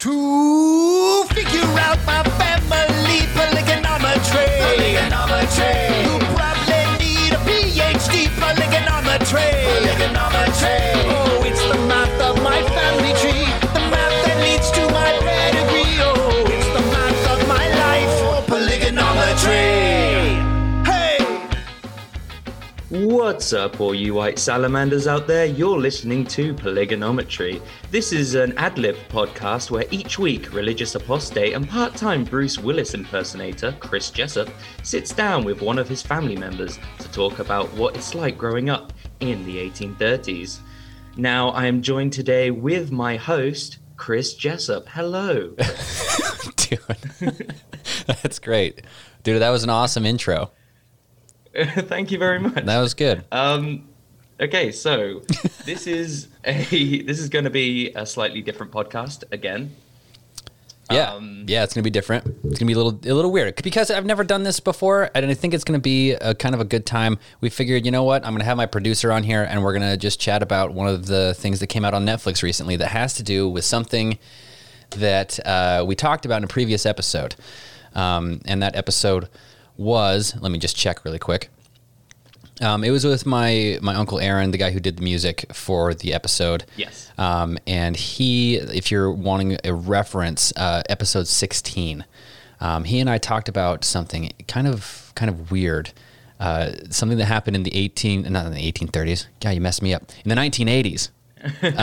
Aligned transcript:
To 0.00 1.24
figure 1.34 1.60
out 1.78 1.98
my 2.06 2.22
family 2.40 3.20
polygonometry. 3.36 4.48
Polygonometry. 4.64 5.76
You 6.06 6.18
probably 6.34 7.04
need 7.04 7.32
a 7.34 7.40
PhD 7.44 8.28
polygonometry. 8.40 9.50
Polygonometry. 9.68 10.89
What's 23.40 23.54
up, 23.54 23.80
all 23.80 23.94
you 23.94 24.12
white 24.12 24.38
salamanders 24.38 25.06
out 25.06 25.26
there? 25.26 25.46
You're 25.46 25.78
listening 25.78 26.26
to 26.26 26.52
Polygonometry. 26.52 27.62
This 27.90 28.12
is 28.12 28.34
an 28.34 28.52
ad 28.58 28.76
lib 28.76 28.96
podcast 29.08 29.70
where 29.70 29.86
each 29.90 30.18
week 30.18 30.52
religious 30.52 30.94
apostate 30.94 31.54
and 31.54 31.66
part 31.66 31.94
time 31.94 32.22
Bruce 32.22 32.58
Willis 32.58 32.92
impersonator 32.92 33.74
Chris 33.80 34.10
Jessup 34.10 34.50
sits 34.82 35.14
down 35.14 35.42
with 35.42 35.62
one 35.62 35.78
of 35.78 35.88
his 35.88 36.02
family 36.02 36.36
members 36.36 36.78
to 36.98 37.10
talk 37.12 37.38
about 37.38 37.72
what 37.72 37.96
it's 37.96 38.14
like 38.14 38.36
growing 38.36 38.68
up 38.68 38.92
in 39.20 39.42
the 39.46 39.56
1830s. 39.70 40.58
Now, 41.16 41.48
I 41.48 41.64
am 41.64 41.80
joined 41.80 42.12
today 42.12 42.50
with 42.50 42.92
my 42.92 43.16
host, 43.16 43.78
Chris 43.96 44.34
Jessup. 44.34 44.86
Hello. 44.90 45.54
Dude, 46.56 46.78
that's 48.06 48.38
great. 48.38 48.82
Dude, 49.22 49.40
that 49.40 49.48
was 49.48 49.64
an 49.64 49.70
awesome 49.70 50.04
intro. 50.04 50.52
Thank 51.56 52.10
you 52.10 52.18
very 52.18 52.38
much. 52.38 52.64
That 52.64 52.80
was 52.80 52.94
good. 52.94 53.24
Um, 53.32 53.88
okay, 54.40 54.70
so 54.72 55.22
this 55.64 55.86
is 55.86 56.28
a 56.44 57.02
this 57.02 57.18
is 57.18 57.28
going 57.28 57.44
to 57.44 57.50
be 57.50 57.90
a 57.94 58.06
slightly 58.06 58.42
different 58.42 58.72
podcast 58.72 59.24
again. 59.32 59.74
Yeah, 60.90 61.12
um, 61.12 61.44
yeah, 61.46 61.62
it's 61.62 61.72
gonna 61.72 61.84
be 61.84 61.90
different. 61.90 62.26
It's 62.44 62.58
gonna 62.58 62.66
be 62.66 62.72
a 62.72 62.76
little, 62.76 62.98
a 63.04 63.14
little 63.14 63.30
weird 63.30 63.62
because 63.62 63.92
I've 63.92 64.04
never 64.04 64.24
done 64.24 64.42
this 64.42 64.58
before, 64.58 65.08
and 65.14 65.26
I 65.26 65.34
think 65.34 65.54
it's 65.54 65.62
gonna 65.62 65.78
be 65.78 66.12
a 66.12 66.34
kind 66.34 66.52
of 66.52 66.60
a 66.60 66.64
good 66.64 66.84
time. 66.84 67.18
We 67.40 67.48
figured, 67.48 67.84
you 67.84 67.92
know 67.92 68.02
what, 68.02 68.26
I'm 68.26 68.32
gonna 68.32 68.44
have 68.44 68.56
my 68.56 68.66
producer 68.66 69.12
on 69.12 69.22
here, 69.22 69.44
and 69.44 69.62
we're 69.62 69.72
gonna 69.72 69.96
just 69.96 70.18
chat 70.18 70.42
about 70.42 70.74
one 70.74 70.88
of 70.88 71.06
the 71.06 71.34
things 71.34 71.60
that 71.60 71.68
came 71.68 71.84
out 71.84 71.94
on 71.94 72.04
Netflix 72.04 72.42
recently 72.42 72.74
that 72.76 72.88
has 72.88 73.14
to 73.14 73.22
do 73.22 73.48
with 73.48 73.64
something 73.64 74.18
that 74.90 75.38
uh, 75.46 75.84
we 75.86 75.94
talked 75.94 76.26
about 76.26 76.38
in 76.38 76.44
a 76.44 76.48
previous 76.48 76.84
episode, 76.84 77.36
um, 77.94 78.40
and 78.44 78.60
that 78.60 78.74
episode 78.74 79.28
was. 79.80 80.34
Let 80.40 80.52
me 80.52 80.58
just 80.58 80.76
check 80.76 81.04
really 81.04 81.18
quick. 81.18 81.50
Um, 82.60 82.84
it 82.84 82.90
was 82.90 83.06
with 83.06 83.24
my 83.24 83.78
my 83.80 83.94
uncle 83.94 84.20
Aaron, 84.20 84.50
the 84.50 84.58
guy 84.58 84.70
who 84.70 84.80
did 84.80 84.98
the 84.98 85.02
music 85.02 85.46
for 85.52 85.94
the 85.94 86.12
episode. 86.12 86.64
Yes. 86.76 87.10
Um, 87.16 87.58
and 87.66 87.96
he, 87.96 88.56
if 88.56 88.90
you're 88.90 89.10
wanting 89.10 89.56
a 89.64 89.72
reference, 89.72 90.52
uh, 90.56 90.82
episode 90.88 91.26
16, 91.26 92.04
um, 92.60 92.84
he 92.84 93.00
and 93.00 93.08
I 93.08 93.16
talked 93.16 93.48
about 93.48 93.84
something 93.84 94.30
kind 94.46 94.68
of 94.68 95.12
kind 95.14 95.30
of 95.30 95.50
weird. 95.50 95.92
Uh, 96.38 96.72
something 96.88 97.18
that 97.18 97.26
happened 97.26 97.54
in 97.54 97.64
the 97.64 97.76
18, 97.76 98.22
not 98.32 98.46
in 98.46 98.52
the 98.52 98.72
1830s. 98.72 99.26
God, 99.40 99.50
you 99.50 99.60
messed 99.60 99.82
me 99.82 99.92
up. 99.92 100.04
In 100.24 100.30
the 100.30 100.34
1980s, 100.34 101.10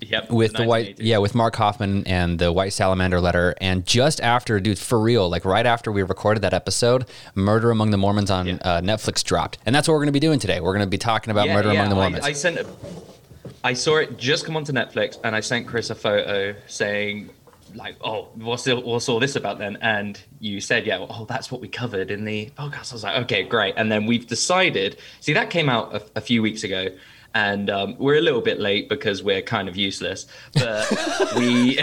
Yep. 0.00 0.30
with 0.30 0.52
the 0.52 0.64
white 0.64 1.00
yeah 1.00 1.16
with 1.18 1.34
mark 1.34 1.56
hofmann 1.56 2.04
and 2.06 2.38
the 2.38 2.52
white 2.52 2.74
salamander 2.74 3.18
letter 3.18 3.54
and 3.62 3.86
just 3.86 4.20
after 4.20 4.60
dude 4.60 4.78
for 4.78 5.00
real 5.00 5.28
like 5.30 5.46
right 5.46 5.64
after 5.64 5.90
we 5.90 6.02
recorded 6.02 6.40
that 6.42 6.52
episode 6.52 7.06
murder 7.34 7.70
among 7.70 7.90
the 7.92 7.96
mormons 7.96 8.30
on 8.30 8.46
Yeah. 8.46 8.54
uh, 8.60 8.80
netflix 8.82 9.24
dropped 9.24 9.56
and 9.64 9.74
that's 9.74 9.88
what 9.88 9.94
we're 9.94 10.00
going 10.00 10.08
to 10.08 10.12
be 10.12 10.20
doing 10.20 10.38
today 10.38 10.60
we're 10.60 10.74
going 10.74 10.84
to 10.84 10.90
be 10.90 10.98
talking 10.98 11.30
about 11.30 11.46
Yeah, 11.46 11.54
murder 11.54 11.72
yeah, 11.72 11.80
among 11.80 11.88
the 11.88 11.96
I- 11.96 11.98
mormons 11.98 12.26
I, 12.26 12.32
sent. 12.32 12.58
A, 12.58 12.66
I 13.64 13.72
saw 13.72 13.96
it 13.96 14.18
just 14.18 14.44
come 14.44 14.56
onto 14.56 14.72
Netflix, 14.72 15.18
and 15.24 15.34
I 15.34 15.40
sent 15.40 15.66
Chris 15.66 15.90
a 15.90 15.94
photo 15.96 16.54
saying, 16.68 17.30
like, 17.74 17.96
"Oh, 18.00 18.28
what's 18.36 18.62
the, 18.64 18.76
what's 18.78 19.08
all 19.08 19.18
this 19.18 19.34
about 19.34 19.58
then?" 19.58 19.76
And 19.80 20.20
you 20.38 20.60
said, 20.60 20.86
"Yeah, 20.86 20.98
well, 20.98 21.08
oh, 21.10 21.24
that's 21.24 21.50
what 21.50 21.60
we 21.60 21.66
covered 21.66 22.12
in 22.12 22.24
the 22.24 22.50
podcast." 22.56 22.92
I 22.92 22.94
was 22.94 23.02
like, 23.02 23.22
"Okay, 23.24 23.42
great." 23.42 23.74
And 23.76 23.90
then 23.90 24.06
we've 24.06 24.26
decided. 24.26 24.98
See, 25.20 25.32
that 25.32 25.50
came 25.50 25.68
out 25.68 25.94
a, 25.94 26.02
a 26.16 26.20
few 26.20 26.42
weeks 26.42 26.62
ago. 26.62 26.88
And 27.36 27.68
um, 27.68 27.96
we're 27.98 28.16
a 28.16 28.22
little 28.22 28.40
bit 28.40 28.58
late 28.60 28.88
because 28.88 29.22
we're 29.22 29.42
kind 29.42 29.68
of 29.68 29.76
useless, 29.76 30.26
but 30.54 30.86
we 31.36 31.78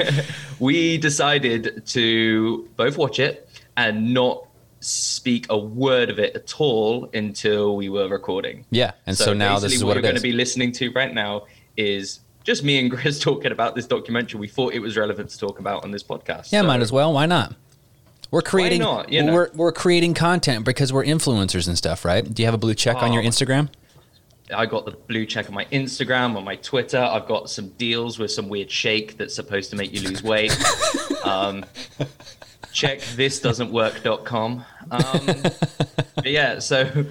we 0.60 0.96
decided 0.98 1.84
to 1.86 2.68
both 2.76 2.96
watch 2.96 3.18
it 3.18 3.48
and 3.76 4.14
not 4.14 4.46
speak 4.78 5.46
a 5.50 5.58
word 5.58 6.08
of 6.08 6.20
it 6.20 6.36
at 6.36 6.60
all 6.60 7.10
until 7.14 7.74
we 7.76 7.88
were 7.88 8.06
recording. 8.08 8.64
yeah 8.70 8.92
and 9.06 9.16
so, 9.18 9.32
now 9.32 9.58
this 9.58 9.72
is 9.72 9.82
what 9.82 9.88
what 9.88 9.94
you're 9.96 10.02
going 10.02 10.14
to 10.14 10.20
be 10.20 10.32
listening 10.32 10.70
to 10.72 10.90
right 10.92 11.12
now 11.14 11.46
is 11.76 12.20
just 12.44 12.62
me 12.62 12.78
and 12.78 12.90
Chris 12.92 13.18
talking 13.28 13.50
about 13.50 13.74
this 13.74 13.86
documentary. 13.86 14.38
We 14.38 14.48
thought 14.48 14.72
it 14.72 14.80
was 14.80 14.96
relevant 14.96 15.30
to 15.30 15.38
talk 15.38 15.58
about 15.58 15.82
on 15.84 15.90
this 15.90 16.04
podcast. 16.04 16.52
yeah 16.52 16.60
So- 16.60 16.66
might 16.68 16.80
as 16.80 16.92
well 16.92 17.12
why 17.12 17.26
not 17.26 17.54
we're 18.30 18.40
creating 18.42 18.80
not, 18.80 19.12
you 19.12 19.22
know? 19.22 19.32
we're, 19.34 19.50
we're 19.54 19.72
creating 19.72 20.14
content 20.14 20.64
because 20.64 20.92
we're 20.92 21.04
influencers 21.04 21.66
and 21.68 21.76
stuff 21.76 22.04
right 22.04 22.22
do 22.32 22.42
you 22.42 22.46
have 22.46 22.54
a 22.54 22.58
blue 22.66 22.74
check 22.74 22.96
on 22.96 23.12
your 23.12 23.22
Oh. 23.22 23.26
instagram 23.26 23.68
I 24.52 24.66
got 24.66 24.84
the 24.84 24.92
blue 24.92 25.26
check 25.26 25.48
on 25.48 25.54
my 25.54 25.64
Instagram, 25.66 26.36
on 26.36 26.44
my 26.44 26.56
Twitter. 26.56 26.98
I've 26.98 27.26
got 27.26 27.50
some 27.50 27.68
deals 27.70 28.18
with 28.18 28.30
some 28.30 28.48
weird 28.48 28.70
shake 28.70 29.16
that's 29.16 29.34
supposed 29.34 29.70
to 29.70 29.76
make 29.76 29.92
you 29.92 30.08
lose 30.08 30.22
weight. 30.22 30.52
um, 31.24 31.64
check 32.72 33.00
thisdoesn'twork.com. 33.00 34.64
Um, 34.90 35.26
but 36.14 36.30
yeah, 36.30 36.58
so, 36.58 37.06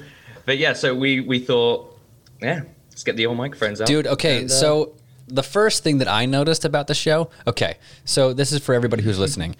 but 0.45 0.57
yeah, 0.57 0.73
so 0.73 0.93
we 0.95 1.19
we 1.21 1.39
thought, 1.39 1.99
yeah, 2.41 2.61
let's 2.89 3.03
get 3.03 3.15
the 3.15 3.25
old 3.25 3.37
microphones 3.37 3.81
out, 3.81 3.87
Dude, 3.87 4.07
okay, 4.07 4.41
And, 4.41 4.51
uh, 4.51 4.53
so 4.53 4.95
the 5.27 5.43
first 5.43 5.83
thing 5.83 5.99
that 5.99 6.07
I 6.07 6.25
noticed 6.25 6.65
about 6.65 6.87
the 6.87 6.93
show, 6.93 7.29
okay, 7.47 7.77
so 8.05 8.33
this 8.33 8.51
is 8.51 8.61
for 8.61 8.75
everybody 8.75 9.03
who's 9.03 9.19
listening. 9.19 9.55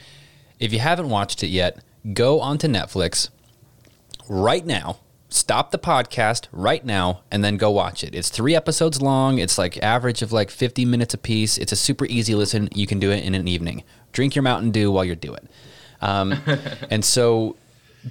If 0.60 0.74
you 0.74 0.80
haven't 0.80 1.10
watched 1.10 1.44
it 1.44 1.48
yet, 1.48 1.80
go 2.14 2.40
onto 2.40 2.68
Netflix 2.68 3.30
right 4.30 4.66
now. 4.66 5.00
Stop 5.34 5.72
the 5.72 5.80
podcast 5.80 6.48
right 6.52 6.86
now 6.86 7.22
and 7.32 7.42
then 7.42 7.56
go 7.56 7.72
watch 7.72 8.04
it. 8.04 8.14
It's 8.14 8.30
three 8.30 8.54
episodes 8.54 9.02
long. 9.02 9.40
It's 9.40 9.58
like 9.58 9.82
average 9.82 10.22
of 10.22 10.34
like 10.34 10.52
50 10.52 10.84
minutes 10.84 11.14
a 11.14 11.18
piece. 11.18 11.58
It's 11.58 11.72
a 11.72 11.78
super 11.78 12.06
easy 12.06 12.36
listen. 12.36 12.68
You 12.76 12.86
can 12.86 13.00
do 13.00 13.12
it 13.12 13.24
in 13.24 13.34
an 13.34 13.48
evening. 13.48 13.84
Drink 14.12 14.36
your 14.36 14.44
Mountain 14.44 14.72
Dew 14.72 14.92
while 14.92 15.06
you're 15.06 15.16
doing 15.16 15.40
it. 15.42 15.50
Um, 16.02 16.34
and 16.90 17.06
so 17.06 17.56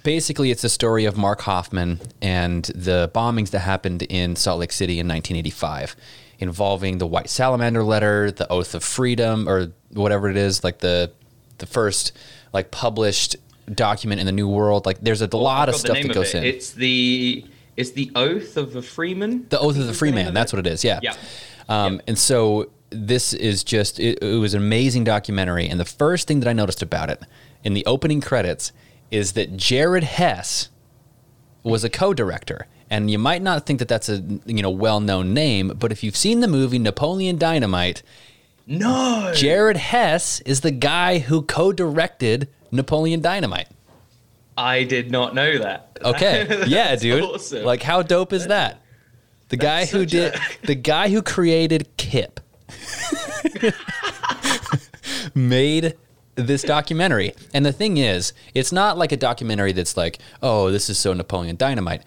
basically, 0.02 0.50
it's 0.50 0.62
the 0.62 0.70
story 0.70 1.04
of 1.04 1.18
Mark 1.18 1.42
Hofmann 1.42 2.00
and 2.22 2.64
the 2.74 3.10
bombings 3.14 3.50
that 3.50 3.60
happened 3.60 4.00
in 4.04 4.34
Salt 4.34 4.60
Lake 4.60 4.72
City 4.72 4.94
in 4.94 5.06
1985, 5.06 5.96
involving 6.38 6.96
the 6.96 7.06
White 7.06 7.28
Salamander 7.28 7.84
letter, 7.84 8.30
the 8.30 8.50
Oath 8.50 8.74
of 8.74 8.82
Freedom, 8.82 9.46
or 9.46 9.72
whatever 9.90 10.30
it 10.30 10.38
is, 10.38 10.64
like 10.64 10.78
the 10.78 11.12
the 11.58 11.66
first 11.66 12.12
like 12.54 12.70
published 12.70 13.36
document 13.74 14.20
in 14.20 14.26
the 14.26 14.32
New 14.32 14.48
World. 14.48 14.86
Like, 14.86 15.00
there's 15.00 15.22
a 15.22 15.28
well, 15.32 15.42
lot 15.42 15.68
of 15.68 15.76
stuff 15.76 16.00
that 16.00 16.12
goes 16.12 16.34
in. 16.34 16.44
It's 16.44 16.72
the 16.72 17.44
it's 17.76 17.92
the 17.92 18.10
oath 18.14 18.56
of 18.56 18.72
the 18.72 18.82
freeman. 18.82 19.46
The 19.48 19.58
Oath 19.58 19.78
of 19.78 19.86
the 19.86 19.94
freeman. 19.94 20.16
The 20.16 20.20
name 20.20 20.24
Man. 20.24 20.28
of 20.28 20.34
That's 20.34 20.52
what 20.52 20.66
it 20.66 20.70
is. 20.70 20.84
Yeah. 20.84 21.00
Yeah. 21.02 21.14
Um, 21.68 21.94
Yeah. 21.94 22.00
And 22.08 22.18
so 22.18 22.70
this 22.90 23.32
is 23.32 23.64
just, 23.64 23.98
it, 24.00 24.22
it 24.22 24.38
was 24.38 24.54
an 24.54 24.60
amazing 24.60 25.04
documentary. 25.04 25.68
And 25.68 25.80
the 25.80 25.84
first 25.84 26.28
thing 26.28 26.40
that 26.40 26.48
I 26.48 26.52
noticed 26.52 26.82
about 26.82 27.08
it 27.08 27.22
in 27.64 27.74
the 27.74 27.86
opening 27.86 28.20
credits 28.20 28.72
is 29.10 29.32
that 29.32 29.56
Jared 29.56 30.04
Hess 30.04 30.68
was 31.62 31.84
a 31.84 31.90
co-director. 31.90 32.66
And 32.90 33.10
you 33.10 33.18
might 33.18 33.42
not 33.42 33.66
think 33.66 33.78
that 33.78 33.88
that's 33.88 34.08
a 34.08 34.22
you 34.46 34.62
know 34.62 34.70
well-known 34.70 35.32
name, 35.32 35.72
but 35.78 35.92
if 35.92 36.02
you've 36.02 36.16
seen 36.16 36.40
the 36.40 36.48
movie 36.48 36.78
Napoleon 36.78 37.38
Dynamite, 37.38 38.02
No. 38.66 39.32
Jared 39.34 39.76
Hess 39.76 40.40
is 40.40 40.62
the 40.62 40.72
guy 40.72 41.20
who 41.20 41.42
co-directed 41.42 42.48
Napoleon 42.72 43.20
Dynamite. 43.20 43.68
I 44.56 44.84
did 44.84 45.10
not 45.10 45.34
know 45.34 45.58
that. 45.58 45.86
Okay. 46.02 46.64
Yeah, 46.66 46.96
dude. 46.96 47.22
awesome. 47.22 47.62
Like 47.64 47.82
how 47.82 48.00
dope 48.02 48.32
is 48.32 48.46
that? 48.46 48.80
The 49.50 49.58
guy 49.58 49.84
who 49.84 50.06
did 50.06 50.34
a- 50.34 50.40
the 50.66 50.74
guy 50.74 51.08
who 51.10 51.20
created 51.20 51.88
Kip 51.98 52.40
made 55.34 55.94
this 56.36 56.62
documentary. 56.62 57.34
And 57.52 57.66
the 57.66 57.72
thing 57.72 57.96
is, 57.98 58.32
it's 58.54 58.72
not 58.72 58.96
like 58.96 59.12
a 59.12 59.16
documentary 59.16 59.72
that's 59.72 59.96
like, 59.96 60.18
"Oh, 60.42 60.70
this 60.70 60.88
is 60.88 60.98
so 60.98 61.12
Napoleon 61.12 61.56
Dynamite." 61.56 62.02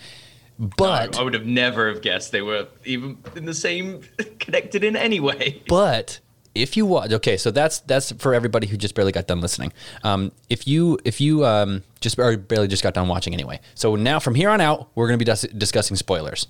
But 0.59 1.18
I 1.18 1.24
would 1.24 1.33
have 1.33 1.45
never 1.45 1.89
have 1.92 2.01
guessed 2.01 2.31
they 2.31 2.42
were 2.42 2.68
even 2.86 3.18
in 3.36 3.45
the 3.45 3.54
same 3.54 4.01
connected 4.39 4.83
in 4.83 4.95
any 4.95 5.19
way. 5.19 5.62
But 5.68 6.19
if 6.56 6.78
you 6.78 6.86
watch, 6.86 7.12
okay, 7.12 7.38
so 7.38 7.52
that's 7.52 7.80
that's 7.80 8.12
for 8.14 8.34
everybody 8.34 8.68
who 8.68 8.78
just 8.78 8.96
barely 8.96 9.12
got 9.12 9.28
done 9.28 9.42
listening. 9.42 9.74
Um, 10.04 10.32
if 10.50 10.68
you 10.68 11.00
if 11.04 11.20
you 11.20 11.46
um, 11.46 11.84
just 12.00 12.20
or 12.20 12.38
barely 12.38 12.68
just 12.68 12.84
got 12.84 12.94
done 12.94 13.08
watching 13.08 13.34
anyway, 13.34 13.60
so 13.76 13.96
now 13.96 14.20
from 14.20 14.36
here 14.36 14.50
on 14.50 14.62
out, 14.62 14.90
we're 14.96 15.08
going 15.08 15.18
to 15.20 15.26
be 15.26 15.30
dis- 15.30 15.48
discussing 15.58 15.98
spoilers. 15.98 16.48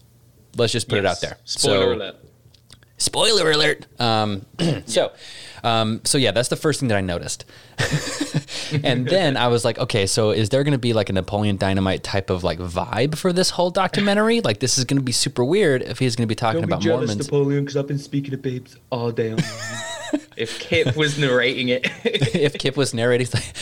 Let's 0.56 0.74
just 0.74 0.88
put 0.90 1.00
it 1.00 1.06
out 1.06 1.22
there. 1.22 1.38
Spoiler 1.46 1.86
So- 1.86 1.94
alert. 1.94 2.16
Spoiler 2.98 3.52
alert. 3.52 3.88
Um, 4.00 4.46
so, 4.86 5.12
um, 5.64 6.02
so 6.06 6.18
yeah, 6.18 6.32
that's 6.32 6.48
the 6.48 6.56
first 6.56 6.80
thing 6.80 6.88
that 6.90 6.98
I 6.98 7.02
noticed. 7.02 7.44
and 8.84 9.06
then 9.06 9.36
I 9.36 9.48
was 9.48 9.66
like, 9.66 9.78
okay, 9.78 10.06
so 10.06 10.30
is 10.32 10.50
there 10.50 10.64
going 10.64 10.74
to 10.74 10.78
be 10.78 10.94
like 10.94 11.10
a 11.10 11.14
Napoleon 11.14 11.58
Dynamite 11.58 12.04
type 12.04 12.30
of 12.30 12.44
like 12.44 12.60
vibe 12.60 13.18
for 13.18 13.34
this 13.34 13.50
whole 13.50 13.72
documentary? 13.72 14.40
Like, 14.42 14.60
this 14.60 14.78
is 14.78 14.86
going 14.86 15.00
to 15.00 15.04
be 15.04 15.12
super 15.12 15.44
weird 15.44 15.82
if 15.82 16.00
he's 16.00 16.16
going 16.16 16.28
to 16.28 16.32
be 16.32 16.36
talking 16.36 16.64
about 16.64 16.86
Mormons. 16.86 17.18
Napoleon, 17.18 17.66
because 17.66 17.76
I've 17.76 17.88
been 17.88 18.00
speaking 18.00 18.32
to 18.32 18.38
babes 18.38 18.78
all 18.90 19.12
day. 19.12 19.36
If 20.36 20.60
Kip 20.60 20.96
was 20.96 21.18
narrating 21.18 21.70
it. 21.70 21.88
if 22.06 22.54
Kip 22.58 22.76
was 22.78 22.94
narrating, 22.94 23.28
like, 23.34 23.54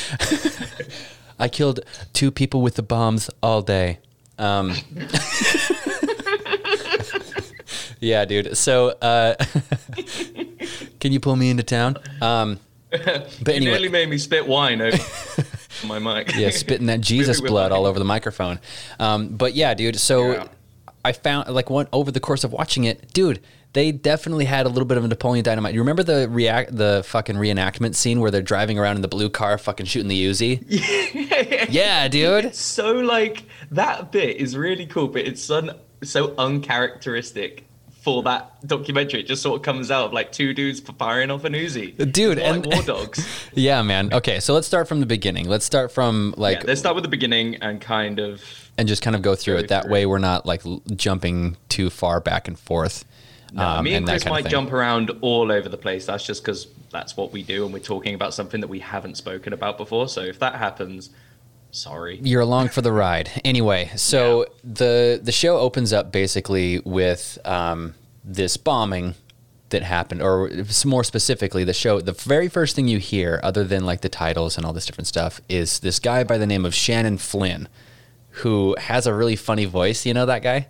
I 1.39 1.47
killed 1.49 1.81
two 2.13 2.31
people 2.31 2.61
with 2.61 2.75
the 2.75 2.83
bombs 2.83 3.29
all 3.43 3.61
day. 3.61 3.99
Um, 4.37 4.73
yeah, 7.99 8.25
dude. 8.25 8.57
So, 8.57 8.89
uh, 8.89 9.35
can 10.99 11.11
you 11.11 11.19
pull 11.19 11.35
me 11.35 11.49
into 11.49 11.63
town? 11.63 11.97
Um, 12.21 12.59
but 12.89 13.47
You 13.47 13.53
anyway, 13.53 13.71
nearly 13.71 13.89
made 13.89 14.09
me 14.09 14.17
spit 14.17 14.47
wine 14.47 14.81
over 14.81 14.97
my 15.85 15.99
mic. 15.99 16.35
yeah, 16.35 16.49
spitting 16.49 16.87
that 16.87 17.01
Jesus 17.01 17.41
blood 17.41 17.71
all 17.71 17.85
over 17.85 17.99
the 17.99 18.05
microphone. 18.05 18.59
Um, 18.99 19.29
but 19.29 19.53
yeah, 19.53 19.73
dude. 19.73 19.99
So 19.99 20.31
Yeah. 20.33 20.47
I 21.03 21.13
found 21.13 21.49
like 21.49 21.69
one 21.69 21.87
over 21.93 22.11
the 22.11 22.19
course 22.19 22.43
of 22.43 22.51
watching 22.51 22.83
it, 22.83 23.13
dude. 23.13 23.39
They 23.73 23.93
definitely 23.93 24.45
had 24.45 24.65
a 24.65 24.69
little 24.69 24.85
bit 24.85 24.97
of 24.97 25.05
a 25.05 25.07
Napoleon 25.07 25.43
Dynamite. 25.43 25.73
You 25.73 25.79
remember 25.79 26.03
the 26.03 26.27
react, 26.29 26.75
the 26.75 27.03
fucking 27.05 27.37
reenactment 27.37 27.95
scene 27.95 28.19
where 28.19 28.29
they're 28.29 28.41
driving 28.41 28.77
around 28.77 28.97
in 28.97 29.01
the 29.01 29.07
blue 29.07 29.29
car, 29.29 29.57
fucking 29.57 29.85
shooting 29.85 30.09
the 30.09 30.25
Uzi? 30.25 30.63
yeah, 31.69 32.07
dude. 32.09 32.53
So 32.53 32.91
like 32.93 33.43
that 33.71 34.11
bit 34.11 34.37
is 34.37 34.57
really 34.57 34.85
cool, 34.85 35.07
but 35.07 35.21
it's 35.21 35.41
so, 35.41 35.79
so 36.03 36.35
uncharacteristic 36.37 37.65
for 38.01 38.23
that 38.23 38.67
documentary. 38.67 39.21
It 39.21 39.27
just 39.27 39.41
sort 39.43 39.59
of 39.59 39.63
comes 39.63 39.91
out 39.91 40.07
of 40.07 40.13
like 40.13 40.31
two 40.31 40.53
dudes 40.53 40.79
firing 40.79 41.31
off 41.31 41.45
an 41.45 41.53
Uzi. 41.53 42.11
Dude, 42.11 42.39
and- 42.39 42.65
like 42.65 42.75
war 42.75 42.83
dogs. 42.83 43.25
Yeah, 43.53 43.81
man. 43.81 44.13
Okay, 44.13 44.39
so 44.39 44.53
let's 44.53 44.65
start 44.65 44.87
from 44.87 45.01
the 45.01 45.05
beginning. 45.05 45.47
Let's 45.47 45.65
start 45.65 45.91
from 45.91 46.33
like 46.37 46.59
yeah, 46.59 46.67
let's 46.67 46.79
start 46.79 46.95
with 46.95 47.03
the 47.03 47.09
beginning 47.09 47.55
and 47.55 47.81
kind 47.81 48.17
of 48.19 48.41
and 48.77 48.87
just 48.87 49.01
kind 49.01 49.15
of 49.15 49.21
go 49.21 49.35
through 49.35 49.55
Go 49.55 49.59
it. 49.59 49.67
That 49.67 49.89
way, 49.89 50.05
we're 50.05 50.19
not 50.19 50.45
like 50.45 50.63
jumping 50.95 51.57
too 51.69 51.89
far 51.89 52.19
back 52.21 52.47
and 52.47 52.57
forth. 52.57 53.03
Um, 53.57 53.83
me 53.83 53.95
and 53.95 54.07
that 54.07 54.21
Chris 54.21 54.25
might 54.25 54.47
jump 54.47 54.71
around 54.71 55.11
all 55.21 55.51
over 55.51 55.67
the 55.67 55.77
place. 55.77 56.05
That's 56.05 56.25
just 56.25 56.43
because 56.43 56.67
that's 56.89 57.17
what 57.17 57.31
we 57.31 57.43
do, 57.43 57.65
and 57.65 57.73
we're 57.73 57.79
talking 57.79 58.15
about 58.15 58.33
something 58.33 58.61
that 58.61 58.67
we 58.67 58.79
haven't 58.79 59.15
spoken 59.17 59.53
about 59.53 59.77
before. 59.77 60.07
So 60.07 60.21
if 60.21 60.39
that 60.39 60.55
happens, 60.55 61.09
sorry. 61.71 62.19
You're 62.23 62.41
along 62.41 62.69
for 62.69 62.81
the 62.81 62.91
ride. 62.91 63.29
Anyway, 63.43 63.91
so 63.95 64.45
the 64.63 65.19
the 65.21 65.31
show 65.31 65.57
opens 65.57 65.91
up 65.91 66.11
basically 66.11 66.79
with 66.79 67.37
um, 67.45 67.93
this 68.23 68.57
bombing 68.57 69.15
that 69.69 69.83
happened, 69.83 70.21
or 70.21 70.49
more 70.85 71.03
specifically, 71.03 71.63
the 71.63 71.73
show. 71.73 71.99
The 71.99 72.13
very 72.13 72.47
first 72.47 72.75
thing 72.75 72.87
you 72.87 72.99
hear, 72.99 73.39
other 73.43 73.63
than 73.63 73.85
like 73.85 74.01
the 74.01 74.09
titles 74.09 74.57
and 74.57 74.65
all 74.65 74.73
this 74.73 74.85
different 74.85 75.07
stuff, 75.07 75.41
is 75.49 75.79
this 75.79 75.99
guy 75.99 76.23
by 76.23 76.37
the 76.37 76.47
name 76.47 76.65
of 76.65 76.75
Shannon 76.75 77.17
Flynn, 77.17 77.67
who 78.29 78.75
has 78.79 79.07
a 79.07 79.13
really 79.13 79.35
funny 79.35 79.65
voice. 79.65 80.05
You 80.05 80.13
know 80.13 80.25
that 80.25 80.43
guy? 80.43 80.67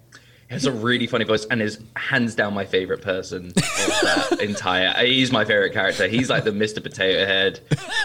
Has 0.52 0.66
a 0.66 0.72
really 0.72 1.08
funny 1.08 1.24
voice 1.26 1.46
and 1.46 1.62
is 1.62 1.80
hands 1.96 2.36
down 2.36 2.54
my 2.54 2.66
favorite 2.66 3.02
person 3.02 3.48
of 3.48 3.56
that 3.56 4.38
entire. 4.42 4.94
He's 5.06 5.32
my 5.32 5.46
favorite 5.46 5.72
character. 5.74 6.08
He's 6.08 6.30
like 6.30 6.44
the 6.44 6.52
Mr. 6.52 6.84
Potato 6.84 7.26
Head. 7.26 7.62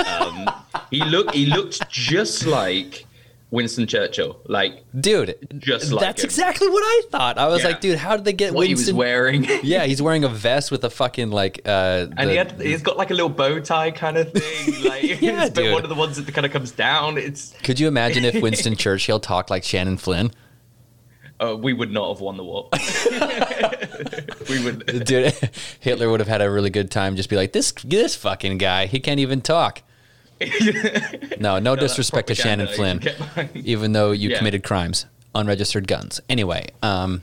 Um, 0.06 0.48
he 0.90 1.02
look 1.04 1.34
he 1.34 1.46
looked 1.46 1.88
just 1.90 2.46
like 2.46 3.04
Winston 3.50 3.86
Churchill. 3.88 4.38
Like 4.46 4.84
Dude, 4.98 5.36
Just 5.58 5.90
like 5.90 6.00
that's 6.00 6.22
him. 6.22 6.26
exactly 6.26 6.68
what 6.68 6.82
I 6.82 7.02
thought. 7.10 7.36
I 7.36 7.48
was 7.48 7.62
Yeah. 7.62 7.68
like, 7.70 7.80
dude, 7.80 7.98
how 7.98 8.14
did 8.16 8.24
they 8.24 8.32
get 8.32 8.54
what 8.54 8.66
he 8.68 8.74
was 8.74 8.92
wearing. 8.92 9.44
yeah, 9.64 9.84
he's 9.84 10.00
wearing 10.00 10.22
a 10.22 10.28
vest 10.28 10.70
with 10.70 10.84
a 10.84 10.90
fucking 10.90 11.30
like. 11.32 11.62
Uh, 11.66 12.06
And 12.16 12.28
the- 12.28 12.30
he 12.30 12.36
had, 12.36 12.60
he's 12.60 12.82
got 12.82 12.96
like 12.96 13.10
a 13.10 13.14
little 13.14 13.28
bow 13.28 13.58
tie 13.58 13.90
kind 13.90 14.16
of 14.18 14.32
thing. 14.32 14.84
Like 14.88 15.20
Yeah, 15.20 15.46
it's 15.46 15.54
dude. 15.54 15.72
one 15.72 15.82
of 15.82 15.88
the 15.88 15.94
ones 15.96 16.16
that 16.24 16.32
kind 16.32 16.46
of 16.46 16.52
comes 16.52 16.70
down. 16.70 17.18
It's 17.18 17.54
could 17.64 17.80
you 17.80 17.88
imagine 17.88 18.24
if 18.24 18.40
Winston 18.40 18.76
Churchill 18.76 19.18
talked 19.18 19.50
like 19.50 19.64
Shannon 19.64 19.96
Flynn? 19.96 20.30
Uh, 21.40 21.56
we 21.56 21.72
would 21.72 21.90
not 21.92 22.08
have 22.14 22.20
won 22.20 22.36
the 22.36 22.44
war. 22.44 22.68
we 24.48 24.64
would. 24.64 24.86
Dude, 25.04 25.34
Hitler 25.80 26.10
would 26.10 26.20
have 26.20 26.28
had 26.28 26.42
a 26.42 26.50
really 26.50 26.70
good 26.70 26.90
time. 26.90 27.16
Just 27.16 27.28
be 27.28 27.36
like, 27.36 27.52
this 27.52 27.72
this 27.84 28.14
fucking 28.16 28.58
guy, 28.58 28.86
he 28.86 29.00
can't 29.00 29.20
even 29.20 29.40
talk. 29.40 29.82
No, 31.38 31.58
no 31.58 31.74
that's 31.76 31.92
disrespect 31.92 32.28
to 32.28 32.34
Shannon 32.34 32.66
Flynn, 32.68 32.98
propaganda, 33.00 33.10
you 33.10 33.34
can 33.34 33.34
get 33.36 33.52
behind. 33.52 33.66
even 33.66 33.92
though 33.92 34.10
you 34.12 34.30
Yeah. 34.30 34.38
committed 34.38 34.62
crimes, 34.64 35.06
unregistered 35.34 35.86
guns. 35.86 36.20
Anyway, 36.28 36.68
um, 36.82 37.22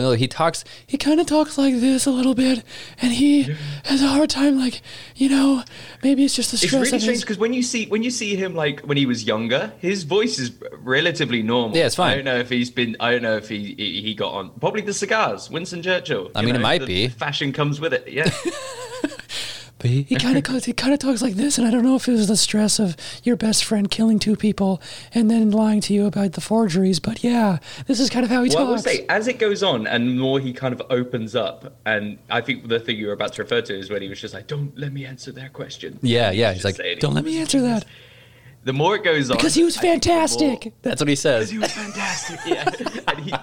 though 0.00 0.10
know. 0.10 0.12
he 0.12 0.28
talks, 0.28 0.64
he 0.86 0.98
kind 0.98 1.20
of 1.20 1.26
talks 1.26 1.56
like 1.58 1.74
this 1.74 2.06
a 2.06 2.10
little 2.10 2.34
bit, 2.34 2.64
and 3.00 3.12
he 3.12 3.54
has 3.84 4.02
a 4.02 4.08
hard 4.08 4.30
time, 4.30 4.58
like, 4.58 4.80
you 5.14 5.28
know, 5.28 5.62
maybe 6.02 6.24
it's 6.24 6.34
just 6.34 6.50
the 6.50 6.56
stress. 6.56 6.72
It's 6.72 6.92
really 6.92 7.00
strange 7.00 7.20
because 7.20 7.38
when 7.38 7.52
you 7.52 7.62
see 7.62 7.86
when 7.86 8.02
you 8.02 8.10
see 8.10 8.36
him 8.36 8.54
like 8.54 8.80
when 8.80 8.96
he 8.96 9.06
was 9.06 9.24
younger, 9.24 9.72
his 9.78 10.02
voice 10.04 10.38
is 10.38 10.52
relatively 10.78 11.42
normal. 11.42 11.76
Yeah, 11.76 11.86
it's 11.86 11.96
fine. 11.96 12.12
I 12.12 12.14
don't 12.16 12.24
know 12.24 12.38
if 12.38 12.48
he's 12.48 12.70
been. 12.70 12.96
I 13.00 13.12
don't 13.12 13.22
know 13.22 13.36
if 13.36 13.48
he 13.48 13.74
he 13.74 14.02
he 14.02 14.14
got 14.14 14.32
on. 14.32 14.50
Probably 14.60 14.82
the 14.82 14.94
cigars, 14.94 15.50
Winston 15.50 15.82
Churchill. 15.82 16.30
I 16.34 16.42
mean, 16.42 16.56
it 16.56 16.60
might 16.60 16.86
be. 16.86 17.08
Fashion 17.08 17.52
comes 17.52 17.80
with 17.80 17.92
it. 17.92 18.08
Yeah. 18.08 18.30
But 19.82 19.90
he, 19.90 20.02
he 20.04 20.14
kind 20.16 20.38
of 20.48 20.64
he 20.64 20.72
kind 20.72 20.94
of 20.94 21.00
talks 21.00 21.20
like 21.20 21.34
this, 21.34 21.58
and 21.58 21.66
I 21.66 21.70
don't 21.70 21.82
know 21.84 21.96
if 21.96 22.08
it 22.08 22.12
was 22.12 22.28
the 22.28 22.36
stress 22.36 22.78
of 22.78 22.96
your 23.24 23.36
best 23.36 23.64
friend 23.64 23.90
killing 23.90 24.18
two 24.18 24.36
people 24.36 24.80
and 25.12 25.30
then 25.30 25.50
lying 25.50 25.80
to 25.82 25.92
you 25.92 26.06
about 26.06 26.32
the 26.32 26.40
forgeries. 26.40 27.00
But 27.00 27.22
yeah, 27.24 27.58
this 27.88 27.98
is 28.00 28.08
kind 28.08 28.24
of 28.24 28.30
how 28.30 28.42
he 28.44 28.48
Well, 28.50 28.58
I 28.58 28.62
will 28.62 28.70
talks. 28.76 28.84
say, 28.84 29.04
as 29.08 29.26
it 29.28 29.38
goes 29.38 29.62
on 29.62 29.86
and 29.86 30.18
more 30.18 30.38
he 30.40 30.52
kind 30.52 30.72
of 30.72 30.80
opens 30.88 31.34
up, 31.36 31.76
and 31.84 32.18
I 32.30 32.40
think 32.40 32.68
the 32.68 32.78
thing 32.80 32.96
you 32.96 33.08
were 33.08 33.12
about 33.12 33.32
to 33.34 33.42
refer 33.42 33.60
to 33.60 33.76
is 33.76 33.90
when 33.90 34.00
he 34.02 34.08
was 34.08 34.20
just 34.20 34.32
like, 34.32 34.46
"Don't 34.46 34.76
let 34.78 34.92
me 34.92 35.04
answer 35.04 35.32
their 35.32 35.48
question." 35.48 35.98
yeah, 36.00 36.30
yeah. 36.30 36.48
was 36.52 36.62
He's 36.62 36.78
like, 36.78 37.00
don't 37.00 37.12
let 37.14 37.24
me 37.24 37.38
answer 37.38 37.60
that 37.62 37.84
The 38.64 38.72
more 38.72 38.94
it 38.94 39.02
goes 39.02 39.30
on, 39.30 39.36
because 39.36 39.54
he 39.54 39.64
was 39.64 39.76
I 39.76 39.80
think 39.80 40.02
the 40.04 40.08
more- 40.10 40.18
fantastic. 40.18 40.72
That's 40.82 41.00
what 41.00 41.08
he 41.08 41.16
says. 41.16 41.50
He 41.50 41.58
was 41.58 41.72
fantastic. 41.72 42.38
Yeah, 42.46 42.70
and 43.08 43.18
he, 43.18 43.34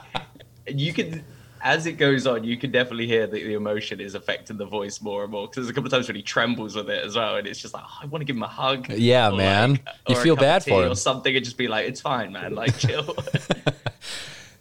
and 0.68 0.80
you 0.80 0.94
can, 0.94 1.24
as 1.62 1.86
it 1.86 1.94
goes 1.94 2.26
on, 2.28 2.44
you 2.44 2.58
can 2.58 2.72
definitely 2.72 3.08
hear 3.08 3.28
that 3.28 3.32
the 3.32 3.54
emotion 3.54 4.00
is 4.00 4.16
affecting 4.16 4.58
the 4.58 4.66
voice 4.66 5.02
more 5.02 5.24
and 5.24 5.32
more. 5.32 5.48
Because 5.48 5.58
there's 5.66 5.70
a 5.70 5.74
couple 5.74 5.88
of 5.88 5.92
times 5.92 6.08
when 6.08 6.16
he 6.16 6.22
trembles 6.22 6.76
with 6.76 6.90
it 6.90 7.04
as 7.04 7.16
well, 7.16 7.36
and 7.38 7.46
it's 7.48 7.60
just 7.60 7.74
like, 7.74 7.84
oh, 7.86 7.98
I 8.02 8.06
want 8.08 8.22
to 8.22 8.26
give 8.26 8.36
him 8.36 8.44
a 8.44 8.48
hug. 8.48 8.90
Yeah, 8.90 9.30
man. 9.32 9.72
like- 9.72 9.82
You 10.08 10.16
feel 10.16 10.36
bad 10.36 10.64
for 10.64 10.84
him. 10.86 10.92
or 10.92 10.96
something, 10.96 11.36
and 11.36 11.44
just 11.44 11.58
be 11.58 11.68
like, 11.68 11.88
it's 11.88 12.02
fine, 12.02 12.32
man. 12.32 12.56
Like, 12.56 12.78
chill. 12.86 13.16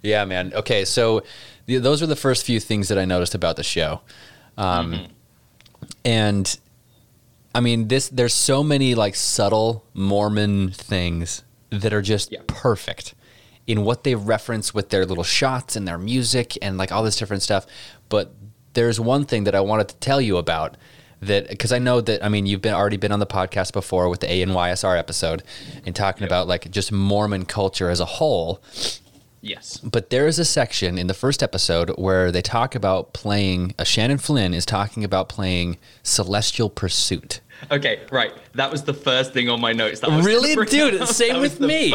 Yeah, 0.01 0.25
man. 0.27 0.53
Okay, 0.55 0.85
so 0.85 1.25
the, 1.67 1.79
those 1.79 2.03
are 2.03 2.07
the 2.07 2.17
first 2.17 2.47
few 2.47 2.61
things 2.61 2.87
that 2.89 2.99
I 2.99 3.05
noticed 3.05 3.35
about 3.35 3.57
the 3.57 3.65
show, 3.65 4.01
um, 4.57 4.93
Mm-hmm. 4.93 5.05
and 6.05 6.59
I 7.55 7.61
mean, 7.61 7.89
this 7.89 8.09
there's 8.09 8.33
so 8.35 8.63
many 8.63 8.95
like 8.95 9.17
subtle 9.17 9.85
Mormon 9.95 10.71
things 10.71 11.43
that 11.71 11.93
are 11.93 12.03
just 12.03 12.31
Yeah. 12.31 12.41
perfect 12.47 13.15
in 13.69 13.85
what 13.85 14.03
they 14.03 14.17
reference 14.17 14.75
with 14.75 14.89
their 14.89 15.07
little 15.07 15.23
shots 15.23 15.77
and 15.77 15.87
their 15.87 15.99
music 15.99 16.59
and 16.61 16.79
like 16.79 16.91
all 16.91 17.05
this 17.05 17.17
different 17.17 17.43
stuff. 17.43 17.67
But 18.09 18.35
there's 18.73 18.99
one 18.99 19.27
thing 19.27 19.45
that 19.45 19.55
I 19.55 19.61
wanted 19.61 19.89
to 19.91 19.97
tell 19.97 20.21
you 20.21 20.39
about 20.39 20.77
that 21.21 21.49
because 21.49 21.73
I 21.73 21.79
know 21.79 22.01
that 22.01 22.25
I 22.25 22.29
mean 22.29 22.47
you've 22.47 22.63
been 22.63 22.75
already 22.75 22.97
been 22.97 23.13
on 23.13 23.19
the 23.19 23.27
podcast 23.27 23.73
before 23.73 24.09
with 24.09 24.21
the 24.21 24.27
ANYSR 24.27 24.99
episode 24.99 25.43
and 25.85 25.95
talking 25.95 26.25
about 26.27 26.49
like 26.49 26.71
just 26.71 26.91
Mormon 26.91 27.45
culture 27.45 27.91
as 27.91 28.01
a 28.01 28.05
whole. 28.05 28.63
yes. 29.43 29.79
But 29.79 30.11
there 30.11 30.27
is 30.27 30.39
a 30.39 30.45
section 30.45 30.97
in 30.97 31.07
the 31.07 31.15
first 31.15 31.43
episode 31.43 31.91
where 31.91 32.33
they 32.33 32.43
talk 32.43 32.75
about 32.75 33.13
playing. 33.13 33.75
Uh, 33.79 33.85
Shannon 33.85 34.19
Flynn 34.19 34.55
is 34.55 34.65
talking 34.65 35.05
about 35.05 35.29
playing 35.29 35.77
Celestial 36.03 36.71
Pursuit. 36.71 37.41
Okay, 37.71 38.01
right. 38.11 38.33
That 38.55 38.71
was 38.71 38.85
the 38.85 38.95
first 38.95 39.33
thing 39.33 39.49
on 39.49 39.61
my 39.61 39.73
notes. 39.73 40.01
That 40.01 40.11
was 40.11 40.25
Really, 40.25 40.55
dude? 40.67 41.01
up. 41.01 41.09
Same 41.09 41.35
That 41.35 41.41
with 41.41 41.61
me. 41.61 41.95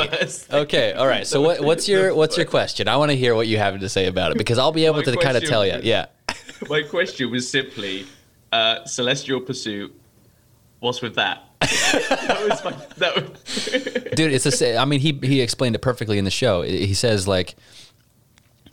Okay, 0.52 0.94
all 0.94 1.08
right. 1.08 1.26
So 1.26 1.42
what, 1.42 1.62
what's 1.62 1.88
your 1.88 2.14
what's 2.20 2.38
your 2.38 2.46
question? 2.46 2.88
I 2.88 2.98
want 2.98 3.12
to 3.12 3.18
hear 3.18 3.36
what 3.36 3.48
you 3.48 3.58
have 3.58 3.80
to 3.80 3.90
say 3.90 4.08
about 4.08 4.32
it 4.32 4.38
because 4.38 4.58
I'll 4.58 4.72
be 4.72 4.86
able 4.86 4.98
My 4.98 5.04
to 5.04 5.18
kind 5.18 5.38
of 5.38 5.44
tell 5.46 5.66
you. 5.66 5.80
Yeah. 5.84 6.08
My 6.70 6.82
question 6.82 7.32
was 7.32 7.50
simply, 7.50 8.06
uh, 8.52 8.86
Celestial 8.86 9.42
Pursuit. 9.42 9.94
What's 10.80 11.02
with 11.02 11.16
that? 11.16 11.44
that 11.62 12.46
was 12.50 12.64
my. 12.64 12.72
That 12.98 13.16
was, 13.16 14.04
dude 14.16 14.34
it's 14.34 14.44
the 14.44 14.52
same 14.52 14.78
i 14.78 14.86
mean 14.86 15.00
he 15.00 15.20
he 15.24 15.42
explained 15.42 15.76
it 15.76 15.80
perfectly 15.80 16.18
in 16.18 16.26
the 16.26 16.32
show 16.32 16.62
he 16.62 16.94
says 16.94 17.28
like 17.28 17.56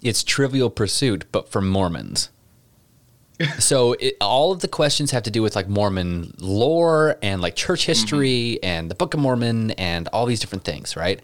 it's 0.03 0.23
trivial 0.23 0.71
pursuit 0.71 1.25
but 1.33 1.51
for 1.51 1.61
mormons 1.61 2.31
so 3.59 3.95
it, 3.95 4.17
all 4.21 4.53
of 4.53 4.61
the 4.61 4.69
questions 4.69 5.11
have 5.11 5.23
to 5.23 5.31
do 5.31 5.43
with 5.43 5.57
like 5.57 5.69
mormon 5.69 6.35
lore 6.39 7.17
and 7.23 7.41
like 7.41 7.57
church 7.57 7.83
mm-hmm. 7.83 7.91
history 7.93 8.59
and 8.63 8.91
the 8.91 8.95
book 8.95 9.15
of 9.15 9.21
mormon 9.21 9.71
and 9.73 10.09
all 10.09 10.27
these 10.27 10.41
different 10.41 10.65
things 10.65 10.97
right 10.97 11.21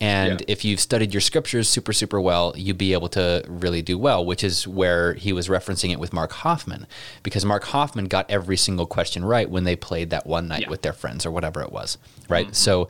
and 0.00 0.40
Yeah. 0.40 0.44
if 0.48 0.64
you've 0.64 0.78
studied 0.78 1.12
your 1.12 1.20
scriptures 1.20 1.68
super 1.68 1.92
super 1.92 2.20
well 2.20 2.52
you'd 2.56 2.78
be 2.78 2.92
able 2.92 3.08
to 3.10 3.42
really 3.48 3.82
do 3.82 3.98
well 3.98 4.24
which 4.24 4.44
is 4.44 4.66
where 4.68 5.14
he 5.14 5.32
was 5.32 5.48
referencing 5.48 5.90
it 5.90 5.98
with 5.98 6.12
mark 6.12 6.32
hofmann 6.32 6.86
because 7.22 7.44
mark 7.44 7.64
hofmann 7.64 8.06
got 8.06 8.30
every 8.30 8.56
single 8.56 8.86
question 8.86 9.24
right 9.24 9.50
when 9.50 9.64
they 9.64 9.74
played 9.76 10.10
that 10.10 10.26
one 10.26 10.48
night 10.48 10.62
Yeah. 10.62 10.70
with 10.70 10.82
their 10.82 10.92
friends 10.92 11.26
or 11.26 11.30
whatever 11.30 11.60
it 11.62 11.72
was 11.72 11.98
right 12.28 12.46
mm-hmm. 12.46 12.54
so 12.54 12.88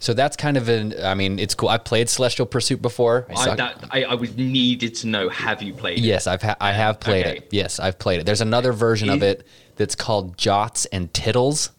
so 0.00 0.14
that's 0.14 0.36
kind 0.36 0.56
of 0.56 0.68
an. 0.68 0.94
I 1.02 1.14
mean, 1.14 1.38
it's 1.38 1.54
cool. 1.54 1.68
I 1.68 1.78
played 1.78 2.08
Celestial 2.08 2.46
Pursuit 2.46 2.80
before. 2.80 3.26
I 3.30 3.50
I, 3.50 3.54
that, 3.56 3.84
I, 3.90 4.04
I 4.04 4.14
was 4.14 4.36
needed 4.36 4.94
to 4.96 5.08
know. 5.08 5.28
Have 5.28 5.62
you 5.62 5.74
played? 5.74 5.98
it? 5.98 6.04
yes, 6.04 6.26
I've 6.26 6.42
ha- 6.42 6.56
I 6.60 6.72
have 6.72 7.00
played 7.00 7.26
Okay. 7.26 7.38
it. 7.38 7.48
Yes, 7.50 7.80
I've 7.80 7.98
played 7.98 8.20
it. 8.20 8.26
There's 8.26 8.40
another 8.40 8.72
version 8.72 9.08
of 9.10 9.22
it 9.22 9.46
that's 9.76 9.94
called 9.96 10.38
Jots 10.38 10.86
and 10.86 11.12
Tittles. 11.12 11.70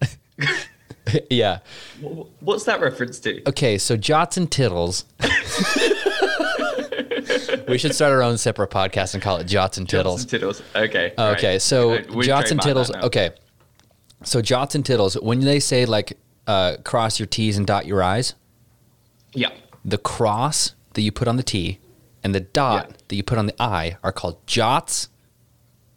yeah. 1.30 1.58
What's 2.40 2.64
that 2.64 2.80
reference 2.80 3.18
to? 3.20 3.48
Okay, 3.48 3.78
so 3.78 3.96
Jots 3.96 4.36
and 4.36 4.50
Tittles. 4.50 5.04
we 7.68 7.78
should 7.78 7.94
start 7.94 8.12
our 8.12 8.22
own 8.22 8.38
separate 8.38 8.70
podcast 8.70 9.14
and 9.14 9.22
call 9.22 9.38
it 9.38 9.44
Jots 9.44 9.78
and 9.78 9.88
Tittles. 9.88 10.24
Tittles. 10.24 10.62
Okay. 10.74 11.14
Okay, 11.18 11.52
right. 11.52 11.62
so 11.62 11.98
Jots 12.20 12.52
and 12.52 12.60
Tittles. 12.60 12.90
Okay, 12.90 13.30
so 14.22 14.40
Jots 14.40 14.76
and 14.76 14.84
Tittles. 14.84 15.14
When 15.14 15.40
they 15.40 15.58
say 15.58 15.84
like 15.86 16.16
uh, 16.46 16.76
cross 16.84 17.18
your 17.18 17.26
T's 17.26 17.56
and 17.56 17.66
dot 17.66 17.86
your 17.86 18.02
I's, 18.02 18.34
Yeah. 19.34 19.50
the 19.84 19.98
cross 19.98 20.74
that 20.94 21.02
you 21.02 21.12
put 21.12 21.28
on 21.28 21.36
the 21.36 21.42
T 21.42 21.78
and 22.22 22.34
the 22.34 22.40
dot 22.40 22.86
Yeah. 22.90 22.96
that 23.08 23.16
you 23.16 23.22
put 23.22 23.38
on 23.38 23.46
the 23.46 23.54
I 23.62 23.96
are 24.02 24.12
called 24.12 24.44
jots. 24.46 25.08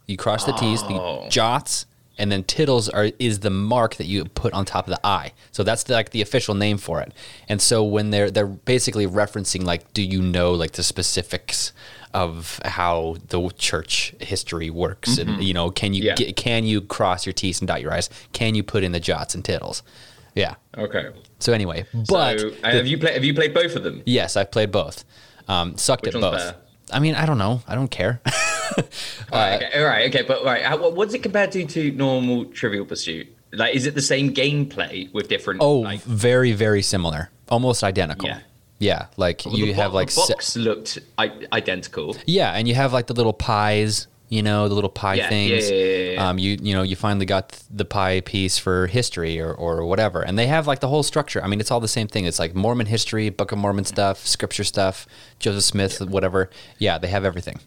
You 0.06 0.16
cross 0.16 0.44
the 0.44 0.52
T's, 0.52 0.82
Oh. 0.82 1.24
the 1.24 1.30
jots, 1.30 1.86
and 2.18 2.30
then 2.30 2.42
tittles 2.44 2.88
are 2.88 3.10
is 3.18 3.38
the 3.40 3.48
mark 3.50 3.94
that 3.96 4.06
you 4.06 4.24
put 4.26 4.52
on 4.52 4.64
top 4.64 4.86
of 4.86 4.90
the 4.90 5.00
I. 5.06 5.32
So 5.52 5.62
that's 5.62 5.84
the, 5.84 5.94
like 5.94 6.10
the 6.10 6.20
official 6.20 6.54
name 6.54 6.76
for 6.78 7.00
it. 7.00 7.12
And 7.48 7.62
so 7.62 7.82
when 7.84 8.10
they're 8.10 8.30
they're 8.30 8.46
basically 8.46 9.06
referencing 9.06 9.62
like, 9.64 9.92
do 9.94 10.02
you 10.02 10.20
know 10.20 10.52
like 10.52 10.72
the 10.72 10.82
specifics 10.82 11.72
of 12.12 12.60
how 12.64 13.16
the 13.28 13.48
church 13.56 14.14
history 14.20 14.68
works, 14.68 15.16
and 15.16 15.42
you 15.42 15.54
know, 15.54 15.70
can 15.70 15.94
you 15.94 16.00
Mm-hmm. 16.02 16.06
Yeah. 16.08 16.26
get, 16.26 16.36
can 16.36 16.64
you 16.64 16.80
cross 16.82 17.24
your 17.24 17.32
T's 17.32 17.60
and 17.60 17.68
dot 17.68 17.80
your 17.80 17.92
I's? 17.92 18.10
Can 18.32 18.54
you 18.56 18.62
put 18.64 18.82
in 18.82 18.90
the 18.92 19.00
jots 19.00 19.34
and 19.34 19.44
tittles? 19.44 19.82
Yeah. 20.40 20.54
Okay. 20.76 21.04
So 21.38 21.52
anyway, 21.52 21.84
but 21.92 22.38
so, 22.40 22.48
uh, 22.48 22.50
the- 22.62 22.76
have 22.78 22.86
you 22.86 22.98
played? 22.98 23.14
Have 23.14 23.24
you 23.24 23.34
played 23.34 23.52
both 23.54 23.74
of 23.76 23.82
them? 23.82 24.02
Yes, 24.06 24.36
I've 24.36 24.50
played 24.50 24.70
both. 24.72 25.04
Um, 25.48 25.76
sucked 25.76 26.04
Which 26.06 26.14
at 26.14 26.20
both. 26.20 26.34
better? 26.38 26.56
I 26.92 26.98
mean, 26.98 27.14
I 27.14 27.24
don't 27.26 27.38
know. 27.38 27.62
I 27.68 27.74
don't 27.74 27.90
care. 27.90 28.20
Alright, 29.32 29.62
okay, 29.62 29.78
all 29.80 29.84
right, 29.84 30.08
okay, 30.14 30.22
but 30.26 30.44
right, 30.44 30.62
how, 30.62 30.90
what's 30.90 31.12
it 31.14 31.22
compared 31.22 31.50
to 31.52 31.64
to 31.66 31.90
normal 31.92 32.44
Trivial 32.46 32.84
Pursuit? 32.86 33.26
Like, 33.52 33.74
is 33.74 33.84
it 33.86 33.94
the 33.94 34.02
same 34.02 34.32
gameplay 34.32 35.12
with 35.12 35.28
different? 35.28 35.60
oh, 35.60 35.80
like, 35.80 36.00
very, 36.02 36.52
very 36.52 36.82
similar. 36.82 37.30
Almost 37.48 37.82
identical. 37.82 38.28
Yeah. 38.28 38.40
Yeah, 38.78 39.06
like 39.18 39.42
well, 39.44 39.56
you 39.58 39.66
the 39.66 39.72
have 39.74 39.92
like 39.92 40.08
the 40.08 40.20
se- 40.22 40.32
box 40.34 40.56
looked 40.56 40.98
I- 41.18 41.46
identical. 41.52 42.16
yeah, 42.26 42.52
and 42.52 42.66
you 42.66 42.74
have 42.76 42.92
like 42.94 43.08
the 43.08 43.14
little 43.14 43.34
pies. 43.34 44.06
You 44.30 44.42
know, 44.44 44.68
the 44.68 44.74
little 44.76 44.88
pie 44.90 45.14
Yeah, 45.16 45.24
yeah, 45.24 45.28
things. 45.28 45.70
yeah, 45.70 45.76
yeah, 45.76 46.12
yeah. 46.12 46.28
Um, 46.28 46.38
you 46.38 46.56
you 46.62 46.72
know, 46.72 46.82
you 46.82 46.94
finally 46.96 47.26
got 47.26 47.60
the 47.68 47.84
pie 47.84 48.20
piece 48.20 48.58
for 48.58 48.86
history 48.86 49.40
or, 49.40 49.52
or 49.52 49.84
whatever, 49.84 50.22
and 50.22 50.38
they 50.38 50.46
have 50.46 50.66
like 50.68 50.78
the 50.78 50.88
whole 50.88 51.02
structure. 51.02 51.42
I 51.42 51.48
mean, 51.48 51.58
it's 51.60 51.70
all 51.72 51.80
the 51.80 51.88
same 51.88 52.06
thing. 52.06 52.24
It's 52.26 52.38
like 52.38 52.54
Mormon 52.54 52.86
history, 52.86 53.28
Book 53.28 53.50
of 53.50 53.58
Mormon 53.58 53.84
stuff, 53.84 54.24
Scripture 54.26 54.64
stuff, 54.64 55.06
Joseph 55.40 55.64
Smith, 55.64 56.00
whatever. 56.00 56.48
Yeah, 56.78 56.96
they 56.98 57.08
have 57.08 57.24
everything. 57.24 57.58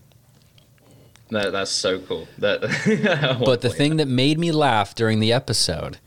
That, 1.32 1.52
that's 1.52 1.72
so 1.72 2.00
cool. 2.00 2.28
That, 2.38 2.62
But 3.46 3.62
the 3.62 3.70
thing 3.70 3.98
that 3.98 4.08
made 4.08 4.40
me 4.40 4.52
laugh 4.52 4.94
during 4.96 5.20
the 5.20 5.34
episode 5.34 5.98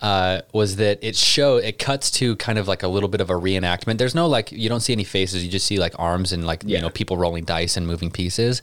uh, 0.00 0.42
was 0.52 0.76
that 0.76 0.98
it 1.02 1.16
show 1.16 1.56
it 1.58 1.78
cuts 1.78 2.10
to 2.12 2.36
kind 2.36 2.58
of 2.58 2.66
like 2.66 2.82
a 2.82 2.88
little 2.88 3.08
bit 3.08 3.20
of 3.20 3.28
a 3.30 3.34
reenactment. 3.34 3.98
There's 3.98 4.14
no 4.14 4.26
like 4.26 4.52
you 4.52 4.68
don't 4.68 4.80
see 4.80 4.92
any 4.92 5.04
faces. 5.04 5.44
You 5.44 5.50
just 5.50 5.66
see 5.66 5.78
like 5.78 5.94
arms 5.98 6.32
and 6.32 6.46
like 6.46 6.62
you 6.64 6.80
know 6.80 6.90
people 6.90 7.16
rolling 7.16 7.44
dice 7.44 7.76
and 7.76 7.86
moving 7.86 8.10
pieces. 8.10 8.62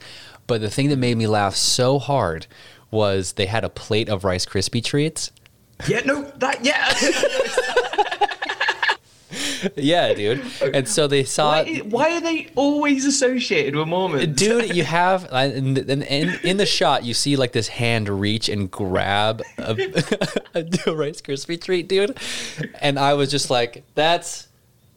But 0.49 0.61
the 0.61 0.69
thing 0.71 0.89
that 0.89 0.97
made 0.97 1.15
me 1.15 1.27
laugh 1.27 1.55
so 1.55 1.99
hard 1.99 2.47
was 2.89 3.33
they 3.33 3.45
had 3.45 3.63
a 3.63 3.69
plate 3.69 4.09
of 4.09 4.23
Rice 4.23 4.47
Krispie 4.47 4.83
treats. 4.83 5.31
yeah, 5.87 6.01
no, 6.05 6.23
that 6.23 6.65
yeah. 6.65 6.91
yeah, 9.75 10.11
dude. 10.15 10.41
And 10.73 10.87
so 10.87 11.05
they 11.05 11.23
saw 11.23 11.63
why, 11.63 11.77
why 11.85 12.17
are 12.17 12.21
they 12.21 12.49
always 12.55 13.05
associated 13.05 13.75
with 13.75 13.87
Mormons? 13.87 14.35
Dude, 14.35 14.75
you 14.75 14.83
have 14.83 15.25
in, 15.31 15.77
in, 15.77 16.01
in, 16.01 16.39
in 16.43 16.57
the 16.57 16.65
shot, 16.65 17.05
you 17.05 17.13
see 17.13 17.35
like 17.35 17.51
this 17.51 17.67
hand 17.67 18.09
reach 18.09 18.49
and 18.49 18.71
grab 18.71 19.43
a, 19.59 19.73
a 20.55 20.95
Rice 20.95 21.21
Krispie 21.21 21.61
treat, 21.61 21.87
dude. 21.87 22.17
And 22.81 22.97
I 22.97 23.13
was 23.13 23.29
just 23.29 23.51
like, 23.51 23.83
"That's, 23.93 24.47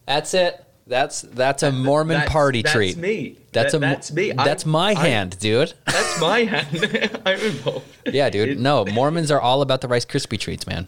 that's 0.07 0.33
it. 0.33 0.65
That's 0.85 1.21
that's 1.21 1.63
a 1.63 1.71
Mormon 1.71 2.15
That's- 2.15 2.31
party 2.31 2.61
that's 2.61 2.73
treat. 2.73 2.97
me. 2.97 3.37
That's 3.53 3.71
That- 3.71 3.77
a 3.77 3.79
that's 3.79 4.11
me. 4.11 4.31
That's 4.33 4.63
I'm- 4.65 4.71
my 4.71 4.89
I'm- 4.89 4.97
hand, 4.97 5.39
dude. 5.39 5.73
That's 5.85 6.19
my 6.19 6.39
hand. 6.45 7.21
I'm 7.25 7.39
involved. 7.39 7.85
Yeah, 8.05 8.29
dude. 8.29 8.49
It- 8.49 8.59
No, 8.59 8.83
Mormons 8.85 9.31
are 9.31 9.39
all 9.39 9.61
about 9.61 9.81
the 9.81 9.87
Rice 9.87 10.05
Krispie 10.05 10.39
treats, 10.39 10.67
man. 10.67 10.87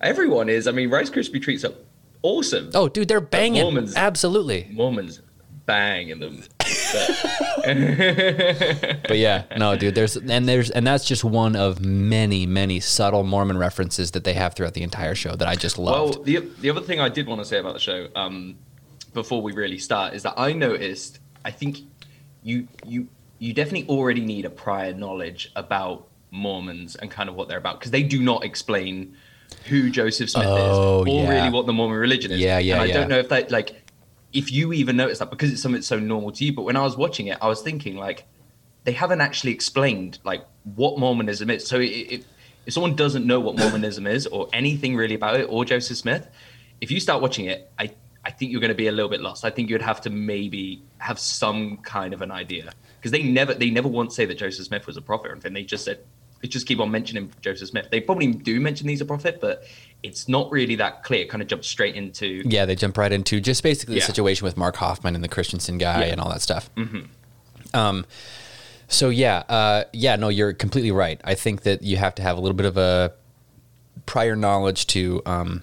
Everyone 0.00 0.48
is. 0.48 0.66
I 0.66 0.72
mean, 0.72 0.90
Rice 0.90 1.08
Krispie 1.10 1.40
treats 1.40 1.64
are 1.64 1.72
awesome. 2.22 2.70
Oh, 2.74 2.88
dude, 2.88 3.06
they're 3.08 3.20
banging. 3.20 3.62
Mormons- 3.62 3.94
Absolutely. 3.94 4.66
Mormons 4.72 5.20
bang 5.66 6.08
in 6.08 6.18
them. 6.20 6.42
But 7.62 9.18
yeah, 9.18 9.44
no, 9.56 9.76
dude. 9.76 9.94
There's 9.94 10.16
and 10.16 10.48
there's 10.48 10.70
and 10.70 10.86
that's 10.86 11.04
just 11.04 11.24
one 11.24 11.56
of 11.56 11.80
many, 11.80 12.46
many 12.46 12.80
subtle 12.80 13.22
Mormon 13.24 13.58
references 13.58 14.10
that 14.12 14.24
they 14.24 14.34
have 14.34 14.54
throughout 14.54 14.74
the 14.74 14.82
entire 14.82 15.14
show 15.14 15.36
that 15.36 15.46
I 15.48 15.54
just 15.54 15.78
loved. 15.78 16.16
Well, 16.16 16.24
the 16.24 16.48
the 16.60 16.70
other 16.70 16.80
thing 16.80 17.00
I 17.00 17.08
did 17.08 17.26
want 17.26 17.40
to 17.40 17.44
say 17.44 17.58
about 17.58 17.74
the 17.74 17.80
show, 17.80 18.08
um, 18.14 18.56
before 19.12 19.42
we 19.42 19.52
really 19.52 19.78
start, 19.78 20.14
is 20.14 20.22
that 20.22 20.34
I 20.36 20.52
noticed. 20.52 21.18
I 21.44 21.50
think 21.50 21.78
you 22.42 22.68
you 22.84 23.08
you 23.38 23.52
definitely 23.52 23.88
already 23.88 24.20
need 24.20 24.44
a 24.44 24.50
prior 24.50 24.92
knowledge 24.92 25.50
about 25.56 26.08
Mormons 26.30 26.96
and 26.96 27.10
kind 27.10 27.28
of 27.28 27.34
what 27.34 27.48
they're 27.48 27.58
about 27.58 27.78
because 27.80 27.90
they 27.90 28.02
do 28.02 28.22
not 28.22 28.44
explain 28.44 29.16
who 29.66 29.90
Joseph 29.90 30.30
Smith 30.30 30.46
Oh, 30.46 31.02
is 31.02 31.08
or 31.08 31.22
yeah. 31.22 31.30
really 31.30 31.50
what 31.50 31.66
the 31.66 31.72
Mormon 31.72 31.98
religion 31.98 32.30
is. 32.30 32.40
Yeah, 32.40 32.58
yeah, 32.58 32.74
And 32.74 32.82
I 32.82 32.86
yeah. 32.86 32.94
don't 32.94 33.08
know 33.08 33.18
if 33.18 33.28
that 33.30 33.50
like 33.50 33.82
if 34.32 34.52
you 34.52 34.72
even 34.72 34.96
notice 34.96 35.18
that 35.18 35.30
because 35.30 35.50
it's 35.52 35.60
something 35.62 35.82
so 35.82 35.98
normal 35.98 36.30
to 36.32 36.44
you. 36.44 36.52
But 36.52 36.62
when 36.62 36.76
I 36.76 36.82
was 36.82 36.96
watching 36.96 37.26
it, 37.26 37.38
I 37.40 37.48
was 37.48 37.62
thinking 37.62 37.96
like 37.96 38.26
they 38.84 38.92
haven't 38.92 39.20
actually 39.20 39.52
explained 39.52 40.18
like 40.24 40.44
what 40.64 40.98
Mormonism 40.98 41.50
is. 41.50 41.66
So 41.66 41.80
it, 41.80 41.86
it, 41.86 42.24
if 42.66 42.74
someone 42.74 42.94
doesn't 42.94 43.26
know 43.26 43.40
what 43.40 43.58
Mormonism 43.58 44.06
is 44.06 44.26
or 44.26 44.48
anything 44.52 44.94
really 44.94 45.14
about 45.14 45.40
it 45.40 45.44
or 45.44 45.64
Joseph 45.64 45.96
Smith, 45.96 46.28
if 46.80 46.90
you 46.90 47.00
start 47.00 47.20
watching 47.22 47.46
it, 47.46 47.70
I 47.78 47.90
I 48.24 48.30
think 48.30 48.52
you're 48.52 48.60
going 48.60 48.68
to 48.68 48.74
be 48.74 48.86
a 48.88 48.92
little 48.92 49.08
bit 49.10 49.20
lost. 49.20 49.44
I 49.44 49.50
think 49.50 49.70
you'd 49.70 49.80
have 49.82 50.00
to 50.02 50.10
maybe 50.10 50.82
have 50.98 51.18
some 51.18 51.78
kind 51.78 52.12
of 52.12 52.20
an 52.22 52.30
idea 52.30 52.72
because 52.98 53.12
they 53.12 53.22
never 53.22 53.54
they 53.54 53.70
never 53.70 53.88
once 53.88 54.14
say 54.14 54.26
that 54.26 54.36
Joseph 54.36 54.66
Smith 54.66 54.86
was 54.86 54.96
a 54.96 55.02
prophet 55.02 55.28
or 55.28 55.32
anything. 55.32 55.54
They 55.54 55.62
just 55.64 55.84
said 55.84 56.00
they 56.42 56.48
just 56.48 56.66
keep 56.66 56.80
on 56.80 56.90
mentioning 56.90 57.32
Joseph 57.42 57.68
Smith. 57.68 57.88
They 57.90 58.00
probably 58.00 58.28
do 58.32 58.60
mention 58.60 58.88
he's 58.88 59.00
a 59.00 59.04
prophet, 59.04 59.40
but 59.40 59.64
it's 60.02 60.28
not 60.28 60.50
really 60.50 60.74
that 60.76 61.02
clear. 61.04 61.22
It 61.22 61.28
kind 61.30 61.42
of 61.42 61.48
jumps 61.48 61.68
straight 61.68 61.94
into 61.96 62.42
Yeah, 62.46 62.64
they 62.66 62.74
jump 62.74 62.96
right 62.96 63.12
into 63.12 63.40
just 63.40 63.62
basically 63.62 63.96
the 63.96 64.00
situation 64.02 64.44
with 64.44 64.56
Mark 64.56 64.76
Hofmann 64.76 65.14
and 65.14 65.22
the 65.22 65.28
Christensen 65.28 65.76
guy 65.78 66.06
Yeah. 66.06 66.12
and 66.12 66.20
all 66.20 66.30
that 66.30 66.40
stuff. 66.40 66.70
Um, 67.74 68.06
so 68.88 69.08
yeah, 69.10 69.44
uh, 69.48 69.84
yeah, 69.92 70.16
no, 70.16 70.28
you're 70.28 70.52
completely 70.52 70.90
right. 70.90 71.20
I 71.24 71.34
think 71.34 71.62
that 71.62 71.82
you 71.82 71.96
have 71.98 72.14
to 72.16 72.22
have 72.22 72.36
a 72.36 72.40
little 72.40 72.56
bit 72.56 72.66
of 72.66 72.76
a 72.76 73.12
prior 74.06 74.34
knowledge 74.34 74.86
to 74.88 75.22
um, 75.26 75.62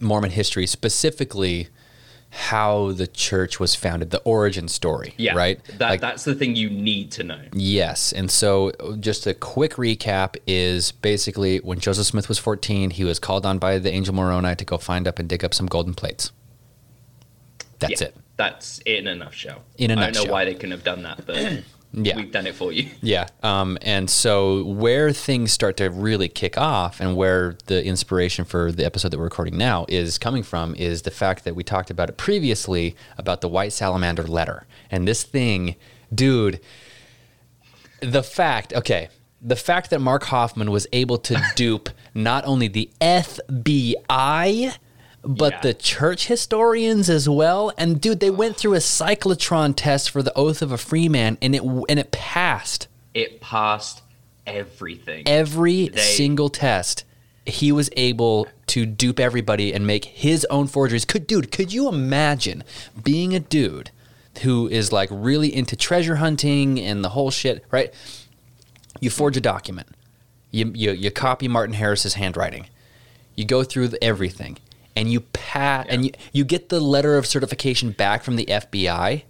Mormon 0.00 0.30
history, 0.30 0.66
specifically 0.66 1.68
how 2.30 2.92
the 2.92 3.06
church 3.06 3.58
was 3.60 3.74
founded, 3.74 4.10
the 4.10 4.20
origin 4.20 4.68
story. 4.68 5.14
yeah, 5.16 5.34
right. 5.34 5.60
That 5.78 5.90
Like- 5.90 6.00
that's 6.00 6.24
the 6.24 6.34
thing 6.34 6.54
you 6.56 6.68
need 6.68 7.10
to 7.12 7.22
know. 7.24 7.40
Yes. 7.54 8.12
And 8.12 8.30
so, 8.30 8.72
just 9.00 9.26
a 9.26 9.32
quick 9.32 9.74
recap 9.74 10.36
is 10.46 10.92
basically 10.92 11.58
when 11.58 11.78
Joseph 11.78 12.06
Smith 12.06 12.28
was 12.28 12.38
14, 12.38 12.90
he 12.90 13.04
was 13.04 13.18
called 13.18 13.46
on 13.46 13.58
by 13.58 13.78
the 13.78 13.90
angel 13.90 14.14
Moroni 14.14 14.54
to 14.56 14.64
go 14.64 14.76
find 14.76 15.06
up 15.08 15.18
and 15.18 15.28
dig 15.28 15.44
up 15.44 15.54
some 15.54 15.66
golden 15.66 15.94
plates. 15.94 16.32
That's 17.78 18.00
Yeah, 18.00 18.08
it. 18.08 18.16
That's 18.36 18.80
it 18.84 18.98
in 18.98 19.06
a 19.06 19.14
nutshell. 19.14 19.62
In 19.78 19.90
a 19.90 19.96
I 19.96 20.10
don't 20.10 20.26
know 20.26 20.32
why 20.32 20.44
they 20.44 20.54
couldn't 20.54 20.72
have 20.72 20.84
done 20.84 21.04
that, 21.04 21.24
but 21.24 21.36
Yeah. 21.92 22.16
we've 22.16 22.30
done 22.32 22.46
it 22.46 22.54
for 22.54 22.72
you. 22.72 22.90
Yeah. 23.00 23.28
Um, 23.42 23.78
and 23.82 24.10
so, 24.10 24.64
where 24.64 25.12
things 25.12 25.52
start 25.52 25.76
to 25.78 25.88
really 25.88 26.28
kick 26.28 26.58
off 26.58 27.00
and 27.00 27.16
where 27.16 27.56
the 27.66 27.84
inspiration 27.84 28.44
for 28.44 28.72
the 28.72 28.84
episode 28.84 29.10
that 29.12 29.18
we're 29.18 29.24
recording 29.24 29.56
now 29.56 29.86
is 29.88 30.18
coming 30.18 30.42
from 30.42 30.74
is 30.74 31.02
the 31.02 31.10
fact 31.10 31.44
that 31.44 31.54
we 31.54 31.62
talked 31.62 31.90
about 31.90 32.08
it 32.08 32.16
previously 32.16 32.96
about 33.16 33.40
the 33.40 33.48
White 33.48 33.72
Salamander 33.72 34.24
letter. 34.24 34.66
And 34.90 35.06
this 35.06 35.22
thing, 35.22 35.76
dude, 36.14 36.60
the 38.00 38.22
fact, 38.22 38.72
okay, 38.74 39.08
the 39.40 39.56
fact 39.56 39.90
that 39.90 40.00
Mark 40.00 40.24
Hofmann 40.24 40.70
was 40.70 40.86
able 40.92 41.18
to 41.18 41.40
dupe 41.54 41.88
not 42.14 42.44
only 42.46 42.68
the 42.68 42.90
FBI, 43.00 44.76
but 45.28 45.54
Yeah. 45.54 45.60
the 45.62 45.74
church 45.74 46.28
historians 46.28 47.10
as 47.10 47.28
well. 47.28 47.72
And 47.76 48.00
dude, 48.00 48.20
they 48.20 48.30
went 48.30 48.56
through 48.56 48.74
a 48.74 48.78
cyclotron 48.78 49.74
test 49.76 50.08
for 50.10 50.22
the 50.22 50.32
oath 50.34 50.62
of 50.62 50.70
a 50.70 50.78
free 50.78 51.08
man 51.08 51.36
and 51.42 51.54
it 51.54 51.62
and 51.62 51.98
it 51.98 52.12
passed 52.12 52.86
It 53.12 53.40
passed 53.40 54.02
everything. 54.46 55.24
every 55.26 55.88
They- 55.88 56.00
single 56.00 56.48
test. 56.48 57.04
He 57.44 57.70
was 57.72 57.90
able 57.96 58.48
to 58.68 58.86
dupe 58.86 59.20
everybody 59.20 59.72
and 59.72 59.86
make 59.86 60.04
his 60.06 60.44
own 60.50 60.66
forgeries. 60.66 61.04
Could 61.04 61.26
dude, 61.26 61.50
could 61.52 61.72
you 61.72 61.88
imagine 61.88 62.64
being 63.02 63.34
a 63.34 63.40
dude 63.40 63.90
who 64.42 64.68
is 64.68 64.92
like 64.92 65.08
really 65.12 65.54
into 65.54 65.76
treasure 65.76 66.16
hunting 66.16 66.78
and 66.80 67.02
the 67.04 67.10
whole 67.10 67.30
shit, 67.30 67.64
right? 67.70 67.92
You 69.00 69.10
forge 69.10 69.36
a 69.36 69.40
document. 69.40 69.88
You 70.50 70.72
you, 70.74 70.92
you 70.92 71.10
copy 71.10 71.48
Martin 71.48 71.74
Harris's 71.74 72.14
handwriting. 72.14 72.66
You 73.36 73.44
go 73.44 73.62
through 73.64 73.88
the, 73.88 74.02
everything 74.04 74.58
and 74.96 75.12
you 75.12 75.20
pat 75.20 75.86
and 75.90 76.06
you, 76.06 76.10
you 76.32 76.44
get 76.44 76.70
the 76.70 76.80
letter 76.80 77.16
of 77.16 77.26
certification 77.26 77.90
back 77.92 78.22
from 78.24 78.36
the 78.36 78.46
FBI 78.46 79.22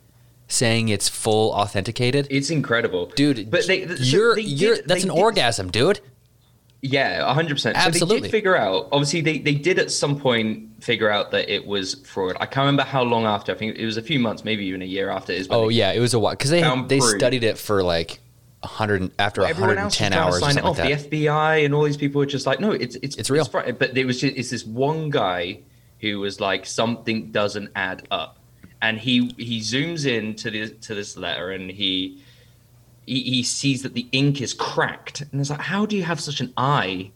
saying 0.48 0.88
it's 0.88 1.08
full 1.08 1.50
authenticated. 1.50 2.26
it's 2.30 2.50
incredible, 2.50 3.06
Dude, 3.16 3.50
But 3.50 3.66
they, 3.66 3.86
so 3.88 3.94
you're 4.02 4.34
they 4.36 4.42
you're 4.42 4.76
that's 4.86 5.02
an 5.02 5.08
did- 5.10 5.18
orgasm, 5.18 5.70
dude. 5.70 6.00
Yeah, 6.82 7.32
hundred 7.32 7.54
percent. 7.54 7.76
So 7.94 8.04
they 8.06 8.20
did 8.20 8.30
figure 8.30 8.56
out. 8.56 8.88
Obviously, 8.92 9.20
they, 9.22 9.38
they 9.38 9.54
did 9.54 9.78
at 9.80 9.90
some 9.90 10.20
point 10.20 10.84
figure 10.84 11.10
out 11.10 11.32
that 11.32 11.48
it 11.52 11.66
was 11.66 11.94
fraud. 12.04 12.36
I 12.38 12.46
can't 12.46 12.58
remember 12.66 12.82
how 12.84 13.02
long 13.02 13.24
after. 13.24 13.50
I 13.50 13.56
think 13.56 13.76
it 13.76 13.84
was 13.84 13.96
a 13.96 14.02
few 14.02 14.20
months, 14.20 14.44
maybe 14.44 14.66
even 14.66 14.82
a 14.82 14.84
year 14.84 15.08
after. 15.10 15.32
Is 15.32 15.48
when 15.48 15.58
Oh 15.58 15.68
yeah, 15.68 15.90
it 15.92 15.98
was 16.00 16.14
a 16.14 16.18
while 16.20 16.34
because 16.34 16.50
they 16.50 16.60
they 16.86 16.98
proof. 16.98 17.16
studied 17.18 17.42
it 17.42 17.58
for 17.58 17.82
like 17.82 18.20
hundred 18.64 19.12
after 19.18 19.44
Everyone 19.44 19.78
else 19.78 19.98
was 19.98 20.00
110 20.00 20.12
trying 20.12 20.12
to 20.12 20.18
hours 20.26 20.40
sign 20.40 20.58
it 20.58 20.64
off. 20.64 20.78
like. 20.78 21.10
The 21.10 21.18
FBI 21.18 21.64
and 21.64 21.74
all 21.74 21.82
these 21.84 21.96
people 21.96 22.18
were 22.20 22.26
just 22.26 22.46
like, 22.46 22.58
no, 22.60 22.72
it's 22.72 22.96
it's 22.96 23.16
It's 23.16 23.30
real. 23.30 23.44
fr- 23.44 23.70
But 23.72 23.96
it 23.96 24.04
was 24.06 24.20
just 24.20 24.36
it's 24.36 24.50
this 24.50 24.64
one 24.64 25.10
guy 25.10 25.60
who 26.00 26.20
was 26.20 26.40
like, 26.40 26.66
something 26.66 27.30
doesn't 27.32 27.70
add 27.76 28.06
up, 28.10 28.38
and 28.82 28.98
he 28.98 29.32
he 29.36 29.60
zooms 29.60 30.06
in 30.06 30.34
to 30.36 30.50
this 30.50 30.72
to 30.86 30.94
this 30.94 31.16
letter 31.16 31.50
and 31.50 31.70
he. 31.70 32.22
He, 33.08 33.22
he 33.22 33.42
sees 33.44 33.84
that 33.84 33.94
the 33.94 34.08
ink 34.10 34.40
is 34.42 34.52
cracked, 34.52 35.20
and 35.20 35.40
it's 35.40 35.48
like, 35.48 35.60
how 35.60 35.86
do 35.86 35.96
you 35.96 36.02
have 36.02 36.18
such 36.18 36.40
an 36.40 36.52
eye 36.56 37.12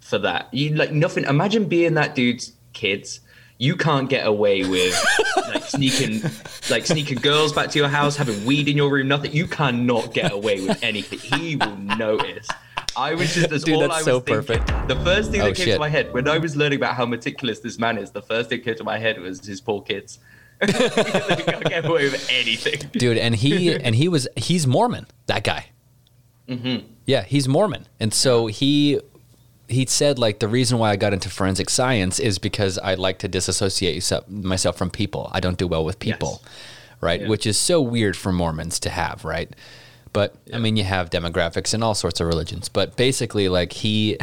for 0.00 0.16
that? 0.20 0.48
You 0.54 0.74
like 0.74 0.90
nothing. 0.90 1.24
Imagine 1.24 1.66
being 1.66 1.92
that 1.94 2.14
dude's 2.14 2.54
kids. 2.72 3.20
You 3.58 3.76
can't 3.76 4.08
get 4.10 4.26
away 4.26 4.64
with 4.68 5.00
like 5.48 5.62
sneaking, 5.64 6.22
like 6.70 6.86
sneaking 6.86 7.18
girls 7.18 7.52
back 7.52 7.70
to 7.70 7.78
your 7.78 7.88
house, 7.88 8.16
having 8.16 8.44
weed 8.44 8.68
in 8.68 8.76
your 8.76 8.90
room. 8.90 9.08
Nothing. 9.08 9.32
You 9.32 9.46
cannot 9.46 10.12
get 10.12 10.32
away 10.32 10.60
with 10.66 10.82
anything. 10.82 11.20
He 11.20 11.56
will 11.56 11.76
notice. 11.76 12.48
I 12.96 13.14
was 13.14 13.32
just 13.34 13.50
that's 13.50 13.64
Dude, 13.64 13.74
all 13.76 13.80
that's 13.82 13.94
I 13.94 13.96
was 13.98 14.04
so 14.04 14.20
thinking. 14.20 14.56
perfect. 14.64 14.88
The 14.88 14.96
first 15.04 15.30
thing 15.30 15.40
Oh, 15.40 15.44
that 15.46 15.56
came 15.56 15.64
shit. 15.66 15.74
to 15.74 15.80
my 15.80 15.88
head 15.88 16.12
when 16.12 16.28
I 16.28 16.38
was 16.38 16.56
learning 16.56 16.78
about 16.78 16.94
how 16.96 17.06
meticulous 17.06 17.60
this 17.60 17.78
man 17.78 17.96
is, 17.98 18.10
the 18.10 18.22
first 18.22 18.48
thing 18.50 18.58
that 18.58 18.64
came 18.64 18.74
to 18.76 18.84
my 18.84 18.98
head 18.98 19.20
was 19.20 19.44
his 19.44 19.60
poor 19.60 19.82
kids. 19.82 20.18
they 20.60 20.72
can't 20.72 21.64
get 21.64 21.84
away 21.84 22.04
with 22.04 22.28
anything. 22.32 22.88
dude 22.92 23.18
and 23.18 23.34
he 23.34 23.74
and 23.84 23.94
he 23.96 24.08
was 24.08 24.28
he's 24.36 24.66
mormon 24.66 25.06
that 25.26 25.42
guy 25.44 25.66
Mm-hmm. 26.48 26.86
yeah 27.06 27.22
he's 27.24 27.48
mormon 27.48 27.86
and 27.98 28.12
so 28.14 28.46
he 28.46 29.00
he 29.68 29.86
said 29.86 30.18
like 30.18 30.38
the 30.40 30.48
reason 30.48 30.78
why 30.78 30.90
i 30.90 30.96
got 30.96 31.12
into 31.12 31.30
forensic 31.30 31.70
science 31.70 32.18
is 32.20 32.38
because 32.38 32.78
i 32.78 32.94
like 32.94 33.18
to 33.18 33.28
disassociate 33.28 34.02
myself 34.28 34.76
from 34.76 34.90
people. 34.90 35.30
I 35.32 35.40
don't 35.40 35.56
do 35.58 35.66
well 35.66 35.84
with 35.84 35.98
people 35.98 36.42
right? 37.00 37.20
Yeah. 37.20 37.28
which 37.28 37.46
is 37.46 37.58
so 37.58 37.82
weird 37.82 38.16
for 38.16 38.32
mormons 38.32 38.78
to 38.80 38.90
have 38.90 39.24
right? 39.24 39.50
But 40.12 40.34
i 40.52 40.58
mean 40.58 40.76
you 40.76 40.84
have 40.84 41.10
demographics 41.10 41.74
in 41.74 41.82
all 41.82 41.94
sorts 41.94 42.20
of 42.20 42.26
religions. 42.26 42.68
But 42.68 42.96
basically 42.96 43.48
like 43.48 43.72
he 43.72 44.18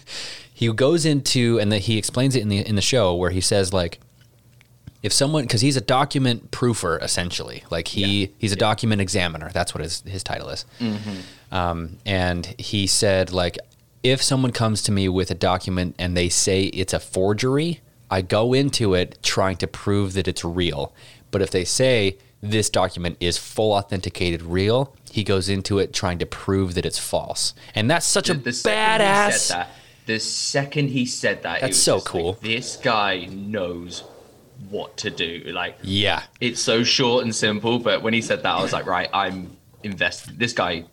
he 0.54 0.72
goes 0.72 1.04
into 1.04 1.58
and 1.58 1.72
that 1.72 1.80
he 1.80 1.98
explains 1.98 2.36
it 2.36 2.42
in 2.42 2.48
the 2.48 2.58
in 2.58 2.74
the 2.76 2.82
show 2.82 3.14
where 3.14 3.30
he 3.30 3.40
says 3.40 3.72
like 3.72 3.98
if 5.02 5.12
someone 5.12 5.42
because 5.42 5.60
he's 5.60 5.76
a 5.76 5.80
document 5.80 6.50
proofer 6.52 7.02
essentially. 7.02 7.64
Like 7.70 7.88
he 7.88 8.32
he's 8.38 8.52
a 8.52 8.56
document 8.56 9.00
examiner. 9.00 9.50
That's 9.52 9.74
what 9.74 9.82
his 9.82 10.02
his 10.02 10.22
title 10.22 10.48
is. 10.50 10.64
Um, 11.50 11.98
and 12.06 12.46
he 12.58 12.86
said 12.86 13.32
like 13.32 13.58
if 14.02 14.22
someone 14.22 14.52
comes 14.52 14.82
to 14.82 14.92
me 14.92 15.08
with 15.08 15.30
a 15.30 15.34
document 15.34 15.94
and 15.98 16.16
they 16.16 16.28
say 16.28 16.64
it's 16.64 16.92
a 16.92 17.00
forgery 17.00 17.80
i 18.10 18.20
go 18.20 18.52
into 18.52 18.94
it 18.94 19.18
trying 19.22 19.56
to 19.56 19.66
prove 19.66 20.12
that 20.14 20.26
it's 20.28 20.44
real 20.44 20.92
but 21.30 21.40
if 21.42 21.50
they 21.50 21.64
say 21.64 22.16
this 22.40 22.68
document 22.68 23.16
is 23.20 23.38
full 23.38 23.72
authenticated 23.72 24.42
real 24.42 24.94
he 25.10 25.22
goes 25.22 25.48
into 25.48 25.78
it 25.78 25.92
trying 25.92 26.18
to 26.18 26.26
prove 26.26 26.74
that 26.74 26.84
it's 26.84 26.98
false 26.98 27.54
and 27.74 27.90
that's 27.90 28.06
such 28.06 28.28
a 28.28 28.34
the 28.34 28.52
second 28.52 29.00
he 29.00 29.04
badass 29.04 29.32
said 29.32 29.56
that, 29.56 29.70
the 30.06 30.18
second 30.18 30.88
he 30.88 31.06
said 31.06 31.42
that, 31.44 31.60
That's 31.60 31.70
was 31.70 31.82
so 31.82 31.96
just 31.98 32.06
like, 32.06 32.22
cool. 32.22 32.32
this 32.42 32.76
guy 32.76 33.26
knows 33.26 34.02
what 34.68 34.96
to 34.98 35.10
do. 35.10 35.42
Like 35.46 35.78
yeah 35.82 36.24
it's 36.40 36.60
so 36.60 36.82
short 36.82 37.24
and 37.24 37.34
simple, 37.34 37.78
but 37.78 38.02
when 38.02 38.12
he 38.12 38.20
said 38.22 38.42
that, 38.42 38.52
I 38.54 38.62
was 38.62 38.72
like, 38.72 38.86
right, 38.86 39.08
I'm 39.12 39.56
invested. 39.84 40.38
This 40.38 40.52
guy 40.52 40.86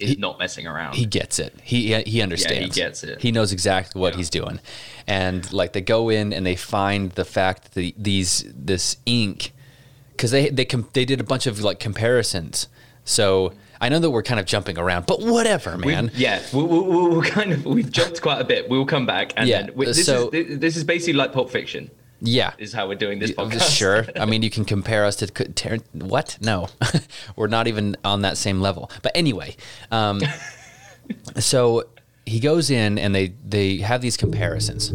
is 0.00 0.18
not 0.18 0.38
messing 0.38 0.66
around. 0.66 0.94
he 0.94 1.04
gets 1.06 1.38
it. 1.38 1.54
He 1.62 1.94
he 2.04 2.22
understands. 2.22 2.58
Yeah, 2.76 2.84
He 2.84 2.88
gets 2.88 3.04
it. 3.04 3.20
He 3.20 3.32
knows 3.32 3.52
exactly 3.52 4.00
what 4.00 4.12
Yeah. 4.12 4.18
he's 4.18 4.30
doing, 4.30 4.60
and 5.06 5.50
like 5.52 5.72
they 5.72 5.80
go 5.80 6.08
in 6.08 6.32
and 6.32 6.44
they 6.46 6.56
find 6.56 7.12
the 7.12 7.24
fact 7.24 7.64
that 7.64 7.74
the, 7.74 7.94
these 7.98 8.44
this 8.54 8.96
ink 9.06 9.52
because 10.12 10.30
they 10.30 10.48
they 10.50 10.64
com- 10.64 10.88
they 10.92 11.04
did 11.04 11.20
a 11.20 11.24
bunch 11.24 11.46
of 11.46 11.60
like 11.60 11.78
comparisons. 11.80 12.68
So 13.04 13.52
I 13.80 13.88
know 13.88 13.98
that 14.00 14.10
we're 14.10 14.22
kind 14.24 14.40
of 14.40 14.46
jumping 14.46 14.76
around, 14.76 15.06
but 15.06 15.20
whatever, 15.20 15.76
We- 15.76 15.92
man. 15.94 16.10
yeah, 16.14 16.42
we 16.52 16.62
we 16.62 16.78
we 16.80 16.88
we'll 17.08 17.22
kind 17.22 17.52
of 17.52 17.64
we've 17.64 17.90
jumped 17.90 18.20
quite 18.20 18.40
a 18.40 18.44
bit. 18.44 18.68
We'll 18.68 18.86
come 18.86 19.06
back, 19.06 19.32
and 19.36 19.48
Yeah, 19.48 19.62
then 19.62 19.72
we, 19.74 19.86
uh, 19.86 19.90
this 19.92 20.04
so- 20.06 20.30
is 20.32 20.58
this 20.58 20.76
is 20.76 20.84
basically 20.84 21.14
like 21.14 21.32
Pulp 21.32 21.50
Fiction. 21.50 21.90
Yeah. 22.20 22.52
Is 22.58 22.72
how 22.72 22.88
we're 22.88 22.96
doing 22.96 23.18
this 23.18 23.32
podcast. 23.32 23.76
Sure. 23.76 24.06
I 24.16 24.24
mean, 24.26 24.42
you 24.42 24.50
can 24.50 24.64
compare 24.64 25.04
us 25.04 25.16
to 25.16 25.80
what? 25.92 26.38
No, 26.40 26.68
we're 27.36 27.46
not 27.46 27.66
even 27.68 27.96
on 28.04 28.22
that 28.22 28.36
same 28.36 28.60
level. 28.60 28.90
But 29.02 29.12
anyway, 29.14 29.56
um, 29.90 30.20
so 31.36 31.84
he 32.26 32.40
goes 32.40 32.70
in 32.70 32.98
and 32.98 33.14
they 33.14 33.28
they 33.46 33.78
have 33.78 34.00
these 34.00 34.16
comparisons 34.16 34.92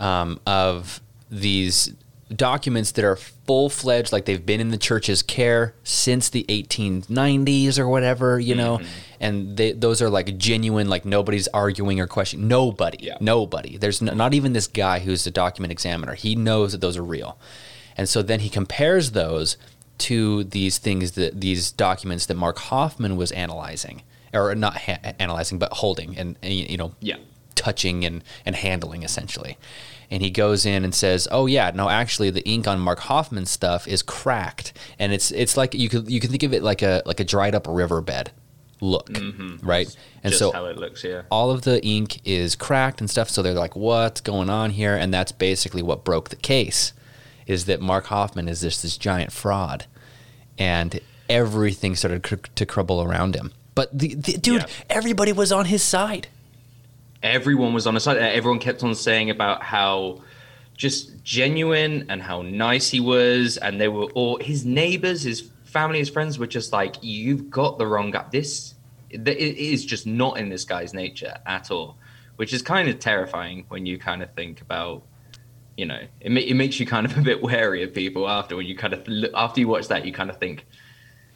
um, 0.00 0.40
of 0.46 1.00
these 1.30 1.92
documents 2.34 2.90
that 2.92 3.04
are 3.04 3.16
full 3.16 3.68
fledged, 3.68 4.12
like 4.12 4.24
they've 4.24 4.44
been 4.44 4.60
in 4.60 4.70
the 4.70 4.76
church's 4.78 5.22
care 5.22 5.74
since 5.84 6.28
the 6.28 6.44
1890s 6.48 7.78
or 7.78 7.88
whatever, 7.88 8.38
you 8.40 8.54
know, 8.54 8.78
Mm-hmm. 8.78 8.86
and 9.20 9.56
they, 9.56 9.72
those 9.72 10.02
are 10.02 10.10
like 10.10 10.36
genuine, 10.36 10.88
like 10.88 11.04
nobody's 11.04 11.46
arguing 11.48 12.00
or 12.00 12.06
questioning. 12.06 12.48
Nobody, 12.48 12.98
Yeah. 13.00 13.18
nobody. 13.20 13.76
There's 13.78 14.02
n- 14.02 14.16
not 14.16 14.34
even 14.34 14.52
this 14.54 14.66
guy 14.66 14.98
who's 15.00 15.24
the 15.24 15.30
document 15.30 15.70
examiner. 15.72 16.14
He 16.14 16.34
knows 16.34 16.72
that 16.72 16.80
those 16.80 16.96
are 16.96 17.04
real, 17.04 17.38
and 17.96 18.08
so 18.08 18.22
then 18.22 18.40
he 18.40 18.48
compares 18.48 19.12
those 19.12 19.56
to 19.98 20.44
these 20.44 20.78
things 20.78 21.12
that 21.12 21.40
these 21.40 21.70
documents 21.70 22.26
that 22.26 22.34
Mark 22.34 22.58
Hofmann 22.58 23.16
was 23.16 23.30
analyzing, 23.32 24.02
or 24.34 24.54
not 24.54 24.76
ha- 24.78 24.98
analyzing, 25.18 25.58
but 25.58 25.72
holding 25.74 26.18
and, 26.18 26.36
and 26.42 26.52
you 26.52 26.76
know, 26.76 26.92
Yeah. 27.00 27.16
touching 27.54 28.04
and, 28.04 28.22
and 28.44 28.56
handling 28.56 29.02
essentially. 29.04 29.56
And 30.10 30.22
he 30.22 30.30
goes 30.30 30.64
in 30.64 30.84
and 30.84 30.94
says, 30.94 31.26
"Oh 31.30 31.46
yeah, 31.46 31.72
no, 31.74 31.88
actually, 31.88 32.30
the 32.30 32.46
ink 32.48 32.68
on 32.68 32.78
Mark 32.78 33.00
Hofmann's 33.00 33.50
stuff 33.50 33.88
is 33.88 34.02
cracked, 34.02 34.72
and 34.98 35.12
it's 35.12 35.30
it's 35.32 35.56
like 35.56 35.74
you 35.74 35.88
could 35.88 36.10
you 36.10 36.20
can 36.20 36.30
think 36.30 36.42
of 36.42 36.52
it 36.52 36.62
like 36.62 36.82
a 36.82 37.02
like 37.06 37.20
a 37.20 37.24
dried 37.24 37.54
up 37.54 37.66
riverbed 37.68 38.30
look, 38.80 39.08
mm-hmm. 39.08 39.66
right? 39.66 39.88
And 40.22 40.32
Just 40.32 40.38
so 40.38 40.52
how 40.52 40.66
it 40.66 40.76
looks, 40.76 41.02
yeah. 41.02 41.22
all 41.30 41.50
of 41.50 41.62
the 41.62 41.84
ink 41.84 42.20
is 42.26 42.54
cracked 42.54 43.00
and 43.00 43.08
stuff. 43.10 43.28
So 43.28 43.42
they're 43.42 43.54
like, 43.54 43.74
"What's 43.74 44.20
going 44.20 44.50
on 44.50 44.70
here?" 44.70 44.94
And 44.96 45.12
that's 45.12 45.32
basically 45.32 45.82
what 45.82 46.04
broke 46.04 46.28
the 46.28 46.36
case, 46.36 46.92
is 47.46 47.64
that 47.64 47.80
Mark 47.80 48.06
Hofmann 48.06 48.48
is 48.48 48.60
just 48.60 48.82
this 48.82 48.96
giant 48.96 49.32
fraud, 49.32 49.86
and 50.58 51.00
everything 51.28 51.96
started 51.96 52.22
cr- 52.22 52.36
to 52.54 52.66
crumble 52.66 53.02
around 53.02 53.34
him. 53.34 53.52
But 53.74 53.96
the, 53.98 54.14
the 54.14 54.38
dude, 54.38 54.62
Yeah. 54.62 54.66
everybody 54.88 55.32
was 55.32 55.52
on 55.52 55.66
his 55.66 55.82
side. 55.82 56.28
Everyone 57.26 57.74
was 57.74 57.86
on 57.86 57.94
the 57.94 58.00
side. 58.00 58.16
Everyone 58.18 58.58
kept 58.58 58.82
on 58.82 58.94
saying 58.94 59.30
about 59.30 59.62
how 59.62 60.22
just 60.76 61.22
genuine 61.22 62.06
and 62.08 62.22
how 62.22 62.42
nice 62.42 62.90
he 62.90 63.00
was, 63.00 63.56
and 63.56 63.80
they 63.80 63.88
were 63.88 64.04
all 64.12 64.38
his 64.38 64.64
neighbors, 64.64 65.22
his 65.22 65.50
family, 65.64 65.98
his 65.98 66.08
friends 66.08 66.38
were 66.38 66.46
just 66.46 66.72
like, 66.72 66.96
"You've 67.02 67.50
got 67.50 67.78
the 67.78 67.86
wrong 67.86 68.10
guy. 68.10 68.26
This 68.30 68.74
it 69.10 69.28
is 69.28 69.84
just 69.84 70.06
not 70.06 70.38
in 70.38 70.48
this 70.48 70.64
guy's 70.64 70.94
nature 70.94 71.38
at 71.46 71.70
all," 71.70 71.98
which 72.36 72.52
is 72.52 72.62
kind 72.62 72.88
of 72.88 72.98
terrifying 72.98 73.64
when 73.68 73.86
you 73.86 73.98
kind 73.98 74.22
of 74.22 74.32
think 74.34 74.60
about. 74.60 75.04
You 75.76 75.84
know, 75.84 76.00
it, 76.20 76.32
it 76.32 76.54
makes 76.54 76.80
you 76.80 76.86
kind 76.86 77.04
of 77.04 77.18
a 77.18 77.20
bit 77.20 77.42
wary 77.42 77.82
of 77.82 77.92
people 77.92 78.28
after 78.28 78.56
when 78.56 78.66
you 78.66 78.76
kind 78.76 78.94
of 78.94 79.06
after 79.34 79.60
you 79.60 79.68
watch 79.68 79.88
that, 79.88 80.06
you 80.06 80.12
kind 80.12 80.30
of 80.30 80.38
think, 80.38 80.66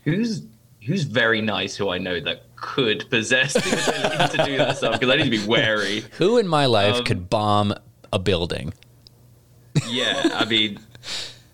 who's 0.05 0.43
who's 0.87 1.05
very 1.05 1.41
nice 1.41 1.77
who 1.77 1.89
I 1.91 1.99
know 1.99 2.21
that 2.21 2.43
could 2.57 3.09
possess 3.11 3.53
the 3.55 3.61
ability 3.99 4.37
to 4.37 4.45
do 4.45 4.57
that 4.59 4.77
stuff 4.77 4.99
because 5.01 5.13
I 5.13 5.17
need 5.17 5.25
to 5.25 5.31
be 5.31 5.47
wary. 5.47 6.05
Who 6.19 6.39
in 6.39 6.47
my 6.49 6.67
life 6.67 6.97
Um, 6.97 7.05
could 7.05 7.31
bomb 7.31 7.75
a 8.13 8.19
building? 8.19 8.73
Yeah, 9.89 10.31
I 10.35 10.45
mean, 10.47 10.79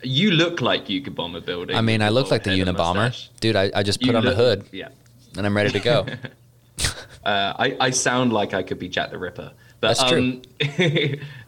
you 0.03 0.31
look 0.31 0.61
like 0.61 0.89
you 0.89 1.01
could 1.03 1.15
bomb 1.15 1.35
a 1.37 1.41
building. 1.41 1.77
I 1.77 1.81
mean, 1.81 2.03
I 2.03 2.09
look 2.09 2.31
like 2.31 2.45
the 2.45 2.51
Unabomber. 2.51 3.29
Dude, 3.41 3.57
I, 3.57 3.71
I 3.75 3.83
just 3.83 4.01
put 4.01 4.09
You 4.11 4.17
on 4.17 4.25
the 4.25 4.35
hood 4.35 4.65
Yeah, 4.73 4.89
and 5.37 5.47
I'm 5.47 5.57
ready 5.57 5.71
to 5.71 5.81
go. 5.81 6.07
uh, 7.25 7.53
I 7.59 7.77
I 7.81 7.91
sound 7.91 8.33
like 8.33 8.55
I 8.55 8.63
could 8.63 8.79
be 8.79 8.89
Jack 8.89 9.11
the 9.11 9.19
Ripper. 9.19 9.53
But, 9.81 9.99
That's 9.99 10.11
true. 10.11 10.41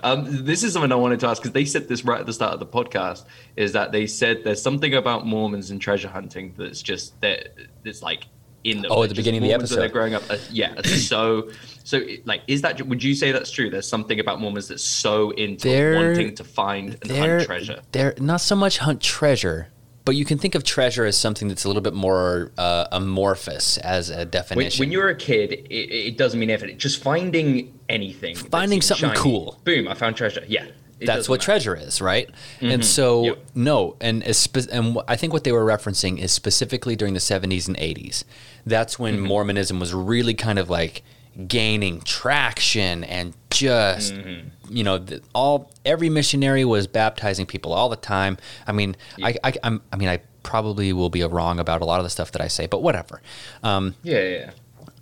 um, 0.03 0.25
um, 0.27 0.45
this 0.45 0.63
is 0.63 0.75
something 0.75 0.93
I 0.93 0.97
wanted 0.97 1.21
to 1.21 1.29
ask 1.29 1.41
because 1.41 1.55
they 1.55 1.65
said 1.65 1.89
this 1.89 2.05
right 2.05 2.21
at 2.21 2.27
the 2.27 2.33
start 2.33 2.53
of 2.53 2.61
the 2.61 2.67
podcast. 2.67 3.25
Is 3.57 3.73
that 3.73 3.91
they 3.91 4.07
said 4.07 4.45
there's 4.45 4.61
something 4.61 4.95
about 4.95 5.27
Mormons 5.27 5.71
and 5.71 5.81
treasure 5.81 6.09
hunting 6.09 6.55
that's 6.59 6.83
just 6.83 7.19
that 7.23 7.55
it's 7.85 8.03
like 8.03 8.27
in 8.65 8.83
the 8.83 8.89
Oh, 8.89 9.03
at 9.03 9.09
the 9.09 9.15
beginning 9.15 9.43
of 9.43 9.49
the 9.49 9.55
episode, 9.55 9.77
They're 9.77 9.89
growing 9.89 10.15
up. 10.15 10.23
Uh, 10.29 10.37
yeah, 10.51 10.81
so 10.85 11.49
so. 11.85 12.01
Like, 12.27 12.43
is 12.49 12.61
that 12.63 12.83
would 12.87 13.03
you 13.03 13.15
say 13.15 13.33
that's 13.33 13.51
true? 13.51 13.71
There's 13.71 13.89
something 13.89 14.21
about 14.21 14.41
Mormons 14.41 14.69
that's 14.69 14.85
so 14.85 15.31
into 15.31 15.69
They're- 15.69 15.95
wanting 15.95 16.35
to 16.35 16.45
find 16.45 16.99
and 17.03 17.11
hunt 17.11 17.45
treasure. 17.47 17.81
They're 17.93 18.15
not 18.19 18.41
so 18.43 18.57
much 18.57 18.79
hunt 18.79 19.01
treasure, 19.01 19.69
but 20.09 20.17
you 20.17 20.25
can 20.25 20.39
think 20.39 20.55
of 20.55 20.65
treasure 20.65 21.05
as 21.05 21.19
something 21.19 21.49
that's 21.49 21.65
a 21.65 21.69
little 21.69 21.83
bit 21.83 21.93
more 21.93 22.51
uh, 22.57 22.87
amorphous 22.93 23.77
as 23.77 24.09
a 24.09 24.17
When, 24.21 24.31
definition. 24.31 24.83
when 24.83 24.91
you're 24.91 25.11
a 25.11 25.15
kid, 25.15 25.53
it, 25.53 25.71
it 25.71 26.17
doesn't 26.17 26.41
mean 26.41 26.49
anything. 26.49 26.79
Just 26.79 27.03
finding 27.03 27.79
anything, 27.91 28.35
Finding 28.35 28.81
something 28.81 29.11
shiny, 29.11 29.21
cool. 29.21 29.61
Boom! 29.65 29.87
I 29.87 29.93
found 29.93 30.17
treasure. 30.17 30.43
Yeah, 30.49 30.65
that's 30.99 31.29
what 31.29 31.41
matter. 31.41 31.45
treasure 31.45 31.77
is, 31.77 32.01
right? 32.01 32.31
And 32.63 32.83
so 32.83 33.25
Yep. 33.25 33.39
no, 33.55 33.97
and 34.01 34.25
spe- 34.35 34.71
and 34.73 34.97
I 35.07 35.17
think 35.17 35.35
what 35.35 35.45
they 35.45 35.53
were 35.53 35.67
referencing 35.67 36.19
is 36.19 36.33
specifically 36.33 36.97
during 36.97 37.13
the 37.13 37.21
70s 37.21 37.69
and 37.69 37.77
80s. 37.77 38.25
That's 38.65 38.99
when 38.99 39.21
Mormonism 39.21 39.79
was 39.79 39.93
really 39.93 40.33
kind 40.33 40.59
of 40.59 40.71
like 40.71 41.03
gaining 41.47 42.01
traction 42.01 43.05
and 43.05 43.35
just 43.51 44.15
Mm-hmm. 44.15 44.49
You 44.69 44.85
know 44.85 44.99
the, 44.99 45.23
all 45.35 45.71
every 45.85 46.09
missionary 46.09 46.65
was 46.65 46.87
baptizing 46.87 47.47
people 47.47 47.73
all 47.73 47.89
the 47.89 47.97
time 47.97 48.37
i 48.67 48.73
mean 48.73 48.97
I, 49.23 49.35
I 49.45 49.53
i'm 49.63 49.81
i 49.93 49.97
mean 49.97 50.09
i 50.09 50.21
probably 50.43 50.93
will 50.93 51.11
be 51.11 51.23
wrong 51.25 51.59
about 51.59 51.83
a 51.83 51.85
lot 51.85 52.01
of 52.01 52.05
the 52.05 52.11
stuff 52.11 52.33
that 52.33 52.41
i 52.43 52.49
say 52.49 52.67
but 52.67 52.83
whatever 52.83 53.21
um 53.63 53.95
Yeah, 54.03 54.19
yeah, 54.21 54.29
yeah. 54.39 54.51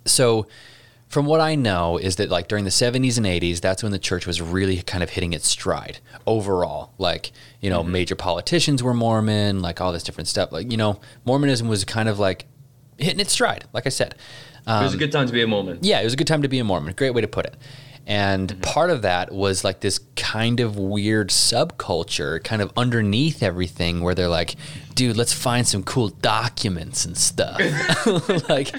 so 0.05 0.47
from 1.07 1.25
what 1.25 1.39
i 1.39 1.55
know 1.55 1.97
is 1.97 2.17
that 2.17 2.29
like 2.29 2.47
during 2.47 2.63
the 2.65 2.69
70s 2.69 3.17
and 3.17 3.25
80s 3.25 3.61
that's 3.61 3.81
when 3.83 3.91
the 3.91 3.99
church 3.99 4.25
was 4.27 4.41
really 4.41 4.81
kind 4.81 5.03
of 5.03 5.11
hitting 5.11 5.33
its 5.33 5.47
stride 5.47 5.99
overall 6.25 6.91
like 6.97 7.31
you 7.61 7.69
know 7.69 7.83
major 7.83 8.15
politicians 8.15 8.83
were 8.83 8.93
mormon 8.93 9.61
like 9.61 9.79
all 9.79 9.91
this 9.93 10.03
different 10.03 10.27
stuff 10.27 10.51
like 10.51 10.69
you 10.71 10.77
know 10.77 10.99
mormonism 11.25 11.67
was 11.67 11.85
kind 11.85 12.09
of 12.09 12.19
like 12.19 12.45
hitting 12.97 13.19
its 13.19 13.31
stride 13.31 13.65
like 13.73 13.85
i 13.85 13.89
said 13.89 14.15
it 14.69 14.83
was 14.83 14.93
a 14.93 14.97
good 14.97 15.13
time 15.13 15.27
to 15.27 15.31
be 15.31 15.41
a 15.41 15.47
Mormon. 15.47 15.79
yeah, 15.81 16.01
it 16.01 16.03
was 16.03 16.11
a 16.11 16.17
good 16.17 16.27
time 16.27 16.41
to 16.41 16.49
be 16.49 16.59
a 16.59 16.63
Mormon. 16.65 16.93
Great 16.93 17.11
way 17.11 17.21
to 17.21 17.27
put 17.29 17.45
it. 17.45 17.55
And 18.09 18.47
mm-hmm. 18.49 18.61
part 18.61 18.89
of 18.89 19.01
that 19.03 19.33
was 19.33 19.63
like 19.65 19.81
this 19.81 19.99
kind 20.15 20.61
of 20.61 20.77
weird 20.77 21.29
subculture, 21.29 22.41
kind 22.43 22.61
of 22.61 22.71
underneath 22.77 23.43
everything, 23.43 24.01
where 24.01 24.15
they're 24.15 24.29
like, 24.29 24.55
dude, 24.95 25.17
let's 25.17 25.33
find 25.33 25.67
some 25.67 25.83
cool 25.83 26.07
documents 26.07 27.03
and 27.05 27.17
stuff. 27.17 27.59
like, 28.49 28.73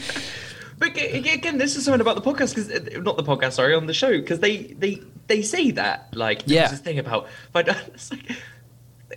But 0.79 0.97
again, 0.97 1.59
this 1.59 1.77
is 1.77 1.85
something 1.85 2.01
about 2.01 2.17
the 2.17 2.23
podcast 2.23 2.55
because 2.55 2.71
uh, 2.71 3.01
not 3.03 3.17
the 3.19 3.23
podcast, 3.23 3.53
sorry, 3.53 3.75
on 3.75 3.87
the 3.87 3.93
show 3.95 4.13
because 4.13 4.39
they 4.41 4.59
they 4.79 5.03
they 5.27 5.43
say 5.43 5.73
that 5.73 6.09
like 6.15 6.43
Yeah. 6.47 6.69
this 6.69 6.81
thing 6.81 6.99
about 6.99 7.27
but 7.53 7.69
uh, 7.69 7.75
it's 7.95 8.11
like 8.11 8.31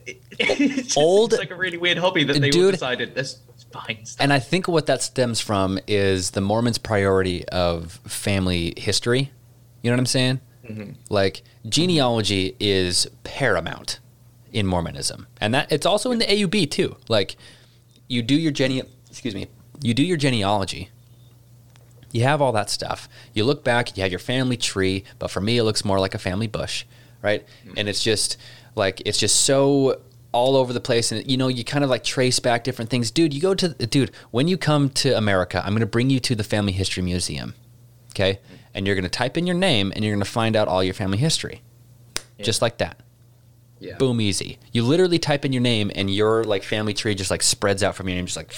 it- 0.08 0.22
it's 0.40 0.84
just, 0.88 0.98
Old- 0.98 1.34
it's 1.34 1.40
like 1.40 1.52
a 1.52 1.56
really 1.56 1.78
weird 1.78 2.00
hobby 2.00 2.24
that 2.26 2.42
they 2.42 2.50
Dude. 2.50 2.74
decided 2.74 3.16
that's 3.16 3.40
fine 3.72 4.04
stuff. 4.06 4.22
and 4.22 4.34
I 4.34 4.40
think 4.40 4.68
what 4.68 4.88
that 4.88 5.02
stems 5.02 5.40
from 5.40 5.80
is 5.88 6.32
the 6.32 6.42
Mormons' 6.42 6.78
priority 6.80 7.48
of 7.50 7.94
family 8.08 8.74
history. 8.76 9.32
You 9.82 9.90
know 9.90 9.96
what 9.96 10.02
I'm 10.02 10.06
saying? 10.06 10.40
Mm-hmm. 10.68 10.92
Like, 11.10 11.44
genealogy 11.68 12.56
is 12.60 13.08
paramount 13.24 14.00
in 14.52 14.68
Mormonism, 14.68 15.28
and 15.40 15.54
that 15.54 15.72
it's 15.72 15.86
also 15.86 16.12
in 16.12 16.20
the 16.20 16.26
AUB 16.26 16.70
too. 16.70 16.98
Like, 17.08 17.36
you 18.08 18.22
do 18.22 18.36
your 18.36 18.52
gene, 18.52 18.84
excuse 19.10 19.34
me, 19.34 19.48
you 19.82 19.94
do 19.94 20.04
your 20.04 20.18
genealogy. 20.18 20.90
You 22.12 22.24
have 22.24 22.42
all 22.42 22.52
that 22.52 22.70
stuff. 22.70 23.08
You 23.34 23.46
look 23.46 23.64
back, 23.64 23.96
you 23.96 24.04
have 24.04 24.12
your 24.12 24.20
family 24.20 24.58
tree, 24.58 25.06
but 25.18 25.32
for 25.32 25.40
me, 25.40 25.58
it 25.58 25.64
looks 25.64 25.86
more 25.86 26.00
like 26.00 26.14
a 26.14 26.20
family 26.20 26.48
bush, 26.48 26.86
right? 27.22 27.46
Mm. 27.66 27.74
And 27.78 27.90
it's 27.90 28.04
just 28.04 28.38
like 28.76 29.02
it's 29.06 29.18
just 29.18 29.42
so 29.42 30.02
all 30.34 30.56
over 30.56 30.72
the 30.74 30.82
place, 30.82 31.12
and 31.12 31.30
you 31.30 31.38
know, 31.38 31.48
you 31.48 31.64
kind 31.64 31.84
of 31.84 31.90
like 31.90 32.04
trace 32.04 32.40
back 32.40 32.64
different 32.64 32.90
things, 32.90 33.12
dude. 33.12 33.34
You 33.34 33.42
go 33.42 33.54
to 33.54 33.70
dude 33.70 34.12
when 34.32 34.48
you 34.48 34.58
come 34.58 34.90
to 34.90 35.18
America, 35.18 35.62
I'm 35.64 35.72
going 35.72 35.82
to 35.82 35.86
bring 35.86 36.10
you 36.10 36.20
to 36.22 36.36
the 36.36 36.44
Family 36.44 36.72
History 36.74 37.04
Museum, 37.04 37.54
okay? 38.12 38.40
And 38.74 38.86
you're 38.86 38.96
going 38.96 39.04
to 39.04 39.10
type 39.10 39.38
in 39.38 39.46
your 39.48 39.56
name, 39.56 39.92
and 39.96 40.04
you're 40.06 40.14
going 40.14 40.24
to 40.24 40.30
find 40.30 40.56
out 40.56 40.68
all 40.68 40.84
your 40.84 40.94
family 40.94 41.18
history, 41.18 41.62
just 42.42 42.62
like 42.62 42.78
that. 42.78 42.98
Yeah. 43.80 43.98
boom 43.98 44.22
easy. 44.22 44.60
You 44.72 44.84
literally 44.84 45.18
type 45.18 45.44
in 45.44 45.54
your 45.54 45.62
name 45.64 45.92
and 45.96 46.08
your 46.08 46.44
like 46.44 46.62
family 46.62 46.94
tree 46.94 47.16
just 47.16 47.32
like 47.32 47.42
spreads 47.42 47.82
out 47.82 47.96
from 47.96 48.08
your 48.08 48.16
name 48.16 48.28
just 48.28 48.38
like 48.38 48.54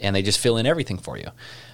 and 0.00 0.14
they 0.14 0.20
just 0.20 0.38
fill 0.38 0.58
in 0.58 0.66
everything 0.66 0.98
for 0.98 1.16
you 1.16 1.30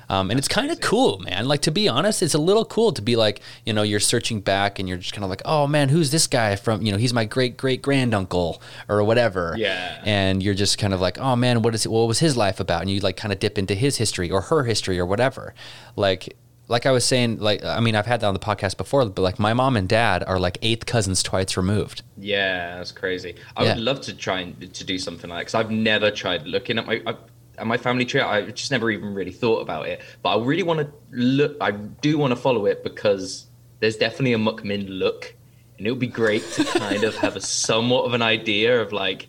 um, 0.08 0.30
and 0.30 0.38
it's 0.38 0.48
kind 0.48 0.70
of 0.70 0.80
cool 0.80 1.18
man 1.18 1.46
like 1.46 1.62
to 1.62 1.70
be 1.70 1.88
honest 1.88 2.22
it's 2.22 2.34
a 2.34 2.38
little 2.38 2.64
cool 2.64 2.92
to 2.92 3.02
be 3.02 3.16
like 3.16 3.40
you 3.64 3.72
know 3.72 3.82
you're 3.82 4.00
searching 4.00 4.40
back 4.40 4.78
and 4.78 4.88
you're 4.88 4.98
just 4.98 5.12
kind 5.12 5.24
of 5.24 5.30
like 5.30 5.42
oh 5.44 5.66
man 5.66 5.88
who's 5.88 6.10
this 6.10 6.26
guy 6.26 6.54
from 6.56 6.82
you 6.82 6.92
know 6.92 6.98
he's 6.98 7.12
my 7.14 7.24
great 7.24 7.56
great 7.56 7.82
granduncle 7.82 8.60
or 8.88 9.02
whatever 9.04 9.54
Yeah. 9.58 10.00
and 10.04 10.42
you're 10.42 10.54
just 10.54 10.78
kind 10.78 10.94
of 10.94 11.00
like 11.00 11.18
oh 11.18 11.36
man 11.36 11.62
what 11.62 11.74
is 11.74 11.84
it 11.86 11.90
what 11.90 12.06
was 12.08 12.18
his 12.20 12.36
life 12.36 12.60
about 12.60 12.82
and 12.82 12.90
you 12.90 13.00
like 13.00 13.16
kind 13.16 13.32
of 13.32 13.38
dip 13.38 13.58
into 13.58 13.74
his 13.74 13.96
history 13.96 14.30
or 14.30 14.42
her 14.42 14.64
history 14.64 14.98
or 14.98 15.06
whatever 15.06 15.54
like 15.96 16.36
like 16.68 16.84
I 16.84 16.90
was 16.90 17.04
saying, 17.04 17.38
like 17.38 17.64
I 17.64 17.78
mean, 17.78 17.94
I've 17.94 18.06
had 18.06 18.22
that 18.22 18.26
on 18.26 18.34
the 18.34 18.40
podcast 18.40 18.76
before, 18.76 19.06
but 19.06 19.22
like 19.22 19.38
my 19.38 19.54
mom 19.54 19.76
and 19.76 19.88
dad 19.88 20.24
are 20.26 20.36
like 20.40 20.58
eighth 20.62 20.84
cousins 20.84 21.22
twice 21.22 21.56
removed. 21.56 22.02
Yeah, 22.18 22.78
that's 22.78 22.90
crazy. 22.90 23.36
I 23.56 23.62
Yeah. 23.62 23.74
would 23.76 23.84
love 23.84 24.00
to 24.00 24.12
try 24.12 24.40
and 24.40 24.74
to 24.74 24.82
do 24.82 24.98
something 24.98 25.30
like 25.30 25.42
because 25.42 25.54
I've 25.54 25.70
never 25.70 26.10
tried 26.10 26.44
looking 26.44 26.76
at 26.76 26.84
my 26.88 27.00
I, 27.06 27.14
at 27.58 27.66
my 27.66 27.76
family 27.76 28.04
tree. 28.04 28.20
I 28.20 28.50
just 28.50 28.70
never 28.70 28.90
even 28.90 29.14
really 29.14 29.32
thought 29.32 29.60
about 29.60 29.86
it. 29.88 30.00
But 30.22 30.36
I 30.38 30.44
really 30.44 30.62
want 30.62 30.80
to 30.80 30.92
look. 31.10 31.56
I 31.60 31.70
do 31.72 32.18
want 32.18 32.32
to 32.32 32.36
follow 32.36 32.66
it 32.66 32.82
because 32.84 33.46
there's 33.80 33.96
definitely 33.96 34.32
a 34.32 34.38
Muckmin 34.38 34.86
look, 34.88 35.34
and 35.78 35.86
it 35.86 35.90
would 35.90 36.00
be 36.00 36.06
great 36.06 36.42
to 36.52 36.64
kind 36.78 37.04
of 37.04 37.14
have 37.16 37.36
a 37.36 37.40
somewhat 37.40 38.04
of 38.04 38.14
an 38.14 38.22
idea 38.22 38.80
of 38.80 38.92
like. 38.92 39.28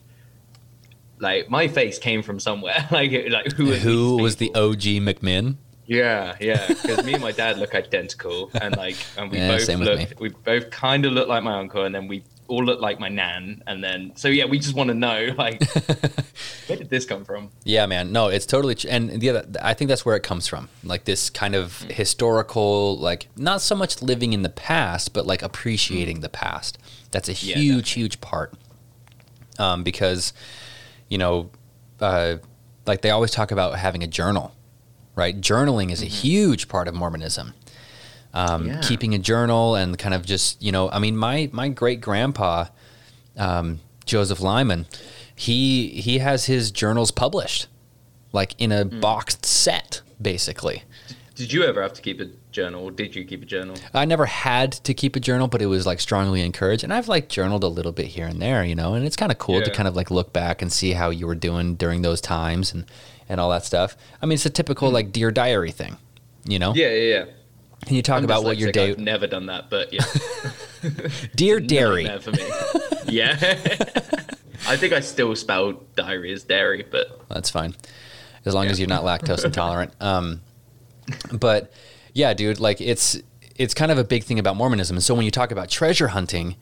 Like 1.19 1.49
my 1.49 1.67
face 1.67 1.97
came 1.97 2.21
from 2.21 2.39
somewhere. 2.39 2.87
Like, 2.91 3.11
like 3.31 3.51
who? 3.53 3.73
Who 3.73 4.17
was 4.17 4.35
the? 4.35 4.53
OG 4.53 5.01
McMinn? 5.01 5.55
Yeah, 5.87 6.35
yeah. 6.39 6.67
Because 6.67 7.03
me 7.03 7.13
and 7.13 7.23
my 7.23 7.31
dad 7.43 7.57
look 7.57 7.73
identical, 7.73 8.51
and 8.61 8.77
like, 8.77 8.97
and 9.17 9.31
we 9.31 9.39
Yeah, 9.39 9.57
both 9.57 9.67
look, 9.79 10.19
we 10.19 10.29
both 10.29 10.69
kind 10.69 11.05
of 11.05 11.13
look 11.13 11.27
like 11.27 11.43
my 11.43 11.57
uncle, 11.57 11.85
and 11.85 11.95
then 11.95 12.07
we 12.07 12.23
all 12.47 12.63
look 12.63 12.81
like 12.81 12.99
my 12.99 13.09
nan, 13.09 13.61
and 13.67 13.83
then 13.83 14.13
so 14.15 14.27
yeah, 14.27 14.45
we 14.45 14.59
just 14.59 14.75
want 14.75 14.87
to 14.89 14.93
know 14.93 15.33
like, 15.37 15.61
where 16.67 16.77
did 16.77 16.89
this 16.89 17.05
come 17.05 17.23
from? 17.25 17.49
Yeah, 17.63 17.85
man. 17.85 18.11
No, 18.11 18.27
it's 18.27 18.45
totally. 18.45 18.75
Ch- 18.75 18.85
and 18.85 19.09
the 19.21 19.29
other, 19.29 19.45
I 19.61 19.73
think 19.73 19.89
that's 19.89 20.05
where 20.05 20.15
it 20.15 20.23
comes 20.23 20.47
from. 20.47 20.69
Like 20.83 21.05
this 21.05 21.29
kind 21.29 21.55
of 21.55 21.81
historical, 21.83 22.97
like 22.97 23.27
not 23.35 23.61
so 23.61 23.75
much 23.75 24.01
living 24.01 24.33
in 24.33 24.41
the 24.43 24.49
past, 24.49 25.13
but 25.13 25.25
like 25.25 25.41
appreciating 25.41 26.21
the 26.21 26.29
past. 26.29 26.77
That's 27.11 27.29
a 27.29 27.33
Yeah, 27.33 27.55
huge, 27.57 27.91
huge 27.91 28.19
part. 28.21 28.53
Um, 29.59 29.83
because, 29.83 30.33
you 31.09 31.17
know, 31.17 31.49
uh, 31.99 32.37
like 32.85 33.01
they 33.01 33.09
always 33.09 33.31
talk 33.31 33.51
about 33.51 33.77
having 33.79 34.03
a 34.03 34.07
journal, 34.07 34.53
right? 35.15 35.39
Journaling 35.39 35.91
is 35.91 36.01
a 36.01 36.05
huge 36.05 36.67
part 36.67 36.87
of 36.87 36.93
Mormonism. 36.93 37.53
Um, 38.37 38.67
Yeah. 38.67 38.81
Keeping 38.81 39.13
a 39.15 39.17
journal 39.19 39.75
and 39.75 39.97
kind 39.97 40.13
of 40.13 40.25
just, 40.25 40.61
you 40.61 40.71
know, 40.71 40.89
I 40.91 40.99
mean, 40.99 41.17
my 41.17 41.49
my 41.51 41.69
great 41.69 42.01
grandpa, 42.01 42.65
um, 43.37 43.79
Joseph 44.05 44.41
Lyman, 44.41 44.85
he 45.35 45.89
he 45.89 46.19
has 46.19 46.45
his 46.45 46.71
journals 46.71 47.11
published, 47.11 47.67
like 48.33 48.53
in 48.59 48.71
a 48.71 48.85
boxed 48.85 49.45
set, 49.45 50.01
basically. 50.21 50.83
Did 51.35 51.53
you 51.53 51.63
ever 51.63 51.81
have 51.83 51.93
to 51.93 52.01
keep 52.01 52.19
a 52.19 52.29
journal, 52.51 52.83
or 52.85 52.89
did 52.91 53.15
you 53.15 53.23
keep 53.23 53.43
a 53.43 53.45
journal? 53.45 53.75
I 53.93 54.05
never 54.05 54.25
had 54.25 54.71
to 54.71 54.93
keep 54.95 55.15
a 55.15 55.19
journal, 55.19 55.47
but 55.47 55.61
it 55.61 55.67
was 55.67 55.85
like 55.85 55.99
strongly 55.99 56.41
encouraged. 56.41 56.83
And 56.83 56.91
I've 56.91 57.07
like 57.07 57.29
journaled 57.29 57.63
a 57.63 57.67
little 57.67 57.91
bit 57.91 58.07
here 58.07 58.25
and 58.25 58.41
there, 58.41 58.63
you 58.63 58.73
know, 58.73 58.95
and 58.95 59.05
it's 59.05 59.15
kind 59.15 59.31
of 59.31 59.37
cool 59.37 59.61
to 59.61 59.69
kind 59.71 59.87
of 59.87 59.95
like 59.95 60.09
look 60.09 60.33
back 60.33 60.63
and 60.63 60.73
see 60.73 60.93
how 60.93 61.11
you 61.11 61.27
were 61.27 61.35
doing 61.35 61.75
during 61.75 62.01
those 62.01 62.21
times 62.21 62.73
and, 62.73 62.85
and 63.29 63.39
all 63.39 63.51
that 63.51 63.63
stuff. 63.65 63.95
I 64.19 64.25
mean, 64.25 64.33
it's 64.33 64.47
a 64.47 64.49
typical 64.49 64.89
like 64.89 65.11
Dear 65.11 65.29
Diary 65.29 65.71
thing, 65.71 65.97
you 66.43 66.57
know? 66.57 66.73
Yeah, 66.73 66.89
yeah, 66.89 67.15
yeah. 67.19 67.25
And 67.85 67.95
you 67.95 68.01
talk 68.01 68.17
I'm 68.17 68.25
about 68.25 68.43
what 68.43 68.57
your 68.57 68.69
dyslexic, 68.69 68.73
day, 68.73 68.89
I've 68.91 68.99
never 68.99 69.27
done 69.27 69.45
that, 69.45 69.69
but 69.69 69.93
yeah, 69.93 70.03
Dear 71.35 71.59
Dairy. 71.59 72.05
for 72.19 72.31
me. 72.31 72.49
yeah, 73.07 73.37
I 74.67 74.75
think 74.75 74.93
I 74.93 74.99
still 74.99 75.35
spell 75.35 75.73
diary 75.95 76.33
as 76.33 76.43
dairy, 76.43 76.85
but 76.89 77.27
That's 77.29 77.49
fine, 77.49 77.75
as 78.45 78.53
long 78.53 78.67
as 78.67 78.79
you're 78.79 78.89
not 78.89 79.03
lactose 79.03 79.45
intolerant. 79.45 79.93
Um, 80.01 80.41
but 81.31 81.71
yeah, 82.13 82.33
dude, 82.33 82.59
like 82.59 82.81
it's 82.81 83.21
it's 83.55 83.73
kind 83.73 83.91
of 83.91 83.97
a 83.97 84.03
big 84.03 84.23
thing 84.23 84.39
about 84.39 84.55
Mormonism. 84.55 84.97
And 84.97 85.03
so 85.03 85.15
when 85.15 85.25
you 85.25 85.31
talk 85.31 85.51
about 85.51 85.69
treasure 85.69 86.09
hunting, 86.09 86.55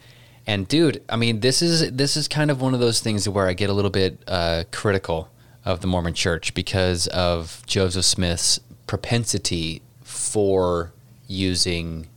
and 0.46 0.68
dude, 0.68 1.04
I 1.10 1.16
mean, 1.16 1.40
this 1.40 1.62
is 1.62 1.92
this 1.92 2.16
is 2.16 2.28
kind 2.28 2.52
of 2.52 2.62
one 2.62 2.74
of 2.74 2.80
those 2.80 3.00
things 3.00 3.28
where 3.28 3.48
I 3.48 3.54
get 3.54 3.70
a 3.70 3.74
little 3.74 3.92
bit 3.92 4.22
uh, 4.28 4.66
critical 4.72 5.30
of 5.64 5.82
the 5.82 5.88
Mormon 5.88 6.14
Church 6.14 6.54
because 6.54 7.08
of 7.08 7.64
Joseph 7.66 8.06
Smith's 8.06 8.60
propensity 8.86 9.82
for 10.04 10.94
using 11.28 12.08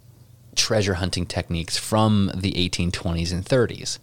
treasure 0.54 0.94
hunting 0.94 1.26
techniques 1.26 1.76
from 1.76 2.30
the 2.34 2.52
1820s 2.52 3.32
and 3.32 3.44
30s. 3.44 3.98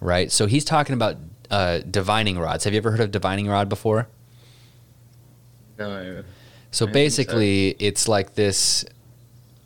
Right? 0.00 0.30
So 0.30 0.46
he's 0.46 0.64
talking 0.64 0.94
about 0.94 1.16
uh, 1.50 1.78
divining 1.90 2.38
rods. 2.38 2.64
Have 2.64 2.72
you 2.72 2.78
ever 2.78 2.92
heard 2.92 3.00
of 3.00 3.10
divining 3.10 3.48
rod 3.48 3.68
before? 3.68 4.08
no. 5.78 6.24
So 6.70 6.86
I 6.86 6.88
so. 6.88 6.92
basically, 6.92 7.76
it's 7.78 8.08
like 8.08 8.34
this. 8.34 8.84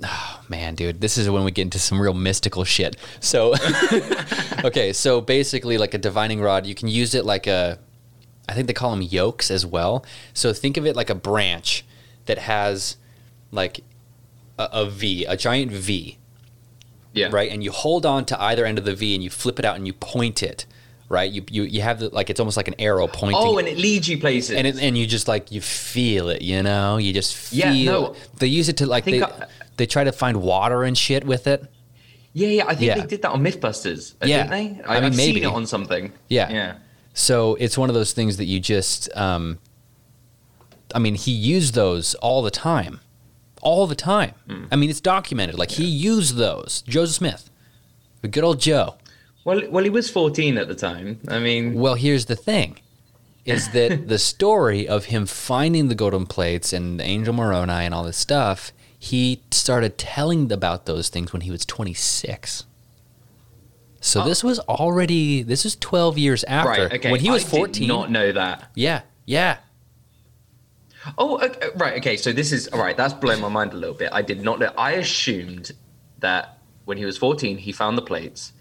Oh 0.03 0.41
man, 0.49 0.75
dude, 0.75 1.01
this 1.01 1.19
is 1.19 1.29
when 1.29 1.45
we 1.45 1.51
get 1.51 1.63
into 1.63 1.79
some 1.79 2.01
real 2.01 2.15
mystical 2.15 2.65
shit. 2.65 2.97
So, 3.21 3.55
okay, 4.65 4.93
so 4.93 5.21
basically, 5.21 5.77
like 5.77 5.93
a 5.93 5.99
divining 5.99 6.41
rod, 6.41 6.67
you 6.67 6.75
can 6.75 6.89
use 6.89 7.15
it 7.15 7.25
like 7.25 7.47
a. 7.47 7.79
I 8.49 8.55
think 8.55 8.67
they 8.67 8.73
call 8.73 8.91
them 8.91 9.03
yokes 9.03 9.51
as 9.51 9.65
well. 9.65 10.05
So 10.35 10.53
think 10.53 10.77
of 10.77 10.87
it 10.87 10.97
like 10.97 11.11
a 11.11 11.15
branch 11.15 11.85
that 12.27 12.39
has 12.39 12.97
like 13.53 13.81
a, 14.61 14.69
a 14.83 14.87
V, 14.91 15.25
a 15.25 15.37
giant 15.37 15.73
V, 15.73 16.19
Yeah. 17.15 17.29
right? 17.33 17.51
And 17.51 17.63
you 17.65 17.71
hold 17.73 18.05
on 18.07 18.25
to 18.27 18.41
either 18.41 18.65
end 18.67 18.79
of 18.79 18.85
the 18.85 18.95
V 18.95 19.15
and 19.15 19.23
you 19.25 19.31
flip 19.31 19.59
it 19.59 19.65
out 19.65 19.77
and 19.77 19.87
you 19.87 19.93
point 19.95 20.43
it, 20.43 20.67
right? 21.09 21.31
You 21.31 21.43
you, 21.51 21.63
you 21.65 21.81
have 21.83 21.99
the, 22.01 22.09
like 22.11 22.31
it's 22.31 22.41
almost 22.41 22.57
like 22.57 22.69
an 22.69 22.75
arrow 22.79 23.07
pointing. 23.07 23.41
Oh, 23.43 23.59
and 23.59 23.67
it 23.69 23.79
leads 23.79 24.09
you 24.09 24.19
places. 24.19 24.57
and 24.57 24.67
it, 24.67 24.79
and 24.81 24.97
you 24.99 25.07
just 25.07 25.27
like 25.29 25.51
you 25.51 25.61
feel 25.61 26.29
it, 26.29 26.43
you 26.43 26.63
know. 26.63 26.97
You 26.99 27.13
just 27.13 27.35
feel. 27.37 27.73
Yeah, 27.75 27.91
no. 27.93 28.15
They 28.39 28.47
use 28.47 28.69
it 28.69 28.77
to 28.79 28.87
like 28.87 29.05
they 29.05 29.23
I- 29.23 29.47
they 29.77 29.87
try 29.87 30.05
to 30.05 30.13
find 30.13 30.43
water 30.43 30.85
and 30.85 30.97
shit 30.97 31.25
with 31.25 31.47
it. 31.47 31.65
yeah, 32.35 32.49
yeah. 32.49 32.65
I 32.67 32.75
think 32.75 32.83
Yeah. 32.83 33.01
they 33.01 33.07
did 33.07 33.23
that 33.23 33.31
on 33.31 33.43
MythBusters, 33.43 34.15
uh, 34.23 34.27
Yeah. 34.27 34.43
didn't 34.47 34.51
they? 34.51 34.83
I 34.85 34.95
mean, 34.95 35.05
I've 35.05 35.17
maybe. 35.17 35.41
seen 35.41 35.43
it 35.45 35.47
on 35.47 35.67
something. 35.67 36.13
Yeah. 36.29 36.51
Yeah. 36.51 36.75
So 37.15 37.55
it's 37.57 37.77
one 37.79 37.89
of 37.89 37.95
those 37.95 38.13
things 38.13 38.37
that 38.37 38.45
you 38.45 38.61
just. 38.61 39.09
Um, 39.17 39.59
I 40.95 40.99
mean, 40.99 41.15
he 41.15 41.31
used 41.33 41.75
those 41.75 42.15
all 42.17 42.43
the 42.43 42.51
time, 42.51 43.01
all 43.63 43.87
the 43.87 43.95
time. 43.95 44.35
Hmm. 44.49 44.65
I 44.71 44.77
mean, 44.77 44.91
it's 44.91 45.01
documented. 45.01 45.59
Like 45.59 45.71
he 45.73 45.85
used 45.85 46.37
those. 46.37 46.83
Joseph 46.87 47.17
Smith, 47.17 47.51
the 48.23 48.29
good 48.29 48.45
old 48.45 48.61
Joe. 48.61 48.97
Well, 49.45 49.63
well, 49.71 49.85
he 49.85 49.91
was 49.91 50.11
14 50.11 50.59
at 50.59 50.69
the 50.69 50.75
time. 50.75 51.21
I 51.29 51.39
mean, 51.39 51.75
Well, 51.75 51.95
here's 51.95 52.27
the 52.27 52.37
thing 52.37 52.79
is 53.47 53.69
that 53.73 54.07
the 54.09 54.19
story 54.19 54.87
of 54.87 55.07
him 55.07 55.25
finding 55.27 55.89
the 55.89 55.95
golden 55.95 56.27
plates 56.27 56.73
and 56.73 57.01
Angel 57.01 57.33
Moroni 57.33 57.73
and 57.87 57.95
all 57.95 58.05
this 58.05 58.19
stuff, 58.19 58.71
he 58.99 59.43
started 59.51 59.97
telling 59.97 60.53
about 60.53 60.85
those 60.85 61.09
things 61.09 61.33
when 61.33 61.41
he 61.43 61.51
was 61.51 61.65
26. 61.65 62.65
So 64.03 64.23
Oh. 64.23 64.25
this 64.25 64.43
was 64.45 64.59
already 64.61 65.43
this 65.43 65.65
is 65.67 65.77
12 65.77 66.17
years 66.19 66.45
after 66.45 66.71
right? 66.71 66.93
Okay. 66.95 67.11
when 67.11 67.21
he 67.21 67.31
was 67.31 67.45
I 67.45 67.49
14. 67.49 67.83
Did 67.83 67.89
not 67.89 68.11
know 68.11 68.33
that. 68.33 68.71
yeah. 68.75 69.03
Yeah. 69.27 69.59
Oh, 71.19 71.39
okay, 71.39 71.69
uh, 71.69 71.71
right. 71.77 71.99
Okay, 71.99 72.17
so 72.17 72.33
this 72.33 72.53
is 72.53 72.69
all 72.69 72.81
right. 72.81 72.97
That's 72.97 73.15
blown 73.15 73.41
my 73.41 73.49
mind 73.49 73.73
a 73.73 73.77
little 73.77 73.95
bit. 73.95 74.11
I 74.13 74.23
did 74.23 74.43
not 74.43 74.59
know. 74.59 74.73
I 74.77 74.93
assumed 74.93 75.73
that 76.19 76.59
when 76.85 76.99
he 76.99 77.05
was 77.05 77.17
14, 77.17 77.59
he 77.59 77.73
found 77.73 77.97
the 77.97 78.03
plates, 78.03 78.53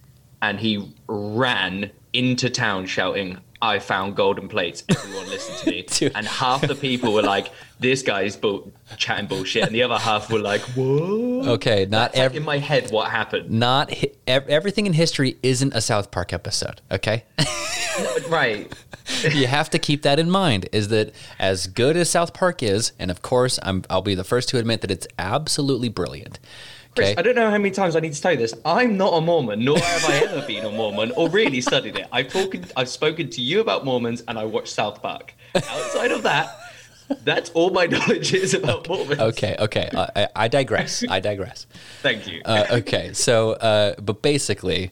and 0.41 0.59
he 0.59 0.93
ran 1.07 1.91
into 2.13 2.49
town 2.49 2.85
shouting, 2.85 3.39
"I 3.61 3.79
found 3.79 4.15
golden 4.15 4.47
plates! 4.47 4.83
Everyone 4.89 5.27
listened 5.29 5.57
to 5.59 5.69
me!" 5.71 5.81
Dude. 5.89 6.11
and 6.15 6.27
half 6.27 6.61
the 6.67 6.75
people 6.75 7.13
were 7.13 7.21
like, 7.21 7.51
"This 7.79 8.01
guy's 8.01 8.35
bull- 8.35 8.71
chatting 8.97 9.27
bullshit," 9.27 9.63
and 9.63 9.73
the 9.75 9.83
other 9.83 9.97
half 9.97 10.31
were 10.31 10.39
like, 10.39 10.61
"What?" 10.75 11.47
Okay, 11.47 11.85
not 11.85 12.13
That's 12.13 12.15
like 12.17 12.25
every 12.25 12.37
in 12.37 12.43
my 12.45 12.57
head 12.57 12.91
what 12.91 13.11
happened. 13.11 13.49
not 13.51 13.93
hi- 13.93 14.11
ev- 14.27 14.47
everything 14.49 14.85
in 14.85 14.93
history 14.93 15.37
isn't 15.43 15.73
a 15.73 15.81
South 15.81 16.11
Park 16.11 16.33
episode, 16.33 16.81
okay? 16.91 17.23
right. 18.29 18.71
you 19.33 19.47
have 19.47 19.69
to 19.71 19.79
keep 19.79 20.03
that 20.03 20.19
in 20.19 20.29
mind 20.29 20.69
is 20.71 20.89
that 20.89 21.13
as 21.39 21.67
good 21.67 21.97
as 21.97 22.09
South 22.09 22.33
Park 22.33 22.61
is, 22.61 22.91
and 22.99 23.09
of 23.09 23.21
course, 23.21 23.59
I'm, 23.63 23.83
I'll 23.89 24.01
be 24.01 24.15
the 24.15 24.23
first 24.23 24.49
to 24.49 24.57
admit 24.57 24.81
that 24.81 24.91
it's 24.91 25.07
absolutely 25.17 25.89
brilliant. 25.89 26.39
Chris, 26.95 27.09
Okay. 27.09 27.15
I 27.17 27.21
don't 27.21 27.35
know 27.35 27.49
how 27.49 27.57
many 27.57 27.71
times 27.71 27.95
I 27.95 27.99
need 27.99 28.13
to 28.13 28.21
tell 28.21 28.31
you 28.31 28.37
this. 28.37 28.53
I'm 28.65 28.97
not 28.97 29.13
a 29.13 29.21
Mormon, 29.21 29.63
nor 29.63 29.77
have 29.79 30.05
I 30.09 30.17
ever 30.17 30.45
been 30.45 30.65
a 30.65 30.71
Mormon 30.71 31.11
or 31.15 31.29
really 31.29 31.61
studied 31.61 31.95
it. 31.97 32.07
I've 32.11 32.29
spoken, 32.29 32.65
I've 32.75 32.89
spoken 32.89 33.29
to 33.31 33.41
you 33.41 33.59
about 33.61 33.85
Mormons, 33.85 34.23
and 34.27 34.37
I 34.39 34.45
watched 34.45 34.69
South 34.73 35.01
Park. 35.01 35.33
Outside 35.55 36.11
of 36.11 36.23
that, 36.23 36.57
that's 37.23 37.49
all 37.51 37.69
my 37.69 37.85
knowledge 37.93 38.33
is 38.33 38.53
about 38.53 38.87
Mormons. 38.87 39.19
Okay, 39.21 39.55
okay. 39.59 39.89
I, 39.95 40.27
I 40.35 40.47
digress. 40.47 41.03
I 41.09 41.19
digress. 41.19 41.67
Thank 42.01 42.27
you. 42.27 42.41
Uh, 42.43 42.65
okay, 42.71 43.13
so 43.13 43.53
uh, 43.53 43.95
but 44.01 44.21
basically, 44.21 44.91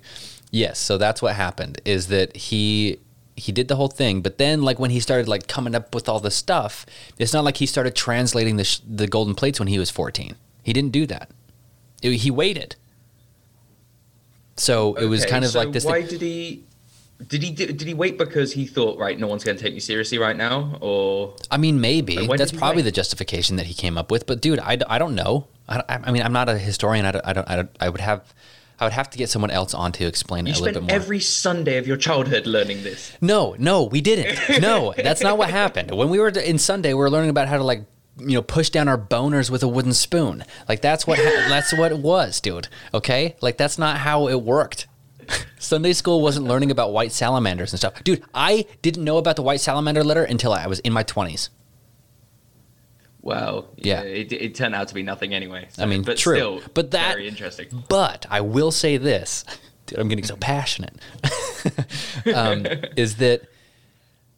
yes. 0.51 0.79
So 0.79 0.97
that's 0.97 1.21
what 1.21 1.35
happened 1.35 1.81
is 1.85 2.07
that 2.07 2.35
he 2.35 2.99
he 3.35 3.51
did 3.51 3.67
the 3.67 3.75
whole 3.75 3.87
thing, 3.87 4.21
but 4.21 4.37
then 4.39 4.61
like 4.63 4.79
when 4.79 4.89
he 4.89 4.99
started 4.99 5.27
like 5.27 5.47
coming 5.47 5.75
up 5.75 5.93
with 5.93 6.09
all 6.09 6.19
the 6.19 6.31
stuff, 6.31 6.85
it's 7.19 7.33
not 7.33 7.43
like 7.43 7.57
he 7.57 7.65
started 7.67 7.95
translating 7.95 8.57
the 8.57 8.63
sh- 8.63 8.79
the 8.87 9.07
golden 9.07 9.35
plates 9.35 9.59
when 9.59 9.67
he 9.67 9.77
was 9.77 9.89
fourteen. 9.91 10.35
He 10.63 10.73
didn't 10.73 10.91
do 10.91 11.05
that. 11.07 11.29
It- 12.01 12.17
he 12.17 12.31
waited. 12.31 12.75
So 14.55 14.95
it 14.95 15.05
was 15.05 15.25
kind 15.25 15.45
of 15.45 15.51
so 15.51 15.59
like 15.59 15.71
this. 15.71 15.85
Why 15.85 16.01
thing. 16.01 16.09
did 16.09 16.21
he? 16.21 16.63
Did 17.27 17.41
he 17.41 17.51
did 17.51 17.81
he 17.81 17.93
wait 17.95 18.17
because 18.17 18.53
he 18.53 18.67
thought 18.67 18.99
right, 18.99 19.17
no 19.17 19.25
one's 19.27 19.43
going 19.43 19.57
to 19.57 19.63
take 19.63 19.73
me 19.73 19.79
seriously 19.79 20.19
right 20.19 20.35
now, 20.35 20.77
or 20.81 21.35
I 21.49 21.57
mean, 21.57 21.81
maybe 21.81 22.27
when 22.27 22.37
that's 22.37 22.51
probably 22.51 22.77
wait? 22.77 22.83
the 22.83 22.91
justification 22.91 23.55
that 23.55 23.65
he 23.65 23.73
came 23.73 23.97
up 23.97 24.11
with. 24.11 24.27
But 24.27 24.39
dude, 24.39 24.59
I, 24.59 24.77
I 24.87 24.99
don't 24.99 25.15
know. 25.15 25.47
I, 25.67 25.81
I 25.89 26.11
mean, 26.11 26.21
I'm 26.21 26.33
not 26.33 26.47
a 26.47 26.57
historian. 26.59 27.05
I 27.05 27.11
don't, 27.11 27.25
I 27.25 27.33
don't. 27.33 27.49
I 27.49 27.55
don't. 27.55 27.69
I 27.79 27.89
would 27.89 28.01
have. 28.01 28.33
I 28.79 28.83
would 28.85 28.93
have 28.93 29.09
to 29.09 29.17
get 29.17 29.29
someone 29.29 29.49
else 29.49 29.73
on 29.73 29.91
to 29.93 30.05
explain 30.05 30.45
you 30.45 30.51
it 30.53 30.59
a 30.59 30.63
little 30.63 30.81
bit 30.81 30.87
more. 30.87 30.95
every 30.95 31.19
Sunday 31.19 31.77
of 31.77 31.87
your 31.87 31.97
childhood 31.97 32.45
learning 32.45 32.83
this? 32.83 33.11
No, 33.19 33.55
no, 33.57 33.83
we 33.83 34.01
didn't. 34.01 34.61
No, 34.61 34.93
that's 34.95 35.21
not 35.21 35.39
what 35.39 35.49
happened. 35.63 35.89
When 35.89 36.09
we 36.09 36.19
were 36.19 36.29
in 36.29 36.59
Sunday, 36.59 36.89
we 36.89 36.99
were 36.99 37.09
learning 37.09 37.31
about 37.31 37.47
how 37.47 37.57
to 37.57 37.63
like, 37.63 37.85
you 38.19 38.33
know, 38.35 38.41
push 38.41 38.69
down 38.69 38.87
our 38.87 38.97
boners 38.97 39.49
with 39.49 39.63
a 39.63 39.67
wooden 39.67 39.93
spoon. 39.93 40.43
Like 40.67 40.81
that's 40.81 41.05
what 41.05 41.19
ha- 41.19 41.45
that's 41.49 41.73
what 41.73 41.91
it 41.91 41.99
was, 41.99 42.39
dude. 42.41 42.67
Okay, 42.93 43.35
like 43.41 43.57
that's 43.57 43.77
not 43.77 43.97
how 43.99 44.27
it 44.27 44.41
worked. 44.41 44.87
Sunday 45.59 45.93
school 45.93 46.21
wasn't 46.21 46.47
learning 46.47 46.71
about 46.71 46.93
white 46.93 47.11
salamanders 47.11 47.73
and 47.73 47.79
stuff, 47.79 48.03
dude. 48.03 48.23
I 48.33 48.65
didn't 48.81 49.03
know 49.03 49.17
about 49.17 49.35
the 49.35 49.41
white 49.41 49.59
salamander 49.61 50.03
letter 50.03 50.23
until 50.23 50.53
I 50.53 50.67
was 50.67 50.79
in 50.79 50.93
my 50.93 51.03
twenties. 51.03 51.49
Well, 53.21 53.67
Yeah. 53.75 54.03
yeah, 54.03 54.07
it, 54.09 54.31
it 54.31 54.55
turned 54.55 54.73
out 54.73 54.87
to 54.87 54.93
be 54.93 55.03
nothing 55.03 55.33
anyway. 55.33 55.67
so- 55.71 55.83
I 55.83 55.85
mean, 55.85 56.03
but 56.03 56.17
true. 56.17 56.35
still, 56.35 56.61
But 56.73 56.91
that- 56.91 57.09
very 57.15 57.27
interesting. 57.27 57.83
But 57.89 58.25
I 58.29 58.39
will 58.41 58.71
say 58.71 58.95
this, 58.97 59.43
dude, 59.85 59.99
I'm 59.99 60.07
getting 60.07 60.23
so 60.23 60.37
passionate, 60.37 60.95
um, 62.33 62.65
is 62.95 63.17
that 63.17 63.41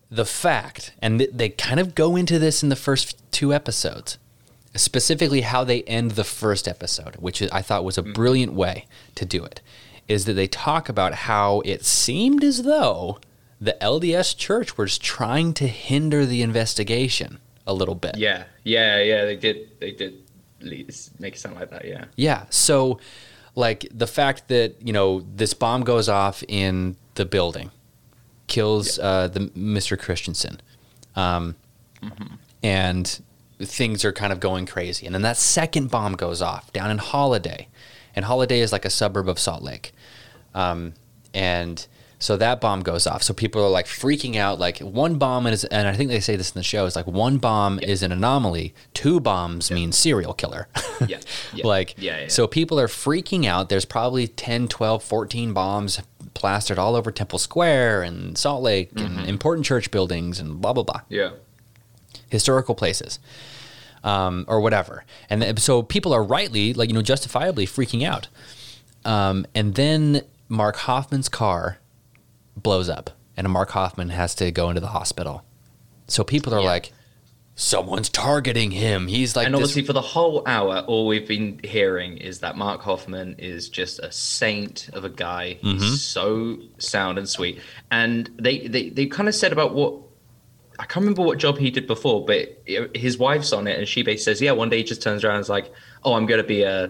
the 0.09 0.25
fact, 0.25 0.93
and 1.01 1.19
th- 1.19 1.31
they 1.33 1.49
kind 1.49 1.79
of 1.79 1.95
go 1.95 2.15
into 2.15 2.39
this 2.39 2.63
in 2.63 2.69
the 2.69 2.75
first 2.75 3.17
two 3.31 3.53
episodes, 3.53 4.17
specifically 4.75 5.41
how 5.41 5.63
they 5.63 5.83
end 5.83 6.11
the 6.11 6.23
first 6.23 6.67
episode, 6.67 7.15
which 7.17 7.41
I 7.51 7.61
thought 7.61 7.83
was 7.83 7.97
a 7.97 8.03
mm. 8.03 8.13
brilliant 8.13 8.53
way 8.53 8.85
to 9.15 9.25
do 9.25 9.43
it, 9.43 9.61
is 10.07 10.25
that 10.25 10.33
they 10.33 10.47
talk 10.47 10.89
about 10.89 11.13
how 11.13 11.61
it 11.61 11.85
seemed 11.85 12.43
as 12.43 12.63
though 12.63 13.19
the 13.61 13.77
LDS 13.81 14.35
church 14.37 14.77
was 14.77 14.97
trying 14.97 15.53
to 15.53 15.67
hinder 15.67 16.25
the 16.25 16.41
investigation 16.41 17.39
a 17.67 17.73
little 17.73 17.95
bit. 17.95 18.17
Yeah, 18.17 18.45
yeah, 18.63 19.01
yeah. 19.01 19.25
They 19.25 19.35
did. 19.35 19.79
They 19.79 19.91
did 19.91 20.23
lead- 20.61 20.93
make 21.19 21.35
it 21.35 21.39
sound 21.39 21.55
like 21.55 21.69
that. 21.69 21.85
Yeah. 21.85 22.05
Yeah. 22.15 22.45
So, 22.49 22.99
like 23.55 23.87
the 23.91 24.07
fact 24.07 24.47
that 24.47 24.75
you 24.81 24.93
know 24.93 25.23
this 25.35 25.53
bomb 25.53 25.83
goes 25.83 26.09
off 26.09 26.43
in 26.47 26.95
the 27.15 27.25
building, 27.25 27.71
kills 28.49 28.99
uh, 28.99 29.29
the 29.29 29.41
Mr. 29.51 29.97
Christensen, 29.97 30.59
um, 31.15 31.55
and 32.61 33.21
things 33.59 34.03
are 34.03 34.11
kind 34.11 34.33
of 34.33 34.39
going 34.39 34.65
crazy. 34.65 35.05
And 35.05 35.15
then 35.15 35.21
that 35.21 35.37
second 35.37 35.89
bomb 35.89 36.13
goes 36.15 36.41
off 36.41 36.73
down 36.73 36.91
in 36.91 36.97
Holladay, 36.97 37.67
and 38.15 38.25
Holladay 38.25 38.59
is 38.59 38.73
like 38.73 38.83
a 38.83 38.89
suburb 38.89 39.29
of 39.29 39.39
Salt 39.39 39.63
Lake, 39.63 39.93
um, 40.53 40.93
and 41.33 41.87
so 42.21 42.35
that 42.37 42.59
bomb 42.59 42.81
goes 42.81 43.07
off. 43.07 43.23
So 43.23 43.33
people 43.33 43.63
are 43.63 43.69
like 43.69 43.85
freaking 43.85 44.35
out. 44.35 44.59
Like 44.59 44.79
one 44.79 45.17
bomb 45.17 45.47
is, 45.47 45.63
and 45.65 45.87
I 45.87 45.93
think 45.95 46.09
they 46.09 46.19
say 46.19 46.35
this 46.35 46.51
in 46.51 46.59
the 46.59 46.63
show, 46.63 46.85
is 46.85 46.95
like 46.95 47.07
one 47.07 47.37
bomb 47.37 47.79
is 47.79 48.03
an 48.03 48.11
anomaly. 48.11 48.73
Two 48.93 49.19
bombs 49.21 49.71
mean 49.71 49.91
serial 49.91 50.33
killer. 50.33 50.67
Yeah. 51.07 51.19
yeah. 51.53 51.65
like 51.65 51.95
yeah, 51.97 52.23
yeah. 52.23 52.27
so 52.27 52.45
people 52.45 52.77
are 52.77 52.87
freaking 52.89 53.45
out 53.45 53.69
there's 53.69 53.85
probably 53.85 54.27
10 54.27 54.67
12 54.67 55.01
14 55.01 55.53
bombs 55.53 56.01
plastered 56.33 56.77
all 56.77 56.93
over 56.93 57.09
temple 57.09 57.39
square 57.39 58.03
and 58.03 58.37
salt 58.37 58.61
lake 58.61 58.93
Mm-hmm. 58.93 59.19
and 59.19 59.29
important 59.29 59.65
church 59.65 59.91
buildings 59.91 60.41
and 60.41 60.59
blah 60.59 60.73
blah 60.73 60.83
blah 60.83 60.99
yeah. 61.07 61.29
historical 62.29 62.75
places 62.75 63.17
um, 64.03 64.43
or 64.49 64.59
whatever 64.59 65.05
and 65.29 65.41
th- 65.41 65.59
so 65.59 65.81
people 65.81 66.11
are 66.13 66.21
rightly 66.23 66.73
like 66.73 66.89
you 66.89 66.95
know 66.95 67.01
justifiably 67.01 67.65
freaking 67.65 68.03
out 68.05 68.27
um, 69.05 69.45
and 69.55 69.75
then 69.75 70.21
mark 70.49 70.75
hofmann's 70.79 71.29
car 71.29 71.78
blows 72.63 72.89
up 72.89 73.09
and 73.37 73.49
mark 73.49 73.69
hofmann 73.71 74.09
has 74.09 74.35
to 74.35 74.51
go 74.51 74.69
into 74.69 74.81
the 74.81 74.87
hospital 74.87 75.43
so 76.07 76.23
people 76.23 76.53
are 76.53 76.61
Yeah. 76.61 76.67
like 76.67 76.91
someone's 77.55 78.07
targeting 78.09 78.71
him 78.71 79.07
he's 79.07 79.35
like 79.35 79.45
and 79.45 79.53
this 79.55 79.61
obviously, 79.61 79.83
for 79.83 79.91
the 79.93 80.01
whole 80.01 80.43
hour, 80.47 80.79
all 80.87 81.07
we've 81.07 81.27
been 81.27 81.59
hearing 81.63 82.15
is 82.17 82.39
that 82.39 82.55
Mark 82.55 82.81
Hofmann 82.81 83.35
is 83.37 83.67
just 83.67 83.99
a 83.99 84.09
saint 84.13 84.89
of 84.93 85.03
a 85.03 85.09
guy. 85.09 85.57
Mm-hmm. 85.61 85.79
He's 85.79 86.01
so 86.01 86.57
sound 86.77 87.17
and 87.17 87.27
sweet. 87.27 87.59
And 87.91 88.29
they, 88.39 88.67
they, 88.67 88.87
they 88.89 89.07
kind 89.07 89.27
of 89.27 89.35
said 89.35 89.51
about 89.51 89.73
what 89.75 89.93
I 90.79 90.85
can't 90.85 91.03
remember 91.03 91.23
what 91.23 91.37
job 91.37 91.57
he 91.57 91.69
did 91.69 91.85
before, 91.85 92.23
but 92.25 92.63
his 92.95 93.17
wife's 93.17 93.51
on 93.51 93.67
it, 93.67 93.77
and 93.77 93.85
she 93.85 94.01
basically 94.03 94.23
says, 94.35 94.41
"Yeah." 94.41 94.53
One 94.53 94.69
day 94.69 94.77
he 94.77 94.83
just 94.85 95.01
turns 95.01 95.25
around 95.25 95.35
and 95.35 95.41
is 95.41 95.49
like, 95.49 95.69
"Oh, 96.05 96.13
I'm 96.13 96.25
going 96.25 96.39
to 96.41 96.47
be 96.47 96.61
a, 96.63 96.89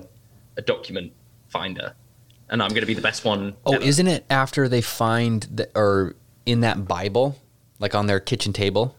a 0.58 0.62
document 0.62 1.14
finder, 1.48 1.96
and 2.50 2.62
I'm 2.62 2.70
going 2.70 2.82
to 2.82 2.88
be 2.88 2.94
the 2.94 3.02
best 3.02 3.26
one." 3.26 3.56
Oh, 3.66 3.74
ever." 3.74 3.84
isn't 3.84 4.08
it 4.08 4.26
after 4.30 4.68
they 4.68 4.82
find 4.82 5.44
the, 5.44 5.70
or 5.76 6.16
in 6.46 6.62
that 6.62 6.88
Bible, 6.88 7.38
like 7.80 7.96
on 7.96 8.08
their 8.08 8.20
kitchen 8.20 8.54
table? 8.54 8.96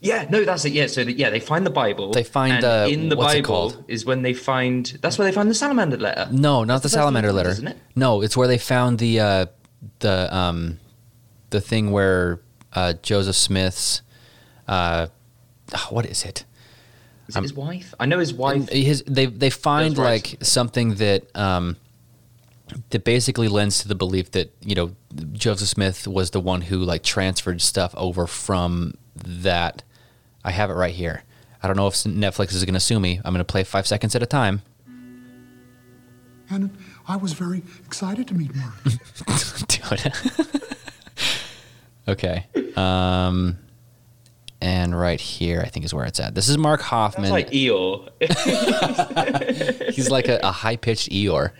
Yeah, 0.00 0.26
no, 0.28 0.44
that's 0.44 0.64
it. 0.64 0.72
Yeah, 0.72 0.88
so 0.88 1.04
the, 1.04 1.12
yeah, 1.12 1.30
they 1.30 1.40
find 1.40 1.64
the 1.64 1.70
Bible. 1.70 2.12
They 2.12 2.22
find, 2.24 2.52
and 2.52 2.64
uh, 2.64 2.86
in 2.88 3.08
the 3.08 3.16
what's 3.16 3.34
it 3.34 3.42
Bible 3.42 3.70
called? 3.70 3.84
is 3.88 4.04
when 4.04 4.22
they 4.22 4.34
find. 4.34 4.86
That's 5.00 5.18
where 5.18 5.26
they 5.26 5.34
find 5.34 5.50
the 5.50 5.54
salamander 5.54 5.96
letter. 5.96 6.28
No, 6.30 6.64
not 6.64 6.66
the 6.66 6.82
That's 6.82 6.82
the 6.82 6.88
salamander 6.90 7.32
letter. 7.32 7.50
isn't 7.50 7.68
it? 7.68 7.76
No, 7.94 8.22
it's 8.22 8.36
where 8.36 8.48
they 8.48 8.58
found 8.58 8.98
the 8.98 9.20
uh, 9.20 9.46
the 10.00 10.34
um, 10.36 10.78
the 11.50 11.60
thing 11.60 11.90
where 11.90 12.40
uh, 12.74 12.94
Joseph 13.02 13.36
Smith's 13.36 14.02
uh, 14.68 15.06
oh, 15.74 15.86
what 15.90 16.06
is 16.06 16.24
it? 16.24 16.44
Is 17.28 17.36
it 17.36 17.42
his 17.42 17.54
wife? 17.54 17.94
I 17.98 18.06
know 18.06 18.18
his 18.18 18.32
wife. 18.32 18.68
His 18.68 19.02
they 19.06 19.26
they 19.26 19.50
find 19.50 19.96
like 19.98 20.36
something 20.42 20.96
that 20.96 21.34
um, 21.36 21.76
that 22.90 23.04
basically 23.04 23.48
lends 23.48 23.80
to 23.80 23.88
the 23.88 23.94
belief 23.94 24.30
that 24.32 24.54
you 24.60 24.74
know 24.74 24.92
Joseph 25.32 25.68
Smith 25.68 26.06
was 26.06 26.30
the 26.30 26.40
one 26.40 26.62
who 26.62 26.78
like 26.78 27.02
transferred 27.02 27.60
stuff 27.60 27.94
over 27.96 28.26
from 28.26 28.94
that. 29.14 29.82
I 30.44 30.50
have 30.50 30.70
it 30.70 30.74
right 30.74 30.94
here. 30.94 31.22
I 31.62 31.66
don't 31.66 31.76
know 31.76 31.86
if 31.88 31.94
Netflix 31.94 32.54
is 32.54 32.64
going 32.64 32.74
to 32.74 32.80
sue 32.80 33.00
me. 33.00 33.20
I'm 33.24 33.32
going 33.32 33.38
to 33.38 33.44
play 33.44 33.64
five 33.64 33.86
seconds 33.86 34.14
at 34.14 34.22
a 34.22 34.26
time. 34.26 34.62
And 36.48 36.70
I 37.08 37.16
was 37.16 37.32
very 37.32 37.62
excited 37.84 38.28
to 38.28 38.34
meet 38.34 38.54
Mark. 38.54 38.74
Dude. 39.66 40.12
okay. 42.08 42.46
Um, 42.76 43.58
and 44.60 44.98
right 44.98 45.20
here, 45.20 45.60
I 45.60 45.68
think 45.68 45.84
is 45.84 45.92
where 45.92 46.04
it's 46.04 46.20
at. 46.20 46.36
This 46.36 46.48
is 46.48 46.56
Mark 46.56 46.80
That's 46.80 46.90
Hofmann. 46.90 47.30
like 47.30 47.50
Eeyore. 47.50 48.10
He's 49.92 50.08
like 50.10 50.28
a, 50.28 50.38
a 50.42 50.52
high 50.52 50.76
pitched 50.76 51.10
Eeyore. 51.10 51.50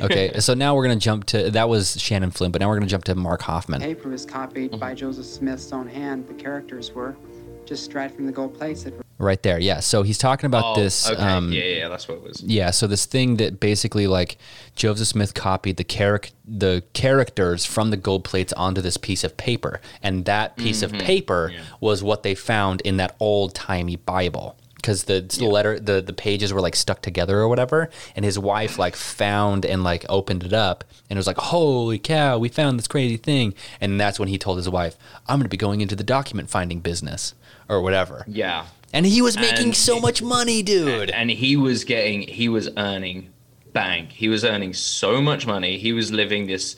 Okay, 0.00 0.38
so 0.40 0.54
now 0.54 0.74
we're 0.74 0.84
gonna 0.84 0.96
jump 0.96 1.24
to 1.26 1.50
that 1.50 1.68
was 1.68 2.00
Shannon 2.00 2.30
Flynn, 2.30 2.50
but 2.52 2.60
now 2.60 2.68
we're 2.68 2.76
gonna 2.76 2.86
jump 2.86 3.04
to 3.04 3.14
Mark 3.14 3.42
Hofmann. 3.42 3.80
paper 3.80 4.08
was 4.08 4.24
copied 4.26 4.78
by 4.80 4.94
Joseph 4.94 5.26
Smith's 5.26 5.72
own 5.72 5.86
hand. 5.88 6.26
The 6.28 6.34
characters 6.34 6.92
were 6.92 7.16
just 7.64 7.84
straight 7.84 8.10
from 8.12 8.26
the 8.26 8.32
gold 8.32 8.54
plates 8.54 8.82
that 8.84 8.94
were 8.94 9.04
Right 9.16 9.40
there, 9.44 9.60
yeah. 9.60 9.78
So 9.78 10.02
he's 10.02 10.18
talking 10.18 10.46
about 10.46 10.76
oh, 10.76 10.80
this. 10.82 11.08
Okay. 11.08 11.22
Um, 11.22 11.52
yeah, 11.52 11.62
yeah, 11.62 11.88
that's 11.88 12.08
what 12.08 12.16
it 12.18 12.24
was. 12.24 12.42
Yeah, 12.42 12.70
so 12.72 12.88
this 12.88 13.06
thing 13.06 13.36
that 13.36 13.60
basically 13.60 14.08
like 14.08 14.38
Joseph 14.74 15.06
Smith 15.06 15.34
copied 15.34 15.76
the 15.76 15.84
charac- 15.84 16.32
the 16.44 16.82
characters 16.94 17.64
from 17.64 17.90
the 17.90 17.96
gold 17.96 18.24
plates 18.24 18.52
onto 18.54 18.80
this 18.80 18.96
piece 18.96 19.22
of 19.22 19.36
paper, 19.36 19.80
and 20.02 20.24
that 20.24 20.56
piece 20.56 20.82
Mm-hmm. 20.82 20.96
of 20.96 21.00
paper 21.00 21.52
was 21.80 22.02
what 22.02 22.24
they 22.24 22.34
found 22.34 22.80
in 22.80 22.96
that 22.96 23.14
old 23.20 23.54
timey 23.54 23.96
Bible. 23.96 24.56
Because 24.84 25.04
the, 25.04 25.22
the 25.22 25.46
letter, 25.46 25.80
the 25.80 26.02
the 26.02 26.12
pages 26.12 26.52
were 26.52 26.60
like 26.60 26.76
stuck 26.76 27.00
together 27.00 27.38
or 27.38 27.48
whatever, 27.48 27.88
and 28.14 28.22
his 28.22 28.38
wife 28.38 28.78
like 28.78 28.96
found 28.96 29.64
and 29.64 29.82
like 29.82 30.04
opened 30.10 30.44
it 30.44 30.52
up, 30.52 30.84
and 31.08 31.16
it 31.16 31.18
was 31.20 31.26
like, 31.26 31.38
"Holy 31.38 31.98
cow, 31.98 32.36
we 32.38 32.50
found 32.50 32.78
this 32.78 32.86
crazy 32.86 33.16
thing!" 33.16 33.54
And 33.80 33.98
that's 33.98 34.18
when 34.20 34.28
he 34.28 34.36
told 34.36 34.58
his 34.58 34.68
wife, 34.68 34.96
"I'm 35.26 35.38
going 35.38 35.44
to 35.44 35.48
be 35.48 35.56
going 35.56 35.80
into 35.80 35.96
the 35.96 36.04
document 36.04 36.50
finding 36.50 36.80
business 36.80 37.32
or 37.66 37.80
whatever." 37.80 38.24
Yeah. 38.28 38.66
And 38.92 39.06
he 39.06 39.22
was 39.22 39.36
making 39.38 39.68
And 39.68 39.74
so 39.76 39.96
it- 39.96 40.02
much 40.02 40.20
money, 40.22 40.62
dude. 40.62 41.08
and 41.10 41.30
he 41.30 41.56
was 41.56 41.84
getting 41.84 42.20
he 42.28 42.50
was 42.50 42.68
earning 42.76 43.30
bang 43.72 44.06
he 44.10 44.28
was 44.28 44.44
earning 44.44 44.72
so 44.74 45.20
much 45.20 45.46
money 45.48 45.78
he 45.78 45.92
was 45.92 46.12
living 46.12 46.46
this 46.46 46.76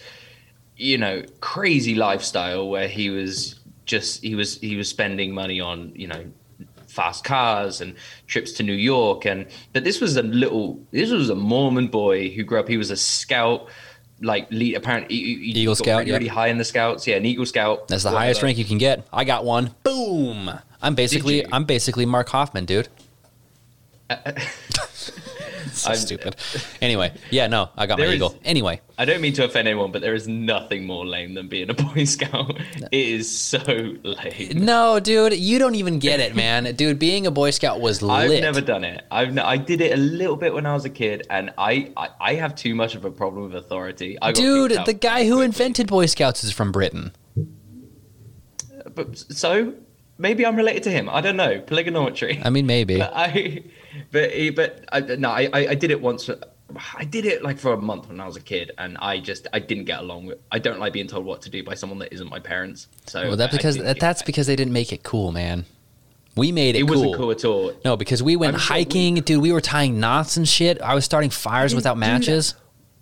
you 0.78 0.96
know 0.96 1.22
crazy 1.40 1.94
lifestyle 1.94 2.68
where 2.70 2.88
he 2.88 3.10
was 3.10 3.58
just 3.84 4.22
he 4.22 4.34
was 4.34 4.58
he 4.60 4.76
was 4.76 4.88
spending 4.88 5.34
money 5.34 5.60
on 5.60 5.92
you 5.94 6.06
know 6.06 6.24
fast 6.96 7.24
cars 7.24 7.80
and 7.80 7.94
trips 8.26 8.52
to 8.52 8.62
New 8.62 8.72
York 8.72 9.24
and 9.24 9.46
but 9.72 9.84
this 9.84 10.00
was 10.00 10.16
a 10.16 10.22
little 10.22 10.80
this 10.90 11.10
was 11.10 11.30
a 11.30 11.34
Mormon 11.34 11.88
boy 11.88 12.30
who 12.30 12.42
grew 12.42 12.58
up 12.58 12.68
he 12.68 12.76
was 12.76 12.90
a 12.90 12.96
scout 12.96 13.68
like 14.22 14.50
lead 14.50 14.74
apparently 14.74 15.14
he, 15.14 15.52
he 15.52 15.60
Eagle 15.60 15.74
Scout, 15.74 15.98
really, 15.98 16.10
yeah. 16.10 16.16
really 16.16 16.28
high 16.28 16.48
in 16.48 16.58
the 16.58 16.64
scouts 16.64 17.06
yeah 17.06 17.16
an 17.16 17.26
Eagle 17.26 17.46
Scout 17.46 17.86
That's 17.88 18.02
the 18.02 18.10
highest 18.10 18.42
rank 18.42 18.58
you 18.58 18.64
can 18.64 18.78
get. 18.78 19.06
I 19.12 19.24
got 19.24 19.44
one. 19.44 19.74
Boom. 19.82 20.50
I'm 20.82 20.94
basically? 20.94 21.44
I'm 21.52 21.64
basically 21.64 22.06
Mark 22.06 22.28
Hofmann, 22.28 22.64
dude. 22.64 22.88
Uh, 24.08 24.16
uh, 24.24 24.32
so 25.86 25.90
I'm- 25.92 25.98
stupid. 25.98 26.36
Anyway, 26.80 27.12
yeah, 27.30 27.46
no, 27.46 27.70
I 27.76 27.86
got 27.86 27.98
my 27.98 28.04
is- 28.06 28.14
eagle. 28.14 28.34
Anyway, 28.44 28.80
I 28.98 29.04
don't 29.04 29.20
mean 29.20 29.32
to 29.34 29.44
offend 29.44 29.68
anyone, 29.68 29.92
but 29.92 30.02
there 30.02 30.14
is 30.14 30.26
nothing 30.28 30.84
more 30.86 31.04
lame 31.06 31.34
than 31.34 31.48
being 31.48 31.70
a 31.70 31.74
Boy 31.86 32.04
Scout. 32.04 32.58
It 32.92 32.92
is 32.92 33.30
so 33.38 33.58
lame. 34.02 34.64
no, 34.64 35.00
dude, 35.00 35.34
you 35.34 35.58
don't 35.58 35.74
even 35.74 35.98
get 35.98 36.20
it, 36.20 36.34
man. 36.36 36.64
Dude, 36.76 36.98
being 36.98 37.26
a 37.26 37.30
Boy 37.30 37.50
Scout 37.50 37.80
was 37.80 38.02
lit. 38.02 38.10
I've 38.32 38.40
never 38.42 38.60
done 38.60 38.84
it. 38.84 39.04
I've 39.10 39.36
I 39.38 39.56
did 39.56 39.80
it 39.80 39.92
a 39.92 39.96
little 39.96 40.36
bit 40.36 40.52
when 40.54 40.66
I 40.66 40.74
was 40.74 40.84
a 40.84 40.90
kid, 40.90 41.26
and 41.30 41.52
I 41.58 41.92
I, 41.96 42.08
I 42.20 42.34
have 42.34 42.54
too 42.54 42.74
much 42.74 42.94
of 42.94 43.04
a 43.04 43.10
problem 43.10 43.44
with 43.44 43.54
authority. 43.56 44.18
I 44.20 44.32
got 44.32 44.36
Dude, 44.40 44.72
the 44.84 44.92
guy 44.94 45.26
who 45.26 45.40
invented 45.40 45.86
Boy 45.86 46.06
Scouts 46.06 46.44
is 46.44 46.52
from 46.52 46.72
Britain. 46.72 47.12
But 48.94 49.18
so 49.18 49.74
maybe 50.18 50.46
I'm 50.46 50.56
related 50.56 50.82
to 50.84 50.90
him. 50.90 51.08
I 51.08 51.20
don't 51.20 51.36
know. 51.36 51.60
Polygonometry. 51.60 52.40
I 52.44 52.50
mean, 52.50 52.66
maybe. 52.66 52.98
But 52.98 53.12
I, 53.14 53.62
but 54.12 54.30
he- 54.32 54.50
but 54.50 54.84
I, 54.92 55.00
no, 55.00 55.30
I 55.30 55.48
I 55.54 55.74
did 55.74 55.90
it 55.90 56.00
once. 56.00 56.28
I 56.98 57.04
did 57.04 57.24
it 57.26 57.42
like 57.44 57.58
for 57.58 57.72
a 57.72 57.76
month 57.80 58.08
when 58.08 58.20
I 58.20 58.26
was 58.26 58.36
a 58.36 58.40
kid, 58.40 58.72
and 58.76 58.98
I 58.98 59.18
just 59.20 59.46
I 59.52 59.58
didn't 59.60 59.84
get 59.84 60.00
along 60.00 60.26
with. 60.26 60.38
I 60.50 60.58
don't 60.58 60.80
like 60.80 60.92
being 60.92 61.06
told 61.06 61.24
what 61.24 61.42
to 61.42 61.50
do 61.50 61.62
by 61.62 61.74
someone 61.74 61.98
that 62.00 62.12
isn't 62.12 62.28
my 62.28 62.40
parents. 62.40 62.88
So 63.06 63.22
Well, 63.30 63.40
I 63.40 63.46
because 63.46 63.76
that, 63.78 64.00
that's 64.00 64.20
that. 64.22 64.26
because 64.26 64.46
they 64.46 64.56
didn't 64.56 64.72
make 64.72 64.92
it 64.92 65.02
cool, 65.02 65.30
man. 65.32 65.64
We 66.36 66.52
made 66.52 66.74
it, 66.76 66.80
it 66.80 66.86
cool. 66.86 66.94
wasn't 66.96 67.14
cool 67.16 67.30
at 67.30 67.44
all. 67.44 67.72
No, 67.84 67.96
because 67.96 68.22
we 68.22 68.36
went 68.36 68.58
sure 68.60 68.76
we- 68.76 68.82
hiking, 68.82 69.14
dude. 69.16 69.40
We 69.40 69.52
were 69.52 69.60
tying 69.60 70.00
knots 70.00 70.36
and 70.36 70.46
shit. 70.46 70.82
I 70.82 70.94
was 70.94 71.04
starting 71.04 71.30
fires 71.30 71.74
without 71.74 71.96
matches. 71.96 72.54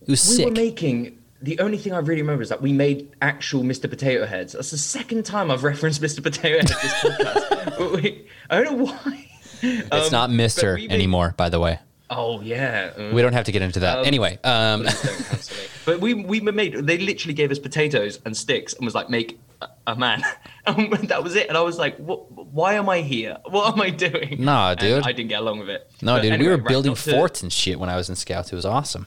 It 0.03 0.09
was 0.11 0.29
We 0.29 0.35
sick. 0.37 0.45
were 0.47 0.53
making 0.53 1.19
the 1.43 1.59
only 1.59 1.77
thing 1.79 1.93
I 1.93 1.99
really 1.99 2.23
remember 2.23 2.43
is 2.43 2.49
that 2.51 2.63
we 2.63 2.73
made 2.73 3.13
actual 3.21 3.63
Mr. 3.65 3.89
Potato 3.91 4.25
Heads. 4.25 4.53
That's 4.53 4.71
the 4.71 4.79
second 4.79 5.25
time 5.27 5.51
I've 5.51 5.65
referenced 5.65 6.01
Mr. 6.01 6.23
Potato 6.23 6.57
Head 6.59 6.69
this 6.69 6.95
podcast. 6.95 7.79
but 7.79 7.93
we, 8.03 8.27
I 8.51 8.63
don't 8.63 8.79
know 8.79 8.85
why. 8.85 9.31
It's 9.62 10.07
Um, 10.07 10.12
not 10.12 10.31
Mister 10.31 10.77
made- 10.77 10.93
anymore, 10.93 11.35
by 11.37 11.49
the 11.49 11.61
way. 11.61 11.79
Oh 12.11 12.40
yeah. 12.43 13.12
We 13.12 13.23
don't 13.23 13.33
have 13.33 13.47
to 13.47 13.53
get 13.53 13.62
into 13.62 13.81
that. 13.81 13.99
Um, 13.99 14.05
anyway, 14.05 14.38
um, 14.45 14.83
Please 14.83 15.03
don't 15.03 15.25
cancel 15.27 15.57
me. 15.57 15.62
But 15.87 16.01
we 16.01 16.14
we 16.14 16.40
made 16.40 16.75
they 16.87 16.99
literally 16.99 17.35
gave 17.35 17.51
us 17.51 17.59
potatoes 17.59 18.21
and 18.25 18.37
sticks 18.37 18.75
and 18.75 18.85
was 18.85 18.95
like 18.95 19.09
make 19.11 19.38
a, 19.87 19.97
man. 19.97 20.23
And 20.67 20.90
that 21.09 21.23
was 21.23 21.35
it. 21.37 21.49
And 21.49 21.57
I 21.59 21.61
was 21.62 21.77
like, 21.79 21.97
what? 21.99 22.31
Why 22.53 22.75
am 22.75 22.88
I 22.88 23.01
here? 23.01 23.37
What 23.47 23.73
am 23.75 23.81
I 23.83 23.90
doing? 23.90 24.37
Nah, 24.43 24.71
And 24.73 24.81
dude. 24.81 25.03
I 25.07 25.12
didn't 25.12 25.29
get 25.29 25.40
along 25.40 25.59
with 25.61 25.69
it. 25.69 25.90
no, 26.01 26.17
But 26.17 26.23
dude, 26.23 26.40
we 26.40 26.47
were 26.49 26.57
right, 26.57 26.67
building 26.67 26.93
not 26.93 26.99
to- 26.99 27.11
forts 27.11 27.43
and 27.43 27.53
shit 27.53 27.79
when 27.81 27.88
I 27.90 27.97
was 27.97 28.09
in 28.09 28.17
Scouts. 28.17 28.53
It 28.53 28.57
was 28.57 28.64
awesome. 28.67 29.07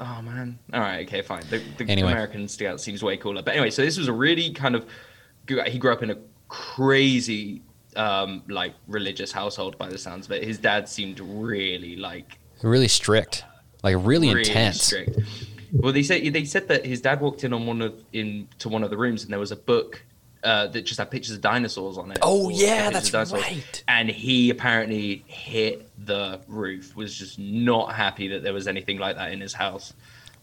Oh 0.00 0.20
man. 0.22 0.58
All 0.72 0.80
right. 0.80 1.06
Okay. 1.06 1.22
Fine. 1.22 1.44
The, 1.50 1.62
the 1.78 1.84
Anyway. 1.88 2.10
American 2.12 2.48
Scout 2.48 2.80
seems 2.80 3.02
way 3.02 3.16
cooler. 3.16 3.42
But 3.42 3.52
anyway, 3.54 3.70
so 3.70 3.82
this 3.82 3.96
was 3.98 4.08
a 4.08 4.12
really 4.12 4.50
kind 4.52 4.74
of. 4.74 4.84
He 5.46 5.78
grew 5.78 5.92
up 5.92 6.02
in 6.02 6.10
a 6.10 6.16
crazy, 6.48 7.62
um, 7.96 8.42
like 8.48 8.74
religious 8.86 9.32
household 9.32 9.78
by 9.78 9.88
the 9.88 9.98
sounds 9.98 10.26
of 10.26 10.32
it. 10.32 10.44
His 10.44 10.58
dad 10.58 10.88
seemed 10.88 11.20
really 11.20 11.96
like 11.96 12.38
Really 12.62 12.88
strict, 12.88 13.44
like 13.82 13.96
really, 13.98 14.30
intense. 14.30 14.82
strict. 14.82 15.18
Well, 15.72 15.92
they 15.92 16.02
said 16.02 16.32
they 16.32 16.44
said 16.44 16.68
that 16.68 16.86
his 16.86 17.00
dad 17.00 17.20
walked 17.20 17.44
in 17.44 17.52
on 17.52 17.66
one 17.66 17.82
of 17.82 17.94
in 18.12 18.48
to 18.60 18.68
one 18.68 18.82
of 18.84 18.90
the 18.90 18.96
rooms 18.96 19.24
and 19.24 19.32
there 19.32 19.40
was 19.40 19.50
a 19.52 19.56
book 19.56 20.04
uh, 20.44 20.66
that 20.68 20.82
just 20.82 20.98
had 20.98 21.10
pictures 21.10 21.34
of 21.34 21.40
dinosaurs 21.40 21.98
on 21.98 22.10
it. 22.12 22.18
Oh, 22.22 22.50
yeah, 22.50 22.90
that's 22.90 23.12
right. 23.32 23.82
And 23.88 24.10
he 24.10 24.50
apparently 24.50 25.24
hit 25.26 25.88
the 26.06 26.40
roof. 26.46 26.94
Was 26.94 27.14
just 27.14 27.38
not 27.38 27.94
happy 27.94 28.28
that 28.28 28.42
there 28.42 28.52
was 28.52 28.68
anything 28.68 28.98
like 28.98 29.16
that 29.16 29.32
in 29.32 29.40
his 29.40 29.54
house. 29.54 29.94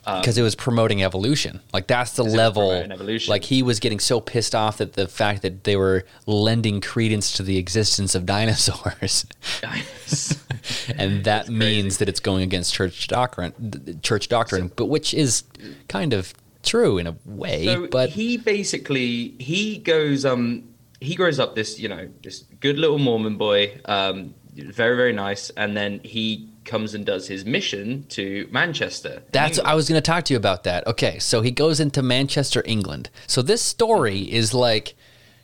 Because 0.04 0.38
it 0.38 0.42
was 0.42 0.56
promoting 0.56 1.04
evolution. 1.04 1.62
Like 1.74 1.88
that's 1.88 2.14
the 2.14 2.24
level. 2.24 2.72
evolution. 2.72 3.32
Like 3.32 3.44
he 3.44 3.62
was 3.62 3.80
getting 3.80 4.00
so 4.00 4.20
pissed 4.20 4.56
off 4.56 4.78
that 4.78 4.94
the 4.94 5.08
fact 5.08 5.44
that 5.44 5.64
they 5.64 5.76
were 5.76 6.06
lending 6.26 6.82
credence 6.82 7.34
to 7.34 7.44
the 7.44 7.58
existence 7.58 8.16
of 8.16 8.26
dinosaurs, 8.26 9.26
and 10.98 11.24
that 11.26 11.50
means 11.50 12.00
that 12.00 12.10
it's 12.10 12.20
going 12.20 12.44
against 12.44 12.74
church 12.74 13.08
doctrine. 13.08 14.00
Church 14.02 14.28
doctrine, 14.28 14.72
but 14.76 14.88
which 14.88 15.14
is 15.14 15.44
kind 15.88 16.14
of 16.14 16.34
true 16.64 16.98
in 16.98 17.08
a 17.08 17.16
way. 17.26 17.66
So 17.66 17.88
but 17.88 18.10
he 18.10 18.38
basically 18.38 19.36
he 19.40 19.78
goes 19.78 20.26
um 20.26 20.64
he 21.00 21.16
grows 21.16 21.40
up 21.40 21.56
this 21.56 21.80
you 21.80 21.90
know 21.90 22.10
this 22.24 22.46
good 22.60 22.78
little 22.78 23.00
Mormon 23.00 23.38
boy 23.38 23.80
um 23.86 24.34
very 24.54 24.96
very 24.96 25.14
nice 25.14 25.50
and 25.52 25.76
then 25.76 26.00
he 26.04 26.51
comes 26.66 26.94
and 26.94 27.06
does 27.06 27.28
his 27.28 27.44
mission 27.46 28.06
to 28.10 28.48
Manchester. 28.52 29.24
That's 29.32 29.58
England. 29.58 29.72
I 29.72 29.76
was 29.76 29.90
going 29.90 29.98
to 30.02 30.06
talk 30.06 30.26
to 30.26 30.34
you 30.34 30.38
about 30.38 30.64
that. 30.66 30.86
Okay, 30.88 31.18
so 31.20 31.42
he 31.42 31.52
goes 31.52 31.80
into 31.80 32.02
Manchester, 32.02 32.62
England. 32.66 33.10
So 33.28 33.42
this 33.42 33.62
story 33.62 34.20
is 34.32 34.54
like 34.54 34.96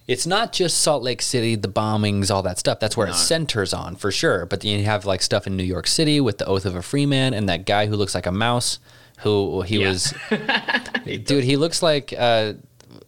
it's 0.08 0.25
not 0.25 0.53
just 0.53 0.77
Salt 0.80 1.03
Lake 1.03 1.21
City, 1.21 1.56
the 1.56 1.67
bombings, 1.67 2.32
all 2.34 2.41
that 2.43 2.58
stuff. 2.58 2.80
That's 2.80 2.95
where 2.95 3.08
it 3.08 3.15
centers 3.15 3.73
on 3.73 3.95
for 3.97 4.10
sure. 4.12 4.45
But 4.45 4.62
then 4.62 4.80
you 4.80 4.86
have 4.86 5.06
like 5.06 5.21
stuff 5.21 5.47
in 5.47 5.58
New 5.58 5.63
York 5.65 5.86
City 5.88 6.21
with 6.21 6.38
the 6.38 6.45
Oath 6.45 6.65
of 6.65 6.75
a 6.75 6.82
Free 6.82 7.06
Man 7.06 7.34
and 7.34 7.49
that 7.49 7.65
guy 7.65 7.88
who 7.88 7.95
looks 7.97 8.15
like 8.15 8.25
a 8.25 8.32
mouse, 8.32 8.80
who 9.19 9.63
he 9.63 9.82
Yeah. 9.82 9.89
was, 9.89 10.13
dude. 11.06 11.43
He 11.43 11.58
looks 11.58 11.82
like 11.84 12.13
uh, 12.17 12.53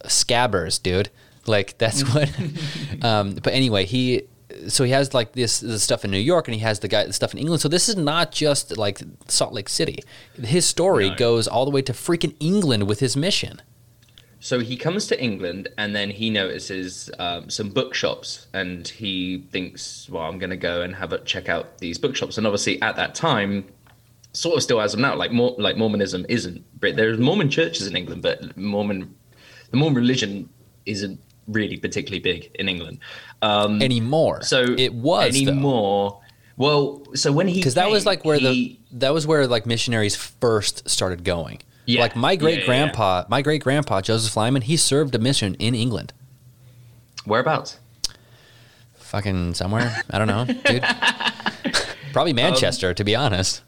Scabbers, 0.04 0.82
dude. 0.82 1.08
Like 1.46 1.78
that's 1.78 2.02
what. 2.14 2.30
um, 3.02 3.34
but 3.36 3.52
anyway, 3.54 3.86
he 3.86 4.24
so 4.68 4.84
he 4.84 4.90
has 4.92 5.12
like 5.14 5.32
this, 5.32 5.60
this 5.60 5.82
stuff 5.82 6.04
in 6.04 6.10
New 6.10 6.18
York, 6.18 6.48
and 6.48 6.54
he 6.54 6.60
has 6.60 6.80
the 6.80 6.88
guy 6.88 7.04
the 7.04 7.12
stuff 7.12 7.32
in 7.32 7.38
England. 7.38 7.60
So 7.60 7.68
this 7.68 7.88
is 7.88 7.96
not 7.96 8.32
just 8.32 8.76
like 8.76 9.00
Salt 9.28 9.52
Lake 9.52 9.68
City. 9.68 10.00
His 10.42 10.66
story 10.66 11.10
No. 11.10 11.16
goes 11.16 11.48
all 11.48 11.64
the 11.64 11.70
way 11.70 11.82
to 11.82 11.92
freaking 11.92 12.34
England 12.40 12.86
with 12.88 13.00
his 13.00 13.16
mission. 13.16 13.62
So 14.42 14.58
he 14.60 14.76
comes 14.76 15.06
to 15.08 15.22
England 15.22 15.68
and 15.76 15.94
then 15.94 16.08
he 16.10 16.30
notices 16.30 17.10
um, 17.18 17.50
some 17.50 17.68
bookshops 17.68 18.46
and 18.54 18.88
he 18.88 19.46
thinks, 19.52 20.08
well, 20.08 20.22
I'm 20.22 20.38
going 20.38 20.48
to 20.50 20.56
go 20.56 20.80
and 20.80 20.94
have 20.94 21.12
a 21.12 21.18
check 21.18 21.50
out 21.50 21.76
these 21.78 21.98
bookshops. 21.98 22.38
And 22.38 22.46
obviously 22.46 22.80
at 22.80 22.96
that 22.96 23.14
time, 23.14 23.66
sort 24.32 24.56
of 24.56 24.62
still 24.62 24.80
as 24.80 24.94
of 24.94 25.00
now, 25.00 25.14
like 25.14 25.30
more 25.30 25.54
like 25.58 25.76
Mormonism 25.76 26.24
isn't. 26.30 26.64
There's 26.80 27.18
Mormon 27.18 27.50
churches 27.50 27.86
in 27.86 27.94
England, 27.94 28.22
but 28.22 28.56
Mormon, 28.56 29.14
the 29.72 29.76
Mormon 29.76 29.96
religion 29.96 30.48
isn't 30.86 31.20
really 31.48 31.76
particularly 31.76 32.20
big 32.20 32.50
in 32.54 32.68
England. 32.68 32.98
Um, 33.42 33.80
anymore. 33.82 34.42
so 34.42 34.62
it 34.76 34.92
was 34.94 35.32
though. 35.32 35.50
anymore. 35.50 36.20
Well, 36.56 37.02
so 37.14 37.32
when 37.32 37.48
he 37.48 37.60
because 37.60 37.74
that 37.74 37.90
was 37.90 38.04
like 38.06 38.24
where 38.24 38.38
he- 38.38 38.78
the 38.90 38.98
that 38.98 39.14
was 39.14 39.26
where 39.26 39.46
like 39.46 39.64
missionaries 39.66 40.14
first 40.16 40.88
started 40.88 41.24
going. 41.24 41.60
Yeah, 41.86 42.02
like 42.02 42.14
my 42.14 42.32
yeah, 42.32 42.36
great 42.36 42.58
yeah, 42.60 42.66
grandpa, 42.66 43.24
my 43.28 43.40
great 43.42 43.62
grandpa 43.62 44.00
Joseph 44.00 44.36
Lyman, 44.36 44.62
he 44.62 44.76
served 44.76 45.14
a 45.14 45.18
mission 45.18 45.54
in 45.54 45.74
England. 45.74 46.12
whereabouts. 47.24 47.78
Fucking 48.94 49.54
somewhere, 49.54 50.02
I 50.10 50.18
don't 50.18 50.28
know, 50.28 50.44
dude. 50.44 50.84
Probably 52.12 52.32
Manchester, 52.32 52.94
to 52.94 53.02
be 53.04 53.16
honest. 53.16 53.62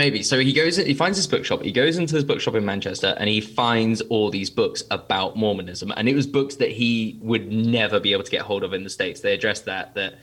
Maybe. 0.00 0.22
So 0.22 0.38
he 0.38 0.54
goes, 0.54 0.78
he 0.78 0.94
finds 0.94 1.18
this 1.18 1.26
bookshop. 1.26 1.60
He 1.60 1.72
goes 1.72 1.98
into 1.98 2.14
this 2.14 2.24
bookshop 2.24 2.54
in 2.54 2.64
Manchester 2.64 3.14
and 3.18 3.28
he 3.28 3.42
finds 3.42 4.00
all 4.00 4.30
these 4.30 4.48
books 4.48 4.82
about 4.90 5.36
Mormonism. 5.36 5.92
And 5.94 6.08
it 6.08 6.14
was 6.14 6.26
books 6.26 6.56
that 6.56 6.70
he 6.70 7.18
would 7.20 7.52
never 7.52 8.00
be 8.00 8.14
able 8.14 8.24
to 8.24 8.30
get 8.30 8.40
hold 8.40 8.64
of 8.64 8.72
in 8.72 8.82
the 8.82 8.88
States. 8.88 9.20
They 9.20 9.34
addressed 9.34 9.66
that, 9.66 9.92
that 9.96 10.14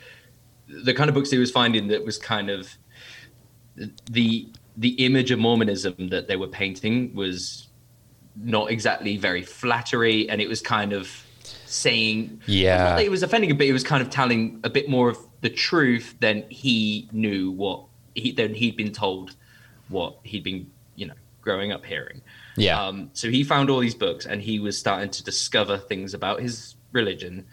the 0.68 0.96
kind 0.96 1.10
of 1.10 1.14
books 1.14 1.30
he 1.30 1.38
was 1.38 1.52
finding 1.52 1.90
that 1.90 2.04
was 2.04 2.18
kind 2.18 2.50
of 2.50 2.76
the 4.10 4.50
the 4.78 4.90
image 5.06 5.30
of 5.30 5.38
Mormonism 5.38 6.10
that 6.10 6.28
they 6.28 6.38
were 6.38 6.48
painting 6.48 7.14
was 7.14 7.68
not 8.36 8.72
exactly 8.72 9.16
very 9.16 9.44
flattery, 9.44 10.28
and 10.28 10.42
it 10.42 10.50
was 10.50 10.60
kind 10.60 10.92
of 10.92 11.08
saying, 11.68 12.42
Yeah. 12.48 12.78
not 12.78 12.96
that 12.98 13.06
it 13.06 13.12
was 13.12 13.22
offending, 13.22 13.56
but 13.56 13.68
it 13.68 13.74
was 13.74 13.84
kind 13.84 14.02
of 14.02 14.10
telling 14.10 14.60
a 14.64 14.72
bit 14.72 14.90
more 14.90 15.08
of 15.10 15.20
the 15.42 15.52
truth 15.52 16.16
than 16.20 16.46
he 16.50 17.08
knew 17.12 17.52
what 17.52 17.84
he 18.16 18.32
than 18.32 18.56
he'd 18.56 18.76
been 18.76 18.92
told 18.92 19.36
what 19.90 20.18
he'd 20.24 20.44
been 20.44 20.70
you 20.96 21.08
know 21.08 21.14
growing 21.42 21.72
up 21.72 21.86
hearing. 21.86 22.22
Yeah. 22.58 22.82
Um, 22.82 23.10
so 23.14 23.30
he 23.30 23.44
found 23.44 23.70
all 23.70 23.80
these 23.80 23.96
books, 23.96 24.26
and 24.26 24.42
he 24.42 24.60
was 24.60 24.78
starting 24.78 25.10
to 25.12 25.24
discover 25.24 25.78
things 25.78 26.14
about 26.14 26.42
his 26.42 26.76
religion 26.92 27.46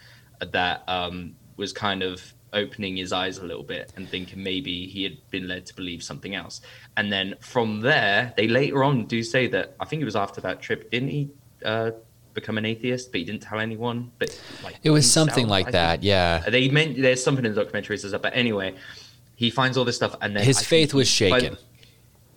that 0.52 0.82
um, 0.88 1.34
was 1.56 1.72
kind 1.72 2.02
of 2.02 2.22
opening 2.52 2.96
his 2.96 3.12
eyes 3.12 3.38
a 3.38 3.44
little 3.44 3.62
bit 3.64 3.92
and 3.96 4.08
thinking 4.08 4.40
maybe 4.42 4.86
he 4.86 5.02
had 5.02 5.16
been 5.30 5.48
led 5.48 5.66
to 5.66 5.74
believe 5.74 6.02
something 6.02 6.34
else. 6.36 6.60
And 6.96 7.12
then 7.12 7.34
from 7.40 7.80
there, 7.80 8.32
they 8.36 8.46
later 8.46 8.84
on 8.84 9.06
do 9.06 9.22
say 9.24 9.48
that 9.48 9.74
I 9.80 9.84
think 9.84 10.02
it 10.02 10.04
was 10.04 10.14
after 10.16 10.40
that 10.42 10.62
trip, 10.62 10.88
didn't 10.90 11.08
he 11.08 11.30
uh, 11.64 11.90
become 12.32 12.56
an 12.58 12.64
atheist? 12.64 13.10
But 13.10 13.18
he 13.20 13.24
didn't 13.24 13.42
tell 13.42 13.58
anyone. 13.58 14.12
But 14.20 14.40
like 14.62 14.76
It 14.84 14.90
was 14.90 15.04
himself, 15.04 15.30
something 15.30 15.48
like 15.48 15.66
I 15.68 15.70
that. 15.72 15.90
think. 15.94 16.04
Yeah. 16.04 16.44
They 16.48 16.68
meant 16.68 17.00
there's 17.02 17.22
something 17.22 17.44
in 17.44 17.52
the 17.54 17.60
documentary 17.60 17.96
that 17.96 18.02
says 18.02 18.12
that. 18.12 18.22
But 18.22 18.36
anyway, 18.36 18.74
he 19.34 19.50
finds 19.50 19.76
all 19.76 19.84
this 19.84 19.96
stuff, 19.96 20.14
and 20.20 20.36
then 20.36 20.44
His 20.44 20.58
I 20.58 20.62
faith 20.62 20.94
was 20.94 21.08
he- 21.18 21.30
by- 21.30 21.38
shaken. 21.40 21.56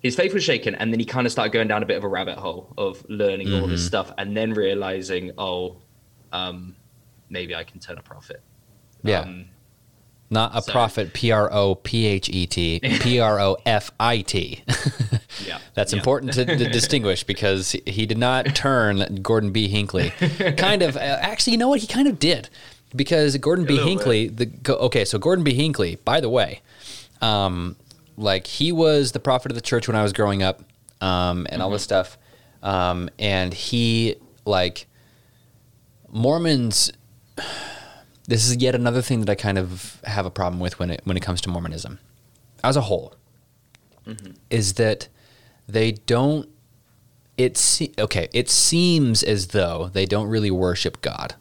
His 0.02 0.14
faith 0.16 0.32
was 0.34 0.44
shaken 0.44 0.74
and 0.74 0.92
then 0.92 1.00
he 1.00 1.06
kind 1.06 1.26
of 1.26 1.32
started 1.32 1.52
going 1.52 1.68
down 1.68 1.82
a 1.82 1.86
bit 1.86 1.96
of 1.96 2.04
a 2.04 2.08
rabbit 2.08 2.38
hole 2.38 2.72
of 2.78 3.04
learning 3.08 3.52
all 3.52 3.60
Mm-hmm. 3.62 3.70
this 3.70 3.86
stuff 3.86 4.12
and 4.18 4.36
then 4.36 4.52
realizing 4.52 5.32
oh 5.38 5.76
um 6.32 6.76
maybe 7.30 7.54
i 7.54 7.64
can 7.64 7.80
turn 7.80 7.98
a 7.98 8.02
profit 8.02 8.40
Yeah. 9.02 9.20
um, 9.20 9.46
Not 10.30 10.54
a 10.56 10.60
so- 10.62 10.72
prophet, 10.72 11.14
P 11.14 11.32
R 11.32 11.48
O 11.52 11.74
P 11.74 12.06
H 12.06 12.28
E 12.28 12.46
T, 12.46 12.80
P 13.00 13.18
R 13.18 13.40
O 13.40 13.56
F 13.64 13.90
I 13.98 14.20
T. 14.20 14.62
yeah 15.46 15.58
That's 15.74 15.92
yeah. 15.92 15.98
important 16.00 16.32
to, 16.34 16.44
to 16.44 16.68
distinguish 16.68 17.24
because 17.24 17.72
he 17.86 18.04
did 18.06 18.18
not 18.18 18.44
turn 18.54 19.20
Gordon 19.22 19.52
B. 19.52 19.68
Hinckley. 19.68 20.10
Kind 20.58 20.82
of, 20.82 20.96
uh, 20.96 21.00
actually, 21.00 21.52
you 21.52 21.58
know 21.58 21.68
what? 21.70 21.80
He 21.80 21.86
kind 21.86 22.06
of 22.08 22.18
did 22.18 22.50
because 22.94 23.36
Gordon 23.38 23.64
B. 23.64 23.74
little 23.74 23.88
Hinckley. 23.88 24.28
The 24.28 24.76
okay, 24.88 25.04
so 25.06 25.18
Gordon 25.18 25.44
B. 25.44 25.54
Hinckley, 25.54 25.96
by 26.04 26.20
the 26.20 26.28
way, 26.28 26.60
um, 27.22 27.76
like 28.18 28.46
he 28.46 28.72
was 28.72 29.12
the 29.12 29.20
prophet 29.20 29.50
of 29.50 29.54
the 29.54 29.62
church 29.62 29.88
when 29.88 29.96
I 29.96 30.02
was 30.02 30.12
growing 30.12 30.42
up, 30.42 30.62
um, 31.00 31.46
and 31.50 31.62
all 31.62 31.70
this 31.70 31.82
stuff, 31.82 32.18
um, 32.62 33.08
and 33.18 33.54
he 33.54 34.16
like 34.44 34.86
Mormons. 36.10 36.92
This 38.26 38.46
is 38.46 38.56
yet 38.56 38.74
another 38.74 39.00
thing 39.00 39.20
that 39.20 39.30
I 39.30 39.34
kind 39.34 39.56
of 39.56 40.02
have 40.04 40.26
a 40.26 40.30
problem 40.30 40.60
with 40.60 40.78
when 40.78 40.90
it 40.90 41.00
when 41.04 41.16
it 41.16 41.20
comes 41.20 41.40
to 41.42 41.48
Mormonism, 41.48 41.98
as 42.62 42.76
a 42.76 42.82
whole, 42.82 43.14
is 44.50 44.74
that 44.74 45.08
they 45.66 45.92
don't. 45.92 46.48
It 47.38 47.56
se- 47.56 47.92
okay. 47.98 48.28
It 48.34 48.50
seems 48.50 49.22
as 49.22 49.48
though 49.48 49.88
they 49.92 50.04
don't 50.04 50.28
really 50.28 50.50
worship 50.50 51.00
God. 51.00 51.36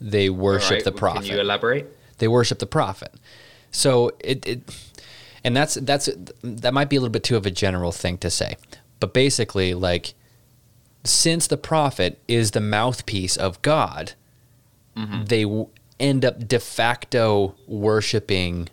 They 0.00 0.28
worship 0.30 0.70
right, 0.70 0.84
the 0.84 0.92
prophet 0.92 1.24
can 1.24 1.34
you 1.34 1.40
elaborate 1.40 1.86
they 2.18 2.28
worship 2.28 2.58
the 2.58 2.66
prophet. 2.66 3.14
So 3.70 4.12
it, 4.20 4.46
it 4.46 4.62
and 5.48 5.56
that's 5.56 5.74
that's 5.76 6.10
that 6.42 6.74
might 6.74 6.90
be 6.90 6.96
a 6.96 7.00
little 7.00 7.10
bit 7.10 7.24
too 7.24 7.36
of 7.36 7.46
a 7.46 7.50
general 7.50 7.90
thing 7.90 8.18
to 8.18 8.28
say, 8.30 8.56
but 9.00 9.14
basically, 9.14 9.72
like 9.72 10.12
since 11.04 11.46
the 11.46 11.56
prophet 11.56 12.20
is 12.28 12.50
the 12.50 12.60
mouthpiece 12.60 13.34
of 13.36 13.60
God, 13.62 14.12
they 14.94 15.44
w- 15.44 15.68
end 15.98 16.22
up 16.24 16.46
de 16.46 16.58
facto 16.58 17.54
worshiping 17.66 18.68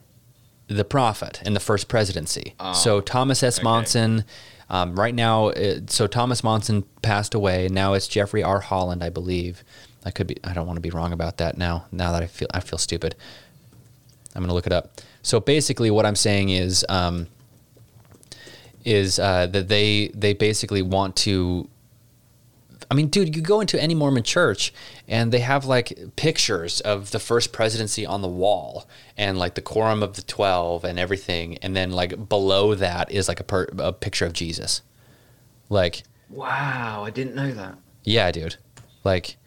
the 0.68 0.84
prophet 0.84 1.42
in 1.46 1.54
the 1.54 1.60
first 1.62 1.88
presidency. 1.88 2.56
so 2.74 3.00
Thomas 3.00 3.42
S. 3.42 3.58
okay. 3.60 3.64
Monson. 3.64 4.26
Um, 4.68 4.96
right 5.00 5.14
now, 5.16 5.50
uh, 5.50 5.82
so 5.88 6.08
Thomas 6.08 6.44
Monson 6.44 6.84
passed 7.04 7.36
away. 7.36 7.70
Now 7.72 7.94
it's 7.94 8.08
Jeffrey 8.08 8.42
R. 8.44 8.60
Holland, 8.60 9.02
I 9.04 9.10
believe. 9.12 9.64
I 10.04 10.12
could 10.12 10.28
be. 10.28 10.38
I 10.44 10.54
don't 10.54 10.68
want 10.68 10.78
to 10.78 10.82
be 10.82 10.90
wrong 10.90 11.14
about 11.14 11.38
that 11.38 11.58
now. 11.58 11.86
Now 11.92 12.12
that 12.12 12.24
I 12.24 12.28
feel, 12.28 12.48
I 12.54 12.60
feel 12.60 12.80
stupid. 12.80 13.16
I'm 14.36 14.42
gonna 14.42 14.54
look 14.54 14.68
it 14.68 14.74
up. 14.74 15.00
So 15.26 15.40
basically, 15.40 15.90
what 15.90 16.06
I'm 16.06 16.16
saying 16.16 16.50
is, 16.50 16.86
um, 16.88 17.26
is 18.84 19.18
uh, 19.18 19.48
that 19.48 19.68
they 19.70 20.10
they 20.14 20.34
basically 20.34 20.84
want 20.84 21.16
to. 21.18 21.68
I 22.92 22.94
mean, 22.94 23.08
dude, 23.08 23.36
you 23.36 23.42
go 23.42 23.60
into 23.60 23.82
any 23.82 23.96
Mormon 23.96 24.22
church 24.22 24.72
and 25.08 25.32
they 25.32 25.40
have 25.40 25.66
like 25.66 25.98
pictures 26.16 26.80
of 26.82 27.10
the 27.10 27.18
first 27.18 27.52
presidency 27.52 28.06
on 28.06 28.22
the 28.22 28.28
wall 28.28 28.88
and 29.18 29.40
like 29.40 29.56
the 29.56 29.62
quorum 29.62 30.04
of 30.04 30.16
the 30.16 30.22
twelve 30.22 30.84
and 30.84 31.00
everything, 31.00 31.58
and 31.58 31.76
then 31.76 31.90
like 31.90 32.30
below 32.30 32.76
that 32.76 33.12
is 33.12 33.28
like 33.28 33.40
a, 33.40 33.44
per- 33.44 33.70
a 33.80 33.92
picture 33.92 34.28
of 34.28 34.34
Jesus. 34.34 34.84
Like, 35.68 36.04
wow 36.30 37.04
i 37.04 37.10
didn't 37.10 37.34
know 37.34 37.52
that 37.52 37.80
yeah, 38.06 38.32
dude. 38.32 38.58
Like, 39.04 39.38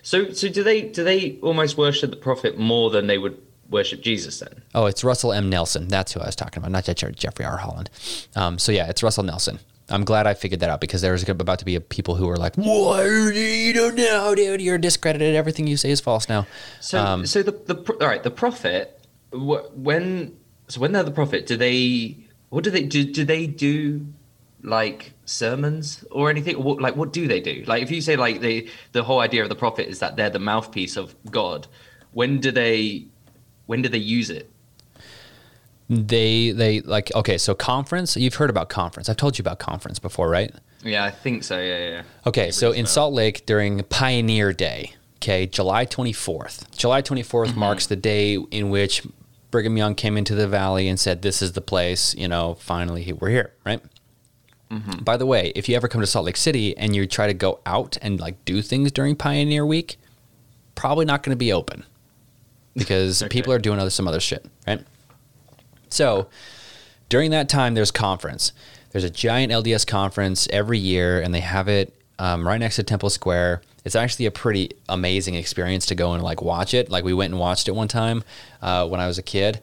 so 0.00 0.32
so 0.32 0.48
do 0.48 0.62
they 0.62 0.80
do 0.82 1.04
they 1.04 1.38
almost 1.42 1.76
worship 1.76 2.10
the 2.10 2.16
prophet 2.16 2.58
more 2.58 2.88
than 2.88 3.06
they 3.06 3.18
would 3.18 3.38
worship 3.70 4.00
jesus 4.00 4.40
then 4.40 4.62
Oh, 4.74 4.86
it's 4.86 5.02
Russell 5.02 5.32
M. 5.32 5.48
Nelson. 5.50 5.88
That's 5.88 6.12
who 6.12 6.20
I 6.20 6.26
was 6.26 6.36
talking 6.36 6.60
about, 6.62 6.70
not 6.70 6.84
Jeffrey 6.84 7.44
R. 7.44 7.56
Holland. 7.56 7.90
Um, 8.36 8.58
so 8.58 8.70
yeah, 8.72 8.88
it's 8.88 9.02
Russell 9.02 9.24
Nelson. 9.24 9.58
I'm 9.90 10.04
glad 10.04 10.26
I 10.26 10.34
figured 10.34 10.60
that 10.60 10.68
out 10.70 10.80
because 10.80 11.00
there 11.00 11.12
was 11.12 11.22
about 11.28 11.58
to 11.60 11.64
be 11.64 11.74
a 11.74 11.80
people 11.80 12.14
who 12.16 12.26
were 12.26 12.36
like, 12.36 12.54
"What? 12.56 13.04
You 13.34 13.72
don't 13.72 13.94
know, 13.96 14.34
dude. 14.34 14.60
You're 14.60 14.76
discredited. 14.78 15.34
Everything 15.34 15.66
you 15.66 15.76
say 15.78 15.90
is 15.90 16.00
false 16.00 16.28
now." 16.28 16.46
So, 16.80 16.98
Um, 17.02 17.26
so 17.26 17.42
the 17.42 17.52
the 17.52 17.96
all 18.00 18.06
right, 18.06 18.22
the 18.22 18.30
prophet. 18.30 19.00
When 19.32 20.36
so 20.68 20.80
when 20.80 20.92
they're 20.92 21.02
the 21.02 21.10
prophet, 21.10 21.46
do 21.46 21.56
they 21.56 22.18
what 22.50 22.64
do 22.64 22.70
they 22.70 22.82
do? 22.82 23.04
Do 23.04 23.24
they 23.24 23.46
do 23.46 24.06
like 24.62 25.12
sermons 25.24 26.04
or 26.10 26.28
anything? 26.30 26.62
What 26.62 26.80
like 26.80 26.96
what 26.96 27.12
do 27.12 27.26
they 27.26 27.40
do? 27.40 27.64
Like 27.66 27.82
if 27.82 27.90
you 27.90 28.00
say 28.00 28.16
like 28.16 28.40
the 28.40 28.68
the 28.92 29.02
whole 29.02 29.20
idea 29.20 29.42
of 29.42 29.48
the 29.48 29.56
prophet 29.56 29.88
is 29.88 29.98
that 30.00 30.16
they're 30.16 30.30
the 30.30 30.38
mouthpiece 30.38 30.96
of 30.96 31.14
God. 31.30 31.66
When 32.12 32.40
do 32.40 32.50
they 32.50 33.06
when 33.68 33.82
do 33.82 33.88
they 33.88 33.98
use 33.98 34.30
it? 34.30 34.50
They 35.90 36.50
they 36.50 36.80
like 36.80 37.14
okay. 37.14 37.38
So 37.38 37.54
conference. 37.54 38.16
You've 38.16 38.34
heard 38.34 38.50
about 38.50 38.68
conference. 38.68 39.08
I've 39.08 39.16
told 39.16 39.38
you 39.38 39.42
about 39.42 39.58
conference 39.58 39.98
before, 39.98 40.28
right? 40.28 40.52
Yeah, 40.82 41.04
I 41.04 41.10
think 41.10 41.44
so. 41.44 41.60
Yeah, 41.60 41.78
yeah. 41.78 42.02
Okay, 42.26 42.50
so 42.50 42.72
in. 42.72 42.86
Salt 42.86 43.12
Lake 43.12 43.46
during 43.46 43.82
Pioneer 43.84 44.52
Day, 44.52 44.94
okay, 45.16 45.46
July 45.46 45.86
24th. 45.86 46.76
July 46.76 47.02
24th 47.02 47.48
mm-hmm. 47.48 47.58
marks 47.58 47.86
the 47.86 47.96
day 47.96 48.34
in 48.34 48.70
which 48.70 49.02
Brigham 49.50 49.76
Young 49.76 49.94
came 49.94 50.16
into 50.16 50.34
the 50.34 50.48
valley 50.48 50.88
and 50.88 50.98
said, 50.98 51.22
"This 51.22 51.42
is 51.42 51.52
the 51.52 51.60
place." 51.60 52.14
You 52.14 52.28
know, 52.28 52.54
finally 52.54 53.12
we're 53.12 53.30
here, 53.30 53.52
right? 53.64 53.82
Mm-hmm. 54.70 55.04
By 55.04 55.16
the 55.16 55.26
way, 55.26 55.52
if 55.54 55.68
you 55.68 55.76
ever 55.76 55.88
come 55.88 56.00
to 56.00 56.06
Salt 56.06 56.26
Lake 56.26 56.36
City 56.36 56.76
and 56.76 56.96
you 56.96 57.06
try 57.06 57.26
to 57.26 57.34
go 57.34 57.60
out 57.66 57.98
and 58.00 58.18
like 58.18 58.42
do 58.44 58.62
things 58.62 58.92
during 58.92 59.16
Pioneer 59.16 59.64
Week, 59.64 59.98
probably 60.74 61.04
not 61.04 61.22
going 61.22 61.34
to 61.34 61.38
be 61.38 61.52
open 61.52 61.84
because 62.78 63.22
Okay. 63.24 63.28
people 63.28 63.52
are 63.52 63.58
doing 63.58 63.78
other 63.78 63.90
some 63.90 64.08
other 64.08 64.20
shit, 64.20 64.46
right? 64.66 64.80
So 65.90 66.28
during 67.08 67.30
that 67.32 67.48
time, 67.48 67.74
there's 67.74 67.90
conference. 67.90 68.52
There's 68.92 69.04
a 69.04 69.10
giant 69.10 69.52
LDS 69.52 69.86
conference 69.86 70.48
every 70.50 70.78
year, 70.78 71.20
and 71.20 71.34
they 71.34 71.40
have 71.40 71.68
it 71.68 71.94
um, 72.18 72.46
right 72.46 72.58
next 72.58 72.76
to 72.76 72.82
Temple 72.82 73.10
Square. 73.10 73.62
It's 73.84 73.94
actually 73.96 74.26
a 74.26 74.30
pretty 74.30 74.70
amazing 74.88 75.34
experience 75.34 75.86
to 75.86 75.94
go 75.94 76.12
and 76.12 76.22
like 76.22 76.42
watch 76.42 76.74
it. 76.74 76.90
Like 76.90 77.04
we 77.04 77.14
went 77.14 77.32
and 77.32 77.40
watched 77.40 77.68
it 77.68 77.72
one 77.72 77.88
time 77.88 78.22
uh, 78.60 78.86
when 78.88 79.00
I 79.00 79.06
was 79.06 79.18
a 79.18 79.22
kid, 79.22 79.60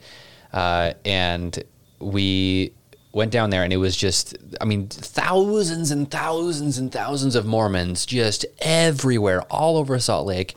uh, 0.53 0.93
and 1.03 1.63
we 1.99 2.74
went 3.13 3.32
down 3.32 3.49
there, 3.49 3.63
and 3.63 3.72
it 3.72 3.78
was 3.78 3.95
just, 3.95 4.36
I 4.59 4.66
mean, 4.66 4.88
thousands 4.88 5.91
and 5.91 6.09
thousands 6.09 6.78
and 6.78 6.91
thousands 6.91 7.36
of 7.36 7.45
Mormons 7.45 8.05
just 8.05 8.45
everywhere, 8.59 9.41
all 9.43 9.78
over 9.78 9.97
Salt 9.99 10.26
Lake, 10.28 10.55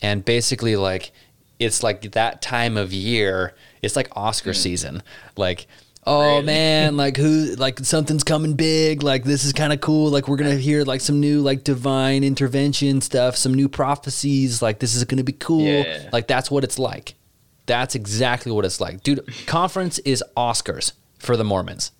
and 0.00 0.24
basically 0.24 0.76
like 0.76 1.12
it's 1.60 1.82
like 1.82 2.12
that 2.12 2.42
time 2.42 2.76
of 2.76 2.92
year. 2.92 3.54
It's 3.82 3.94
like 3.94 4.08
Oscar 4.16 4.50
hmm. 4.50 4.54
season. 4.54 5.02
Like, 5.36 5.66
oh 6.06 6.36
Really? 6.36 6.46
man, 6.46 6.96
like 6.96 7.16
who, 7.16 7.54
like 7.56 7.78
something's 7.80 8.24
coming 8.24 8.54
big. 8.54 9.02
Like 9.04 9.22
this 9.22 9.44
is 9.44 9.52
kind 9.52 9.72
of 9.72 9.80
cool. 9.80 10.10
Like 10.10 10.26
we're 10.26 10.36
gonna 10.36 10.56
hear 10.56 10.82
like 10.82 11.02
some 11.02 11.20
new 11.20 11.42
like 11.42 11.62
divine 11.62 12.24
intervention 12.24 13.00
stuff, 13.02 13.36
some 13.36 13.54
new 13.54 13.68
prophecies. 13.68 14.62
Like 14.62 14.80
this 14.80 14.96
is 14.96 15.04
gonna 15.04 15.22
be 15.22 15.32
cool. 15.32 15.62
Yeah. 15.62 16.08
Like 16.12 16.26
that's 16.26 16.50
what 16.50 16.64
it's 16.64 16.78
like. 16.78 17.14
That's 17.66 17.94
exactly 17.94 18.50
what 18.50 18.64
it's 18.64 18.80
like, 18.80 19.04
dude. 19.04 19.24
Conference 19.46 20.00
is 20.00 20.24
Oscars 20.36 20.92
for 21.20 21.36
the 21.36 21.44
Mormons. 21.44 21.92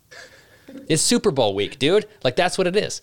It's 0.89 1.03
Super 1.03 1.31
Bowl 1.31 1.55
week, 1.55 1.79
dude. 1.79 2.07
Like 2.25 2.35
that's 2.35 2.59
what 2.59 2.67
it 2.67 2.75
is. 2.75 3.03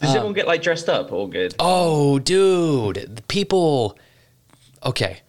Does 0.00 0.10
everyone 0.10 0.28
um, 0.28 0.32
get 0.34 0.46
like 0.46 0.62
dressed 0.62 0.88
up? 0.90 1.10
All 1.10 1.26
good. 1.26 1.54
Oh, 1.58 2.18
dude, 2.18 3.16
the 3.16 3.22
people. 3.22 3.98
Okay. 4.84 5.20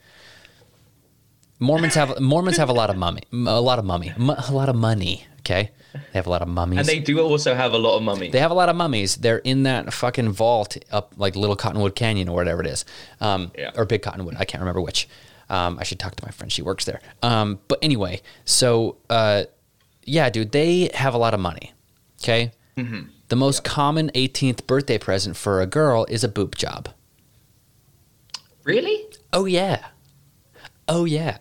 Mormons 1.59 1.95
have 1.95 2.19
Mormons 2.19 2.57
have 2.57 2.69
a 2.69 2.73
lot 2.73 2.89
of 2.89 2.97
mummy, 2.97 3.21
a 3.33 3.59
lot 3.61 3.79
of 3.79 3.85
money, 3.85 4.13
a 4.17 4.51
lot 4.51 4.69
of 4.69 4.75
money. 4.75 5.25
Okay, 5.39 5.71
they 5.93 5.99
have 6.13 6.27
a 6.27 6.29
lot 6.29 6.41
of 6.41 6.47
mummies. 6.49 6.79
And 6.79 6.87
they 6.87 6.99
do 6.99 7.19
also 7.21 7.55
have 7.55 7.73
a 7.73 7.77
lot 7.77 7.95
of 7.97 8.03
mummies. 8.03 8.31
They 8.31 8.39
have 8.39 8.51
a 8.51 8.53
lot 8.53 8.69
of 8.69 8.75
mummies. 8.75 9.15
They're 9.15 9.39
in 9.39 9.63
that 9.63 9.93
fucking 9.93 10.31
vault 10.33 10.77
up 10.91 11.13
like 11.17 11.35
Little 11.35 11.55
Cottonwood 11.55 11.95
Canyon 11.95 12.27
or 12.29 12.35
whatever 12.35 12.61
it 12.61 12.67
is, 12.67 12.85
um, 13.21 13.51
Yeah. 13.57 13.71
or 13.75 13.85
Big 13.85 14.01
Cottonwood. 14.03 14.35
I 14.37 14.45
can't 14.45 14.61
remember 14.61 14.81
which. 14.81 15.07
Um, 15.49 15.77
I 15.79 15.83
should 15.85 15.97
talk 15.99 16.15
to 16.17 16.25
my 16.25 16.31
friend. 16.31 16.51
She 16.51 16.61
works 16.61 16.83
there. 16.83 16.99
Um, 17.23 17.59
but 17.69 17.79
anyway, 17.81 18.21
so 18.43 18.97
uh, 19.09 19.45
yeah, 20.03 20.29
dude, 20.29 20.51
they 20.51 20.89
have 20.93 21.13
a 21.13 21.17
lot 21.17 21.33
of 21.33 21.39
money. 21.39 21.71
Okay. 22.21 22.51
Mm-hmm. 22.75 23.07
The 23.29 23.35
most 23.37 23.63
common 23.63 24.09
18th 24.13 24.67
birthday 24.67 24.97
present 24.97 25.37
for 25.37 25.61
a 25.61 25.65
girl 25.65 26.05
is 26.09 26.23
a 26.23 26.27
boob 26.29 26.55
job. 26.55 26.89
really? 28.63 29.05
Oh 29.33 29.45
yeah. 29.45 29.85
Oh 30.87 31.05
yeah. 31.05 31.37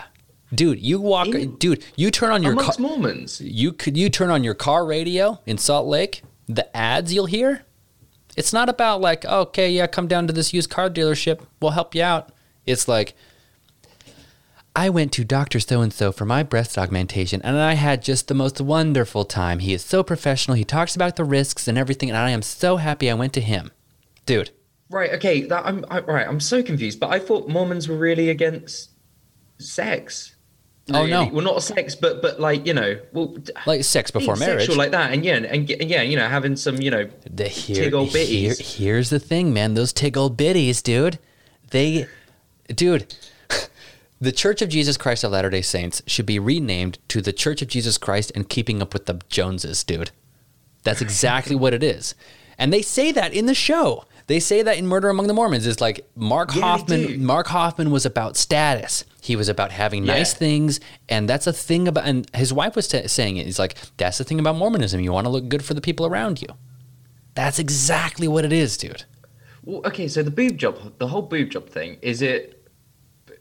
Dude, 0.55 0.81
you 0.81 1.01
walk. 1.01 1.29
In- 1.29 1.57
dude, 1.57 1.85
you 1.97 2.11
turn 2.11 2.31
on 2.31 2.43
your 2.43 2.55
car. 2.55 2.75
Mormons. 2.79 3.41
you 3.41 3.73
could 3.73 3.97
you 3.97 4.09
turn 4.09 4.31
on 4.31 4.45
your 4.45 4.55
car 4.55 4.87
radio 4.87 5.41
in 5.45 5.59
Salt 5.59 5.87
Lake, 5.87 6.23
the 6.47 6.75
ads 6.77 7.13
you'll 7.13 7.27
hear, 7.27 7.65
it's 8.37 8.53
not 8.53 8.69
about 8.69 9.01
like, 9.01 9.25
okay, 9.25 9.71
yeah, 9.71 9.87
come 9.87 10.07
down 10.07 10.27
to 10.27 10.33
this 10.33 10.53
used 10.53 10.71
car 10.71 10.91
dealership, 10.91 11.41
we'll 11.61 11.73
help 11.73 11.95
you 11.95 12.03
out. 12.03 12.31
It's 12.67 12.87
like 12.87 13.15
I 14.75 14.91
went 14.91 15.13
to 15.13 15.25
Dr. 15.25 15.59
So 15.59 15.81
and 15.81 15.93
so 15.93 16.13
for 16.13 16.27
my 16.27 16.43
breast 16.43 16.77
augmentation 16.77 17.41
and 17.43 17.57
I 17.57 17.75
had 17.75 18.03
just 18.03 18.29
the 18.29 18.35
most 18.35 18.61
wonderful 18.61 19.25
time. 19.25 19.61
He 19.61 19.73
is 19.73 19.83
so 19.83 20.03
professional. 20.03 20.57
He 20.57 20.65
talks 20.65 20.95
about 20.95 21.17
the 21.17 21.25
risks 21.25 21.67
and 21.67 21.79
everything 21.79 22.11
and 22.11 22.19
I 22.19 22.31
am 22.31 22.43
so 22.43 22.77
happy 22.77 23.11
I 23.11 23.15
went 23.15 23.33
to 23.35 23.41
him. 23.41 23.73
Dude, 24.27 24.51
Right. 24.89 25.11
Okay. 25.15 25.43
That 25.43 25.67
I'm 25.67 25.85
I, 25.91 26.01
right. 26.01 26.29
I'm 26.29 26.39
so 26.39 26.63
confused. 26.63 27.01
But 27.01 27.11
I 27.11 27.19
thought 27.19 27.49
Mormons 27.49 27.89
were 27.89 27.97
really 27.97 28.29
against 28.29 28.91
sex. 29.59 30.33
Oh, 30.95 31.05
no. 31.05 31.27
Well, 31.27 31.45
not 31.45 31.63
sex, 31.65 31.97
but 31.97 32.23
but 32.23 32.39
like 32.39 32.65
you 32.65 32.73
know, 32.73 32.97
well, 33.13 33.37
like 33.67 33.83
sex 33.83 34.13
before 34.13 34.37
marriage. 34.37 34.61
sexual 34.61 34.77
like 34.77 34.93
that, 34.93 35.13
and 35.13 35.25
yeah, 35.25 35.35
and, 35.35 35.69
and 35.69 35.91
yeah, 35.91 36.03
you 36.03 36.17
know, 36.17 36.29
having 36.29 36.55
some, 36.55 36.81
you 36.81 36.93
know, 36.93 37.09
The 37.29 37.49
here, 37.49 37.85
Tig 37.87 37.95
old 37.95 38.11
here- 38.11 38.53
bitties. 38.53 38.77
here's 38.77 39.11
the 39.11 39.19
thing, 39.19 39.53
man. 39.53 39.75
Those 39.75 39.93
tig 39.93 40.17
old 40.17 40.37
biddies, 40.37 40.83
dude. 40.83 41.19
They, 41.71 42.07
dude. 42.69 43.15
The 44.19 44.33
Church 44.33 44.63
of 44.63 44.71
Jesus 44.71 44.97
Christ 44.97 45.25
of 45.25 45.33
Latter 45.33 45.51
Day 45.51 45.61
Saints 45.61 46.01
should 46.07 46.25
be 46.25 46.39
renamed 46.39 46.99
to 47.09 47.21
the 47.21 47.35
Church 47.35 47.61
of 47.61 47.69
Jesus 47.69 47.99
Christ 47.99 48.33
and 48.35 48.49
Keeping 48.49 48.81
Up 48.81 48.95
with 48.95 49.05
the 49.05 49.21
Joneses, 49.29 49.85
dude. 49.85 50.11
That's 50.85 51.03
exactly 51.03 51.55
what 51.55 51.75
it 51.75 51.83
is, 51.83 52.15
and 52.57 52.73
they 52.73 52.81
say 52.81 53.13
that 53.13 53.35
in 53.35 53.45
the 53.47 53.55
show. 53.55 54.05
They 54.27 54.41
say 54.41 54.63
that 54.63 54.79
in 54.79 54.87
Murder 54.87 55.09
Among 55.11 55.27
the 55.27 55.35
Mormons 55.35 55.67
is 55.67 55.81
like 55.83 56.09
Mark 56.17 56.55
Yeah, 56.55 56.63
Hofmann. 56.63 57.25
Mark 57.27 57.49
Hofmann 57.49 57.91
was 57.91 58.07
about 58.07 58.37
status. 58.39 59.05
He 59.27 59.35
was 59.35 59.49
about 59.49 59.73
having 59.73 60.05
nice 60.05 60.33
things, 60.33 60.79
and 61.09 61.29
that's 61.29 61.49
a 61.49 61.53
thing 61.53 61.89
about. 61.89 62.07
And 62.07 62.31
his 62.33 62.53
wife 62.53 62.77
was 62.77 62.87
t- 62.87 63.09
saying 63.09 63.39
it. 63.39 63.47
He's 63.47 63.59
like, 63.59 63.77
that's 63.97 64.19
the 64.19 64.25
thing 64.25 64.39
about 64.39 64.55
Mormonism. 64.55 65.01
You 65.01 65.13
want 65.13 65.25
to 65.25 65.31
look 65.31 65.49
good 65.49 65.65
for 65.65 65.75
the 65.75 65.81
people 65.81 66.07
around 66.07 66.41
you. 66.41 66.49
That's 67.35 67.59
exactly 67.59 68.29
what 68.29 68.45
it 68.45 68.53
is, 68.53 68.77
dude. 68.77 69.03
Well, 69.65 69.83
okay, 69.85 70.07
so 70.07 70.23
the 70.23 70.31
boob 70.31 70.57
job, 70.57 70.99
the 70.99 71.09
whole 71.09 71.23
boob 71.23 71.51
job 71.51 71.69
thing, 71.69 71.99
is 72.03 72.23
it 72.23 72.69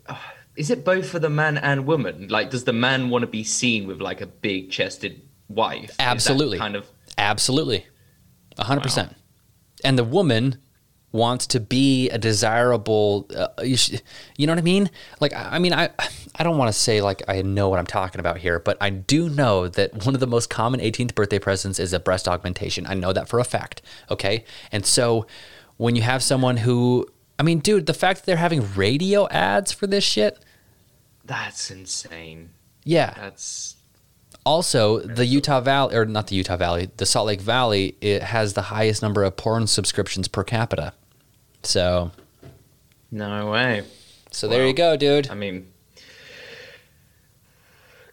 uh, 0.08 0.18
is 0.56 0.72
it 0.72 0.84
both 0.84 1.08
for 1.08 1.20
the 1.20 1.30
man 1.30 1.60
and 1.60 1.86
woman? 1.86 2.30
Like, 2.30 2.50
does 2.50 2.64
the 2.64 2.74
man 2.74 3.12
want 3.12 3.22
to 3.22 3.28
be 3.28 3.44
seen 3.44 3.86
with 3.86 4.02
like 4.02 4.22
a 4.22 4.28
big 4.28 4.72
chested 4.72 5.22
wife? 5.50 5.96
Absolutely. 6.00 6.58
kind 6.58 6.76
of 6.76 6.88
Absolutely. 7.20 7.86
A 8.58 8.64
hundred 8.64 8.82
percent. 8.82 9.16
And 9.84 10.00
the 10.00 10.04
woman 10.04 10.58
wants 11.16 11.48
to 11.48 11.60
be 11.60 12.10
a 12.10 12.18
desirable, 12.18 13.28
uh, 13.36 13.48
you, 13.64 13.78
sh- 13.78 14.02
you 14.38 14.46
know 14.46 14.54
what 14.54 14.60
I 14.60 14.64
mean? 14.64 14.90
Like, 15.20 15.34
I 15.34 15.56
I 15.56 15.60
mean, 15.60 15.74
I, 15.74 15.90
I 16.36 16.44
don't 16.44 16.58
want 16.58 16.70
to 16.70 16.74
say 16.74 17.02
like 17.02 17.24
I 17.28 17.42
know 17.42 17.70
what 17.70 17.80
I'm 17.80 17.88
talking 17.88 18.20
about 18.20 18.38
here, 18.38 18.60
but 18.60 18.78
I 18.82 18.90
do 18.90 19.30
know 19.30 19.68
that 19.70 20.06
one 20.06 20.14
of 20.14 20.20
the 20.20 20.28
most 20.28 20.50
common 20.50 20.80
18th 20.80 21.16
birthday 21.16 21.40
presents 21.40 21.80
is 21.80 21.94
a 21.94 22.00
breast 22.00 22.28
augmentation. 22.28 22.86
I 22.86 22.94
know 22.94 23.14
that 23.14 23.30
for 23.30 23.40
a 23.40 23.44
fact. 23.46 23.82
Okay. 24.12 24.44
And 24.72 24.86
so 24.86 25.26
when 25.78 25.96
you 25.96 26.02
have 26.02 26.22
someone 26.22 26.58
who, 26.58 27.08
I 27.40 27.44
mean, 27.44 27.60
dude, 27.60 27.86
the 27.86 27.94
fact 27.94 28.20
that 28.20 28.26
they're 28.26 28.36
having 28.38 28.66
radio 28.76 29.28
ads 29.30 29.72
for 29.72 29.88
this 29.88 30.04
shit. 30.04 30.38
that's 31.24 31.72
insane. 31.72 32.50
Yeah. 32.84 33.14
That's 33.16 33.76
Also, 34.46 35.00
the 35.00 35.26
Utah 35.26 35.62
Valley, 35.62 35.96
or 35.96 36.06
not 36.06 36.28
the 36.28 36.36
Utah 36.36 36.58
Valley, 36.58 36.90
the 36.98 37.06
Salt 37.06 37.28
Lake 37.28 37.42
Valley, 37.42 37.96
it 38.00 38.22
has 38.24 38.54
the 38.54 38.64
highest 38.64 39.02
number 39.02 39.24
of 39.24 39.36
porn 39.36 39.66
subscriptions 39.68 40.28
per 40.28 40.44
capita. 40.44 40.94
So, 41.66 42.12
no 43.12 43.52
way. 43.52 43.84
so 44.32 44.48
there 44.48 44.66
you 44.66 44.74
go, 44.74 44.96
dude. 44.96 45.30
I 45.30 45.36
mean, 45.36 45.72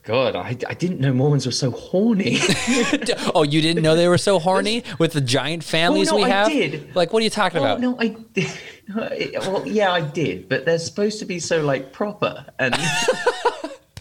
God, 0.04 0.34
I, 0.34 0.56
I 0.68 0.74
didn't 0.74 0.98
know 0.98 1.12
Mormons 1.12 1.46
were 1.46 1.52
so 1.52 1.70
horny. 1.70 2.38
oh, 3.34 3.44
you 3.44 3.60
didn't 3.60 3.84
know 3.84 3.94
they 3.94 4.08
were 4.08 4.18
so 4.18 4.40
horny 4.40 4.82
with 4.98 5.12
the 5.12 5.20
giant 5.20 5.62
families 5.62 6.10
no, 6.10 6.16
we 6.16 6.24
I 6.24 6.28
have? 6.28 6.48
did. 6.48 6.96
Like, 6.96 7.12
what 7.12 7.20
are 7.20 7.24
you 7.24 7.30
talking 7.30 7.60
well, 7.60 7.76
about? 7.76 7.80
no, 7.80 7.96
I 7.98 8.08
did. 8.32 8.50
Well, 8.94 9.66
yeah, 9.66 9.92
I 9.92 10.00
did, 10.00 10.48
but 10.48 10.64
they're 10.66 10.78
supposed 10.78 11.20
to 11.20 11.24
be 11.24 11.38
so 11.38 11.62
like 11.62 11.92
proper 11.92 12.46
and. 12.58 12.74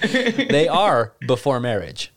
They 0.01 0.67
are 0.67 1.13
before 1.27 1.59
marriage. 1.59 2.11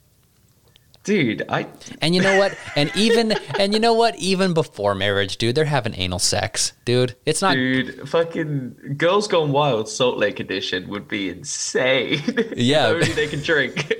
Dude, 1.04 1.44
I 1.50 1.66
And 2.00 2.14
you 2.14 2.22
know 2.22 2.38
what? 2.38 2.56
And 2.76 2.90
even 2.96 3.32
and 3.58 3.74
you 3.74 3.78
know 3.78 3.92
what? 3.92 4.16
Even 4.16 4.54
before 4.54 4.94
marriage, 4.94 5.36
dude, 5.36 5.54
they're 5.54 5.66
having 5.66 5.94
anal 5.96 6.18
sex, 6.18 6.72
dude. 6.86 7.14
It's 7.26 7.42
not 7.42 7.54
dude, 7.54 8.08
fucking 8.08 8.94
Girls 8.96 9.28
Gone 9.28 9.52
Wild 9.52 9.86
Salt 9.88 10.16
Lake 10.16 10.40
edition 10.40 10.88
would 10.88 11.06
be 11.06 11.28
insane. 11.28 12.22
Yeah. 12.56 12.86
Only 12.86 13.12
they 13.12 13.26
can 13.26 13.42
drink. 13.42 13.92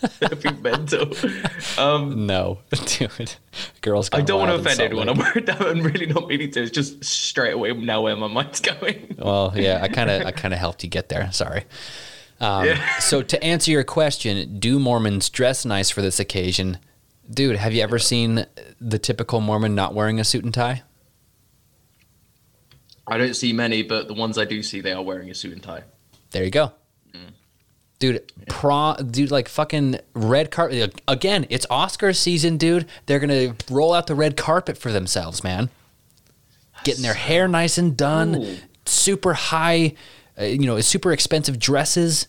That'd 0.20 0.42
be 0.42 0.50
mental. 0.62 1.12
Um, 1.78 2.26
no, 2.26 2.60
dude. 2.86 3.34
Girls, 3.82 4.08
I 4.12 4.20
don't 4.20 4.40
want 4.40 4.50
to 4.50 4.56
offend 4.56 4.80
anyone. 4.80 5.08
I'm 5.08 5.18
worried 5.18 5.46
that 5.46 5.60
I'm 5.60 5.80
really 5.80 6.06
not 6.06 6.26
meaning 6.28 6.50
to. 6.52 6.62
It's 6.62 6.70
just 6.70 7.04
straight 7.04 7.52
away 7.52 7.72
now 7.72 8.02
where 8.02 8.16
my 8.16 8.26
mind's 8.26 8.60
going. 8.60 9.16
Well, 9.18 9.52
yeah, 9.54 9.80
I 9.82 9.88
kind 9.88 10.10
of 10.10 10.26
I 10.26 10.32
kind 10.32 10.54
of 10.54 10.60
helped 10.60 10.82
you 10.82 10.90
get 10.90 11.08
there. 11.08 11.30
Sorry. 11.32 11.64
Um, 12.42 12.66
Yeah. 12.66 12.86
So 13.00 13.22
to 13.22 13.42
answer 13.42 13.70
your 13.70 13.84
question, 13.84 14.58
do 14.58 14.78
Mormons 14.78 15.30
dress 15.30 15.64
nice 15.64 15.90
for 15.90 16.02
this 16.02 16.20
occasion? 16.20 16.78
Dude, 17.32 17.56
have 17.56 17.72
you 17.72 17.82
ever 17.82 17.98
seen 17.98 18.46
the 18.80 18.98
typical 18.98 19.40
Mormon 19.40 19.74
not 19.74 19.94
wearing 19.94 20.20
a 20.20 20.24
suit 20.24 20.44
and 20.44 20.52
tie? 20.52 20.82
I 23.06 23.16
don't 23.18 23.34
see 23.34 23.52
many, 23.52 23.82
but 23.82 24.08
the 24.08 24.14
ones 24.14 24.38
I 24.38 24.44
do 24.44 24.62
see, 24.62 24.80
they 24.80 24.92
are 24.92 25.02
wearing 25.02 25.30
a 25.30 25.34
suit 25.34 25.52
and 25.52 25.62
tie. 25.62 25.84
There 26.30 26.44
you 26.44 26.50
go. 26.50 26.72
Dude, 27.98 28.32
pro, 28.48 28.96
dude, 28.96 29.30
like 29.30 29.46
fucking 29.46 30.00
red 30.12 30.50
carpet. 30.50 31.00
Again, 31.06 31.46
it's 31.50 31.64
Oscar 31.70 32.12
season, 32.12 32.56
dude. 32.56 32.88
They're 33.06 33.20
gonna 33.20 33.54
roll 33.70 33.92
out 33.92 34.08
the 34.08 34.16
red 34.16 34.36
carpet 34.36 34.76
for 34.76 34.90
themselves, 34.90 35.44
man. 35.44 35.70
Getting 36.82 37.02
their 37.02 37.14
hair 37.14 37.46
nice 37.46 37.78
and 37.78 37.96
done, 37.96 38.34
Ooh. 38.34 38.56
super 38.86 39.34
high, 39.34 39.94
uh, 40.36 40.42
you 40.42 40.66
know, 40.66 40.80
super 40.80 41.12
expensive 41.12 41.60
dresses, 41.60 42.26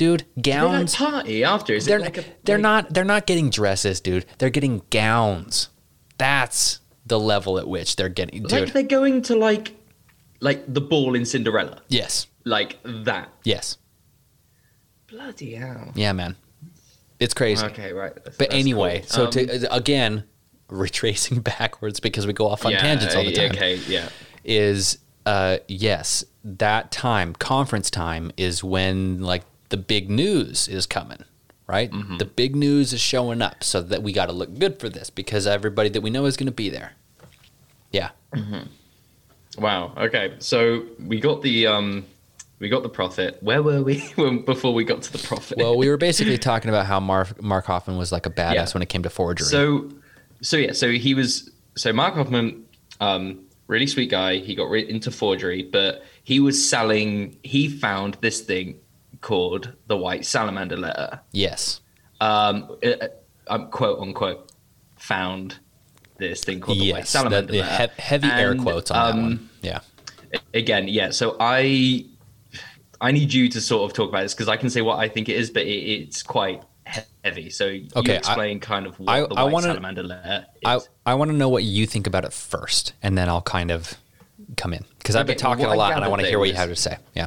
dude. 0.00 0.24
Gowns. 0.40 0.44
They 0.44 0.50
like 0.60 0.72
Gowns. 0.78 0.96
party 0.96 1.44
after. 1.44 1.72
Is 1.74 1.84
they're 1.84 1.98
it 1.98 2.02
like 2.02 2.16
a? 2.18 2.24
they're 2.44 2.56
like- 2.56 2.62
not 2.62 2.94
they're 2.94 3.04
not 3.04 3.26
getting 3.26 3.50
dresses, 3.50 4.00
dude. 4.00 4.24
They're 4.38 4.50
getting 4.50 4.82
gowns. 4.90 5.68
That's 6.18 6.80
the 7.06 7.18
level 7.20 7.58
at 7.58 7.68
which 7.68 7.96
they're 7.96 8.08
getting, 8.08 8.42
dude. 8.42 8.52
like 8.52 8.72
they're 8.72 8.82
going 8.82 9.22
to 9.22 9.36
like, 9.36 9.74
like 10.40 10.62
the 10.72 10.80
ball 10.80 11.14
in 11.14 11.24
Cinderella, 11.24 11.82
yes, 11.88 12.26
like 12.44 12.78
that. 12.84 13.28
yes, 13.44 13.76
Bloody 15.08 15.54
hell. 15.54 15.92
yeah, 15.94 16.12
man. 16.12 16.36
It's 17.18 17.34
crazy. 17.34 17.64
Okay, 17.66 17.92
right. 17.92 18.14
That's- 18.14 18.36
But 18.36 18.50
that's 18.50 18.60
anyway, 18.60 19.00
cool. 19.00 19.08
so 19.08 19.24
Um, 19.26 19.30
to 19.32 19.74
again 19.74 20.24
retracing 20.68 21.40
backwards 21.58 22.00
because 22.00 22.26
we 22.26 22.32
go 22.32 22.46
off 22.48 22.64
on 22.64 22.72
yeah, 22.72 22.80
tangents 22.80 23.14
all 23.14 23.24
the 23.24 23.32
time. 23.32 23.50
Okay, 23.52 23.76
yeah. 23.88 24.08
Is 24.44 24.98
uh 25.26 25.58
yes, 25.68 26.24
that 26.44 26.90
time, 26.92 27.34
conference 27.34 27.90
time 27.90 28.30
is 28.36 28.62
when 28.64 29.20
like 29.20 29.42
the 29.70 29.76
big 29.76 30.10
news 30.10 30.68
is 30.68 30.86
coming, 30.86 31.24
right? 31.66 31.90
Mm-hmm. 31.90 32.18
The 32.18 32.26
big 32.26 32.54
news 32.54 32.92
is 32.92 33.00
showing 33.00 33.40
up 33.40 33.64
so 33.64 33.80
that 33.80 34.02
we 34.02 34.12
got 34.12 34.26
to 34.26 34.32
look 34.32 34.58
good 34.58 34.78
for 34.78 34.88
this 34.88 35.10
because 35.10 35.46
everybody 35.46 35.88
that 35.88 36.02
we 36.02 36.10
know 36.10 36.26
is 36.26 36.36
going 36.36 36.46
to 36.46 36.52
be 36.52 36.68
there. 36.68 36.92
Yeah. 37.90 38.10
Wow. 39.58 39.94
Okay. 39.96 40.34
So 40.38 40.84
we 41.04 41.18
got 41.20 41.42
the 41.42 41.66
um, 41.66 42.06
we 42.58 42.68
got 42.68 42.82
the 42.82 42.88
prophet. 42.88 43.38
Where 43.40 43.62
were 43.62 43.82
we 43.82 43.98
when, 44.16 44.44
before 44.44 44.74
we 44.74 44.84
got 44.84 45.02
to 45.02 45.12
the 45.12 45.18
prophet? 45.18 45.58
Well, 45.58 45.76
we 45.76 45.88
were 45.88 45.96
basically 45.96 46.38
talking 46.38 46.68
about 46.68 46.86
how 46.86 47.00
Mark 47.00 47.42
Mark 47.42 47.64
Hofmann 47.66 47.96
was 47.96 48.12
like 48.12 48.26
a 48.26 48.30
badass 48.30 48.54
Yeah. 48.54 48.68
when 48.72 48.82
it 48.82 48.88
came 48.88 49.02
to 49.02 49.10
forgery. 49.10 49.46
So, 49.46 49.90
so 50.42 50.56
yeah, 50.56 50.72
so 50.72 50.90
he 50.90 51.14
was 51.14 51.50
so 51.76 51.92
Mark 51.92 52.14
Hofmann, 52.14 52.64
um, 53.00 53.40
really 53.66 53.86
sweet 53.86 54.10
guy. 54.10 54.36
He 54.36 54.54
got 54.54 54.70
re- 54.70 54.88
into 54.88 55.10
forgery, 55.10 55.62
but 55.62 56.04
he 56.22 56.38
was 56.40 56.68
selling. 56.68 57.36
He 57.42 57.68
found 57.68 58.16
this 58.20 58.40
thing 58.40 58.78
called 59.20 59.72
the 59.86 59.96
White 59.96 60.24
Salamander 60.24 60.76
Letter. 60.76 61.20
yes. 61.32 61.80
Um, 62.20 62.76
uh, 62.84 62.88
uh, 62.88 63.08
um, 63.48 63.70
quote 63.70 63.98
unquote, 64.00 64.52
found 64.96 65.58
this 66.18 66.44
thing 66.44 66.60
called 66.60 66.78
the 66.78 66.92
White 66.92 67.08
Salamander 67.08 67.46
That, 67.46 67.52
the 67.52 67.58
Letter. 67.62 67.92
he- 67.96 68.02
heavy 68.02 68.28
air 68.28 68.54
quotes 68.56 68.90
on 68.90 68.96
that 69.06 69.14
um, 69.14 69.22
one. 69.22 69.50
Yeah. 69.62 69.80
again 70.54 70.86
yeah 70.86 71.10
so 71.10 71.36
i 71.40 72.04
i 73.00 73.10
need 73.10 73.32
you 73.32 73.48
to 73.48 73.60
sort 73.60 73.90
of 73.90 73.96
talk 73.96 74.10
about 74.10 74.20
this 74.22 74.34
because 74.34 74.48
i 74.48 74.56
can 74.56 74.68
say 74.70 74.80
what 74.82 74.98
i 74.98 75.08
think 75.08 75.28
it 75.30 75.36
is 75.36 75.50
but 75.50 75.62
it, 75.62 75.70
it's 75.70 76.22
quite 76.22 76.62
heavy. 77.24 77.50
So 77.50 77.66
you 77.66 77.88
Okay, 77.96 78.14
I- 78.14 78.16
explain 78.18 78.58
kind 78.60 78.86
of 78.86 78.98
what 79.00 79.08
I- 79.08 79.20
the 79.20 79.34
I 79.34 79.44
White 79.44 79.52
wanna- 79.52 79.66
Salamander 79.68 80.02
letter 80.02 80.46
is. 80.66 80.88
I 81.06 81.14
want 81.14 81.30
to 81.30 81.36
know 81.36 81.48
what 81.48 81.62
you 81.64 81.86
think 81.86 82.06
about 82.08 82.24
it 82.24 82.32
first, 82.32 82.94
and 83.02 83.16
then 83.16 83.28
I'll 83.28 83.42
kind 83.42 83.70
of 83.70 83.94
come 84.56 84.72
in 84.74 84.84
because 84.98 85.14
I've 85.16 85.26
been 85.26 85.38
talking 85.38 85.64
a 85.66 85.68
I 85.70 85.74
lot, 85.74 85.92
and 85.94 86.04
I 86.04 86.08
want 86.08 86.20
to 86.22 86.28
hear 86.28 86.38
what 86.38 86.48
you 86.48 86.54
have 86.54 86.68
to 86.68 86.76
say. 86.76 86.96
Yeah. 87.14 87.26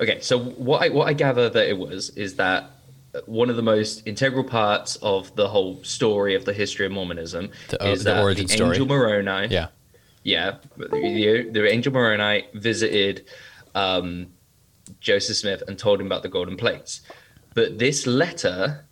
Okay, 0.00 0.20
so 0.20 0.38
what 0.38 0.82
I 0.82 0.88
what 0.88 1.08
I 1.08 1.12
gather 1.12 1.48
that 1.50 1.68
it 1.68 1.76
was 1.78 2.10
is 2.10 2.36
that 2.36 2.70
one 3.26 3.50
of 3.50 3.56
the 3.56 3.62
most 3.62 4.06
integral 4.06 4.44
parts 4.44 4.96
of 5.02 5.34
the 5.36 5.48
whole 5.48 5.82
story 5.82 6.34
of 6.34 6.44
the 6.44 6.52
history 6.52 6.86
of 6.86 6.92
Mormonism 6.92 7.50
The- 7.68 7.84
uh, 7.84 7.88
is 7.92 8.04
the 8.04 8.14
that 8.14 8.22
origin 8.22 8.46
the 8.46 8.52
story. 8.54 8.70
angel 8.70 8.86
Moroni, 8.86 9.48
Yeah. 9.50 9.66
yeah, 10.22 10.56
the, 10.76 11.48
the 11.52 11.66
angel 11.68 11.92
Moroni 11.92 12.46
visited 12.54 13.26
um, 13.74 14.28
Joseph 15.00 15.36
Smith 15.36 15.62
and 15.68 15.78
told 15.78 16.00
him 16.00 16.06
about 16.06 16.22
the 16.22 16.28
golden 16.28 16.56
plates. 16.56 17.00
But 17.54 17.78
this 17.78 18.06
letter 18.06 18.84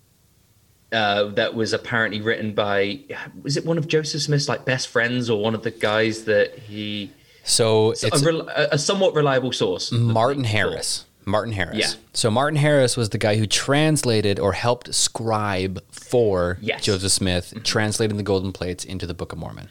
uh, 0.91 1.25
that 1.25 1.55
was 1.55 1.73
apparently 1.73 2.21
written 2.21 2.55
by 2.55 3.01
was 3.43 3.57
it 3.57 3.65
one 3.65 3.79
of 3.79 3.87
Joseph 3.89 4.23
Smith's 4.23 4.49
like 4.49 4.65
best 4.65 4.89
friends 4.89 5.31
or 5.31 5.41
one 5.41 5.55
of 5.55 5.63
the 5.63 5.71
guys 5.71 6.25
that 6.25 6.59
he 6.59 7.13
So 7.49 7.89
a, 7.89 7.93
it's 7.93 8.23
rel- 8.23 8.49
a, 8.49 8.69
a 8.73 8.79
somewhat 8.79 9.15
reliable 9.15 9.53
source. 9.53 9.91
Martin. 9.91 10.45
Harris. 10.45 11.05
Martin 11.25 11.53
Harris. 11.53 11.77
Yeah. 11.77 11.89
So 12.15 12.31
Martin 12.31 12.57
Harris 12.57 12.97
was 12.97 13.11
the 13.11 13.19
guy 13.19 13.37
who 13.37 13.47
translated 13.47 14.41
or 14.41 14.53
helped 14.53 14.95
scribe 14.95 15.83
for 15.91 16.59
Yes. 16.61 16.83
Joseph 16.83 17.13
Smith, 17.13 17.51
mm-hmm. 17.51 17.63
translating 17.65 18.17
the 18.17 18.23
golden 18.23 18.53
plates 18.53 18.85
into 18.85 19.07
the 19.07 19.15
Book 19.15 19.33
of 19.33 19.39
Mormon. 19.39 19.69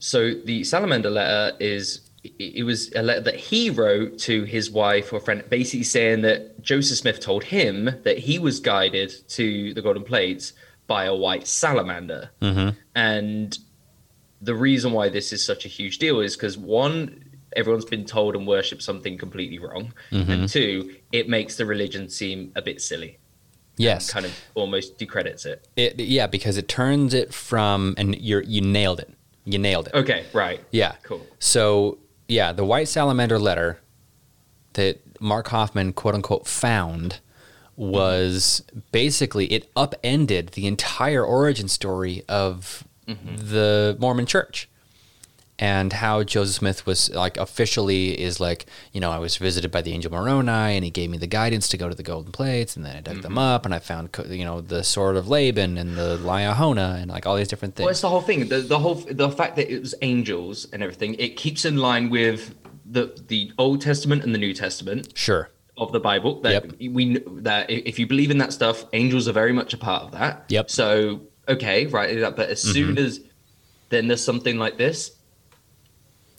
So 0.00 0.34
the 0.34 0.64
salamander 0.64 1.10
letter 1.10 1.56
is 1.60 2.00
it 2.38 2.64
was 2.64 2.92
a 2.94 3.02
letter 3.02 3.20
that 3.20 3.36
he 3.36 3.70
wrote 3.70 4.18
to 4.20 4.44
his 4.44 4.70
wife 4.70 5.12
or 5.12 5.20
friend, 5.20 5.44
basically 5.48 5.84
saying 5.84 6.22
that 6.22 6.60
Joseph 6.62 6.98
Smith 6.98 7.20
told 7.20 7.44
him 7.44 7.90
that 8.02 8.18
he 8.18 8.38
was 8.38 8.60
guided 8.60 9.14
to 9.28 9.74
the 9.74 9.82
golden 9.82 10.02
plates 10.02 10.54
by 10.86 11.04
a 11.04 11.14
white 11.14 11.46
salamander, 11.46 12.30
mm-hmm. 12.40 12.70
and 12.94 13.58
the 14.44 14.54
reason 14.54 14.92
why 14.92 15.08
this 15.08 15.32
is 15.32 15.44
such 15.44 15.64
a 15.64 15.68
huge 15.68 15.98
deal 15.98 16.20
is 16.20 16.36
because 16.36 16.56
one, 16.56 17.24
everyone's 17.56 17.84
been 17.84 18.04
told 18.04 18.36
and 18.36 18.46
worshipped 18.46 18.82
something 18.82 19.16
completely 19.18 19.58
wrong, 19.58 19.92
and 20.10 20.26
mm-hmm. 20.26 20.46
two, 20.46 20.94
it 21.12 21.28
makes 21.28 21.56
the 21.56 21.66
religion 21.66 22.08
seem 22.08 22.52
a 22.54 22.62
bit 22.62 22.80
silly, 22.80 23.18
Yes. 23.76 24.10
kind 24.10 24.26
of 24.26 24.32
almost 24.54 24.98
decredits 24.98 25.46
it. 25.46 25.66
It, 25.76 25.98
yeah, 25.98 26.26
because 26.26 26.56
it 26.56 26.68
turns 26.68 27.14
it 27.14 27.32
from, 27.32 27.94
and 27.96 28.16
you're 28.20 28.42
you 28.42 28.60
nailed 28.60 29.00
it. 29.00 29.12
You 29.44 29.58
nailed 29.58 29.88
it. 29.88 29.94
Okay, 29.94 30.24
right. 30.32 30.60
Yeah. 30.70 30.94
Cool. 31.02 31.26
So 31.38 31.98
yeah, 32.28 32.52
the 32.52 32.64
White 32.64 32.88
Salamander 32.88 33.38
letter 33.38 33.80
that 34.74 35.00
Mark 35.20 35.48
Hofmann 35.48 35.92
quote 35.92 36.14
unquote 36.14 36.46
found 36.46 37.20
was 37.76 38.62
basically 38.92 39.46
it 39.46 39.68
upended 39.76 40.50
the 40.50 40.66
entire 40.66 41.24
origin 41.24 41.68
story 41.68 42.22
of 42.28 42.84
Mm-hmm. 43.06 43.36
the 43.50 43.96
Mormon 43.98 44.26
Church. 44.26 44.68
And 45.56 45.92
how 45.92 46.24
Joseph 46.24 46.56
Smith 46.56 46.84
was 46.84 47.10
like 47.10 47.36
officially 47.36 48.20
is 48.20 48.40
like, 48.40 48.66
you 48.92 49.00
know, 49.00 49.12
I 49.12 49.18
was 49.18 49.36
visited 49.36 49.70
by 49.70 49.82
the 49.82 49.92
angel 49.92 50.10
Moroni 50.10 50.50
and 50.50 50.84
he 50.84 50.90
gave 50.90 51.10
me 51.10 51.16
the 51.16 51.28
guidance 51.28 51.68
to 51.68 51.76
go 51.76 51.88
to 51.88 51.94
the 51.94 52.02
golden 52.02 52.32
plates 52.32 52.74
and 52.74 52.84
then 52.84 52.96
I 52.96 53.00
dug 53.00 53.22
them 53.22 53.32
mm-hmm. 53.32 53.38
up 53.38 53.64
and 53.64 53.72
I 53.72 53.78
found, 53.78 54.08
you 54.28 54.44
know, 54.44 54.60
the 54.60 54.82
sword 54.82 55.16
of 55.16 55.28
Laban 55.28 55.78
and 55.78 55.96
the 55.96 56.18
Liahona 56.18 57.00
and 57.00 57.08
like 57.08 57.24
all 57.24 57.36
these 57.36 57.46
different 57.46 57.76
things. 57.76 57.84
Well, 57.84 57.92
it's 57.92 58.00
the 58.00 58.08
whole 58.08 58.20
thing. 58.20 58.48
The, 58.48 58.62
the 58.62 58.80
whole 58.80 58.96
the 58.96 59.30
fact 59.30 59.54
that 59.54 59.72
it 59.72 59.78
was 59.78 59.94
angels 60.02 60.66
and 60.72 60.82
everything. 60.82 61.14
It 61.20 61.36
keeps 61.36 61.64
in 61.64 61.76
line 61.76 62.10
with 62.10 62.52
the 62.84 63.16
the 63.28 63.52
Old 63.56 63.80
Testament 63.80 64.24
and 64.24 64.34
the 64.34 64.38
New 64.38 64.54
Testament 64.54 65.16
sure. 65.16 65.50
of 65.76 65.92
the 65.92 66.00
Bible. 66.00 66.40
That 66.40 66.64
Yep. 66.64 66.92
we 66.92 67.18
that 67.42 67.70
if 67.70 68.00
you 68.00 68.08
believe 68.08 68.32
in 68.32 68.38
that 68.38 68.52
stuff, 68.52 68.84
angels 68.92 69.28
are 69.28 69.32
very 69.32 69.52
much 69.52 69.72
a 69.72 69.78
part 69.78 70.02
of 70.02 70.10
that. 70.12 70.46
Yep. 70.48 70.68
So 70.68 71.20
okay, 71.48 71.86
right. 71.86 72.20
But 72.36 72.50
as 72.50 72.60
soon 72.62 72.98
as 72.98 73.20
then 73.90 74.08
there's 74.08 74.24
something 74.24 74.58
like 74.58 74.76
this. 74.78 75.12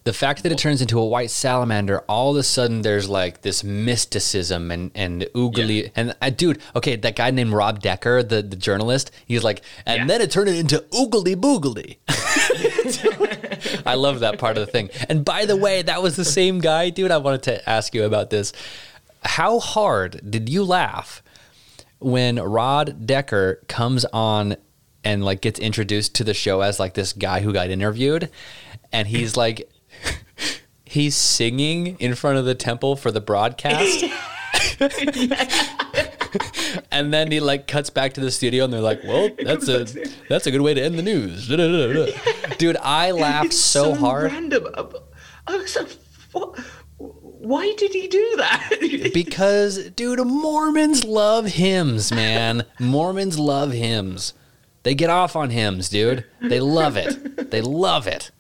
the 0.04 0.14
fact 0.14 0.44
that 0.44 0.52
it 0.52 0.58
turns 0.60 0.82
into 0.82 1.00
a 1.00 1.06
white 1.06 1.32
salamander, 1.32 2.00
all 2.08 2.32
of 2.32 2.38
a 2.38 2.44
sudden 2.44 2.82
there's 2.84 3.10
like 3.10 3.42
this 3.42 3.64
mysticism 3.64 4.70
and 4.72 4.92
and 4.94 5.22
oogly 5.34 5.92
and 5.96 6.16
uh, 6.22 6.30
dude, 6.30 6.60
okay, 6.76 6.96
that 6.96 7.16
guy 7.16 7.32
named 7.32 7.54
Rod 7.54 7.82
Decker, 7.82 8.22
the 8.24 8.42
the 8.42 8.56
journalist, 8.56 9.10
he's 9.26 9.44
like, 9.44 9.62
and 9.86 10.02
Yeah. 10.02 10.06
then 10.08 10.22
it 10.22 10.32
turned 10.32 10.50
it 10.50 10.58
into 10.58 10.80
oogly 10.92 11.36
boogly. 11.36 11.98
I 13.86 13.96
love 13.96 14.20
that 14.22 14.38
part 14.40 14.58
of 14.58 14.66
the 14.66 14.72
thing. 14.72 14.90
And 15.10 15.24
by 15.26 15.46
the 15.46 15.56
way, 15.56 15.82
that 15.82 16.02
was 16.02 16.16
the 16.16 16.26
same 16.26 16.60
guy, 16.60 16.90
dude. 16.90 17.12
I 17.12 17.18
wanted 17.18 17.44
to 17.44 17.70
ask 17.70 17.94
you 17.96 18.04
about 18.04 18.30
this. 18.30 18.54
How 19.24 19.60
hard 19.60 20.22
did 20.30 20.50
you 20.50 20.64
laugh 20.64 21.24
when 22.00 22.36
Rod 22.36 23.08
Decker 23.08 23.62
comes 23.68 24.06
on 24.06 24.58
and 25.06 25.24
like 25.24 25.40
gets 25.40 25.60
introduced 25.60 26.16
to 26.16 26.24
the 26.24 26.34
show 26.34 26.62
as 26.62 26.80
like 26.80 26.96
this 26.96 27.14
guy 27.14 27.40
who 27.40 27.54
got 27.54 27.70
interviewed 27.70 28.30
and 28.92 29.08
he's 29.08 29.38
like 29.38 29.70
he's 30.86 31.16
singing 31.16 31.96
in 32.00 32.16
front 32.16 32.38
of 32.38 32.46
the 32.46 32.56
temple 32.56 32.96
for 32.96 33.12
the 33.12 33.22
broadcast. 33.22 34.04
And 36.92 37.14
then 37.14 37.32
he 37.32 37.40
like 37.40 37.68
cuts 37.68 37.90
back 37.90 38.14
to 38.14 38.22
the 38.22 38.32
studio 38.32 38.66
and 38.66 38.74
they're 38.74 38.82
like 38.82 39.04
well 39.04 39.30
that's 39.44 39.68
a 39.70 39.86
that's 40.30 40.48
a 40.48 40.52
good 40.52 40.62
way 40.62 40.74
to 40.74 40.82
end 40.82 40.98
the 40.98 41.02
news. 41.04 41.48
Dude 41.48 42.78
i 42.78 43.12
laughed 43.12 43.48
It's 43.48 43.60
so, 43.60 43.94
hard. 43.96 44.32
Random. 44.32 44.68
I 45.48 45.56
was 45.58 45.76
like, 45.76 45.90
what? 46.32 46.60
Why 46.98 47.74
did 47.78 47.92
he 47.94 48.08
do 48.08 48.34
that? 48.38 49.12
because 49.14 49.90
dude 49.92 50.26
mormons 50.26 51.04
love 51.06 51.46
hymns 51.46 52.12
man. 52.12 52.66
Mormons 52.80 53.38
love 53.40 53.72
hymns 53.72 54.34
they 54.86 54.94
get 54.94 55.10
off 55.10 55.36
on 55.36 55.50
hymns 55.50 55.90
dude 55.90 56.24
they 56.42 56.60
love 56.60 56.96
it 56.96 57.52
they 57.52 57.60
love 57.60 58.08
it 58.08 58.32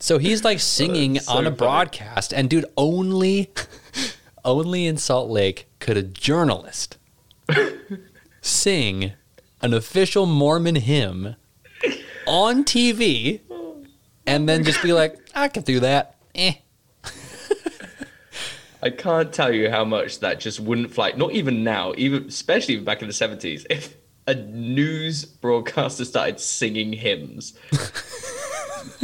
so 0.00 0.18
he's 0.18 0.44
like 0.44 0.58
singing 0.58 1.18
so 1.20 1.32
on 1.32 1.46
a 1.46 1.50
funny. 1.50 1.56
broadcast 1.56 2.34
and 2.34 2.50
dude 2.50 2.66
only 2.76 3.50
only 4.44 4.84
in 4.84 4.96
salt 4.96 5.30
lake 5.30 5.68
could 5.78 5.96
a 5.96 6.02
journalist 6.02 6.98
sing 8.42 9.12
an 9.62 9.72
official 9.72 10.26
mormon 10.26 10.74
hymn 10.74 11.36
on 12.26 12.64
tv 12.64 13.40
and 14.26 14.48
then 14.48 14.64
just 14.64 14.82
be 14.82 14.92
like 14.92 15.16
i 15.36 15.46
can 15.46 15.62
do 15.62 15.80
that 15.80 16.16
eh 16.34 16.54
I 18.84 18.90
can't 18.90 19.32
tell 19.32 19.54
you 19.54 19.70
how 19.70 19.84
much 19.84 20.18
that 20.18 20.40
just 20.40 20.58
wouldn't 20.58 20.92
fly. 20.92 21.12
Not 21.12 21.30
even 21.30 21.62
now, 21.62 21.94
even 21.96 22.24
especially 22.24 22.78
back 22.78 23.00
in 23.00 23.06
the 23.06 23.14
seventies. 23.14 23.64
If 23.70 23.96
a 24.26 24.34
news 24.34 25.24
broadcaster 25.24 26.04
started 26.04 26.38
singing 26.40 26.92
hymns, 26.92 27.54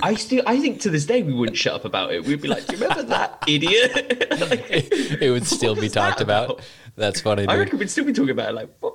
I 0.03 0.14
still, 0.14 0.43
I 0.47 0.61
think 0.61 0.81
to 0.83 0.91
this 0.91 1.07
day 1.07 1.23
we 1.23 1.33
wouldn't 1.35 1.59
shut 1.59 1.75
up 1.75 1.85
about 1.85 2.12
it. 2.12 2.25
We'd 2.25 2.41
be 2.41 2.49
like, 2.49 2.66
"Do 2.66 2.77
you 2.77 2.83
remember 2.83 3.03
that 3.05 3.43
idiot?" 3.47 4.27
Like, 4.39 4.66
it 4.71 5.31
would 5.33 5.47
still 5.47 5.75
be 5.75 5.83
was 5.83 5.93
that 5.95 6.09
talked 6.11 6.21
about. 6.21 6.45
about? 6.51 6.61
That's 6.97 7.21
funny, 7.21 7.47
I 7.49 7.57
reckon 7.57 7.79
we'd 7.79 7.91
still 7.91 8.05
be 8.05 8.12
talking 8.12 8.31
about 8.31 8.51
it. 8.51 8.55
Like, 8.55 8.71
what? 8.81 8.95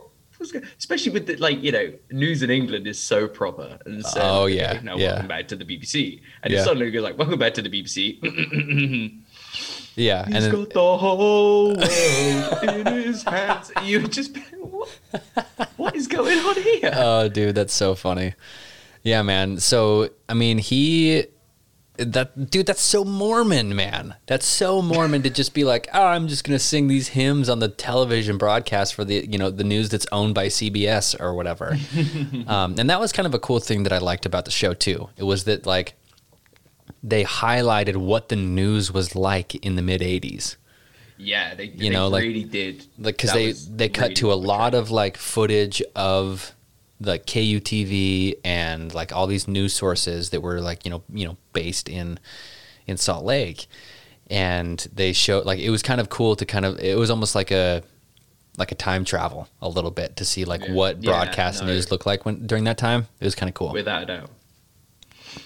Especially 0.78 1.12
with 1.14 1.26
the, 1.28 1.36
like 1.38 1.62
you 1.64 1.72
know, 1.72 1.94
news 2.12 2.44
in 2.44 2.50
England 2.50 2.86
is 2.88 3.00
so 3.00 3.28
proper 3.30 3.78
and 3.86 4.06
so. 4.06 4.20
Oh, 4.22 4.46
yeah, 4.46 4.80
now 4.84 4.98
yeah. 4.98 5.12
welcome 5.12 5.28
back 5.28 5.48
to 5.50 5.56
the 5.56 5.64
BBC, 5.66 6.22
and 6.44 6.52
Yeah. 6.52 6.60
it 6.60 6.64
suddenly 6.64 6.92
goes 6.92 7.04
like, 7.04 7.18
"Welcome 7.18 7.40
back 7.40 7.54
to 7.56 7.62
the 7.62 7.70
BBC." 7.70 8.20
Yeah, 9.96 10.24
and 10.26 10.34
He's 10.34 10.44
then, 10.44 10.52
got 10.52 10.70
the 10.72 10.98
whole 10.98 11.76
world 11.76 11.84
in 12.64 12.86
his 12.86 13.24
hands. 13.24 13.72
You 13.84 14.08
just, 14.08 14.36
what, 14.60 14.90
what 15.78 15.96
is 15.96 16.08
going 16.08 16.40
on 16.40 16.56
here? 16.56 16.92
oh, 16.94 17.28
dude, 17.30 17.56
that's 17.56 17.74
so 17.74 17.96
funny. 17.96 18.34
Yeah, 19.04 19.22
man. 19.22 19.60
So, 19.60 20.10
I 20.30 20.34
mean, 20.34 20.58
he, 20.58 21.26
that 21.98 22.50
dude, 22.50 22.66
that's 22.66 22.82
so 22.82 23.04
Mormon, 23.04 23.76
man. 23.76 24.16
That's 24.26 24.46
so 24.46 24.82
Mormon 24.82 25.22
to 25.24 25.30
just 25.30 25.54
be 25.54 25.64
like, 25.64 25.88
oh, 25.94 26.06
I'm 26.06 26.28
just 26.28 26.44
gonna 26.44 26.60
sing 26.60 26.88
these 26.88 27.10
hymns 27.10 27.50
on 27.50 27.60
the 27.60 27.68
television 27.68 28.38
broadcast 28.38 28.96
for 28.96 29.04
the, 29.04 29.28
you 29.28 29.38
know, 29.38 29.52
the 29.52 29.64
news 29.64 29.90
that's 29.90 30.08
owned 30.12 30.34
by 30.34 30.48
CBS 30.48 31.20
or 31.20 31.34
whatever. 31.36 31.78
um, 32.48 32.76
and 32.80 32.90
that 32.90 33.00
was 33.00 33.12
kind 33.12 33.28
of 33.28 33.34
a 33.34 33.40
cool 33.40 33.60
thing 33.60 33.84
that 33.84 33.94
I 33.94 34.00
liked 34.00 34.26
about 34.26 34.46
the 34.46 34.52
show 34.52 34.74
too. 34.74 35.10
It 35.18 35.24
was 35.24 35.44
that 35.44 35.66
like 35.66 35.94
they 37.02 37.24
highlighted 37.24 37.96
what 37.98 38.30
the 38.30 38.36
news 38.36 38.92
was 38.92 39.16
like 39.16 39.56
in 39.56 39.76
the 39.76 39.82
mid 39.82 40.02
'80s. 40.02 40.56
yeah, 41.18 41.56
they, 41.56 41.66
you 41.66 41.78
they 41.78 41.90
know, 41.90 42.08
like- 42.08 42.24
really 42.24 42.44
did. 42.44 42.86
like 42.98 43.18
because 43.18 43.34
they 43.34 43.52
they 43.54 43.90
cut 43.90 44.04
really 44.04 44.16
to 44.16 44.34
a 44.34 44.36
lot 44.36 44.74
of 44.74 44.92
like 44.92 45.18
footage 45.18 45.82
of 45.96 46.54
like 47.00 47.26
KUTV 47.26 48.36
and 48.46 48.94
like 48.94 49.12
all 49.12 49.28
these 49.28 49.48
news 49.48 49.74
sources 49.74 50.30
that 50.30 50.42
were 50.42 50.62
like 50.62 50.86
you 50.86 50.92
know 50.92 51.04
you 51.14 51.26
know 51.28 51.38
based 51.54 51.90
in 51.90 52.20
in 52.88 52.98
Salt 52.98 53.24
Lake, 53.26 53.68
and 54.30 54.88
they 54.94 55.14
showed 55.14 55.46
like 55.46 55.60
it 55.60 55.70
was 55.70 55.82
kind 55.82 56.00
of 56.02 56.10
cool 56.10 56.36
to 56.36 56.46
kind 56.46 56.66
of 56.66 56.80
it 56.80 56.98
was 56.98 57.10
almost 57.10 57.36
like 57.36 57.52
a 57.52 57.84
like 58.58 58.72
a 58.72 58.76
time 58.76 59.04
travel 59.04 59.48
a 59.62 59.68
little 59.68 59.90
bit 59.92 60.16
to 60.18 60.24
see 60.26 60.46
like 60.46 60.62
Yeah. 60.62 60.74
what 60.74 61.04
Yeah, 61.04 61.12
broadcast 61.12 61.62
no. 61.62 61.68
news 61.68 61.90
looked 61.92 62.06
like 62.06 62.26
when 62.26 62.46
during 62.46 62.64
that 62.66 62.78
time. 62.78 63.08
It 63.20 63.26
was 63.26 63.36
kind 63.36 63.50
of 63.50 63.56
cool. 63.56 63.74
without 63.74 64.04
a 64.04 64.06
doubt. 64.06 64.30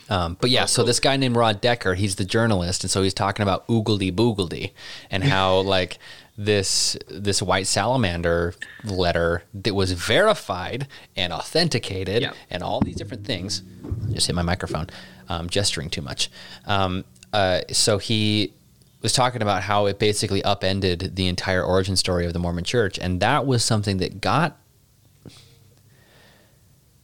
Um, 0.09 0.37
but 0.39 0.49
yeah, 0.49 0.65
so 0.65 0.83
this 0.83 0.99
guy 0.99 1.17
named 1.17 1.35
Rod 1.35 1.61
Decker, 1.61 1.95
he's 1.95 2.15
the 2.15 2.25
journalist, 2.25 2.83
and 2.83 2.91
so 2.91 3.03
he's 3.03 3.13
talking 3.13 3.43
about 3.43 3.67
oogledy 3.67 4.11
boogledy 4.11 4.71
and 5.11 5.23
how 5.23 5.57
like 5.75 5.97
this 6.37 6.95
this 7.09 7.41
white 7.41 7.65
salamander 7.67 8.53
letter 8.83 9.43
that 9.53 9.73
was 9.73 9.91
verified 9.93 10.87
and 11.15 11.33
authenticated 11.33 12.21
Yeah. 12.21 12.33
and 12.49 12.61
all 12.63 12.79
these 12.81 12.95
different 12.95 13.25
things. 13.25 13.63
Just 14.11 14.27
hit 14.27 14.35
my 14.35 14.43
microphone, 14.43 14.87
um, 15.29 15.49
gesturing 15.49 15.89
too 15.89 16.01
much. 16.01 16.29
Um, 16.65 17.05
uh, 17.33 17.61
so 17.71 17.97
he 17.97 18.53
was 19.01 19.13
talking 19.13 19.41
about 19.41 19.63
how 19.63 19.85
it 19.87 19.99
basically 19.99 20.43
upended 20.43 21.15
the 21.15 21.27
entire 21.27 21.63
origin 21.63 21.95
story 21.95 22.25
of 22.25 22.33
the 22.33 22.39
Mormon 22.39 22.63
Church, 22.63 22.97
and 22.99 23.19
that 23.19 23.45
was 23.45 23.63
something 23.63 23.97
that 23.97 24.21
got 24.21 24.57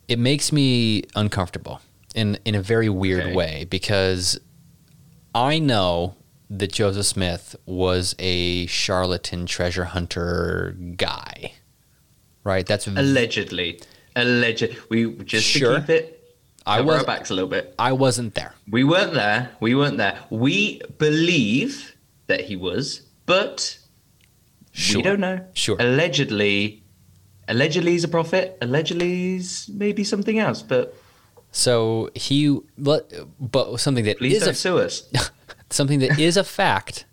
it 0.07 0.19
makes 0.19 0.51
me 0.51 1.03
uncomfortable 1.15 1.81
in 2.13 2.37
in 2.45 2.55
a 2.55 2.61
very 2.61 2.89
weird 2.89 3.23
Okay. 3.23 3.33
way 3.35 3.65
because 3.69 4.39
I 5.35 5.59
know 5.59 6.15
that 6.49 6.71
Joseph 6.71 7.05
Smith 7.05 7.55
was 7.65 8.15
a 8.19 8.65
charlatan 8.67 9.45
treasure 9.45 9.85
hunter 9.85 10.75
guy. 10.95 11.53
Right? 12.43 12.65
That's 12.65 12.87
Allegedly, 12.87 13.79
alleged. 14.15 14.75
We 14.89 15.13
just 15.23 15.45
Sure. 15.47 15.75
to 15.75 15.79
keep 15.79 15.89
it. 15.89 16.19
I 16.65 16.77
cover 16.77 16.91
our 16.91 16.97
was 16.97 17.05
backs 17.05 17.29
a 17.29 17.33
little 17.33 17.49
bit. 17.49 17.73
I 17.79 17.93
wasn't 17.93 18.35
there. 18.35 18.53
We 18.69 18.83
weren't 18.83 19.13
there. 19.13 19.49
We 19.59 19.75
weren't 19.75 19.97
there. 19.97 20.17
We 20.29 20.81
believe 20.97 21.95
that 22.27 22.41
he 22.41 22.55
was, 22.55 23.01
but 23.25 23.77
Sure. 24.71 24.97
we 24.97 25.03
don't 25.03 25.19
know. 25.21 25.39
Sure. 25.53 25.77
Allegedly, 25.79 26.83
allegedly 27.47 27.91
he's 27.93 28.03
a 28.03 28.07
prophet. 28.09 28.57
Allegedly 28.61 29.09
he's 29.09 29.69
maybe 29.73 30.03
something 30.03 30.37
else. 30.39 30.61
But 30.61 30.95
So 31.53 32.09
he 32.15 32.59
but 32.77 33.13
but 33.39 33.79
something 33.79 34.03
that 34.05 34.17
please 34.17 34.41
is 34.41 34.47
a 34.47 34.53
sue 34.53 34.79
us. 34.79 35.09
something 35.69 35.99
that 35.99 36.19
is 36.19 36.35
a 36.35 36.43
fact 36.43 37.05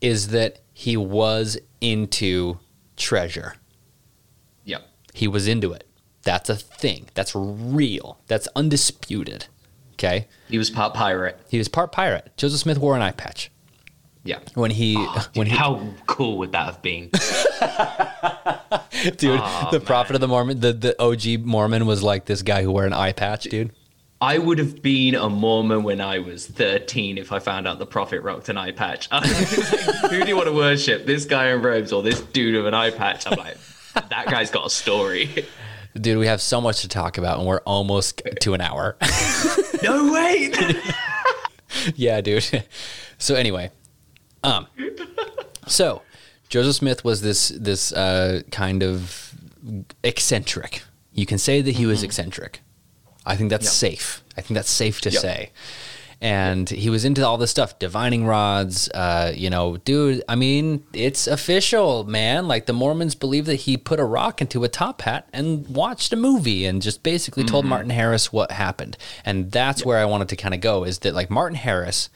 is 0.00 0.28
that 0.28 0.60
he 0.72 0.96
was 0.96 1.58
into 1.80 2.58
treasure. 2.96 3.54
yeah. 4.64 4.78
He 5.12 5.26
was 5.26 5.48
into 5.48 5.72
it. 5.72 5.84
That's 6.22 6.48
a 6.48 6.56
thing. 6.56 7.08
That's 7.14 7.34
real. 7.34 8.20
That's 8.26 8.48
undisputed. 8.54 9.46
Okay? 9.94 10.28
He 10.48 10.58
was 10.58 10.70
part 10.70 10.94
pirate. 10.94 11.40
He 11.48 11.58
was 11.58 11.68
part 11.68 11.90
pirate. 11.90 12.32
Joseph 12.36 12.60
Smith 12.60 12.78
wore 12.78 12.94
an 12.94 13.02
eye 13.02 13.12
patch. 13.12 13.50
Yeah. 14.26 14.40
When 14.54 14.70
he 14.70 14.96
ah, 14.98 15.28
when 15.34 15.46
Dude, 15.46 15.52
he 15.52 15.58
how 15.58 15.82
cool 16.06 16.38
would 16.38 16.52
that 16.52 16.66
have 16.66 16.82
been? 16.82 17.10
dude, 19.16 19.40
Aw, 19.40 19.70
the 19.70 19.80
prophet 19.80 20.16
of 20.16 20.20
the 20.20 20.28
Mormon 20.28 20.60
the, 20.60 20.72
the 20.72 21.00
OG 21.00 21.46
Mormon 21.46 21.86
was 21.86 22.02
like 22.02 22.26
this 22.26 22.42
guy 22.42 22.62
who 22.62 22.72
wore 22.72 22.84
an 22.84 22.92
eye 22.92 23.12
patch, 23.12 23.44
dude. 23.44 23.72
I 24.20 24.38
would 24.38 24.58
have 24.58 24.82
been 24.82 25.14
a 25.14 25.28
Mormon 25.28 25.82
when 25.82 26.00
I 26.00 26.20
was 26.20 26.46
13 26.46 27.18
if 27.18 27.32
I 27.32 27.38
found 27.38 27.68
out 27.68 27.78
the 27.78 27.86
prophet 27.86 28.22
rocked 28.22 28.48
an 28.48 28.56
eye 28.56 28.72
patch. 28.72 29.10
Who 29.10 30.22
do 30.22 30.26
you 30.26 30.36
want 30.36 30.48
to 30.48 30.54
worship? 30.54 31.04
This 31.04 31.26
guy 31.26 31.50
in 31.50 31.60
robes 31.60 31.92
or 31.92 32.02
this 32.02 32.22
dude 32.22 32.54
with 32.54 32.66
an 32.66 32.72
eye 32.72 32.90
patch? 32.90 33.26
I'm 33.26 33.38
like, 33.38 33.58
that 33.94 34.26
guy's 34.26 34.50
got 34.50 34.66
a 34.66 34.70
story. 34.70 35.46
Dude, 36.00 36.18
we 36.18 36.26
have 36.26 36.42
so 36.42 36.60
much 36.60 36.82
to 36.82 36.88
talk 36.88 37.16
about 37.16 37.38
and 37.38 37.46
we're 37.46 37.60
almost 37.60 38.20
to 38.40 38.52
an 38.52 38.60
hour. 38.60 38.98
no 39.82 40.12
way. 40.12 40.52
yeah, 41.94 42.20
dude. 42.20 42.64
So 43.16 43.34
anyway, 43.34 43.70
um, 44.46 44.66
so 45.66 46.02
Joseph 46.48 46.76
Smith 46.76 47.04
was 47.04 47.20
this 47.22 47.48
this 47.48 47.92
uh, 47.92 48.42
kind 48.50 48.82
of 48.82 49.34
eccentric. 50.04 50.82
You 51.12 51.26
can 51.26 51.38
say 51.38 51.60
that 51.62 51.72
he 51.72 51.86
was 51.86 52.02
eccentric. 52.02 52.60
I 53.24 53.36
think 53.36 53.50
that's 53.50 53.64
Yep. 53.66 53.72
safe. 53.72 54.22
I 54.36 54.40
think 54.42 54.54
that's 54.56 54.70
safe 54.70 55.00
to 55.02 55.10
Yep. 55.10 55.20
say. 55.20 55.50
And 56.20 56.68
he 56.70 56.88
was 56.88 57.04
into 57.04 57.26
all 57.26 57.36
this 57.36 57.50
stuff, 57.50 57.78
divining 57.78 58.24
rods. 58.24 58.88
Uh, 58.94 59.32
you 59.34 59.50
know, 59.50 59.76
dude. 59.78 60.22
I 60.28 60.34
mean, 60.34 60.82
it's 60.94 61.26
official, 61.26 62.04
man. 62.04 62.48
Like 62.48 62.64
the 62.66 62.72
Mormons 62.72 63.14
believe 63.14 63.44
that 63.46 63.56
he 63.56 63.76
put 63.76 64.00
a 64.00 64.04
rock 64.04 64.40
into 64.40 64.64
a 64.64 64.68
top 64.68 65.02
hat 65.02 65.28
and 65.32 65.68
watched 65.68 66.12
a 66.14 66.16
movie 66.16 66.64
and 66.64 66.80
just 66.80 67.02
basically 67.02 67.44
told 67.44 67.66
Martin 67.66 67.90
Harris 67.90 68.32
what 68.32 68.50
happened. 68.52 68.96
And 69.26 69.52
that's 69.52 69.84
where 69.84 69.98
I 69.98 70.06
wanted 70.06 70.28
to 70.30 70.36
kind 70.36 70.54
of 70.54 70.60
go. 70.60 70.84
Is 70.84 71.00
that 71.00 71.14
like 71.14 71.28
Martin 71.28 71.56
Harris 71.56 72.08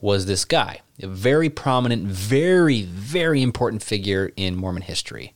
was 0.00 0.26
this 0.26 0.44
guy, 0.44 0.80
a 1.02 1.06
very 1.06 1.50
prominent, 1.50 2.04
very, 2.06 2.82
very 2.82 3.42
important 3.42 3.82
figure 3.82 4.30
in 4.36 4.56
Mormon 4.56 4.82
history. 4.82 5.34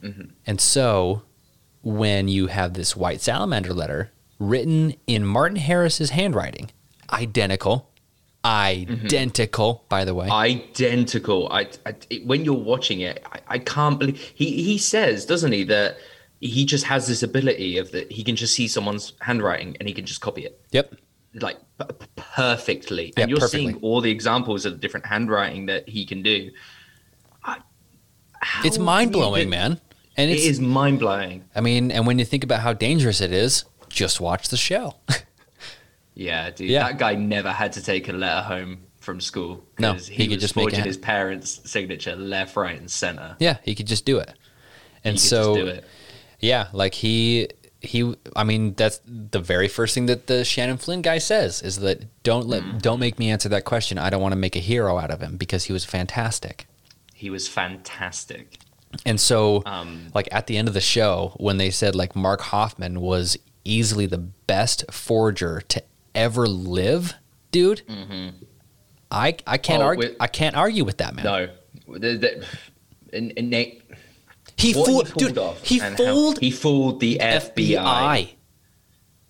Mm-hmm. 0.00 0.30
And 0.46 0.60
so 0.60 1.22
when 1.82 2.28
you 2.28 2.48
have 2.48 2.74
this 2.74 2.96
white 2.96 3.20
salamander 3.20 3.72
letter 3.72 4.12
written 4.38 4.94
in 5.06 5.24
Martin 5.24 5.56
Harris's 5.56 6.10
handwriting, 6.10 6.70
identical, 7.10 7.90
mm-hmm. 8.44 9.04
identical, 9.04 9.84
by 9.88 10.04
the 10.04 10.14
way. 10.14 10.28
Identical. 10.28 11.48
I, 11.50 11.68
I 11.84 11.94
it- 12.10 12.26
when 12.26 12.44
you're 12.44 12.54
watching 12.54 13.00
it, 13.00 13.24
I, 13.32 13.40
I 13.48 13.58
can't 13.58 13.98
believe 13.98 14.18
he 14.34 14.62
he 14.62 14.78
says, 14.78 15.26
doesn't 15.26 15.52
he, 15.52 15.64
that 15.64 15.98
he 16.40 16.64
just 16.64 16.84
has 16.84 17.06
this 17.06 17.22
ability 17.22 17.78
of 17.78 17.92
that 17.92 18.12
he 18.12 18.22
can 18.22 18.36
just 18.36 18.54
see 18.54 18.68
someone's 18.68 19.14
handwriting 19.20 19.76
and 19.80 19.88
he 19.88 19.94
can 19.94 20.04
just 20.04 20.20
copy 20.20 20.44
it. 20.44 20.60
yep. 20.70 20.94
Like 21.40 21.58
p- 21.78 21.86
perfectly 22.16 23.12
Yeah, 23.16 23.22
and 23.24 23.30
you're 23.30 23.38
perfectly. 23.40 23.66
seeing 23.72 23.76
all 23.82 24.00
the 24.00 24.10
examples 24.10 24.64
of 24.66 24.72
the 24.72 24.78
different 24.78 25.06
handwriting 25.06 25.66
that 25.66 25.88
he 25.88 26.04
can 26.06 26.22
do 26.22 26.50
I- 27.44 27.58
It's 28.64 28.78
mind 28.78 29.12
blowing, 29.12 29.48
man. 29.50 29.80
And 30.18 30.30
it 30.30 30.34
it's, 30.38 30.58
mind-blowing 30.58 31.44
I 31.54 31.60
mean, 31.60 31.90
and 31.90 32.06
when 32.06 32.18
you 32.18 32.24
think 32.24 32.42
about 32.42 32.60
how 32.60 32.72
dangerous 32.72 33.20
it 33.20 33.32
is, 33.32 33.64
just 33.90 34.18
watch 34.18 34.48
the 34.48 34.56
show. 34.56 34.94
yeah 36.14 36.48
dude 36.50 36.70
Yeah. 36.70 36.84
that 36.84 36.98
guy 36.98 37.14
never 37.14 37.52
had 37.52 37.72
to 37.74 37.82
take 37.82 38.08
a 38.08 38.12
letter 38.12 38.40
home 38.42 38.78
from 39.00 39.20
school 39.20 39.62
No, 39.78 39.92
he 39.92 40.14
he, 40.14 40.28
could 40.28 40.40
just 40.40 40.56
make 40.56 40.64
forging 40.64 40.80
it- 40.80 40.86
his 40.86 40.96
parents 40.96 41.60
signature 41.70 42.16
left 42.16 42.56
right 42.56 42.78
and 42.80 42.90
center 42.90 43.36
yeah, 43.38 43.58
he 43.62 43.74
could 43.74 43.86
just 43.86 44.04
do 44.06 44.18
it. 44.18 44.32
And 45.04 45.20
so, 45.20 45.54
just 45.54 45.64
do 45.66 45.66
it. 45.70 45.84
yeah, 46.40 46.68
like 46.72 46.94
he 46.94 47.48
he 47.86 48.14
I 48.34 48.44
mean 48.44 48.74
that's 48.74 49.00
the 49.06 49.38
very 49.40 49.68
first 49.68 49.94
thing 49.94 50.06
that 50.06 50.26
the 50.26 50.44
Shannon 50.44 50.76
Flynn 50.76 51.02
guy 51.02 51.18
says 51.18 51.62
is 51.62 51.78
that 51.78 52.04
don't 52.22 52.46
let 52.46 52.62
Mm. 52.62 52.82
don't 52.82 53.00
make 53.00 53.18
me 53.18 53.30
answer 53.30 53.48
that 53.50 53.64
question. 53.64 53.96
I 53.98 54.10
don't 54.10 54.20
want 54.22 54.32
to 54.32 54.36
make 54.38 54.56
a 54.56 54.60
hero 54.60 54.98
out 54.98 55.10
of 55.10 55.20
him 55.20 55.36
because 55.36 55.64
he 55.64 55.72
was 55.72 55.84
fantastic. 55.84 56.66
he 57.14 57.30
was 57.30 57.48
fantastic 57.48 58.58
And 59.06 59.18
so 59.20 59.62
Um, 59.66 60.08
like 60.14 60.28
at 60.32 60.46
the 60.46 60.56
end 60.58 60.68
of 60.68 60.74
the 60.74 60.80
show 60.80 61.32
when 61.38 61.56
they 61.56 61.70
said 61.70 61.94
like 61.94 62.14
Mark 62.14 62.40
Hofmann 62.42 63.00
was 63.00 63.36
easily 63.64 64.06
the 64.06 64.18
best 64.18 64.84
forger 64.92 65.60
to 65.68 65.82
ever 66.14 66.46
live, 66.46 67.14
dude. 67.50 67.82
I 69.10 69.36
I 69.46 69.58
can't 69.58 69.80
Mm-hmm. 69.80 69.82
Oh, 69.82 69.86
argue 69.86 70.08
with- 70.08 70.16
I 70.20 70.26
can't 70.26 70.56
argue 70.56 70.84
with 70.84 70.98
that 70.98 71.14
man. 71.14 71.24
no 71.24 71.48
the, 71.88 72.16
the, 72.16 72.44
and 73.12 73.32
Nate, 73.50 73.82
He 74.56 74.72
what 74.72 74.86
fooled 74.86 75.08
he 75.08 75.12
dude, 75.14 75.38
off 75.38 75.62
he 75.62 75.78
fooled 75.78 76.38
he 76.38 76.50
fooled 76.50 77.00
the 77.00 77.18
FBI, 77.20 78.34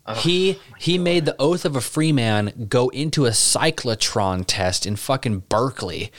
FBI. 0.06 0.16
he 0.18 0.58
he 0.78 0.98
oh 0.98 1.02
made 1.02 1.24
the 1.24 1.34
oath 1.38 1.64
of 1.64 1.74
a 1.74 1.80
free 1.80 2.12
man 2.12 2.66
go 2.68 2.88
into 2.90 3.26
a 3.26 3.30
cyclotron 3.30 4.44
test 4.46 4.86
in 4.86 4.96
fucking 4.96 5.40
Berkeley. 5.48 6.12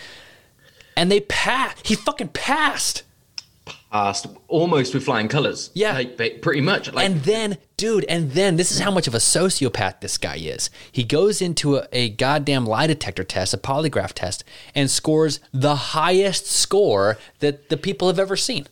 And 0.97 1.11
they 1.11 1.21
passed. 1.21 1.85
He 1.87 1.95
fucking 1.95 2.29
passed. 2.29 3.03
passed 3.91 4.25
almost 4.47 4.93
with 4.93 5.03
flying 5.05 5.27
colors 5.27 5.69
Yeah. 5.75 5.93
like, 6.17 6.41
pretty 6.41 6.59
much 6.61 6.91
like 6.91 7.05
and 7.05 7.21
then, 7.23 7.57
dude, 7.77 8.03
and 8.09 8.31
then 8.31 8.55
this 8.57 8.71
is 8.71 8.79
how 8.79 8.89
much 8.91 9.07
of 9.07 9.13
a 9.13 9.19
sociopath 9.19 10.01
this 10.01 10.17
guy 10.17 10.37
is. 10.37 10.69
He 10.91 11.03
goes 11.03 11.41
into 11.41 11.77
a, 11.77 11.87
a 11.93 12.09
goddamn 12.09 12.65
lie 12.65 12.87
detector 12.87 13.23
test, 13.23 13.53
a 13.53 13.57
polygraph 13.57 14.13
test, 14.13 14.43
and 14.73 14.89
scores 14.89 15.39
the 15.53 15.75
highest 15.75 16.47
score 16.47 17.17
that 17.39 17.69
the 17.69 17.77
people 17.77 18.07
have 18.07 18.19
ever 18.19 18.35
seen. 18.35 18.67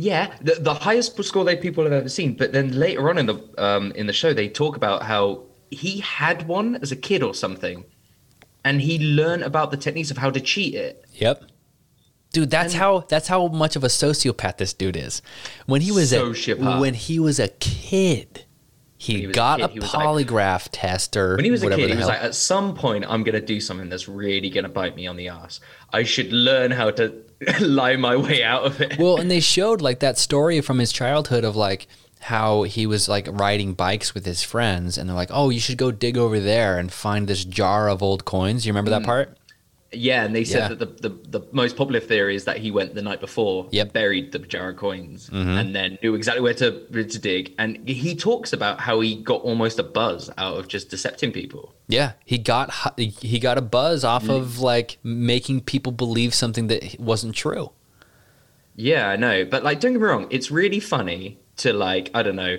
Yeah, 0.00 0.34
the, 0.40 0.54
the 0.54 0.72
highest 0.72 1.22
score 1.22 1.44
they 1.44 1.56
people 1.56 1.84
have 1.84 1.92
ever 1.92 2.08
seen. 2.08 2.34
But 2.34 2.52
then 2.52 2.72
later 2.72 3.10
on 3.10 3.18
in 3.18 3.26
the 3.26 3.38
um, 3.58 3.92
in 3.92 4.06
the 4.06 4.14
show, 4.14 4.32
they 4.32 4.48
talk 4.48 4.76
about 4.76 5.02
how 5.02 5.42
he 5.70 6.00
had 6.00 6.48
one 6.48 6.76
as 6.76 6.90
a 6.90 6.96
kid 6.96 7.22
or 7.22 7.34
something, 7.34 7.84
and 8.64 8.80
he 8.80 8.98
learned 8.98 9.42
about 9.42 9.70
the 9.70 9.76
techniques 9.76 10.10
of 10.10 10.16
how 10.16 10.30
to 10.30 10.40
cheat 10.40 10.74
it. 10.74 11.04
Yep. 11.12 11.44
Dude, 12.32 12.50
that's 12.50 12.72
how 12.72 13.00
that's 13.00 13.28
how 13.28 13.48
much 13.48 13.76
of 13.76 13.84
a 13.84 13.88
sociopath 13.88 14.56
this 14.56 14.72
dude 14.72 14.96
is. 14.96 15.20
When 15.66 15.82
he 15.82 15.92
was 15.92 16.14
a 16.14 16.32
when 16.80 16.94
he 16.94 17.18
was 17.18 17.38
a 17.38 17.48
kid, 17.48 18.46
he, 19.02 19.20
he 19.20 19.26
was 19.28 19.34
a 19.34 19.38
got 19.38 19.58
kid, 19.60 19.70
a, 19.70 19.80
was 19.80 19.94
like- 19.94 20.06
polygraph 20.06 20.68
test 20.72 21.16
or 21.16 21.36
When 21.36 21.44
he 21.46 21.50
was 21.50 21.62
a 21.62 21.70
kid, 21.70 21.88
he 21.90 21.96
was 21.96 22.06
like, 22.06 22.20
at 22.22 22.34
some 22.34 22.74
point, 22.74 23.06
I'm 23.08 23.22
gonna 23.22 23.40
do 23.40 23.58
something 23.58 23.88
that's 23.88 24.06
really 24.08 24.50
gonna 24.50 24.68
bite 24.68 24.94
me 24.94 25.06
on 25.06 25.16
the 25.16 25.28
ass. 25.28 25.58
I 25.92 26.02
should 26.02 26.30
learn 26.32 26.70
how 26.70 26.90
to 26.92 27.14
lie 27.60 27.96
my 27.96 28.14
way 28.16 28.42
out 28.44 28.64
of 28.64 28.80
it. 28.82 28.98
well, 28.98 29.16
and 29.16 29.30
they 29.30 29.40
showed 29.56 29.80
like 29.80 30.00
that 30.00 30.18
story 30.18 30.60
from 30.60 30.78
his 30.78 30.92
childhood 30.92 31.44
of 31.44 31.56
like 31.56 31.86
how 32.22 32.64
he 32.64 32.86
was 32.86 33.08
like 33.08 33.26
riding 33.30 33.72
bikes 33.72 34.12
with 34.12 34.26
his 34.26 34.42
friends, 34.42 34.98
and 34.98 35.08
they're 35.08 35.16
like, 35.16 35.30
"Oh, 35.32 35.48
you 35.48 35.58
should 35.60 35.78
go 35.78 35.90
dig 35.90 36.18
over 36.18 36.38
there 36.38 36.78
and 36.78 36.92
find 36.92 37.26
this 37.26 37.46
jar 37.46 37.88
of 37.88 38.02
old 38.02 38.26
coins." 38.26 38.66
You 38.66 38.72
remember 38.74 38.90
Mm. 38.90 38.98
that 39.00 39.04
part? 39.06 39.38
Yeah, 39.92 40.24
and 40.24 40.32
they 40.34 40.44
said 40.44 40.70
Yeah. 40.70 40.74
that 40.76 40.78
the, 41.02 41.08
the, 41.08 41.38
the 41.40 41.46
most 41.52 41.76
popular 41.76 41.98
theory 41.98 42.36
is 42.36 42.44
that 42.44 42.58
he 42.58 42.70
went 42.70 42.94
the 42.94 43.02
night 43.02 43.20
before, 43.20 43.66
Yep. 43.72 43.88
Mm-hmm. 43.88 43.92
buried 43.92 44.30
the 44.32 44.38
Pajara 44.38 44.74
coins, 44.74 45.28
and 45.32 45.74
then 45.74 45.98
knew 46.02 46.14
exactly 46.14 46.42
where 46.42 46.54
to 46.54 46.82
where 46.90 47.02
to 47.04 47.18
dig. 47.18 47.54
And 47.58 47.88
he 47.88 48.14
talks 48.14 48.52
about 48.52 48.80
how 48.80 49.00
he 49.00 49.16
got 49.16 49.40
almost 49.42 49.78
a 49.80 49.82
buzz 49.82 50.30
out 50.38 50.58
of 50.58 50.68
just 50.68 50.90
decepting 50.90 51.32
people. 51.34 51.74
Yeah, 51.88 52.12
he 52.24 52.38
got 52.38 52.70
he 52.98 53.38
got 53.40 53.58
a 53.58 53.62
buzz 53.62 54.04
off 54.04 54.28
of 54.28 54.60
like 54.60 54.98
making 55.02 55.62
people 55.62 55.90
believe 55.90 56.34
something 56.34 56.68
that 56.68 57.00
wasn't 57.00 57.34
true. 57.34 57.72
Yeah, 58.76 59.08
I 59.08 59.16
know, 59.16 59.44
but 59.44 59.64
like, 59.64 59.80
don't 59.80 59.92
get 59.92 60.00
me 60.00 60.06
wrong, 60.06 60.26
it's 60.30 60.50
really 60.50 60.80
funny 60.80 61.38
to 61.58 61.72
like, 61.72 62.10
I 62.14 62.22
don't 62.22 62.36
know, 62.36 62.56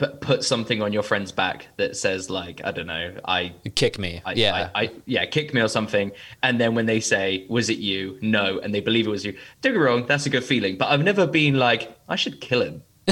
put 0.00 0.20
put 0.22 0.42
something 0.42 0.80
on 0.82 0.92
your 0.92 1.02
friend's 1.02 1.30
back 1.30 1.68
that 1.76 1.94
says 1.94 2.30
like, 2.30 2.62
I 2.64 2.72
don't 2.72 2.86
know, 2.86 3.14
I 3.24 3.52
Kick 3.74 3.98
me. 3.98 4.22
I, 4.24 4.32
yeah. 4.32 4.70
I, 4.74 4.82
I, 4.82 4.90
yeah, 5.04 5.26
kick 5.26 5.52
me 5.54 5.60
or 5.60 5.68
something. 5.68 6.10
And 6.42 6.58
then 6.60 6.74
when 6.74 6.86
they 6.86 7.00
say, 7.00 7.46
"Was 7.48 7.68
it 7.68 7.78
you?" 7.78 8.18
No, 8.22 8.58
and 8.58 8.74
they 8.74 8.80
believe 8.80 9.06
it 9.06 9.10
was 9.10 9.24
you. 9.24 9.32
Don't 9.60 9.74
get 9.74 9.78
me 9.78 9.84
wrong, 9.84 10.06
that's 10.06 10.26
a 10.26 10.30
good 10.30 10.44
feeling. 10.44 10.76
But 10.78 10.88
I've 10.90 11.04
never 11.04 11.26
been 11.26 11.58
like, 11.58 11.96
I 12.08 12.16
should 12.16 12.40
kill 12.40 12.62
him. 12.62 12.82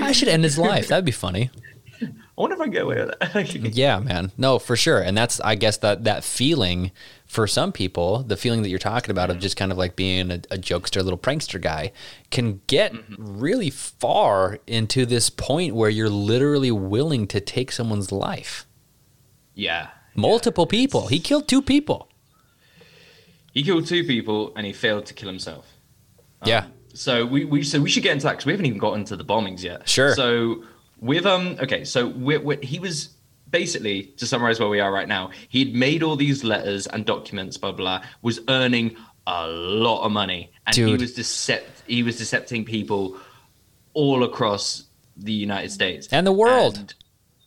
I 0.00 0.12
should 0.12 0.28
end 0.28 0.44
his 0.44 0.58
life. 0.58 0.88
That'd 0.88 1.04
be 1.04 1.12
funny. 1.12 1.50
I 2.02 2.40
wonder 2.40 2.54
if 2.54 2.60
I 2.60 2.64
can 2.64 2.72
get 2.72 2.82
away 2.82 2.96
with 2.96 3.18
that. 3.18 3.72
Yeah, 3.74 3.98
man. 4.00 4.32
No, 4.36 4.58
for 4.58 4.76
sure. 4.76 5.00
And 5.00 5.16
that's 5.16 5.40
I 5.40 5.54
guess 5.54 5.78
that 5.78 6.04
that 6.04 6.24
feeling 6.24 6.90
for 7.32 7.46
some 7.46 7.72
people, 7.72 8.22
the 8.24 8.36
feeling 8.36 8.60
that 8.60 8.68
you're 8.68 8.78
talking 8.78 9.10
about 9.10 9.30
of 9.30 9.38
just 9.38 9.56
kind 9.56 9.72
of 9.72 9.78
like 9.78 9.96
being 9.96 10.30
a, 10.30 10.34
a 10.50 10.58
jokester, 10.58 11.02
little 11.02 11.18
prankster 11.18 11.58
guy, 11.58 11.90
can 12.30 12.60
get 12.66 12.92
really 13.16 13.70
far 13.70 14.58
into 14.66 15.06
this 15.06 15.30
point 15.30 15.74
where 15.74 15.88
you're 15.88 16.10
literally 16.10 16.70
willing 16.70 17.26
to 17.28 17.40
take 17.40 17.72
someone's 17.72 18.12
life. 18.12 18.66
yeah, 19.54 19.88
Multiple 20.14 20.66
people. 20.66 21.06
He 21.06 21.18
killed 21.20 21.48
two 21.48 21.62
people. 21.62 22.06
he 23.54 23.62
killed 23.62 23.86
two 23.86 24.04
people 24.04 24.52
and 24.54 24.66
he 24.66 24.74
failed 24.74 25.06
to 25.06 25.14
kill 25.14 25.30
himself. 25.30 25.64
yeah. 26.44 26.66
So 26.92 27.24
we, 27.24 27.46
we 27.46 27.62
so 27.62 27.80
we 27.80 27.88
should 27.88 28.02
get 28.02 28.12
into 28.12 28.24
that 28.24 28.32
because 28.32 28.44
we 28.44 28.52
haven't 28.52 28.66
even 28.66 28.78
got 28.78 28.92
into 28.98 29.16
the 29.16 29.24
bombings 29.24 29.62
yet. 29.62 29.88
Sure. 29.88 30.14
So 30.14 30.64
with 31.00 31.24
um 31.24 31.56
okay, 31.62 31.84
so 31.84 32.08
we 32.08 32.56
he 32.62 32.78
was 32.78 33.16
basically 33.52 34.04
to 34.16 34.26
summarize 34.26 34.58
where 34.58 34.68
we 34.68 34.80
are 34.80 34.90
right 34.90 35.06
now. 35.06 35.30
He'd 35.48 35.74
made 35.74 36.02
all 36.02 36.16
these 36.16 36.42
letters 36.42 36.88
and 36.88 37.06
documents, 37.06 37.56
blah 37.56 37.72
blah, 37.72 38.02
was 38.22 38.40
earning 38.48 38.96
a 39.26 39.46
lot 39.46 40.04
of 40.04 40.10
money, 40.10 40.50
and 40.66 40.74
he 40.74 40.84
was 40.84 41.14
decept 41.14 41.62
he 41.86 42.02
was 42.02 42.20
decepting 42.20 42.66
people 42.66 43.16
all 43.94 44.24
across 44.24 44.86
the 45.16 45.32
United 45.32 45.70
States 45.70 46.08
And 46.10 46.26
the 46.26 46.32
world. 46.32 46.78
and, 46.78 46.94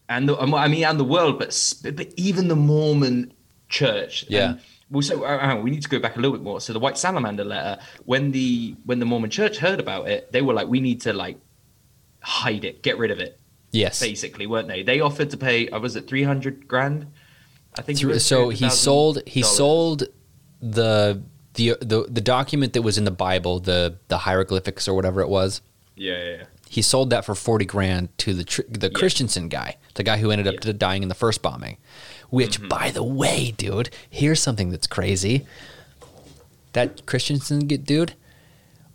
and 0.07 0.29
the, 0.29 0.37
I 0.37 0.67
mean 0.67 0.85
and 0.85 0.99
the 0.99 1.03
world, 1.03 1.39
but 1.39 1.49
but 1.83 2.13
even 2.15 2.47
the 2.47 2.55
Mormon 2.55 3.33
Church. 3.67 4.25
Yeah. 4.29 4.51
And 4.51 4.59
well, 4.91 5.01
so 5.01 5.25
uh, 5.25 5.59
we 5.63 5.71
need 5.71 5.81
to 5.81 5.89
go 5.89 5.99
back 5.99 6.15
a 6.15 6.19
little 6.19 6.37
bit 6.37 6.43
more. 6.43 6.61
So 6.61 6.71
the 6.71 6.79
White 6.79 6.97
Salamander 6.97 7.43
letter, 7.43 7.81
when 8.05 8.31
the 8.31 8.75
when 8.85 8.99
the 8.99 9.05
Mormon 9.05 9.31
Church 9.31 9.57
heard 9.57 9.79
about 9.79 10.07
it, 10.07 10.31
they 10.31 10.41
were 10.41 10.53
like, 10.53 10.67
we 10.67 10.79
need 10.79 11.01
to 11.01 11.13
like 11.13 11.39
hide 12.21 12.63
it, 12.63 12.83
get 12.83 12.97
rid 12.97 13.11
of 13.11 13.19
it, 13.19 13.39
Yes. 13.75 13.99
basically, 13.99 14.47
weren't 14.47 14.67
they? 14.67 14.83
They 14.83 14.99
offered 15.01 15.29
to 15.31 15.37
pay, 15.37 15.69
uh, 15.69 15.79
was 15.79 15.95
it 15.95 16.07
three 16.07 16.23
hundred 16.23 16.67
grand? 16.67 17.07
I 17.77 17.81
think. 17.81 17.99
so 18.21 18.49
he 18.49 18.69
sold 18.69 19.21
he 19.27 19.41
sold 19.43 20.03
the 20.61 21.21
the 21.53 21.77
the 21.81 22.05
the 22.09 22.21
document 22.21 22.73
that 22.73 22.81
was 22.81 22.97
in 22.97 23.03
the 23.03 23.11
Bible, 23.11 23.59
the 23.59 23.97
the 24.07 24.19
hieroglyphics 24.19 24.87
or 24.87 24.93
whatever 24.93 25.21
it 25.21 25.29
was. 25.29 25.61
Yeah, 25.95 26.17
yeah, 26.17 26.29
yeah. 26.37 26.43
He 26.69 26.81
sold 26.81 27.09
that 27.09 27.25
for 27.25 27.35
forty 27.35 27.65
grand 27.65 28.17
to 28.19 28.33
the 28.33 28.43
tr- 28.43 28.61
the 28.69 28.89
Christensen 28.89 29.49
guy, 29.49 29.77
the 29.95 30.03
guy 30.03 30.17
who 30.17 30.31
ended 30.31 30.47
up 30.47 30.55
Yeah. 30.55 30.59
Mm-hmm. 30.71 30.77
dying 30.77 31.03
in 31.03 31.09
the 31.09 31.15
first 31.15 31.41
bombing. 31.41 31.77
Which, 32.29 32.67
by 32.67 32.91
the 32.91 33.03
way, 33.03 33.53
dude, 33.55 33.89
here's 34.09 34.41
something 34.41 34.69
that's 34.69 34.87
crazy. 34.87 35.45
That 36.73 37.05
Christensen 37.05 37.67
dude 37.67 38.15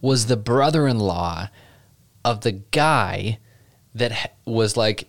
was 0.01 0.27
the 0.27 0.37
brother-in-law 0.37 1.49
of 2.25 2.41
the 2.41 2.53
guy 2.53 3.39
that 3.95 4.37
was 4.45 4.77
like 4.77 5.09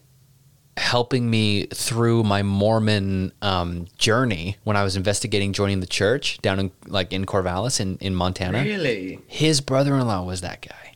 helping 0.78 1.30
me 1.30 1.66
through 1.68 2.24
my 2.24 2.44
Mormon 2.44 3.32
um, 3.42 3.88
journey 3.98 4.58
when 4.64 4.76
I 4.78 4.84
was 4.84 4.96
investigating 4.96 5.54
joining 5.54 5.80
the 5.80 5.88
church 5.88 6.40
down 6.42 6.60
in 6.60 6.72
like 6.88 7.14
in 7.14 7.26
Corvallis 7.26 7.80
in, 7.80 7.98
in 7.98 8.16
Montana. 8.16 8.64
Really? 8.64 9.20
His 9.28 9.62
brother-in-law 9.62 10.24
was 10.24 10.42
that 10.42 10.62
guy. 10.62 10.96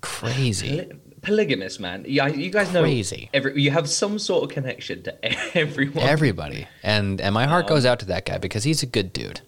Crazy. 0.00 0.82
Poly- 0.82 1.00
polygamous 1.22 1.78
man. 1.78 2.04
Yeah, 2.08 2.28
you 2.28 2.50
guys 2.50 2.72
know. 2.72 2.82
Crazy. 2.82 3.30
Every 3.34 3.60
you 3.60 3.70
have 3.70 3.88
some 3.88 4.18
sort 4.18 4.44
of 4.44 4.50
connection 4.50 5.02
to 5.02 5.56
everyone. 5.58 6.04
Everybody. 6.04 6.66
And 6.82 7.20
and 7.20 7.34
my 7.34 7.46
heart 7.46 7.66
goes 7.66 7.84
out 7.84 8.00
to 8.00 8.06
that 8.06 8.24
guy 8.24 8.38
because 8.38 8.64
he's 8.64 8.82
a 8.82 8.86
good 8.86 9.12
dude. 9.12 9.40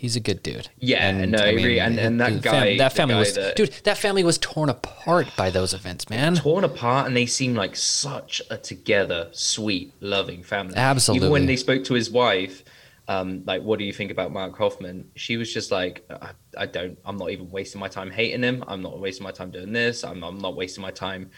He's 0.00 0.16
a 0.16 0.20
good 0.20 0.42
dude. 0.42 0.68
Yeah, 0.78 1.06
and, 1.06 1.32
no, 1.32 1.38
I 1.38 1.48
agree. 1.48 1.78
And- 1.78 1.98
and 1.98 2.18
that 2.22 2.40
guy- 2.40 2.78
that 2.78 2.94
family 2.94 3.16
guy 3.16 3.18
was 3.20 3.34
that- 3.34 3.54
dude. 3.54 3.68
That 3.84 3.98
family 3.98 4.24
was 4.24 4.38
torn 4.38 4.70
apart 4.70 5.28
by 5.36 5.50
those 5.50 5.74
events, 5.74 6.08
man. 6.08 6.36
torn 6.36 6.64
apart 6.64 7.06
and 7.06 7.14
they 7.14 7.26
seem 7.26 7.54
like 7.54 7.76
such 7.76 8.40
a 8.48 8.56
together 8.56 9.28
sweet 9.32 9.92
loving 10.00 10.42
family 10.42 10.74
Absolutely. 10.74 11.18
even 11.26 11.30
when 11.32 11.44
they 11.44 11.56
spoke 11.56 11.84
to 11.84 11.92
his 11.94 12.10
wife 12.10 12.64
um, 13.08 13.42
like 13.44 13.62
what 13.62 13.78
do 13.78 13.84
you 13.84 13.92
think 13.92 14.10
about 14.10 14.32
mark 14.32 14.56
hofmann 14.56 15.04
she 15.16 15.36
was 15.36 15.52
just 15.52 15.70
like 15.70 16.04
I, 16.10 16.30
I 16.56 16.66
don't 16.66 16.96
i'm 17.04 17.16
not 17.18 17.30
even 17.30 17.50
wasting 17.50 17.80
my 17.80 17.88
time 17.88 18.10
hating 18.10 18.42
him 18.42 18.64
i'm 18.68 18.80
not 18.82 18.98
wasting 19.00 19.24
my 19.24 19.32
time 19.32 19.50
doing 19.50 19.72
this 19.72 20.02
i'm, 20.04 20.22
I'm 20.24 20.38
not 20.38 20.56
wasting 20.56 20.80
my 20.82 20.92
time 20.92 21.30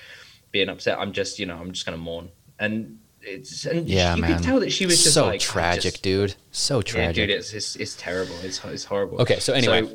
being 0.52 0.68
upset 0.68 0.98
i'm 1.00 1.12
just 1.12 1.38
you 1.40 1.46
know 1.46 1.56
i'm 1.56 1.72
just 1.72 1.84
gonna 1.86 1.96
mourn 1.98 2.30
and 2.60 2.98
it's 3.22 3.64
and 3.66 3.88
Yeah, 3.88 4.14
you 4.16 4.22
man. 4.22 4.34
could 4.36 4.44
tell 4.44 4.60
that 4.60 4.70
she 4.72 4.86
was 4.86 5.02
just 5.02 5.14
so 5.14 5.26
like 5.26 5.40
tragic, 5.40 5.82
just- 5.94 6.02
dude. 6.02 6.34
So 6.50 6.76
yeah, 6.78 6.82
tragic. 6.82 7.14
dude 7.28 7.30
it's, 7.30 7.52
it's 7.52 7.76
it's 7.76 7.94
terrible 7.96 8.34
it's, 8.42 8.62
it's 8.64 8.84
horrible 8.84 9.20
Okay, 9.22 9.38
so 9.40 9.52
anyway. 9.52 9.88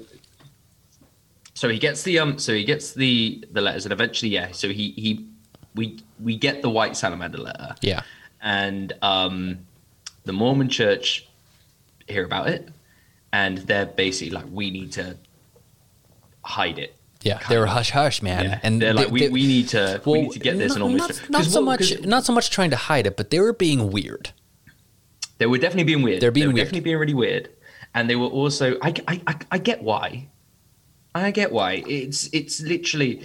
so 1.54 1.70
he 1.70 1.78
gets 1.80 2.04
the 2.04 2.20
um 2.20 2.38
so 2.40 2.54
he 2.54 2.64
gets 2.64 2.94
the 2.94 3.44
the 3.52 3.62
letters 3.62 3.86
and 3.86 3.94
eventually 3.94 4.30
yeah 4.32 4.52
so 4.52 4.70
he 4.70 4.92
he 4.92 5.26
we 5.76 6.00
we 6.20 6.36
get 6.38 6.62
the 6.62 6.70
white 6.70 6.98
salamander 6.98 7.38
letter 7.38 7.76
yeah. 7.82 8.02
and 8.42 8.94
um 9.02 9.60
the 10.26 10.34
mormon 10.34 10.70
church 10.70 11.28
hear 12.08 12.26
about 12.26 12.48
it 12.50 12.68
and 13.34 13.60
they're 13.60 13.86
basically 13.86 14.32
like 14.32 14.46
we 14.52 14.72
need 14.72 14.92
to 14.92 15.16
hide 16.44 16.80
it 16.80 16.96
Yeah. 17.28 17.40
They 17.50 17.58
were 17.58 17.66
hush 17.68 17.92
hush, 17.92 18.22
man. 18.22 18.46
yeah. 18.46 18.60
And 18.64 18.82
they're 18.82 18.94
they- 18.94 19.04
like 19.04 19.12
we, 19.12 19.20
they- 19.22 19.30
we 19.30 19.46
need 19.48 19.68
to 19.70 20.02
we 20.06 20.22
need 20.24 20.32
to 20.32 20.40
get 20.40 20.58
this 20.58 20.70
not, 20.70 20.76
and 20.76 20.84
almost 20.84 21.22
not, 21.30 21.42
not 21.42 21.46
so 21.46 21.62
much 21.62 22.02
not 22.04 22.24
so 22.26 22.34
much 22.34 22.50
trying 22.50 22.72
to 22.72 22.78
hide 22.90 23.06
it, 23.08 23.16
but 23.18 23.30
they 23.32 23.40
were 23.40 23.54
being 23.54 23.92
weird. 23.92 24.32
they 25.40 25.46
were 25.46 25.58
definitely 25.58 25.84
being 25.92 26.02
weird 26.08 26.20
They're 26.22 26.32
being 26.32 26.50
they 26.54 26.62
definitely 26.64 26.86
being 26.90 26.98
really 26.98 27.14
weird 27.14 27.50
and 27.94 28.10
they 28.10 28.16
were 28.16 28.32
also 28.42 28.66
I, 28.82 28.90
I 29.08 29.16
i 29.32 29.36
i 29.56 29.58
get 29.70 29.80
why 29.90 30.28
i 31.14 31.32
get 31.32 31.52
why 31.52 31.72
it's 31.88 32.22
it's 32.34 32.56
literally 32.74 33.22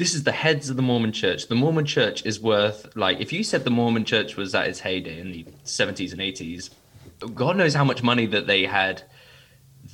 this 0.00 0.14
is 0.14 0.22
the 0.24 0.32
heads 0.32 0.70
of 0.70 0.76
the 0.76 0.82
Mormon 0.90 1.12
church. 1.12 1.48
The 1.48 1.54
Mormon 1.54 1.84
church 1.84 2.24
is 2.24 2.40
worth 2.40 2.78
like 2.96 3.20
if 3.20 3.32
you 3.34 3.42
said 3.44 3.64
the 3.64 3.70
Mormon 3.80 4.04
church 4.04 4.30
was 4.36 4.54
at 4.54 4.66
its 4.66 4.80
heyday 4.80 5.18
in 5.20 5.30
the 5.32 5.44
70s 5.66 6.12
and 6.12 6.20
80s, 6.22 6.70
God 7.34 7.56
knows 7.58 7.74
how 7.74 7.84
much 7.84 8.02
money 8.02 8.24
that 8.34 8.46
they 8.46 8.64
had 8.64 9.02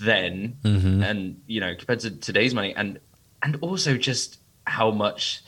then 0.00 0.56
Mm-hmm. 0.64 1.02
and 1.02 1.40
you 1.46 1.60
know 1.60 1.74
compared 1.74 2.00
to 2.00 2.10
today's 2.10 2.54
money 2.54 2.74
and 2.76 2.98
and 3.42 3.56
also 3.60 3.96
just 3.96 4.38
how 4.66 4.90
much 4.90 5.42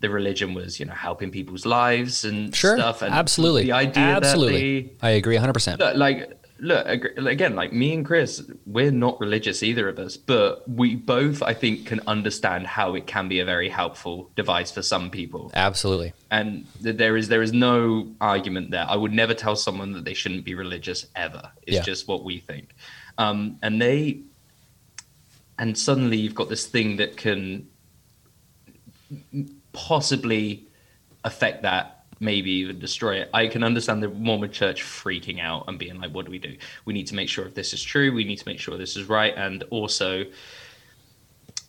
the 0.00 0.10
religion 0.10 0.52
was, 0.54 0.78
you 0.78 0.84
know, 0.84 0.92
helping 0.92 1.30
people's 1.30 1.64
lives 1.64 2.24
and 2.24 2.54
Sure. 2.54 2.76
stuff 2.76 3.00
and 3.00 3.14
absolutely. 3.14 3.62
the 3.64 3.72
idea 3.72 4.02
absolutely. 4.02 4.82
that 4.82 5.06
I 5.06 5.10
agree 5.10 5.36
100%. 5.36 5.78
look 5.78 5.96
like 5.96 6.38
look 6.60 6.86
again 7.26 7.56
like 7.56 7.72
me 7.72 7.92
and 7.92 8.06
chris 8.06 8.40
we're 8.64 8.92
not 8.92 9.18
religious 9.18 9.60
either 9.64 9.88
of 9.88 9.98
us 9.98 10.16
but 10.16 10.66
we 10.70 10.94
both 10.94 11.42
i 11.42 11.52
think 11.52 11.84
can 11.84 12.00
understand 12.06 12.64
how 12.64 12.94
it 12.94 13.08
can 13.08 13.26
be 13.28 13.40
a 13.40 13.44
very 13.44 13.68
helpful 13.68 14.30
device 14.36 14.70
for 14.70 14.80
some 14.80 15.10
people 15.10 15.50
Absolutely. 15.54 16.12
and 16.30 16.64
there 16.80 17.16
is 17.16 17.26
there 17.28 17.42
is 17.42 17.52
no 17.52 18.06
argument 18.20 18.70
there 18.70 18.86
i 18.88 18.94
would 18.94 19.12
never 19.12 19.34
tell 19.34 19.56
someone 19.56 19.92
that 19.94 20.04
they 20.04 20.14
shouldn't 20.14 20.44
be 20.44 20.54
religious 20.54 21.06
ever 21.16 21.50
it's 21.66 21.74
Yeah. 21.74 21.82
just 21.82 22.06
what 22.06 22.22
we 22.22 22.38
think 22.38 22.74
um 23.18 23.58
and 23.62 23.80
they 23.80 24.22
and 25.58 25.76
suddenly 25.76 26.16
you've 26.16 26.34
got 26.34 26.48
this 26.48 26.66
thing 26.66 26.96
that 26.96 27.16
can 27.16 27.68
possibly 29.72 30.66
affect 31.24 31.62
that, 31.62 32.06
maybe 32.20 32.50
even 32.50 32.78
destroy 32.78 33.16
it. 33.16 33.30
I 33.32 33.46
can 33.46 33.62
understand 33.62 34.02
the 34.02 34.08
Mormon 34.08 34.50
church 34.50 34.82
freaking 34.82 35.40
out 35.40 35.64
and 35.68 35.78
being 35.78 36.00
like, 36.00 36.12
what 36.12 36.24
do 36.24 36.30
we 36.30 36.38
do? 36.38 36.56
We 36.84 36.92
need 36.92 37.06
to 37.08 37.14
make 37.14 37.28
sure 37.28 37.46
if 37.46 37.54
this 37.54 37.72
is 37.72 37.82
true, 37.82 38.12
we 38.12 38.24
need 38.24 38.38
to 38.38 38.48
make 38.48 38.58
sure 38.58 38.76
this 38.76 38.96
is 38.96 39.08
right. 39.08 39.34
And 39.36 39.62
also, 39.70 40.24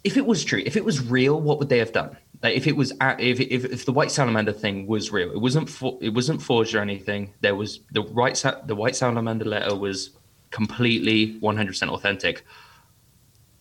if 0.03 0.17
it 0.17 0.25
was 0.25 0.43
true, 0.43 0.61
if 0.65 0.75
it 0.75 0.85
was 0.85 1.05
real, 1.05 1.39
what 1.39 1.59
would 1.59 1.69
they 1.69 1.79
have 1.79 1.91
done? 1.91 2.17
Like 2.43 2.55
if 2.55 2.67
it 2.67 2.75
was, 2.75 2.91
if 3.01 3.39
if, 3.39 3.65
if 3.65 3.85
the 3.85 3.93
white 3.93 4.11
salamander 4.11 4.53
thing 4.53 4.87
was 4.87 5.11
real, 5.11 5.31
it 5.31 5.39
wasn't 5.39 5.69
for, 5.69 5.97
it 6.01 6.09
wasn't 6.09 6.41
forged 6.41 6.75
or 6.75 6.79
anything. 6.79 7.33
There 7.41 7.55
was 7.55 7.79
the 7.91 8.01
right 8.01 8.35
the 8.65 8.75
white 8.75 8.95
salamander 8.95 9.45
letter 9.45 9.75
was 9.75 10.11
completely 10.55 11.37
100% 11.41 11.89
authentic. 11.89 12.45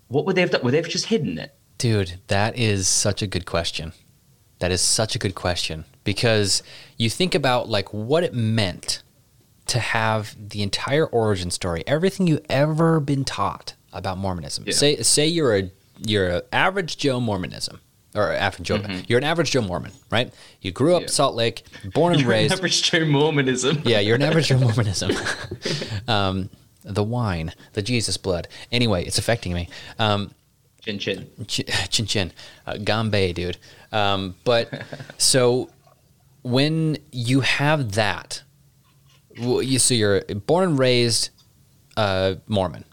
What 0.06 0.24
would 0.26 0.36
they 0.36 0.42
have 0.42 0.52
done? 0.52 0.62
Would 0.62 0.72
they 0.72 0.76
have 0.76 0.88
just 0.88 1.06
hidden 1.06 1.38
it? 1.38 1.52
Dude, 1.76 2.20
that 2.28 2.56
is 2.56 2.86
such 2.86 3.20
a 3.20 3.26
good 3.26 3.46
question. 3.46 3.92
That 4.60 4.70
is 4.70 4.80
such 4.80 5.16
a 5.16 5.18
good 5.18 5.34
question 5.34 5.86
because 6.04 6.62
you 6.96 7.10
think 7.10 7.34
about 7.34 7.68
like 7.68 7.92
what 7.92 8.22
it 8.22 8.32
meant 8.32 9.02
to 9.66 9.80
have 9.80 10.36
the 10.38 10.62
entire 10.62 11.06
origin 11.06 11.50
story, 11.50 11.82
everything 11.86 12.28
you've 12.28 12.46
ever 12.48 13.00
been 13.00 13.24
taught 13.24 13.74
about 13.92 14.16
Mormonism. 14.16 14.64
Yeah. 14.66 14.74
Say 14.74 15.02
say 15.02 15.26
you're 15.26 15.56
a 15.56 15.70
you're 16.06 16.28
an 16.28 16.42
average 16.52 16.96
Joe 16.96 17.18
Mormonism 17.18 17.80
or 18.14 18.30
average 18.30 18.68
Joe. 18.68 18.80
You're 19.08 19.18
an 19.18 19.24
average 19.24 19.50
Joe 19.50 19.62
Mormon, 19.62 19.90
right? 20.10 20.32
You 20.60 20.70
grew 20.70 20.94
up 20.94 21.02
Mm-hmm. 21.02 21.08
Yeah. 21.08 21.12
Salt 21.12 21.34
Lake, 21.34 21.64
born 21.92 22.14
and 22.14 22.22
raised. 22.34 22.54
Average 22.54 22.90
Joe 22.90 23.04
Mormonism. 23.04 23.82
Yeah, 23.84 23.98
you're 23.98 24.14
an 24.14 24.22
average 24.22 24.46
Joe 24.48 24.58
Mormonism. 24.66 25.10
um, 26.08 26.48
the 26.84 27.02
wine, 27.02 27.52
the 27.72 27.82
Jesus 27.82 28.16
blood. 28.16 28.48
Anyway, 28.70 29.04
it's 29.04 29.18
affecting 29.18 29.52
me. 29.52 29.68
Um, 29.98 30.30
Chin 30.82 30.98
chin. 30.98 31.30
Ch- 31.46 31.62
chin 31.88 32.06
chin, 32.06 32.32
uh, 32.66 32.74
Gambay, 32.74 33.34
dude. 33.34 33.56
Um, 33.90 34.34
but 34.44 34.70
so 35.18 35.70
when 36.42 36.98
you 37.10 37.40
have 37.40 37.92
that, 37.92 38.42
you 39.34 39.78
so 39.78 39.94
you're 39.94 40.20
born 40.22 40.68
and 40.68 40.78
raised 40.78 41.30
uh, 41.96 42.34
Mormon, 42.46 42.84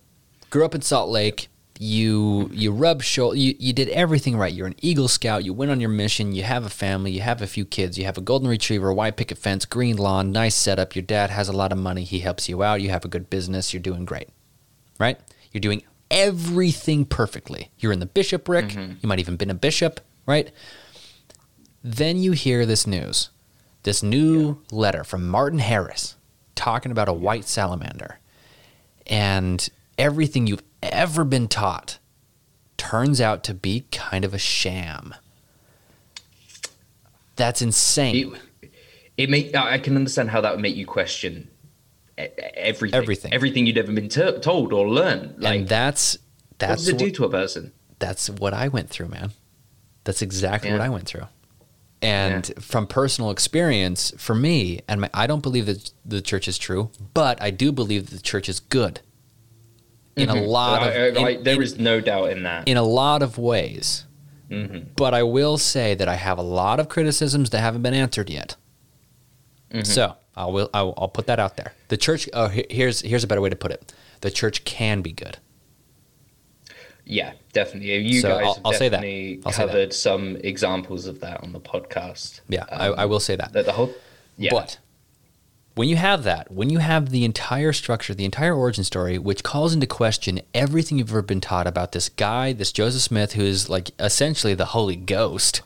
grew 0.50 0.64
up 0.64 0.74
in 0.74 0.82
Salt 0.82 1.10
Lake. 1.10 1.50
You 1.84 2.52
you 2.54 2.72
rub 2.72 3.02
shoulder. 3.02 3.38
You, 3.38 3.56
you 3.58 3.74
did 3.74 3.90
everything 3.90 4.38
right. 4.38 4.54
You're 4.54 4.68
an 4.68 4.76
Eagle 4.84 5.08
Scout. 5.08 5.44
You 5.44 5.52
went 5.52 5.72
on 5.72 5.80
your 5.80 5.90
mission. 5.90 6.32
You 6.32 6.44
have 6.44 6.64
a 6.64 6.70
family. 6.70 7.10
You 7.10 7.22
have 7.22 7.42
a 7.42 7.48
few 7.48 7.66
kids. 7.66 7.98
You 7.98 8.06
have 8.06 8.20
a 8.20 8.22
golden 8.22 8.48
retriever, 8.48 8.90
a 8.90 8.94
white 8.94 9.18
picket 9.18 9.40
fence, 9.40 9.66
green 9.66 9.98
lawn, 9.98 10.32
nice 10.32 10.54
setup. 10.54 10.96
Your 10.96 11.02
dad 11.02 11.32
has 11.32 11.48
a 11.48 11.54
lot 11.54 11.72
of 11.72 11.80
money. 11.80 12.04
He 12.04 12.20
helps 12.20 12.48
you 12.48 12.62
out. 12.62 12.82
You 12.82 12.92
have 12.92 13.04
a 13.04 13.08
good 13.08 13.32
business. 13.32 13.74
You're 13.74 13.82
doing 13.82 14.06
great, 14.06 14.30
right? 15.00 15.20
You're 15.52 15.60
doing 15.62 15.82
everything 16.12 17.04
perfectly. 17.04 17.72
You're 17.80 17.94
in 17.94 18.00
the 18.00 18.06
bishopric. 18.06 18.68
Mm-hmm. 18.68 18.98
You 19.02 19.10
might 19.10 19.18
even 19.18 19.36
been 19.36 19.50
a 19.50 19.56
bishop, 19.56 20.02
right? 20.28 20.52
Then 21.84 22.18
you 22.18 22.34
hear 22.34 22.68
this 22.68 22.86
news, 22.86 23.32
this 23.82 24.04
new 24.04 24.62
letter 24.72 25.04
from 25.04 25.28
Martin 25.28 25.58
Harris 25.58 26.16
talking 26.54 26.92
about 26.92 27.10
a 27.10 27.14
white 27.14 27.46
salamander. 27.46 28.20
And 29.08 29.68
everything 29.98 30.46
you've 30.46 30.64
ever 30.84 31.24
been 31.24 31.48
taught 31.48 31.98
turns 32.78 33.22
out 33.22 33.44
to 33.46 33.54
be 33.54 33.86
kind 33.92 34.26
of 34.26 34.34
a 34.34 34.38
sham. 34.40 35.14
That's 37.36 37.62
insane. 37.62 38.36
It, 38.62 38.72
it 39.18 39.30
make 39.30 39.56
I 39.56 39.78
can 39.78 39.96
understand 39.96 40.30
how 40.30 40.42
that 40.42 40.54
would 40.54 40.62
make 40.62 40.76
you 40.76 40.86
question 40.86 41.50
everything, 42.18 42.96
Everything. 42.96 43.34
everything 43.34 43.66
you'd 43.66 43.78
ever 43.78 43.92
been 43.92 44.10
t- 44.10 44.40
told 44.40 44.74
or 44.74 44.88
learned. 44.90 45.36
Like, 45.42 45.60
and 45.62 45.68
that's 45.70 46.18
what 46.18 46.60
that's 46.60 46.82
does 46.86 46.90
it 46.90 46.98
do 46.98 47.06
what- 47.06 47.14
to 47.16 47.26
a 47.26 47.30
person? 47.30 47.72
that's 48.00 48.30
what 48.32 48.54
I 48.54 48.68
went 48.68 48.90
through, 48.90 49.10
man. 49.10 49.32
That's 50.06 50.24
exactly 50.24 50.72
what 50.72 50.82
I 50.82 50.90
went 50.90 51.06
through. 51.06 51.28
And 52.02 52.52
from 52.60 52.88
personal 52.88 53.30
experience, 53.30 54.12
for 54.18 54.34
me, 54.34 54.82
and 54.88 55.02
my, 55.02 55.10
I 55.14 55.28
don't 55.28 55.44
believe 55.44 55.68
that 55.68 55.92
the 56.04 56.20
church 56.20 56.48
is 56.48 56.58
true, 56.58 56.90
but 57.14 57.40
I 57.40 57.52
do 57.52 57.72
believe 57.72 58.10
that 58.10 58.16
the 58.16 58.22
church 58.24 58.50
is 58.50 58.60
good 58.60 59.02
in 60.16 60.30
a 60.30 60.36
lot 60.42 60.82
of 60.84 60.94
I- 60.94 61.20
I- 61.28 61.30
in- 61.32 61.44
there 61.44 61.62
is 61.62 61.80
no 61.80 62.00
doubt 62.02 62.32
in 62.32 62.44
that. 62.44 62.68
in 62.68 62.78
a 62.78 62.84
lot 62.84 63.22
of 63.24 63.38
ways. 63.38 64.06
Mm-hmm. 64.50 64.90
But 64.98 65.14
I 65.14 65.24
will 65.24 65.58
say 65.58 65.96
that 65.96 66.10
I 66.10 66.16
have 66.16 66.38
a 66.38 66.42
lot 66.44 66.80
of 66.82 66.90
criticisms 66.90 67.52
that 67.52 67.62
haven't 67.62 67.82
been 67.84 67.94
answered 67.94 68.30
yet. 68.30 68.58
Mm-hmm. 69.72 69.84
So 69.86 70.16
I 70.36 70.46
will 70.48 70.70
I'll, 70.74 70.94
I'll 70.98 71.08
put 71.08 71.28
that 71.28 71.40
out 71.40 71.56
there. 71.56 71.74
The 71.88 71.96
church. 71.98 72.28
Oh, 72.34 72.48
here's 72.50 73.00
here's 73.02 73.24
a 73.24 73.28
better 73.28 73.40
way 73.42 73.50
to 73.50 73.56
put 73.56 73.72
it. 73.72 73.94
The 74.20 74.30
church 74.32 74.66
can 74.66 75.02
be 75.02 75.14
good. 75.14 75.38
Yeah, 77.06 77.34
definitely. 77.54 77.98
You 77.98 78.22
So 78.22 78.30
guys 78.30 78.46
I'll- 78.46 78.54
have 78.56 78.62
I'll 78.66 78.74
say 78.74 78.90
that. 78.90 78.98
definitely 78.98 79.42
I'll 79.46 79.52
say 79.52 79.64
that. 79.64 79.68
covered 79.72 79.94
some 79.94 80.36
examples 80.44 81.08
of 81.08 81.20
that 81.22 81.42
on 81.44 81.52
the 81.54 81.60
podcast. 81.60 82.42
Yeah, 82.48 82.64
Um, 82.70 82.82
I, 82.82 82.86
I 83.04 83.06
will 83.06 83.20
say 83.20 83.36
that. 83.36 83.54
that 83.54 83.66
the 83.66 83.72
whole 83.72 83.94
yeah. 84.38 84.52
But 84.52 84.78
when 85.76 85.88
you 85.88 85.96
have 85.96 86.24
that, 86.24 86.52
when 86.52 86.70
you 86.70 86.80
have 86.80 87.10
the 87.10 87.24
entire 87.24 87.74
structure, 87.74 88.14
the 88.14 88.26
entire 88.26 88.54
origin 88.54 88.84
story, 88.84 89.18
which 89.18 89.44
calls 89.44 89.74
into 89.74 89.88
question 89.88 90.42
everything 90.54 90.98
you've 90.98 91.10
ever 91.12 91.22
been 91.22 91.42
taught 91.42 91.68
about 91.68 91.94
this 91.94 92.10
guy, 92.10 92.54
this 92.54 92.72
Joseph 92.72 93.02
Smith, 93.02 93.34
who 93.34 93.44
is 93.44 93.70
like 93.70 93.92
essentially 94.00 94.54
the 94.54 94.66
Holy 94.66 94.96
Ghost, 94.98 95.62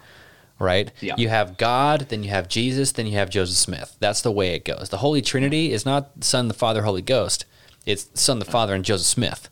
right? 0.59 0.91
Yeah. 1.01 1.15
You 1.17 1.29
have 1.29 1.57
God, 1.57 2.07
then 2.09 2.23
you 2.23 2.29
have 2.29 2.47
Jesus, 2.47 2.91
then 2.91 3.07
you 3.07 3.13
have 3.13 3.29
Joseph 3.29 3.57
Smith. 3.57 3.97
That's 3.99 4.21
the 4.21 4.31
way 4.31 4.53
it 4.53 4.63
goes. 4.63 4.89
The 4.89 4.97
Holy 4.97 5.21
Trinity 5.21 5.71
is 5.71 5.85
not 5.85 6.23
Son, 6.23 6.47
the 6.47 6.53
Father, 6.53 6.83
Holy 6.83 7.01
Ghost. 7.01 7.45
It's 7.85 8.09
Son, 8.13 8.39
the 8.39 8.45
Father, 8.45 8.73
and 8.75 8.85
Joseph 8.85 9.07
Smith. 9.07 9.49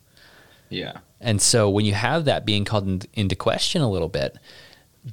yeah. 0.70 0.98
And 1.26 1.42
so 1.42 1.70
when 1.70 1.86
you 1.86 1.94
have 1.94 2.26
that 2.26 2.46
being 2.46 2.66
called 2.66 2.86
in, 2.86 3.02
into 3.14 3.34
question 3.34 3.82
a 3.82 3.90
little 3.90 4.10
bit, 4.10 4.38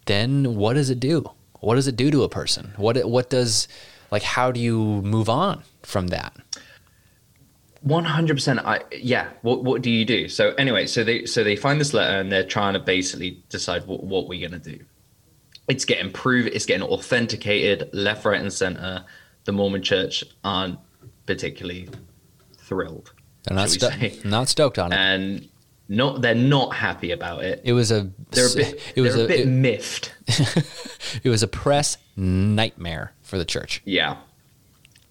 then 0.06 0.56
what 0.56 0.74
does 0.74 0.90
it 0.90 0.98
do? 0.98 1.30
What 1.60 1.76
does 1.76 1.86
it 1.86 1.94
do 1.94 2.10
to 2.10 2.24
a 2.24 2.28
person? 2.28 2.72
What 2.76 2.96
what 3.08 3.30
does 3.30 3.68
like 4.10 4.22
how 4.22 4.50
do 4.52 4.60
you 4.60 4.78
move 5.02 5.28
on 5.28 5.62
from 5.82 6.08
that? 6.08 6.34
One 7.82 8.04
hundred 8.04 8.34
percent. 8.34 8.60
I 8.60 8.80
yeah. 8.92 9.28
What 9.42 9.64
what 9.64 9.80
do 9.80 9.90
you 9.90 10.04
do? 10.04 10.28
So 10.28 10.50
anyway, 10.58 10.86
so 10.86 11.02
they 11.02 11.24
so 11.24 11.42
they 11.42 11.56
find 11.56 11.80
this 11.80 11.94
letter 11.94 12.18
and 12.20 12.30
they're 12.30 12.44
trying 12.44 12.74
to 12.74 12.78
basically 12.80 13.42
decide 13.48 13.86
what 13.86 14.04
what 14.04 14.28
we're 14.28 14.46
gonna 14.46 14.60
do. 14.62 14.78
It's 15.66 15.84
getting 15.86 16.12
proved. 16.12 16.48
It's 16.48 16.66
getting 16.66 16.86
authenticated 16.86 17.88
left, 17.94 18.24
right, 18.24 18.40
and 18.40 18.52
center. 18.52 19.04
The 19.44 19.52
Mormon 19.52 19.82
Church 19.82 20.22
aren't 20.44 20.78
particularly 21.24 21.88
thrilled, 22.58 23.12
They're 23.44 23.56
not 23.56 23.70
shall 23.70 23.90
sto- 23.90 23.98
say. 23.98 24.18
not 24.24 24.48
stoked 24.48 24.78
on 24.78 24.92
it. 24.92 24.96
and 24.96 25.48
not 25.88 26.20
they're 26.20 26.34
not 26.34 26.74
happy 26.74 27.12
about 27.12 27.42
it. 27.44 27.62
It 27.64 27.72
was 27.72 27.90
a 27.90 28.10
They're 28.32 28.50
a 28.52 28.54
bit. 28.54 28.92
it 28.94 29.00
was 29.00 29.16
a, 29.16 29.24
a, 29.24 29.28
bit 29.28 29.40
it, 29.40 29.46
miffed. 29.48 30.12
it 31.24 31.28
was 31.30 31.42
a 31.42 31.48
press 31.48 31.96
nightmare 32.16 33.12
for 33.30 33.38
the 33.38 33.44
church. 33.46 33.80
Yeah. 33.86 34.16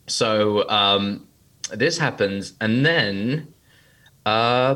So 0.07 0.67
um, 0.69 1.27
this 1.73 1.97
happens, 1.97 2.53
and 2.61 2.85
then 2.85 3.53
uh, 4.25 4.75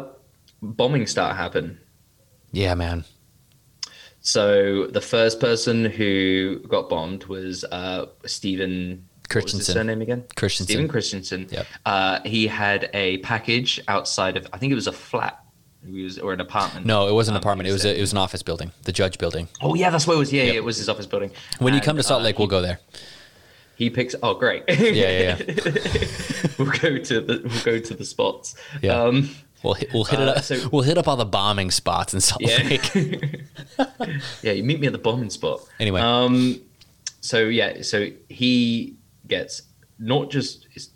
bombings 0.64 1.10
start 1.10 1.36
happen. 1.36 1.80
Yeah, 2.52 2.74
man. 2.76 3.04
So 4.22 4.88
the 4.88 5.02
first 5.02 5.39
person 5.39 5.86
who 5.86 6.60
got 6.68 6.89
bombed 6.89 7.26
was 7.26 7.64
uh, 7.66 8.06
Stephen 8.26 9.08
What 9.34 9.44
was 9.44 9.54
his 9.54 9.66
surname 9.68 10.02
again? 10.02 10.24
Christensen. 10.36 10.74
Stephen 10.74 10.88
Christensen. 10.88 11.48
Yep. 11.52 11.68
Uh, 11.86 12.20
he 12.24 12.48
had 12.48 12.89
a 12.94 13.18
package 13.18 13.82
outside 13.88 14.38
of. 14.38 14.48
I 14.54 14.58
think 14.58 14.72
it 14.72 14.76
was 14.76 14.88
a 14.88 14.94
flat. 14.94 15.39
He 15.86 16.04
was 16.04 16.18
or 16.18 16.32
an 16.32 16.39
apartment. 16.39 16.86
No, 16.86 17.10
it 17.10 17.14
wasn't 17.14 17.34
an 17.36 17.38
Um, 17.39 17.41
apartment. 17.44 17.66
he 17.66 17.72
It 17.72 17.74
was 17.74 17.84
a, 17.84 17.98
it 17.98 18.00
was 18.00 18.14
an 18.14 18.18
office 18.18 18.41
building, 18.41 18.72
the 18.84 18.94
judge 18.94 19.18
building. 19.18 19.50
Oh 19.62 19.76
yeah, 19.76 19.89
that's 19.89 20.08
what 20.08 20.14
it 20.14 20.20
was. 20.20 20.32
Yeah, 20.32 20.44
Yep. 20.44 20.54
yeah, 20.54 20.58
it 20.60 20.64
was 20.64 20.78
his 20.78 20.88
office 20.88 21.06
building. 21.08 21.32
When 21.60 21.74
you 21.74 21.82
come 21.82 21.98
to 21.98 22.04
Salt 22.04 22.22
uh, 22.22 22.24
Lake, 22.24 22.39
we'll 22.39 22.48
go 22.48 22.62
there. 22.62 22.80
He 23.76 23.89
picks. 23.89 24.15
Oh, 24.21 24.34
great. 24.36 24.63
Yeah, 24.69 24.89
yeah, 24.91 25.38
yeah. 25.39 26.05
we'll 26.57 26.71
go 26.71 26.97
to 26.97 27.21
the 27.21 27.41
we'll 27.43 27.63
go 27.63 27.80
to 27.80 27.93
the 27.93 28.05
spots. 28.05 28.55
Yeah. 28.82 29.01
Um, 29.01 29.30
We'll 29.63 29.76
hit, 29.76 29.93
we'll 29.93 30.03
hit 30.03 30.19
it 30.19 30.28
uh, 30.28 30.32
up. 30.34 30.43
so- 30.43 30.67
we'll 30.74 30.82
hit 30.82 30.97
up 30.97 31.07
all 31.07 31.15
the 31.15 31.24
bombing 31.24 31.71
spots 31.71 32.13
in 32.13 32.19
Salt 32.19 32.41
yeah. 32.41 32.78
Yeah, 34.41 34.51
you 34.51 34.61
meet 34.63 34.82
me 34.82 34.88
at 34.88 34.93
the 34.93 34.99
bombing 34.99 35.30
spot. 35.30 35.61
Anyway. 35.80 36.01
Um, 36.01 36.59
so 37.21 37.39
yeah, 37.45 37.82
so 37.82 38.09
he 38.28 38.95
gets 39.28 39.61
not 39.99 40.30
just 40.30 40.67
it's 40.74 40.89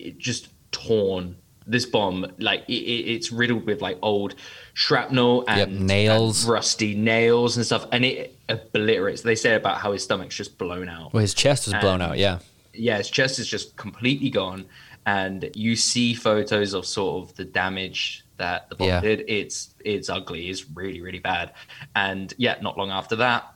it 0.00 0.18
just 0.18 0.48
torn. 0.72 1.36
This 1.66 1.84
bomb, 1.86 2.26
like 2.38 2.64
it, 2.66 2.72
it, 2.72 3.10
it's 3.12 3.30
riddled 3.30 3.66
with 3.66 3.82
like 3.82 3.98
old 4.02 4.34
shrapnel 4.78 5.44
and 5.48 5.58
Yep, 5.58 5.68
nails. 5.70 6.44
and 6.44 6.52
rusty 6.52 6.94
nails 6.94 7.56
and 7.56 7.66
stuff, 7.66 7.86
and 7.90 8.04
it 8.04 8.38
obliterates. 8.48 9.22
They 9.22 9.34
say 9.34 9.56
about 9.56 9.78
how 9.78 9.90
his 9.90 10.04
stomach's 10.04 10.36
just 10.36 10.56
blown 10.56 10.88
out. 10.88 11.12
well, 11.12 11.20
his 11.20 11.34
chest 11.34 11.66
was 11.66 11.74
blown 11.80 12.00
out. 12.00 12.16
Yeah. 12.16 12.38
yeah, 12.72 12.98
his 12.98 13.10
chest 13.10 13.40
is 13.40 13.48
just 13.48 13.76
completely 13.76 14.30
gone, 14.30 14.66
and 15.04 15.50
you 15.54 15.74
see 15.74 16.14
photos 16.14 16.74
of 16.74 16.86
sort 16.86 17.28
of 17.28 17.34
the 17.36 17.44
damage 17.44 18.24
that 18.36 18.68
the 18.68 18.76
bomb 18.76 18.86
Yeah. 18.88 19.00
did. 19.00 19.24
It's 19.26 19.74
it's 19.84 20.08
ugly. 20.08 20.48
It's 20.48 20.70
really 20.70 21.00
really 21.00 21.18
bad. 21.18 21.54
And 21.96 22.32
yeah, 22.38 22.56
not 22.62 22.78
long 22.78 22.90
after 22.90 23.16
that, 23.16 23.52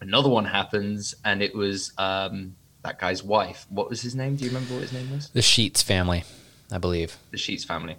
another 0.00 0.28
one 0.28 0.44
happens, 0.44 1.14
and 1.24 1.40
it 1.40 1.54
was 1.54 1.92
um, 1.98 2.56
that 2.82 2.98
guy's 2.98 3.22
wife. 3.22 3.64
What 3.68 3.88
was 3.88 4.02
his 4.02 4.16
name? 4.16 4.34
Do 4.34 4.42
you 4.44 4.50
remember 4.50 4.74
what 4.74 4.82
his 4.82 4.92
name 4.92 5.08
was? 5.12 5.28
The 5.28 5.40
Sheets 5.42 5.82
family, 5.82 6.24
I 6.72 6.78
believe. 6.78 7.16
The 7.30 7.38
Sheets 7.38 7.62
family. 7.64 7.94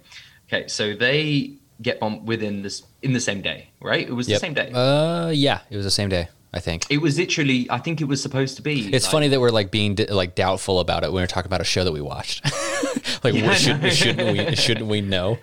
Okay, 0.46 0.68
so 0.68 0.94
they 0.94 1.54
get 1.82 1.98
on 2.02 2.24
within 2.24 2.62
this 2.62 2.82
in 3.02 3.12
the 3.12 3.20
same 3.20 3.40
day, 3.42 3.70
right? 3.80 4.06
It 4.06 4.12
was 4.12 4.28
Yep. 4.28 4.36
the 4.36 4.40
same 4.46 4.54
day. 4.54 4.70
Uh, 4.72 5.30
yeah, 5.30 5.60
it 5.70 5.76
was 5.76 5.84
the 5.84 5.90
same 5.90 6.08
day. 6.08 6.28
I 6.52 6.60
think. 6.60 6.86
it 6.88 6.98
was 6.98 7.18
literally. 7.18 7.66
I 7.68 7.78
think 7.78 8.00
it 8.00 8.04
was 8.04 8.22
supposed 8.22 8.54
to 8.56 8.62
be. 8.62 8.94
It's 8.94 9.04
like- 9.06 9.10
funny 9.12 9.28
that 9.28 9.40
we're 9.40 9.50
like 9.50 9.72
being 9.72 9.96
d- 9.96 10.06
like 10.06 10.36
doubtful 10.36 10.78
about 10.78 11.02
it 11.02 11.12
when 11.12 11.20
we're 11.22 11.26
talking 11.26 11.48
about 11.48 11.60
a 11.60 11.64
show 11.64 11.82
that 11.82 11.90
we 11.92 12.00
watched. 12.00 12.44
like, 13.24 13.34
Yeah, 13.34 13.54
should, 13.54 13.92
shouldn't 13.92 14.32
we? 14.50 14.54
Shouldn't 14.54 14.86
we 14.86 15.00
know? 15.00 15.38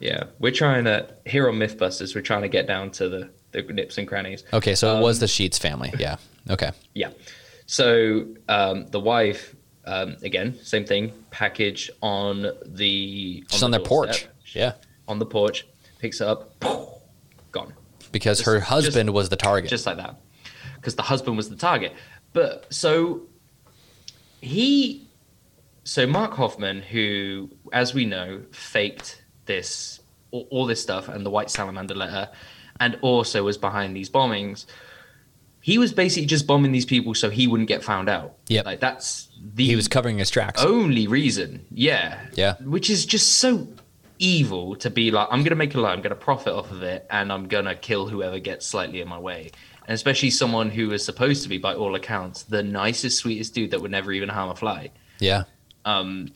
Yeah, 0.00 0.24
we're 0.40 0.50
trying 0.52 0.84
to 0.84 1.08
here 1.24 1.48
on 1.48 1.54
MythBusters. 1.54 2.14
We're 2.14 2.20
trying 2.22 2.42
to 2.42 2.48
get 2.48 2.66
down 2.66 2.90
to 2.92 3.08
the 3.08 3.30
the 3.52 3.62
nips 3.62 3.96
and 3.96 4.06
crannies. 4.08 4.42
Okay, 4.52 4.74
so 4.74 4.98
it 4.98 5.02
was 5.02 5.18
Um, 5.18 5.20
the 5.20 5.28
Sheets 5.28 5.58
family. 5.58 5.92
Yeah. 5.98 6.16
Okay. 6.48 6.70
Yeah. 6.94 7.10
So 7.66 8.24
um, 8.48 8.86
the 8.92 9.00
wife, 9.00 9.56
um, 9.84 10.16
again, 10.22 10.56
same 10.62 10.84
thing. 10.84 11.12
Package 11.32 11.90
on 12.02 12.42
the 12.64 13.44
She's 13.50 13.58
the 13.60 13.64
on 13.64 13.72
their 13.72 13.80
porch. 13.80 14.28
Yeah, 14.54 14.74
On 15.08 15.18
the 15.18 15.26
porch, 15.26 15.66
picks 15.98 16.20
it 16.20 16.26
up, 16.26 16.58
gone, 17.52 17.72
because 18.12 18.38
Just- 18.38 18.46
her 18.46 18.58
just- 18.58 18.68
husband 18.70 19.12
was 19.12 19.28
the 19.28 19.36
target. 19.36 19.70
just 19.70 19.86
like 19.86 19.96
that. 19.98 20.16
because 20.76 20.94
the 20.94 21.02
husband 21.02 21.36
was 21.36 21.48
the 21.48 21.56
target. 21.56 21.92
But 22.32 22.72
so 22.72 23.22
he, 24.40 25.06
so 25.84 26.06
Mark 26.06 26.32
Hofmann, 26.34 26.82
who, 26.82 27.50
as 27.72 27.94
we 27.94 28.04
know, 28.04 28.42
faked 28.52 29.22
this 29.46 30.00
all, 30.30 30.46
all 30.50 30.66
this 30.66 30.80
stuff 30.80 31.08
and 31.08 31.24
the 31.24 31.30
White 31.30 31.50
Salamander 31.50 31.94
letter, 31.94 32.28
and 32.80 32.98
also 33.00 33.42
was 33.44 33.56
behind 33.58 33.96
these 33.96 34.10
bombings. 34.10 34.66
He 35.60 35.78
was 35.78 35.92
basically 35.92 36.26
just 36.26 36.46
bombing 36.46 36.70
these 36.70 36.84
people 36.84 37.14
so 37.14 37.30
he 37.30 37.46
wouldn't 37.48 37.68
get 37.68 37.82
found 37.82 38.08
out. 38.08 38.36
Yeah, 38.48 38.62
like 38.64 38.78
that's 38.78 39.28
the 39.54 39.66
He 39.66 39.74
was 39.74 39.88
covering 39.88 40.18
his 40.18 40.30
tracks. 40.30 40.62
only 40.62 41.08
reason. 41.08 41.64
Yeah. 41.72 42.20
Yeah. 42.34 42.54
Which 42.62 42.88
is 42.90 43.04
just 43.06 43.36
so 43.40 43.66
evil 44.18 44.76
to 44.76 44.90
be 44.90 45.10
like, 45.10 45.28
I'm 45.30 45.40
to 45.50 45.56
make 45.56 45.74
a 45.74 45.80
lie, 45.80 45.92
I'm 45.92 46.02
to 46.10 46.16
profit 46.16 46.52
off 46.52 46.70
of 46.70 46.82
it, 46.82 47.06
and 47.10 47.32
I'm 47.32 47.48
to 47.66 47.74
kill 47.74 48.08
whoever 48.08 48.38
gets 48.38 48.66
slightly 48.66 49.00
in 49.00 49.08
my 49.08 49.18
way. 49.18 49.50
And 49.88 49.94
especially 49.94 50.30
someone 50.30 50.70
who 50.70 50.90
is 50.92 51.04
supposed 51.04 51.42
to 51.44 51.48
be, 51.48 51.58
by 51.58 51.74
all 51.74 51.94
accounts, 51.94 52.42
the 52.42 52.62
nicest, 52.62 53.18
sweetest 53.18 53.54
dude 53.54 53.70
that 53.70 53.80
would 53.80 53.90
never 53.90 54.12
even 54.12 54.28
harm 54.28 54.50
a 54.50 54.56
fly. 54.56 54.90
Yeah. 55.20 55.44
Um, 55.84 56.32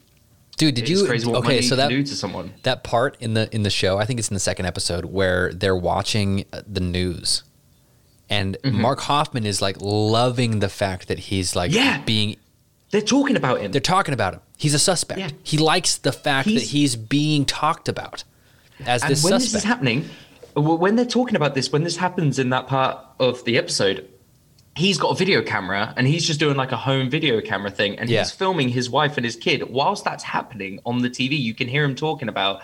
Dude, 0.57 0.75
did 0.75 0.89
you? 0.91 1.09
okay, 1.09 1.63
so 1.63 1.75
that 1.77 1.89
do 1.89 2.03
to 2.03 2.15
someone. 2.15 2.53
that 2.65 2.85
part 2.85 3.17
in 3.19 3.33
the 3.35 3.49
in 3.55 3.63
the 3.63 3.71
show, 3.71 3.97
I 3.99 4.05
think 4.05 4.19
it's 4.19 4.29
in 4.29 4.35
the 4.35 4.41
second 4.41 4.67
episode 4.67 5.07
where 5.07 5.53
they're 5.55 5.75
watching 5.77 6.45
uh, 6.53 6.61
the 6.67 6.81
news, 6.81 7.45
and 8.29 8.59
Mm-hmm. 8.63 8.81
Mark 8.81 9.01
Hofmann 9.01 9.47
is 9.47 9.63
like 9.63 9.77
loving 9.81 10.59
the 10.61 10.69
fact 10.69 11.09
that 11.09 11.19
he's 11.19 11.57
like 11.57 11.73
Yeah. 11.73 12.03
being. 12.05 12.37
They're 12.91 13.01
talking 13.01 13.37
about 13.37 13.61
him. 13.61 13.73
They're 13.73 13.81
talking 13.81 14.15
about 14.15 14.35
him. 14.35 14.41
He's 14.57 14.75
a 14.75 14.79
suspect. 14.79 15.21
Yeah. 15.21 15.31
He 15.43 15.59
likes 15.59 15.97
the 15.97 16.13
fact 16.13 16.47
that 16.47 16.51
He's- 16.53 16.71
he's 16.71 16.97
being 16.97 17.45
talked 17.45 17.89
about 17.89 18.25
as 18.85 19.03
and 19.03 19.13
this 19.13 19.23
when 19.23 19.33
suspect. 19.33 19.53
this 19.53 19.55
is 19.63 19.65
happening, 19.65 20.11
when 20.55 20.97
they're 20.97 21.05
talking 21.05 21.37
about 21.37 21.55
this, 21.55 21.71
when 21.73 21.85
this 21.85 21.97
happens 21.97 22.39
in 22.39 22.51
that 22.51 22.67
part 22.67 22.99
of 23.21 23.45
the 23.45 23.57
episode, 23.57 24.07
he's 24.77 24.99
got 24.99 25.11
a 25.11 25.15
video 25.15 25.43
camera 25.43 25.93
and 25.97 26.07
he's 26.07 26.27
just 26.27 26.41
doing 26.41 26.57
like 26.57 26.73
a 26.73 26.77
home 26.77 27.09
video 27.11 27.41
camera 27.41 27.71
thing, 27.71 27.99
and 27.99 28.11
Yeah. 28.11 28.21
he's 28.21 28.33
filming 28.33 28.69
his 28.71 28.91
wife 28.91 29.17
and 29.17 29.25
his 29.25 29.37
kid. 29.37 29.71
Whilst 29.71 30.05
that's 30.05 30.25
happening 30.25 30.81
on 30.85 31.03
the 31.03 31.11
TV, 31.11 31.37
you 31.37 31.55
can 31.55 31.69
hear 31.69 31.85
him 31.85 31.95
talking 31.95 32.29
about. 32.29 32.63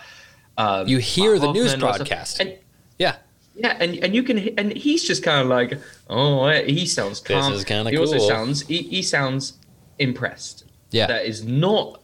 Um, 0.57 0.87
You 0.87 0.97
hear 0.97 1.31
Mark 1.31 1.41
the 1.41 1.51
news 1.53 1.71
Hofmann 1.71 1.79
something. 1.81 1.97
broadcast. 2.07 2.39
and 2.41 2.53
yeah. 2.97 3.15
yeah, 3.55 3.77
and 3.79 3.95
and 4.03 4.15
you 4.15 4.23
can, 4.23 4.39
and 4.57 4.73
he's 4.75 5.03
just 5.03 5.21
kind 5.23 5.39
of 5.41 5.47
like, 5.47 5.79
oh, 6.09 6.49
he 6.49 6.85
sounds 6.87 7.21
This 7.21 7.27
calm. 7.41 7.53
is 7.53 7.63
kinda 7.63 7.91
He 7.91 7.97
also 7.97 8.17
cool. 8.17 8.27
sounds, 8.27 8.61
he, 8.67 8.77
he 8.81 9.01
sounds 9.03 9.53
impressed. 9.99 10.65
Yeah. 10.91 11.07
that 11.07 11.25
is 11.25 11.43
not. 11.43 12.01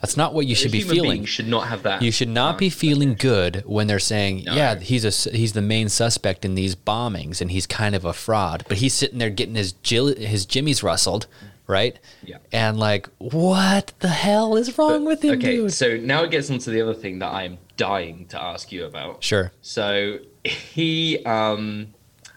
That's 0.00 0.16
not 0.16 0.32
what 0.32 0.46
you 0.46 0.54
should 0.54 0.70
be 0.70 0.82
feeling. 0.82 1.24
should 1.24 1.48
not 1.48 1.66
have 1.68 1.82
that. 1.82 2.02
You 2.02 2.12
should 2.12 2.28
not 2.28 2.56
be 2.56 2.70
feeling 2.70 3.14
good 3.14 3.64
when 3.66 3.88
they're 3.88 3.98
saying, 3.98 4.44
No. 4.44 4.54
"Yeah, 4.54 4.78
he's 4.78 5.04
a 5.04 5.30
he's 5.30 5.54
the 5.54 5.62
main 5.62 5.88
suspect 5.88 6.44
in 6.44 6.54
these 6.54 6.76
bombings, 6.76 7.40
and 7.40 7.50
he's 7.50 7.66
kind 7.66 7.96
of 7.96 8.04
a 8.04 8.12
fraud." 8.12 8.64
But 8.68 8.76
he's 8.78 8.94
sitting 8.94 9.18
there 9.18 9.30
getting 9.30 9.56
his 9.56 9.72
jill- 9.72 10.14
his 10.14 10.46
jimmies 10.46 10.84
rustled, 10.84 11.26
right? 11.66 11.98
Yeah. 12.24 12.38
And 12.52 12.78
like, 12.78 13.08
what 13.18 13.92
the 13.98 14.08
hell 14.08 14.56
is 14.56 14.78
wrong 14.78 15.04
with 15.04 15.24
him, 15.24 15.38
okay, 15.38 15.56
dude? 15.56 15.72
so 15.72 15.96
now 15.96 16.22
it 16.22 16.30
gets 16.30 16.48
onto 16.48 16.70
the 16.70 16.80
other 16.80 16.94
thing 16.94 17.18
that 17.18 17.32
I 17.32 17.42
am 17.42 17.58
dying 17.76 18.26
to 18.26 18.40
ask 18.40 18.70
you 18.70 18.84
about. 18.84 19.24
Sure. 19.24 19.50
So 19.62 20.18
he, 20.44 21.24
um, 21.24 21.88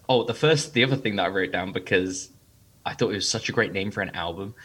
oh, 0.10 0.24
the 0.24 0.34
first, 0.34 0.74
the 0.74 0.84
other 0.84 0.96
thing 0.96 1.16
that 1.18 1.26
I 1.26 1.30
wrote 1.30 1.52
down 1.52 1.74
because 1.74 2.30
I 2.88 2.94
thought 2.96 3.12
it 3.12 3.16
was 3.16 3.30
such 3.30 3.50
a 3.50 3.52
great 3.52 3.72
name 3.72 3.92
for 3.92 4.02
an 4.02 4.10
album 4.16 4.56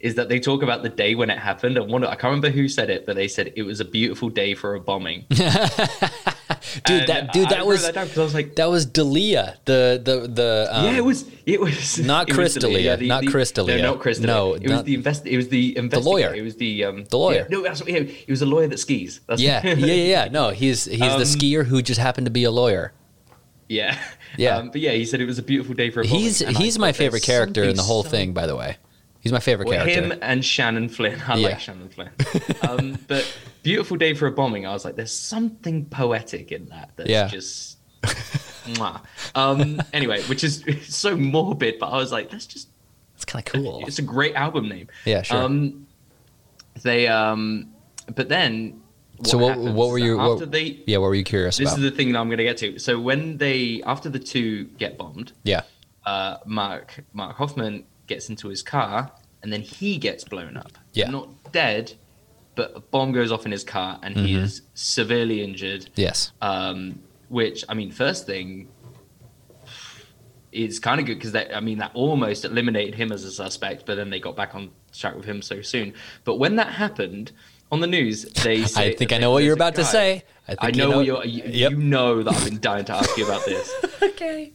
is 0.00 0.14
that 0.16 0.28
they 0.28 0.38
talk 0.38 0.62
about 0.62 0.82
the 0.82 0.88
day 0.88 1.14
when 1.14 1.30
it 1.30 1.38
happened. 1.38 1.76
And 1.78 1.90
one, 1.90 2.04
I 2.04 2.10
can't 2.10 2.24
remember 2.24 2.50
who 2.50 2.68
said 2.68 2.90
it, 2.90 3.06
but 3.06 3.16
they 3.16 3.28
said 3.28 3.52
it 3.56 3.62
was 3.62 3.80
a 3.80 3.84
beautiful 3.84 4.28
day 4.28 4.54
for 4.54 4.74
a 4.74 4.80
bombing. 4.80 5.24
Dude, 6.84 7.00
And 7.00 7.08
that 7.08 7.32
dude, 7.32 7.48
that 7.48 7.66
was 7.66 7.82
that 7.82 7.94
down 7.94 8.08
'cause 8.08 8.18
I 8.18 8.22
was 8.22 8.34
like, 8.34 8.56
that 8.56 8.68
was 8.68 8.84
D'Elia, 8.86 9.56
the 9.64 10.00
the 10.02 10.26
the 10.28 10.68
um, 10.70 10.84
yeah, 10.86 10.96
it 10.98 11.04
was, 11.04 11.24
it 11.46 11.60
was 11.60 11.98
not 12.12 12.28
it 12.28 12.32
Chris 12.34 12.54
not 12.56 13.24
Chris. 13.24 13.56
No, 13.56 13.76
not 13.76 14.00
Chris 14.00 14.18
D'Elia. 14.18 14.26
No, 14.34 14.54
it 14.54 14.68
was 14.68 14.82
the 14.82 14.94
invest. 14.94 15.26
It 15.26 15.36
was 15.36 15.48
the 15.48 15.76
investigator. 15.78 16.10
lawyer. 16.10 16.34
It 16.34 16.42
was 16.42 16.56
the 16.56 16.84
um, 16.84 17.04
The 17.04 17.18
lawyer. 17.18 17.36
Yeah, 17.48 17.56
no, 17.56 17.62
that's 17.62 17.80
what, 17.80 17.90
yeah, 17.90 18.00
he 18.00 18.30
was 18.30 18.42
a 18.42 18.46
lawyer 18.46 18.66
that 18.68 18.78
skis. 18.78 19.20
That's 19.26 19.40
yeah, 19.40 19.60
yeah, 19.64 19.74
yeah, 19.74 19.92
yeah. 19.94 20.28
No, 20.30 20.50
he's 20.50 20.84
he's 20.84 20.98
the 21.00 21.06
Um, 21.14 21.22
skier 21.22 21.64
who 21.64 21.80
just 21.82 22.00
happened 22.00 22.26
to 22.26 22.30
be 22.32 22.44
a 22.44 22.50
lawyer. 22.50 22.92
Yeah. 23.68 23.98
Yeah. 24.36 24.58
Um, 24.58 24.70
but 24.70 24.80
yeah, 24.80 24.92
he 24.92 25.04
said 25.06 25.20
it 25.20 25.26
was 25.26 25.38
a 25.38 25.42
beautiful 25.42 25.74
day 25.74 25.90
for 25.90 26.00
a 26.00 26.04
bombing. 26.04 26.20
He's 26.20 26.38
he's 26.40 26.78
my 26.78 26.92
favorite 26.92 27.22
character 27.22 27.64
in 27.64 27.76
the 27.76 27.82
whole 27.82 28.02
so- 28.02 28.10
thing, 28.10 28.32
by 28.34 28.46
the 28.46 28.54
way. 28.56 28.76
He's 29.26 29.32
my 29.32 29.40
favorite 29.40 29.66
Well, 29.68 29.84
character. 29.84 30.14
him 30.14 30.18
and 30.22 30.44
Shannon 30.44 30.88
Flynn. 30.88 31.20
I 31.28 31.36
Yeah. 31.36 31.48
like 31.48 31.58
Shannon 31.60 31.88
Flynn. 31.88 32.10
um, 32.62 32.96
but 33.08 33.26
beautiful 33.64 33.96
day 33.96 34.14
for 34.14 34.28
a 34.28 34.30
bombing. 34.30 34.66
I 34.66 34.72
was 34.72 34.84
like, 34.84 34.94
there's 34.94 35.12
something 35.12 35.84
poetic 35.86 36.52
in 36.52 36.66
that. 36.66 36.90
That's 36.94 37.10
Yeah. 37.10 37.26
just. 37.26 37.78
Um, 39.34 39.80
anyway, 39.92 40.22
which 40.24 40.44
is 40.44 40.64
so 40.88 41.16
morbid, 41.16 41.78
but 41.78 41.86
I 41.88 41.96
was 41.96 42.12
like, 42.12 42.30
that's 42.30 42.46
just. 42.46 42.68
It's 43.16 43.24
kind 43.24 43.44
of 43.46 43.52
cool. 43.52 43.84
It's 43.86 43.98
a 43.98 44.02
great 44.02 44.34
album 44.34 44.68
name. 44.68 44.88
Yeah, 45.04 45.22
sure. 45.22 45.42
Um, 45.42 45.86
they 46.82 47.08
um, 47.08 47.72
but 48.14 48.28
then. 48.28 48.80
so 49.24 49.38
what 49.38 49.56
what 49.58 49.88
were 49.88 49.98
you? 49.98 50.18
What, 50.18 50.50
they, 50.52 50.82
yeah, 50.86 50.98
what 50.98 51.06
were 51.08 51.14
you 51.14 51.24
curious 51.24 51.56
this 51.56 51.68
about? 51.72 51.78
is 51.82 51.90
the 51.90 51.96
thing 51.96 52.12
that 52.12 52.18
I'm 52.20 52.28
going 52.28 52.38
to 52.38 52.44
get 52.44 52.58
to. 52.58 52.78
So 52.78 53.00
when 53.00 53.38
they 53.38 53.82
after 53.86 54.08
the 54.10 54.18
two 54.18 54.64
get 54.78 54.98
bombed, 54.98 55.32
yeah. 55.44 55.62
uh, 56.04 56.36
Mark 56.44 57.02
Mark 57.14 57.36
Hofmann 57.36 57.84
gets 58.06 58.28
into 58.28 58.48
his 58.48 58.62
car 58.62 59.10
and 59.42 59.52
then 59.52 59.60
he 59.62 59.98
gets 59.98 60.24
blown 60.24 60.56
up. 60.56 60.72
Yeah. 60.92 61.10
Not 61.10 61.52
dead, 61.52 61.92
but 62.54 62.72
a 62.74 62.80
bomb 62.80 63.12
goes 63.12 63.30
off 63.32 63.44
in 63.46 63.52
his 63.52 63.64
car 63.64 63.98
and 64.02 64.16
he 64.16 64.34
Mhm. 64.34 64.42
is 64.42 64.62
severely 64.74 65.42
injured. 65.42 65.90
Yes. 65.96 66.32
Um, 66.40 67.00
which 67.28 67.64
I 67.68 67.74
mean, 67.74 67.90
first 67.90 68.26
thing 68.26 68.68
is 70.52 70.78
kind 70.78 71.00
of 71.00 71.06
good 71.06 71.18
because 71.18 71.34
I 71.34 71.60
mean 71.60 71.78
that 71.78 71.90
almost 71.94 72.44
eliminated 72.44 72.94
him 72.94 73.12
as 73.12 73.24
a 73.24 73.30
suspect, 73.32 73.84
but 73.84 73.96
then 73.96 74.10
they 74.10 74.20
got 74.20 74.36
back 74.36 74.54
on 74.54 74.70
track 74.96 75.14
with 75.16 75.24
him 75.26 75.42
so 75.42 75.60
soon. 75.60 75.92
But 76.24 76.36
when 76.36 76.56
that 76.56 76.68
happened 76.68 77.32
on 77.70 77.80
the 77.80 77.86
news, 77.86 78.22
they 78.44 78.62
I 78.76 78.94
think 78.94 79.12
I 79.12 79.18
know 79.18 79.32
what 79.32 79.44
you're 79.44 79.54
about 79.54 79.74
to 79.74 79.84
say. 79.84 80.24
I 80.48 80.54
think 80.54 80.64
I 80.64 80.68
you 80.68 80.74
know, 80.76 80.90
know- 80.92 81.00
you're, 81.00 81.24
you, 81.26 81.42
Yep. 81.44 81.70
you 81.72 81.76
know 81.76 82.22
that 82.22 82.32
I've 82.32 82.44
been 82.44 82.60
dying 82.60 82.84
to 82.86 82.94
ask 82.94 83.16
you 83.18 83.26
about 83.26 83.44
this. 83.44 83.72
Okay. 84.02 84.52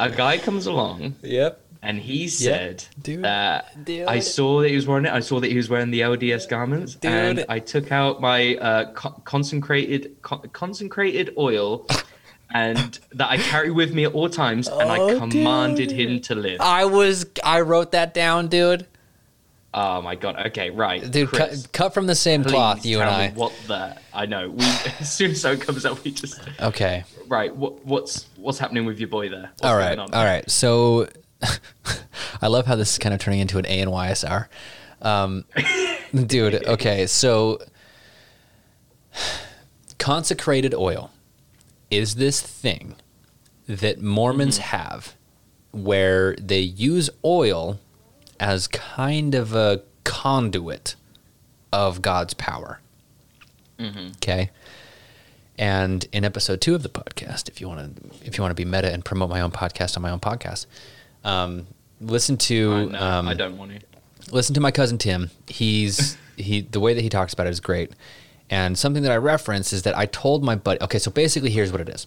A 0.00 0.10
guy 0.10 0.38
comes 0.38 0.66
along 0.66 1.14
Yep. 1.22 1.60
And 1.82 1.98
he 1.98 2.26
said 2.28 2.84
Dude. 3.00 3.22
that 3.22 3.84
Dude. 3.84 4.06
I 4.06 4.18
saw 4.18 4.60
that 4.62 4.68
he 4.68 4.76
was 4.76 4.86
wearing 4.86 5.04
it. 5.06 5.12
I 5.12 5.20
saw 5.20 5.38
that 5.40 5.50
he 5.50 5.56
was 5.56 5.68
wearing 5.70 5.90
the 5.90 6.00
LDS 6.00 6.48
garments, 6.48 6.96
and 7.02 7.44
I 7.48 7.58
took 7.60 7.92
out 7.92 8.20
my 8.20 8.56
uh, 8.56 8.92
co- 8.92 9.20
concentrated 9.24 10.16
co- 10.22 10.38
concentrated 10.52 11.34
oil, 11.38 11.86
and 12.52 12.98
that 13.12 13.30
I 13.30 13.36
carry 13.36 13.70
with 13.70 13.94
me 13.94 14.04
at 14.04 14.12
all 14.12 14.28
times, 14.28 14.68
and 14.68 14.90
I 14.90 14.98
Oh, 14.98 15.18
commanded 15.20 15.90
dude. 15.90 15.98
him 15.98 16.20
to 16.22 16.34
live. 16.34 16.60
I 16.60 16.84
was 16.86 17.26
I 17.44 17.60
wrote 17.60 17.92
that 17.92 18.12
down, 18.14 18.48
dude. 18.48 18.86
oh 19.74 20.00
my 20.02 20.14
god! 20.16 20.46
Okay, 20.48 20.70
right, 20.70 21.08
Dude, 21.10 21.28
Chris, 21.28 21.62
cut, 21.66 21.72
cut 21.72 21.94
from 21.94 22.06
the 22.06 22.14
same 22.14 22.42
cloth, 22.42 22.84
you 22.86 23.00
and 23.00 23.08
I. 23.10 23.28
What 23.30 23.52
the? 23.68 23.96
I 24.12 24.26
know. 24.26 24.50
We 24.50 24.64
as 24.98 25.12
soon 25.12 25.30
as 25.32 25.42
that 25.42 25.60
comes 25.60 25.84
up, 25.84 26.02
we 26.02 26.10
just 26.10 26.40
Okay. 26.60 27.04
right. 27.28 27.54
What 27.54 27.84
what's 27.84 28.26
what's 28.36 28.58
happening 28.58 28.84
with 28.86 28.98
your 28.98 29.08
boy 29.10 29.28
there? 29.28 29.50
What's 29.58 29.62
all 29.62 29.76
right. 29.76 29.96
All 29.98 30.08
right. 30.08 30.50
So 30.50 31.08
I 32.42 32.46
love 32.46 32.66
how 32.66 32.76
this 32.76 32.92
is 32.92 32.98
kind 32.98 33.14
of 33.14 33.20
turning 33.20 33.40
into 33.40 33.58
an 33.58 33.64
ASMR. 33.64 34.46
Um, 35.02 35.44
dude, 36.26 36.66
okay. 36.66 37.06
So 37.06 37.60
consecrated 39.98 40.74
oil 40.74 41.10
is 41.90 42.16
this 42.16 42.40
thing 42.40 42.96
that 43.66 44.00
Mormons 44.00 44.58
Mm-hmm. 44.58 44.76
have 44.76 45.14
where 45.72 46.34
they 46.36 46.60
use 46.60 47.10
oil 47.24 47.78
as 48.40 48.66
kind 48.68 49.34
of 49.34 49.54
a 49.54 49.82
conduit 50.04 50.94
of 51.72 52.00
God's 52.00 52.34
power. 52.34 52.80
Mm-hmm. 53.78 54.08
Okay. 54.16 54.50
And 55.58 56.06
in 56.12 56.24
episode 56.24 56.60
two 56.60 56.74
of 56.74 56.82
the 56.82 56.88
podcast, 56.88 57.48
if 57.48 57.60
you 57.60 57.68
want 57.68 57.96
to, 57.96 58.26
if 58.26 58.38
you 58.38 58.42
want 58.42 58.52
to 58.52 58.54
be 58.54 58.64
meta 58.64 58.92
and 58.92 59.04
promote 59.04 59.28
my 59.28 59.40
own 59.40 59.50
podcast 59.50 59.96
on 59.96 60.02
my 60.02 60.10
own 60.10 60.20
podcast, 60.20 60.66
um, 61.24 61.66
listen 62.00 62.36
to 62.36 62.72
I, 62.72 62.84
no, 62.84 63.00
um, 63.00 63.28
I 63.28 63.34
don't 63.34 63.56
want 63.56 63.72
to. 63.72 63.80
listen 64.32 64.54
to 64.54 64.60
my 64.60 64.70
cousin 64.70 64.98
Tim. 64.98 65.30
He's 65.46 66.16
he 66.36 66.60
the 66.60 66.80
way 66.80 66.94
that 66.94 67.02
he 67.02 67.08
talks 67.08 67.32
about 67.32 67.46
it 67.46 67.50
is 67.50 67.60
great. 67.60 67.92
And 68.50 68.78
something 68.78 69.02
that 69.02 69.12
I 69.12 69.16
reference 69.16 69.74
is 69.74 69.82
that 69.82 69.94
I 69.96 70.06
told 70.06 70.42
my 70.42 70.54
buddy. 70.56 70.80
Okay, 70.80 70.98
so 70.98 71.10
basically, 71.10 71.50
here's 71.50 71.70
what 71.70 71.82
it 71.82 71.88
is: 71.90 72.06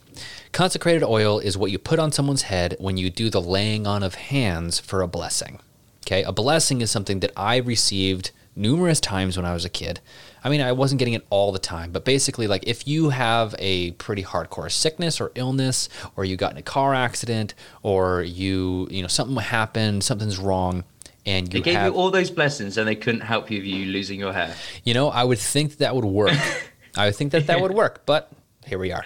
consecrated 0.52 1.04
oil 1.04 1.38
is 1.38 1.56
what 1.56 1.70
you 1.70 1.78
put 1.78 2.00
on 2.00 2.12
someone's 2.12 2.44
head 2.44 2.76
when 2.80 2.98
you 2.98 3.12
do 3.12 3.30
the 3.30 3.42
laying 3.42 3.86
on 3.86 4.02
of 4.02 4.16
hands 4.16 4.80
for 4.80 5.02
a 5.02 5.08
blessing. 5.08 5.60
Okay, 6.08 6.24
a 6.24 6.32
blessing 6.32 6.82
is 6.82 6.90
something 6.90 7.20
that 7.20 7.32
I 7.38 7.58
received 7.58 8.32
numerous 8.56 9.00
times 9.00 9.38
when 9.38 9.46
I 9.46 9.54
was 9.54 9.66
a 9.66 9.70
kid. 9.70 10.00
I 10.44 10.50
mean, 10.50 10.62
I 10.62 10.72
wasn't 10.72 11.00
getting 11.00 11.14
it 11.14 11.26
all 11.30 11.52
the 11.52 11.60
time, 11.60 11.92
but 11.92 12.04
basically, 12.06 12.48
like 12.48 12.64
if 12.68 12.88
you 12.88 13.10
have 13.10 13.54
a 13.60 13.92
pretty 13.92 14.24
hardcore 14.24 14.72
sickness 14.72 15.22
or 15.22 15.32
illness, 15.36 15.88
or 16.16 16.26
you 16.26 16.36
got 16.38 16.52
in 16.52 16.58
a 16.58 16.64
car 16.64 16.94
accident, 16.96 17.54
or 17.84 18.24
you, 18.24 18.88
you 18.90 19.02
know, 19.02 19.08
something 19.08 19.36
happened, 19.38 20.04
something's 20.04 20.40
wrong, 20.40 20.84
and 21.26 21.54
you 21.54 21.60
They 21.60 21.64
gave 21.64 21.76
have, 21.76 21.94
you 21.94 22.00
all 22.00 22.10
those 22.10 22.32
blessings, 22.32 22.78
and 22.78 22.88
they 22.88 22.96
couldn't 22.96 23.22
help 23.22 23.52
you 23.52 23.60
with 23.60 23.68
you 23.68 23.86
losing 23.92 24.20
your 24.20 24.34
hair. 24.34 24.56
you 24.84 24.94
know, 24.94 25.10
I 25.10 25.24
would 25.24 25.40
think 25.40 25.72
that, 25.72 25.80
that 25.80 25.96
would 25.96 26.06
work. 26.06 26.32
I 26.98 27.06
would 27.06 27.16
think 27.16 27.32
that 27.34 27.48
that 27.48 27.62
would 27.62 27.72
work, 27.72 28.06
but 28.06 28.32
here 28.66 28.80
we 28.80 28.92
are. 28.92 29.06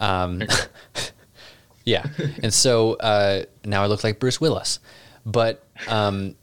Um, 0.00 0.42
Yeah. 1.84 2.04
and 2.42 2.52
so 2.52 2.94
uh, 2.94 3.44
now 3.64 3.82
I 3.82 3.86
look 3.86 4.02
like 4.04 4.18
Bruce 4.18 4.40
Willis. 4.40 4.78
But 5.26 5.62
um, 5.88 6.34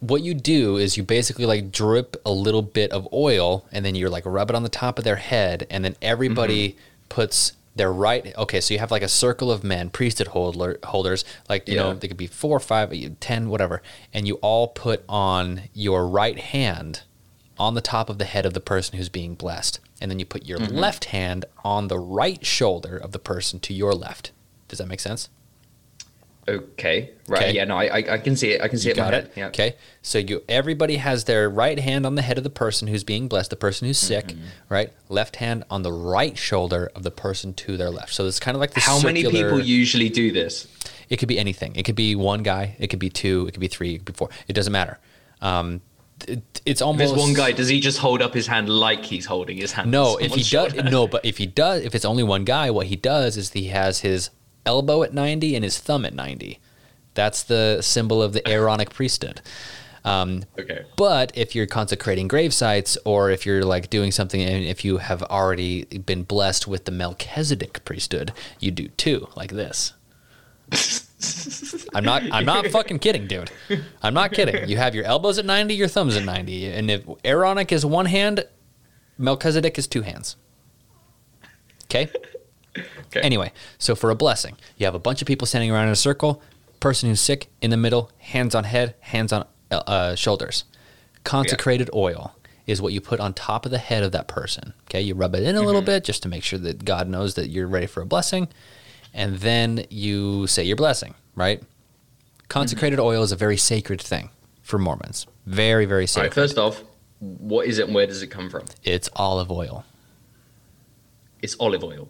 what 0.00 0.22
you 0.22 0.34
do 0.34 0.76
is 0.76 0.96
you 0.96 1.02
basically 1.02 1.46
like 1.46 1.72
drip 1.72 2.16
a 2.24 2.30
little 2.30 2.62
bit 2.62 2.90
of 2.92 3.08
oil 3.12 3.66
and 3.72 3.84
then 3.84 3.94
you're 3.94 4.10
like 4.10 4.26
rub 4.26 4.50
it 4.50 4.56
on 4.56 4.62
the 4.62 4.68
top 4.68 4.98
of 4.98 5.04
their 5.04 5.16
head 5.16 5.66
and 5.70 5.84
then 5.84 5.96
everybody 6.02 6.70
mm-hmm. 6.70 6.78
puts 7.08 7.52
their 7.74 7.92
right 7.92 8.36
okay 8.36 8.60
so 8.60 8.72
you 8.72 8.80
have 8.80 8.90
like 8.90 9.02
a 9.02 9.08
circle 9.08 9.50
of 9.50 9.62
men 9.62 9.90
priesthood 9.90 10.28
holder, 10.28 10.78
holders 10.84 11.24
like 11.48 11.68
you 11.68 11.76
know 11.76 11.88
Yeah. 11.88 11.98
they 11.98 12.08
could 12.08 12.16
be 12.16 12.26
four 12.26 12.60
five 12.60 12.92
ten 13.20 13.48
whatever 13.48 13.82
and 14.12 14.26
you 14.26 14.36
all 14.36 14.68
put 14.68 15.04
on 15.08 15.62
your 15.74 16.06
right 16.06 16.38
hand 16.38 17.02
on 17.58 17.74
the 17.74 17.80
top 17.80 18.10
of 18.10 18.18
the 18.18 18.24
head 18.24 18.44
of 18.44 18.52
the 18.54 18.60
person 18.60 18.98
who's 18.98 19.08
being 19.08 19.34
blessed 19.34 19.80
and 20.00 20.10
then 20.10 20.18
you 20.18 20.26
put 20.26 20.44
your 20.44 20.58
mm-hmm. 20.58 20.76
left 20.76 21.06
hand 21.06 21.44
on 21.64 21.88
the 21.88 21.98
right 21.98 22.44
shoulder 22.44 22.96
of 22.96 23.12
the 23.12 23.18
person 23.18 23.58
to 23.60 23.72
your 23.72 23.94
left. 23.94 24.30
Does 24.68 24.78
that 24.78 24.88
make 24.88 25.00
sense 25.00 25.30
Okay. 26.48 27.10
Right. 27.28 27.42
Okay. 27.42 27.52
Yeah. 27.54 27.64
No, 27.64 27.76
I, 27.76 27.84
I 27.86 28.14
I 28.14 28.18
can 28.18 28.36
see 28.36 28.52
it. 28.52 28.60
I 28.60 28.68
can 28.68 28.78
see 28.78 28.88
You 28.88 28.92
it. 28.92 28.96
got 28.96 29.14
it. 29.14 29.32
Yeah. 29.34 29.48
Okay. 29.48 29.74
So 30.02 30.18
you 30.18 30.42
everybody 30.48 30.96
has 30.96 31.24
their 31.24 31.50
right 31.50 31.78
hand 31.78 32.06
on 32.06 32.14
the 32.14 32.22
head 32.22 32.38
of 32.38 32.44
the 32.44 32.50
person 32.50 32.86
who's 32.88 33.02
being 33.02 33.26
blessed, 33.26 33.50
the 33.50 33.56
person 33.56 33.86
who's 33.88 33.98
sick, 33.98 34.26
Mm-hmm. 34.28 34.42
right? 34.68 34.92
Left 35.08 35.36
hand 35.36 35.64
on 35.70 35.82
the 35.82 35.92
right 35.92 36.38
shoulder 36.38 36.90
of 36.94 37.02
the 37.02 37.10
person 37.10 37.52
to 37.54 37.76
their 37.76 37.90
left. 37.90 38.12
So 38.14 38.26
it's 38.26 38.38
kind 38.38 38.54
of 38.54 38.60
like 38.60 38.74
the 38.74 38.80
How 38.80 39.00
many 39.00 39.24
people 39.24 39.60
usually 39.60 40.08
do 40.08 40.30
this? 40.30 40.68
It 41.08 41.16
could 41.18 41.28
be 41.28 41.38
anything. 41.38 41.74
It 41.74 41.84
could 41.84 41.96
be 41.96 42.14
one 42.14 42.42
guy. 42.42 42.76
It 42.78 42.88
could 42.88 42.98
be 43.00 43.10
two. 43.10 43.46
It 43.48 43.52
could 43.52 43.60
be 43.60 43.68
three. 43.68 43.94
It 43.94 43.98
could 43.98 44.14
be 44.14 44.18
four. 44.18 44.28
It 44.48 44.52
doesn't 44.52 44.72
matter. 44.72 44.98
Um, 45.40 45.80
it, 46.28 46.42
it's 46.64 46.80
almost 46.80 47.12
There's 47.14 47.20
one 47.26 47.34
guy. 47.34 47.52
Does 47.52 47.68
he 47.68 47.80
just 47.80 47.98
hold 47.98 48.22
up 48.22 48.32
his 48.34 48.46
hand 48.46 48.68
like 48.68 49.04
he's 49.04 49.26
holding 49.26 49.56
his 49.58 49.72
hand? 49.72 49.90
No, 49.90 50.16
if 50.16 50.32
he 50.34 50.42
someone's 50.44 50.74
does, 50.82 50.90
no, 50.92 51.06
but 51.08 51.24
if 51.24 51.38
he 51.38 51.46
does, 51.46 51.84
if 51.84 51.94
it's 51.94 52.04
only 52.04 52.22
one 52.22 52.44
guy, 52.44 52.70
what 52.70 52.86
he 52.86 52.96
does 52.96 53.36
is 53.36 53.52
he 53.52 53.66
has 53.68 54.00
his 54.00 54.30
elbow 54.66 55.02
at 55.02 55.14
ninety 55.14 55.54
and 55.54 55.64
his 55.64 55.78
thumb 55.78 56.04
at 56.04 56.14
ninety. 56.14 56.58
That's 57.14 57.42
the 57.42 57.80
symbol 57.80 58.22
of 58.22 58.32
the 58.34 58.46
Aaronic 58.48 58.90
priesthood. 58.90 59.40
Um, 60.04 60.44
Okay. 60.58 60.84
But 60.96 61.32
if 61.34 61.54
you're 61.54 61.66
consecrating 61.66 62.28
grave 62.28 62.52
sites 62.54 62.96
or 63.04 63.30
if 63.30 63.44
you're 63.46 63.64
like 63.64 63.90
doing 63.90 64.12
something 64.12 64.40
and 64.40 64.64
if 64.64 64.84
you 64.84 64.98
have 64.98 65.22
already 65.24 65.84
been 65.84 66.22
blessed 66.22 66.68
with 66.68 66.84
the 66.84 66.92
Melchizedek 66.92 67.84
priesthood, 67.84 68.32
you 68.60 68.70
do 68.70 68.88
too, 68.88 69.28
like 69.36 69.50
this. 69.52 69.94
I'm 71.94 72.04
not 72.04 72.22
I'm 72.30 72.44
not 72.44 72.66
fucking 72.76 72.98
kidding, 73.00 73.26
dude. 73.26 73.50
I'm 74.02 74.14
not 74.14 74.32
kidding. 74.32 74.68
You 74.68 74.76
have 74.76 74.94
your 74.94 75.04
elbows 75.04 75.38
at 75.38 75.44
90, 75.44 75.74
your 75.74 75.88
thumbs 75.88 76.16
at 76.16 76.24
90. 76.24 76.66
And 76.70 76.90
if 76.90 77.02
Aaronic 77.24 77.72
is 77.72 77.84
one 77.86 78.06
hand, 78.06 78.44
Melchizedek 79.18 79.78
is 79.78 79.86
two 79.86 80.02
hands. 80.02 80.36
Okay? 81.84 82.10
Okay. 83.06 83.20
Anyway, 83.20 83.52
so 83.78 83.94
for 83.94 84.10
a 84.10 84.14
blessing, 84.14 84.56
you 84.76 84.86
have 84.86 84.94
a 84.94 84.98
bunch 84.98 85.22
of 85.22 85.28
people 85.28 85.46
standing 85.46 85.70
around 85.70 85.86
in 85.86 85.92
a 85.92 85.96
circle, 85.96 86.42
person 86.80 87.08
who's 87.08 87.20
sick 87.20 87.48
in 87.60 87.70
the 87.70 87.76
middle, 87.76 88.10
hands 88.18 88.54
on 88.54 88.64
head, 88.64 88.94
hands 89.00 89.32
on 89.32 89.46
uh, 89.70 89.76
uh, 89.86 90.14
shoulders. 90.14 90.64
Consecrated 91.24 91.90
oil 91.94 92.34
is 92.66 92.82
what 92.82 92.92
you 92.92 93.00
put 93.00 93.20
on 93.20 93.32
top 93.32 93.64
of 93.64 93.70
the 93.70 93.78
head 93.78 94.02
of 94.02 94.12
that 94.12 94.26
person. 94.28 94.72
Okay, 94.84 95.00
you 95.00 95.14
rub 95.14 95.34
it 95.34 95.42
in 95.42 95.54
a 95.56 95.62
little 95.62 95.82
bit 95.82 96.04
just 96.04 96.22
to 96.24 96.28
make 96.28 96.42
sure 96.42 96.58
that 96.58 96.84
God 96.84 97.08
knows 97.08 97.34
that 97.34 97.48
you're 97.48 97.68
ready 97.68 97.86
for 97.86 98.00
a 98.02 98.06
blessing, 98.06 98.48
and 99.14 99.36
then 99.36 99.86
you 99.88 100.46
say 100.46 100.64
your 100.64 100.76
blessing. 100.76 101.14
Right? 101.34 101.62
Consecrated 102.48 102.98
oil 102.98 103.22
is 103.22 103.32
a 103.32 103.36
very 103.36 103.56
sacred 103.56 104.00
thing 104.00 104.30
for 104.62 104.78
Mormons. 104.78 105.26
Very, 105.46 105.84
very 105.84 106.06
sacred. 106.06 106.26
right. 106.28 106.34
First 106.34 106.58
off, 106.58 106.82
what 107.18 107.66
is 107.66 107.78
it 107.78 107.86
and 107.86 107.94
where 107.94 108.06
does 108.06 108.22
it 108.22 108.28
come 108.28 108.50
from? 108.50 108.64
it's 108.84 109.08
olive 109.16 109.50
oil, 109.50 109.84
It's 111.42 111.56
olive 111.60 111.84
oil. 111.84 112.08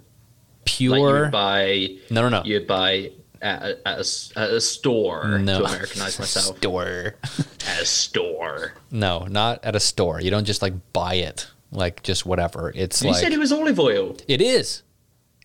Like 0.67 0.81
you 0.81 0.91
pure. 0.93 1.23
would 1.23 1.31
buy. 1.33 1.89
no, 2.11 2.23
no, 2.23 2.29
no. 2.29 2.43
You'd 2.45 2.67
buy 2.67 3.13
at 3.43 3.63
a, 3.63 3.89
at 3.89 3.99
a 3.99 4.39
at 4.41 4.51
a 4.51 4.61
store 4.61 5.39
no. 5.39 5.61
to 5.61 5.65
Americanize 5.67 6.19
myself. 6.19 6.57
Store. 6.59 7.15
at 7.69 7.81
a 7.81 7.87
store. 7.87 8.75
No, 8.91 9.21
not 9.29 9.65
at 9.65 9.77
a 9.77 9.81
store. 9.81 10.21
You 10.21 10.31
don't 10.31 10.45
just 10.47 10.63
like 10.63 10.75
buy 10.93 11.15
it 11.15 11.49
like 11.73 12.03
just 12.03 12.25
whatever. 12.27 12.73
It's 12.75 13.03
You 13.03 13.11
like 13.11 13.21
said 13.23 13.33
it 13.33 13.39
was 13.39 13.53
olive 13.53 13.79
oil. 13.79 14.17
it 14.29 14.41
is. 14.41 14.83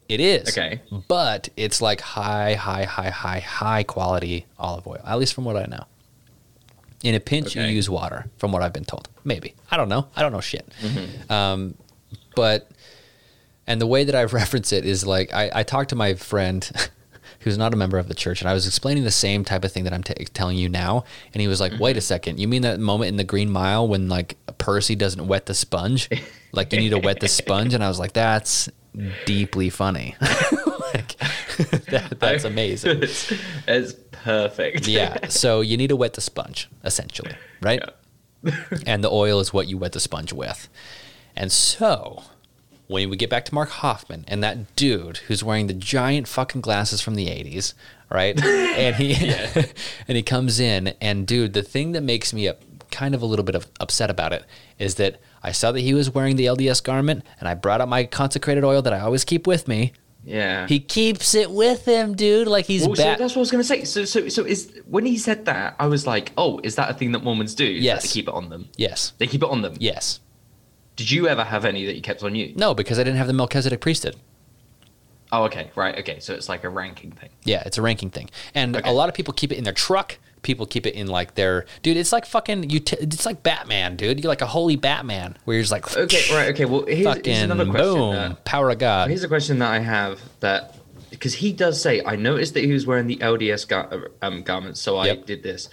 It 0.08 0.20
is. 0.20 0.50
Okay. 0.50 0.82
But 1.08 1.50
it's 1.58 1.82
like 1.82 2.02
high, 2.02 2.54
high, 2.56 2.84
high, 2.84 3.10
high, 3.10 3.40
high 3.40 3.84
quality 3.84 4.46
olive 4.60 4.86
oil. 4.88 5.00
At 5.06 5.18
least 5.20 5.34
from 5.34 5.46
what 5.46 5.56
I 5.56 5.66
know. 5.66 5.86
In 7.04 7.16
a 7.16 7.20
pinch, 7.20 7.56
Okay. 7.58 7.68
you 7.68 7.74
use 7.76 7.90
water, 7.90 8.30
from 8.38 8.52
what 8.52 8.62
I've 8.62 8.74
been 8.74 8.86
told. 8.86 9.08
Maybe. 9.24 9.56
I 9.72 9.78
don't 9.78 9.90
know. 9.90 10.08
I 10.16 10.22
don't 10.22 10.32
know 10.32 10.42
shit. 10.42 10.72
Mm-hmm. 10.82 11.32
Um, 11.32 11.76
but, 12.36 12.70
and 13.68 13.80
the 13.82 13.88
way 13.88 14.04
that 14.04 14.16
I 14.16 14.24
reference 14.40 14.72
it 14.72 14.86
is 14.86 15.06
like, 15.06 15.34
I, 15.34 15.52
I 15.54 15.64
talked 15.64 15.90
to 15.90 15.96
my 15.96 16.14
friend 16.16 16.70
who's 17.42 17.58
not 17.58 17.74
a 17.74 17.78
member 17.78 17.98
of 17.98 18.08
the 18.08 18.14
church, 18.14 18.42
and 18.42 18.50
I 18.50 18.54
was 18.54 18.68
explaining 18.68 19.04
the 19.04 19.12
same 19.12 19.44
type 19.44 19.64
of 19.66 19.72
thing 19.72 19.84
that 19.86 19.94
I'm 19.94 20.04
t- 20.04 20.14
telling 20.34 20.58
you 20.58 20.70
now. 20.70 21.06
And 21.34 21.42
he 21.42 21.48
was 21.48 21.60
like, 21.60 21.72
wait 21.80 21.92
Mm-hmm. 21.92 21.98
a 21.98 22.02
second. 22.02 22.40
You 22.40 22.48
mean 22.48 22.62
that 22.62 22.80
moment 22.80 23.10
in 23.10 23.16
the 23.18 23.24
Green 23.24 23.50
Mile 23.50 23.88
when 23.88 24.10
like 24.10 24.38
Percy 24.60 24.96
doesn't 24.96 25.28
wet 25.28 25.48
the 25.48 25.54
sponge? 25.56 26.08
like 26.52 26.72
you 26.72 26.80
need 26.80 26.90
to 26.90 27.00
wet 27.00 27.20
the 27.20 27.28
sponge? 27.28 27.74
And 27.74 27.84
I 27.84 27.88
was 27.88 27.98
like, 28.00 28.14
that's 28.14 28.70
deeply 29.26 29.70
funny. 29.72 30.16
like, 30.22 31.18
that, 31.88 32.18
that's 32.20 32.44
amazing. 32.44 33.02
it's, 33.04 33.34
it's 33.68 33.94
perfect. 34.12 34.88
Yeah. 34.88 35.28
So 35.30 35.62
you 35.62 35.78
need 35.78 35.88
to 35.88 35.96
wet 35.96 36.14
the 36.14 36.22
sponge, 36.22 36.70
essentially, 36.84 37.34
right? 37.62 37.82
and 38.86 39.04
the 39.04 39.10
oil 39.10 39.40
is 39.40 39.54
what 39.54 39.68
you 39.68 39.78
wet 39.78 39.94
the 39.94 40.00
sponge 40.00 40.34
with. 40.34 40.68
And 41.36 41.52
so 41.52 42.24
when 42.92 43.10
we 43.10 43.16
get 43.16 43.30
back 43.30 43.46
to 43.46 43.56
Mark 43.56 43.70
Hofmann 43.70 44.26
and 44.28 44.44
that 44.44 44.76
dude 44.76 45.18
who's 45.18 45.44
wearing 45.44 45.68
the 45.68 45.74
giant 45.74 46.28
fucking 46.28 46.60
glasses 46.60 47.02
from 47.02 47.16
the 47.16 47.28
80s, 47.28 47.74
right? 48.10 48.40
and 48.46 48.96
he 48.98 49.16
and 50.08 50.18
he 50.18 50.22
comes 50.22 50.60
in 50.60 50.94
and 51.00 51.26
dude, 51.26 51.54
the 51.54 51.64
thing 51.64 51.94
that 51.94 52.02
makes 52.02 52.34
me 52.34 52.48
up, 52.48 52.62
kind 52.92 53.16
of 53.16 53.22
a 53.22 53.26
little 53.26 53.46
bit 53.46 53.56
of 53.56 53.68
upset 53.80 54.10
about 54.10 54.34
it 54.34 54.44
is 54.78 54.96
that 54.96 55.22
I 55.42 55.54
saw 55.54 55.72
that 55.72 55.80
he 55.80 55.94
was 55.94 56.14
wearing 56.14 56.36
the 56.36 56.46
LDS 56.48 56.84
garment 56.84 57.24
and 57.40 57.48
I 57.48 57.54
brought 57.54 57.80
out 57.80 57.88
my 57.88 58.04
consecrated 58.04 58.66
oil 58.66 58.82
that 58.82 58.92
I 58.92 59.00
always 59.00 59.24
keep 59.24 59.48
with 59.48 59.68
me. 59.70 59.94
Yeah. 60.26 60.68
He 60.68 60.80
keeps 60.80 61.34
it 61.34 61.50
with 61.50 61.86
him, 61.86 62.14
dude, 62.14 62.48
like 62.48 62.66
he's 62.66 62.86
Well, 62.86 62.96
so 62.96 63.04
that's 63.04 63.22
what 63.22 63.38
I 63.38 63.40
was 63.40 63.52
going 63.52 63.64
to 63.64 63.68
say. 63.68 63.86
So, 63.86 64.04
so, 64.06 64.28
so 64.28 64.44
is 64.44 64.72
when 64.86 65.06
he 65.06 65.18
said 65.18 65.46
that, 65.46 65.76
I 65.80 65.88
was 65.88 66.06
like, 66.06 66.32
"Oh, 66.38 66.60
is 66.64 66.76
that 66.76 66.92
a 66.92 66.94
thing 66.94 67.14
that 67.14 67.24
Mormons 67.24 67.56
do? 67.56 67.66
Yes. 67.66 68.04
they 68.04 68.10
keep 68.10 68.28
it 68.28 68.34
on 68.34 68.50
them. 68.50 68.70
yes. 68.76 69.14
They 69.18 69.26
keep 69.26 69.42
it 69.42 69.50
on 69.50 69.64
them. 69.64 69.76
Yes. 69.80 70.20
Did 71.02 71.10
you 71.10 71.28
ever 71.28 71.44
have 71.44 71.66
any 71.66 71.86
that 71.88 71.96
you 71.96 72.02
kept 72.04 72.22
on 72.22 72.36
you? 72.36 72.54
No, 72.56 72.76
because 72.76 73.00
I 73.00 73.04
didn't 73.04 73.18
have 73.18 73.26
the 73.26 73.34
Melchizedek 73.34 73.82
priesthood. 73.82 74.16
Oh, 75.32 75.46
okay, 75.46 75.72
right, 75.76 75.98
okay. 76.00 76.20
So 76.20 76.36
it's 76.36 76.48
like 76.48 76.64
a 76.64 76.70
ranking 76.70 77.10
thing. 77.12 77.30
Yeah, 77.44 77.64
it's 77.66 77.80
a 77.80 77.82
ranking 77.82 78.12
thing, 78.12 78.30
and 78.54 78.76
Okay. 78.78 78.88
a 78.88 78.94
lot 78.94 79.10
of 79.10 79.16
people 79.16 79.34
keep 79.34 79.52
it 79.52 79.58
in 79.58 79.64
their 79.64 79.74
truck. 79.74 80.20
People 80.44 80.68
keep 80.68 80.86
it 80.86 80.94
in 80.94 81.08
like 81.08 81.34
their 81.34 81.66
dude. 81.82 81.98
It's 81.98 82.12
like 82.12 82.28
fucking 82.28 82.70
you. 82.70 82.80
T- 82.82 82.98
it's 83.00 83.26
like 83.26 83.42
Batman, 83.42 83.96
dude. 83.96 84.20
You're 84.22 84.30
like 84.30 84.42
a 84.44 84.46
holy 84.48 84.76
Batman, 84.76 85.38
where 85.46 85.56
you're 85.56 85.64
just 85.64 85.72
like 85.72 85.98
Okay, 85.98 86.22
right, 86.36 86.50
okay. 86.50 86.66
Well, 86.66 86.86
here's, 86.86 87.26
here's 87.26 87.42
another 87.42 87.66
question. 87.66 87.94
boom, 87.94 88.14
that- 88.16 88.46
power 88.46 88.70
of 88.70 88.78
God. 88.78 89.10
here's 89.10 89.24
a 89.24 89.28
question 89.28 89.58
that 89.60 89.72
I 89.72 89.80
have 89.80 90.20
that 90.42 90.76
because 91.10 91.34
he 91.36 91.52
does 91.52 91.82
say, 91.82 92.04
I 92.06 92.16
noticed 92.16 92.54
that 92.54 92.64
he 92.64 92.72
was 92.74 92.86
wearing 92.86 93.08
the 93.08 93.18
LDS 93.18 93.68
gar- 93.68 94.12
um, 94.22 94.44
garments, 94.44 94.80
so 94.80 94.98
I 94.98 95.08
Yep. 95.08 95.26
did 95.26 95.44
this. 95.44 95.68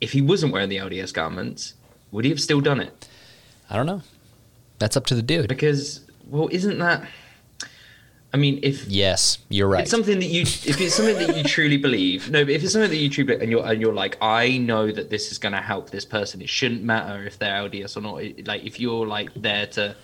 If 0.00 0.12
he 0.12 0.20
wasn't 0.22 0.52
wearing 0.52 0.68
the 0.68 0.78
LDS 0.78 1.12
garments, 1.12 1.74
would 2.10 2.24
he 2.24 2.30
have 2.30 2.40
still 2.40 2.60
done 2.60 2.80
it? 2.80 3.08
I 3.72 3.76
don't 3.76 3.86
know. 3.86 4.02
That's 4.78 4.96
up 4.98 5.06
to 5.06 5.14
the 5.14 5.22
dude. 5.22 5.48
Because, 5.48 6.04
well, 6.26 6.48
isn't 6.52 6.78
that? 6.78 7.06
I 8.34 8.36
mean, 8.36 8.60
if 8.62 8.86
Yes, 8.86 9.38
you're 9.48 9.66
right. 9.68 9.82
it's 9.82 9.90
something 9.90 10.18
that 10.18 10.26
you 10.26 10.42
if 10.42 10.80
it's 10.80 10.94
something 10.94 11.16
that 11.26 11.36
you 11.36 11.42
truly 11.44 11.76
believe 11.76 12.30
no 12.30 12.44
but 12.44 12.52
if 12.54 12.62
it's 12.64 12.72
something 12.72 12.90
that 12.90 12.96
you 12.96 13.10
truly 13.10 13.26
believe 13.26 13.42
and 13.42 13.50
you're 13.50 13.66
and 13.66 13.78
you're 13.78 13.92
like 13.92 14.16
i 14.22 14.56
know 14.56 14.90
that 14.90 15.10
this 15.10 15.30
is 15.32 15.36
going 15.36 15.52
to 15.52 15.60
help 15.60 15.90
this 15.90 16.06
person 16.06 16.40
it 16.40 16.48
shouldn't 16.48 16.82
matter 16.82 17.24
if 17.26 17.38
they're 17.38 17.52
lds 17.68 17.94
or 17.94 18.00
not 18.00 18.22
It- 18.22 18.46
like 18.46 18.64
if 18.64 18.80
you're 18.80 19.06
like 19.06 19.28
there 19.34 19.66
to 19.76 19.94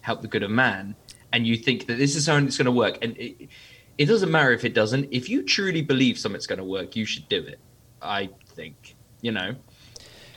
help 0.00 0.20
the 0.20 0.26
good 0.26 0.42
of 0.42 0.50
man 0.50 0.96
and 1.32 1.46
you 1.46 1.56
think 1.56 1.86
that 1.86 1.96
this 1.96 2.16
is 2.16 2.24
something 2.24 2.46
that's 2.46 2.56
going 2.58 2.64
to 2.66 2.72
work 2.72 2.98
and 3.02 3.16
it, 3.18 3.48
it 3.98 4.06
doesn't 4.06 4.32
matter 4.32 4.50
if 4.50 4.64
it 4.64 4.74
doesn't 4.74 5.06
if 5.12 5.28
you 5.28 5.44
truly 5.44 5.80
believe 5.80 6.18
something's 6.18 6.48
going 6.48 6.58
to 6.58 6.64
work 6.64 6.96
you 6.96 7.04
should 7.04 7.28
do 7.28 7.38
it 7.40 7.60
i 8.02 8.28
think 8.48 8.96
you 9.22 9.30
know 9.30 9.54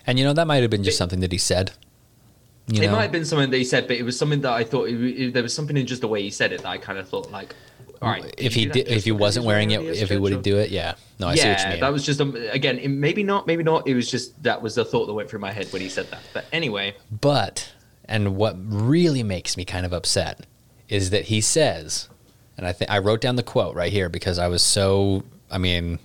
and 0.05 0.19
you 0.19 0.23
know 0.25 0.33
that 0.33 0.45
might 0.45 0.61
have 0.61 0.69
been 0.69 0.83
just 0.83 0.99
something 0.99 1.19
that 1.21 1.31
he 1.31 1.39
said. 1.39 1.71
You 2.71 2.83
it 2.83 2.85
know, 2.87 2.93
might 2.93 3.03
have 3.03 3.11
been 3.11 3.25
something 3.25 3.49
that 3.49 3.57
he 3.57 3.63
said 3.63 3.87
but 3.87 3.97
it 3.97 4.03
was 4.03 4.17
something 4.17 4.41
that 4.41 4.51
i 4.53 4.63
thought 4.63 4.87
it, 4.89 4.95
it- 5.01 5.33
there 5.33 5.43
was 5.43 5.53
something 5.53 5.75
in 5.75 5.85
just 5.87 6.01
the 6.01 6.07
way 6.07 6.21
he 6.21 6.29
said 6.29 6.51
it 6.53 6.61
that 6.61 6.67
i 6.69 6.77
kind 6.77 6.99
of 6.99 7.07
thought 7.09 7.31
like 7.31 7.55
all 8.01 8.09
right 8.09 8.33
if 8.37 8.53
he 8.53 8.65
did, 8.65 8.87
if 8.87 9.03
he 9.03 9.11
wasn't 9.11 9.45
wearing 9.45 9.71
it, 9.71 9.81
if 9.81 10.09
he 10.09 10.15
would 10.17 10.41
do 10.41 10.57
it, 10.57 10.69
yeah. 10.69 10.93
No, 11.19 11.27
I 11.27 11.35
see 11.35 11.49
what 11.49 11.57
you 11.59 11.63
yeah, 11.65 11.69
mean. 11.71 11.79
that 11.81 11.91
was 11.91 12.05
just 12.05 12.21
um, 12.21 12.33
again 12.51 12.79
it- 12.79 12.87
maybe 12.87 13.23
not, 13.23 13.45
maybe 13.45 13.61
not. 13.63 13.85
It 13.87 13.93
was 13.93 14.09
just 14.09 14.41
that 14.43 14.61
was 14.61 14.75
the 14.75 14.85
thought 14.85 15.07
that 15.07 15.13
went 15.13 15.29
through 15.29 15.39
my 15.41 15.51
head 15.51 15.67
when 15.73 15.81
he 15.81 15.89
said 15.89 16.09
that. 16.11 16.21
But 16.33 16.45
anyway, 16.53 16.95
But, 17.11 17.73
and 18.05 18.37
what 18.37 18.55
really 18.57 19.21
makes 19.21 19.57
me 19.57 19.65
kind 19.65 19.85
of 19.85 19.91
upset 19.91 20.45
is 20.87 21.09
that 21.09 21.25
he 21.25 21.41
says, 21.41 22.07
and 22.57 22.65
I 22.65 22.71
think 22.71 22.89
I 22.89 22.99
wrote 22.99 23.19
down 23.19 23.35
the 23.35 23.43
quote 23.43 23.75
right 23.75 23.91
here 23.91 24.07
because 24.07 24.39
I 24.39 24.47
was 24.47 24.61
so, 24.61 25.25
I 25.51 25.57
mean, 25.57 25.99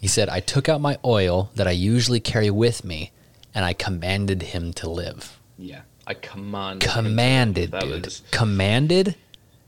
he 0.00 0.06
said, 0.06 0.28
I 0.28 0.38
took 0.38 0.68
out 0.68 0.80
my 0.80 0.96
oil 1.04 1.50
that 1.56 1.66
I 1.66 1.72
usually 1.72 2.20
carry 2.20 2.50
with 2.50 2.84
me 2.84 3.10
and 3.52 3.64
I 3.64 3.72
commanded 3.72 4.42
him 4.42 4.72
to 4.74 4.88
live. 4.88 5.40
yeah, 5.58 5.80
I 6.06 6.14
command 6.14 6.80
Commanded, 6.80 7.70
That 7.72 7.82
dude. 7.82 8.04
was- 8.06 8.22
Commanded? 8.30 9.14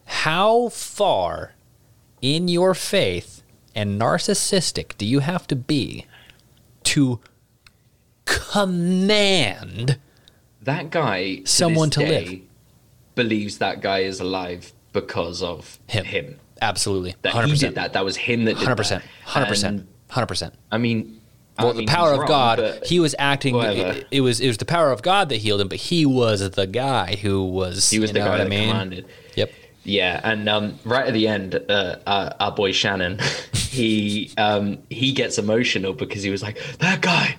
How 0.06 0.69
far 0.69 1.55
in 2.20 2.48
your 2.48 2.74
faith 2.74 3.43
and 3.74 4.01
narcissistic 4.01 4.97
do 4.98 5.06
you 5.06 5.20
have 5.20 5.47
to 5.48 5.56
be 5.56 6.06
to 6.85 7.20
command 8.24 9.98
That 10.62 10.90
guy, 10.90 11.36
to 11.36 11.47
Someone 11.47 11.90
to 11.90 12.01
live. 12.01 12.40
believes 13.15 13.59
that 13.59 13.81
guy 13.81 14.01
is 14.01 14.20
alive 14.20 14.73
because 14.93 15.43
of 15.43 15.78
him? 15.89 16.05
him. 16.05 16.40
Absolutely. 16.62 17.15
That 17.23 17.35
100%. 17.35 17.47
he 17.47 17.56
did 17.59 17.74
that. 17.74 17.93
That 17.93 18.05
was 18.05 18.16
him 18.16 18.44
that 18.44 18.59
did 18.59 18.66
100%. 18.69 18.89
that. 19.02 19.02
100%. 19.27 19.86
100%. 20.11 20.52
I 20.70 20.78
mean, 20.78 21.20
Well, 21.59 21.74
mean, 21.74 21.86
the 21.86 21.93
power 21.93 22.12
of 22.12 22.18
wrong, 22.20 22.28
God, 22.28 22.81
he 22.85 22.98
was 22.98 23.14
acting. 23.18 23.56
It, 23.56 24.06
it 24.10 24.20
was 24.22 24.40
it 24.40 24.48
was 24.48 24.59
the 24.59 24.64
power 24.64 24.90
of 24.90 25.02
God 25.02 25.28
that 25.28 25.36
healed 25.36 25.60
him, 25.60 25.68
but 25.68 25.78
he 25.78 26.05
was 26.05 26.48
the 26.51 26.66
guy 26.66 27.16
who 27.16 27.44
was. 27.44 27.90
he 27.90 27.98
was 28.01 28.12
the 28.12 28.18
guy 28.18 28.39
that 28.39 28.47
I 28.47 28.48
mean? 28.48 28.68
commanded. 28.70 29.06
Yep. 29.36 29.52
Yeah, 29.85 30.20
and 30.24 30.48
um, 30.48 30.78
right 30.85 31.06
at 31.06 31.12
the 31.12 31.28
end, 31.28 31.55
uh, 31.68 31.97
uh, 32.06 32.32
our 32.40 32.52
boy 32.52 32.72
Shannon, 32.72 33.18
he 33.55 34.32
um, 34.36 34.78
he 34.90 35.12
gets 35.12 35.39
emotional 35.39 35.93
because 35.93 36.22
he 36.22 36.31
was 36.31 36.43
like, 36.43 36.59
"That 36.78 37.02
guy, 37.02 37.36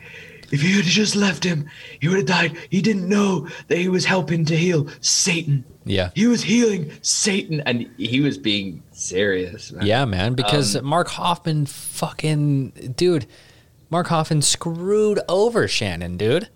if 0.52 0.64
you 0.64 0.76
had 0.78 0.86
just 0.86 1.16
left 1.16 1.44
him, 1.44 1.70
he 2.00 2.08
would 2.08 2.18
have 2.18 2.26
died. 2.28 2.58
He 2.70 2.82
didn't 2.82 3.10
know 3.10 3.48
that 3.68 3.78
he 3.78 3.90
was 3.90 4.06
helping 4.06 4.46
to 4.46 4.56
heal 4.56 4.88
Satan. 5.02 5.66
Yeah. 5.88 6.10
he 6.16 6.26
was 6.26 6.42
healing 6.44 6.92
Satan, 7.02 7.62
and 7.62 7.90
he 7.98 8.22
was 8.22 8.38
being 8.38 8.82
serious. 8.92 9.72
Man. 9.72 9.86
Yeah, 9.86 10.06
man. 10.06 10.34
Because 10.34 10.76
Um, 10.76 10.86
Mark 10.86 11.10
Hofmann, 11.10 11.66
fucking 11.68 12.94
dude, 12.96 13.26
Mark 13.90 14.08
Hofmann 14.08 14.42
screwed 14.42 15.20
over 15.30 15.68
Shannon, 15.68 16.18
dude. 16.18 16.50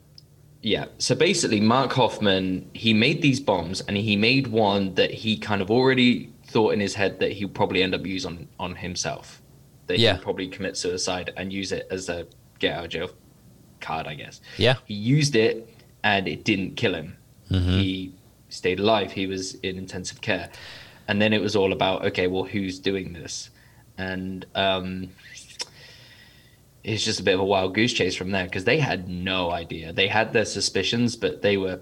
Yeah. 0.61 0.85
So 0.97 1.15
basically, 1.15 1.61
Mark 1.61 1.91
Hofmann, 1.93 2.69
he 2.73 2.93
made 2.93 3.21
these 3.21 3.39
bombs, 3.39 3.81
and 3.81 3.95
he 3.95 4.15
made 4.15 4.47
one 4.47 4.93
that 4.95 5.11
he 5.11 5.37
kind 5.37 5.61
of 5.61 5.71
already 5.71 6.33
thought 6.47 6.73
in 6.73 6.79
his 6.79 6.95
head 6.95 7.19
that 7.19 7.31
he'll 7.33 7.47
probably 7.49 7.83
end 7.83 7.93
up 7.95 8.05
use 8.05 8.25
on 8.25 8.47
on 8.59 8.75
himself. 8.75 9.41
That 9.87 9.99
Yeah. 9.99 10.13
he'll 10.15 10.23
probably 10.23 10.47
commit 10.47 10.75
suicide 10.77 11.31
and 11.37 11.53
use 11.53 11.71
it 11.71 11.87
as 11.89 12.09
a 12.09 12.27
get 12.59 12.75
out 12.77 12.85
of 12.85 12.89
jail 12.91 13.09
card, 13.79 14.07
I 14.07 14.15
guess. 14.15 14.41
Yeah. 14.57 14.75
He 14.85 14.93
used 14.95 15.35
it, 15.35 15.69
and 16.03 16.27
it 16.27 16.43
didn't 16.43 16.75
kill 16.75 16.93
him. 16.93 17.15
Mm-hmm. 17.49 17.69
He 17.79 18.13
stayed 18.49 18.79
alive. 18.79 19.11
He 19.13 19.27
was 19.27 19.55
in 19.55 19.77
intensive 19.77 20.19
care, 20.21 20.49
and 21.07 21.21
then 21.21 21.31
it 21.31 21.41
was 21.41 21.55
all 21.55 21.71
about 21.71 22.03
okay, 22.07 22.27
well, 22.27 22.43
who's 22.43 22.79
doing 22.79 23.13
this? 23.13 23.49
And 23.97 24.45
um, 24.55 25.09
it's 26.83 27.03
just 27.03 27.19
a 27.19 27.23
bit 27.23 27.33
of 27.33 27.39
a 27.39 27.45
wild 27.45 27.73
goose 27.75 27.93
chase 27.93 28.15
from 28.15 28.31
there 28.31 28.45
because 28.45 28.63
they 28.63 28.79
had 28.79 29.09
no 29.09 29.51
idea. 29.51 29.91
They 29.93 30.07
had 30.07 30.31
their 30.33 30.45
suspicions, 30.45 31.15
but 31.15 31.41
they 31.41 31.57
were 31.57 31.79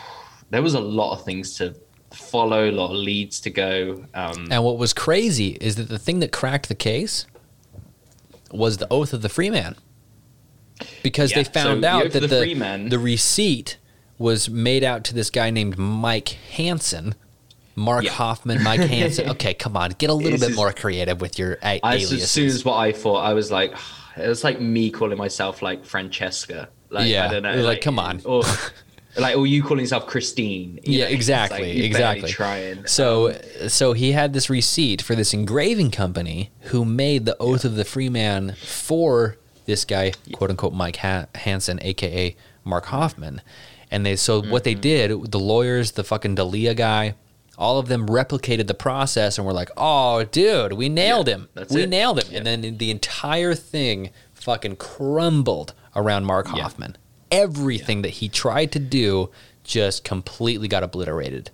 there 0.50 0.62
was 0.62 0.74
a 0.74 0.80
lot 0.80 1.12
of 1.12 1.24
things 1.24 1.56
to 1.58 1.74
follow, 2.12 2.68
a 2.68 2.72
lot 2.72 2.86
of 2.90 2.96
leads 2.96 3.40
to 3.40 3.50
go. 3.50 4.04
Um, 4.14 4.48
And 4.50 4.64
what 4.64 4.78
was 4.78 4.92
crazy 4.92 5.56
is 5.60 5.76
that 5.76 5.88
the 5.88 5.98
thing 5.98 6.18
that 6.20 6.32
cracked 6.32 6.68
the 6.68 6.74
case 6.74 7.26
was 8.50 8.78
the 8.78 8.88
oath 8.90 9.12
of 9.12 9.22
the 9.22 9.28
free 9.28 9.50
man. 9.50 9.76
Because 11.02 11.30
they 11.30 11.40
Yeah, 11.42 11.44
so 11.44 11.50
found 11.52 11.84
the 11.84 11.88
out 11.88 12.06
oath 12.06 12.12
that 12.14 12.20
the 12.20 12.26
the, 12.26 12.38
free 12.40 12.54
man- 12.54 12.88
the 12.88 12.98
receipt 12.98 13.76
was 14.18 14.50
made 14.50 14.82
out 14.82 15.04
to 15.04 15.14
this 15.14 15.30
guy 15.30 15.50
named 15.50 15.78
Mike 15.78 16.30
Hansen. 16.52 17.14
Mark 17.76 18.04
Yeah. 18.04 18.10
Hofmann, 18.12 18.62
Mike 18.62 18.80
Hansen. 18.80 19.28
Okay, 19.30 19.54
come 19.54 19.76
on, 19.76 19.90
get 19.92 20.10
a 20.10 20.14
little 20.14 20.32
This 20.32 20.40
bit 20.40 20.50
is- 20.50 20.56
more 20.56 20.72
creative 20.72 21.20
with 21.20 21.38
your 21.38 21.54
a- 21.62 21.80
I, 21.82 21.94
aliases. 21.94 22.22
as 22.24 22.30
soon 22.30 22.46
as 22.48 22.64
what 22.64 22.76
I 22.76 22.92
thought, 22.92 23.20
I 23.20 23.32
was 23.34 23.50
like, 23.52 23.72
it 24.16 24.28
was 24.28 24.44
like 24.44 24.60
me 24.60 24.90
calling 24.90 25.18
myself 25.18 25.62
like 25.62 25.84
Francesca. 25.84 26.68
Like, 26.90 27.08
Yeah, 27.08 27.26
I 27.26 27.30
don't 27.32 27.42
know. 27.42 27.54
you're 27.54 27.62
like, 27.62 27.80
come 27.80 27.98
on. 27.98 28.20
Or, 28.24 28.42
like, 29.18 29.36
or 29.36 29.46
you 29.46 29.62
calling 29.62 29.80
yourself 29.80 30.06
Christine. 30.06 30.80
you 30.84 30.98
yeah, 30.98 31.04
know, 31.04 31.10
exactly, 31.10 31.74
like, 31.74 31.84
exactly. 31.84 32.30
Trying. 32.30 32.86
So, 32.86 33.32
so 33.68 33.92
he 33.92 34.12
had 34.12 34.32
this 34.32 34.50
receipt 34.50 35.00
for 35.02 35.14
this 35.14 35.32
engraving 35.32 35.90
company 35.92 36.50
who 36.62 36.84
made 36.84 37.26
the 37.26 37.36
Oath 37.38 37.64
of 37.64 37.76
the 37.76 37.84
Free 37.84 38.08
Man 38.08 38.54
for 38.64 39.36
this 39.66 39.84
guy, 39.84 40.12
quote 40.32 40.50
unquote, 40.50 40.72
Mike 40.72 40.96
ha- 40.96 41.26
Hansen, 41.36 41.78
aka 41.82 42.34
Mark 42.64 42.86
Hofmann. 42.86 43.40
And 43.92 44.04
they, 44.06 44.16
so 44.16 44.40
what 44.42 44.64
they 44.64 44.72
Mm-hmm. 44.74 44.80
did, 45.20 45.30
the 45.32 45.38
lawyers, 45.40 45.92
the 45.92 46.04
fucking 46.04 46.34
D'Elia 46.36 46.74
guy, 46.74 47.14
all 47.60 47.78
of 47.78 47.86
them 47.86 48.06
replicated 48.08 48.66
the 48.66 48.74
process 48.74 49.38
and 49.38 49.46
were 49.46 49.52
like, 49.52 49.70
"Oh, 49.76 50.24
dude, 50.24 50.72
we 50.72 50.88
nailed 50.88 51.28
him. 51.28 51.48
that's 51.54 51.72
we 51.72 51.82
it. 51.82 51.88
nailed 51.88 52.20
him." 52.24 52.34
And 52.34 52.46
then 52.64 52.78
the 52.78 52.90
entire 52.90 53.54
thing 53.54 54.10
fucking 54.34 54.76
crumbled 54.76 55.74
around 55.94 56.24
Mark 56.24 56.46
Yeah. 56.46 56.62
Hofmann. 56.62 56.96
Everything 57.30 58.02
that 58.02 58.08
he 58.08 58.28
tried 58.28 58.72
to 58.72 58.78
do 58.80 59.30
just 59.62 60.02
completely 60.02 60.66
got 60.66 60.82
obliterated. 60.82 61.50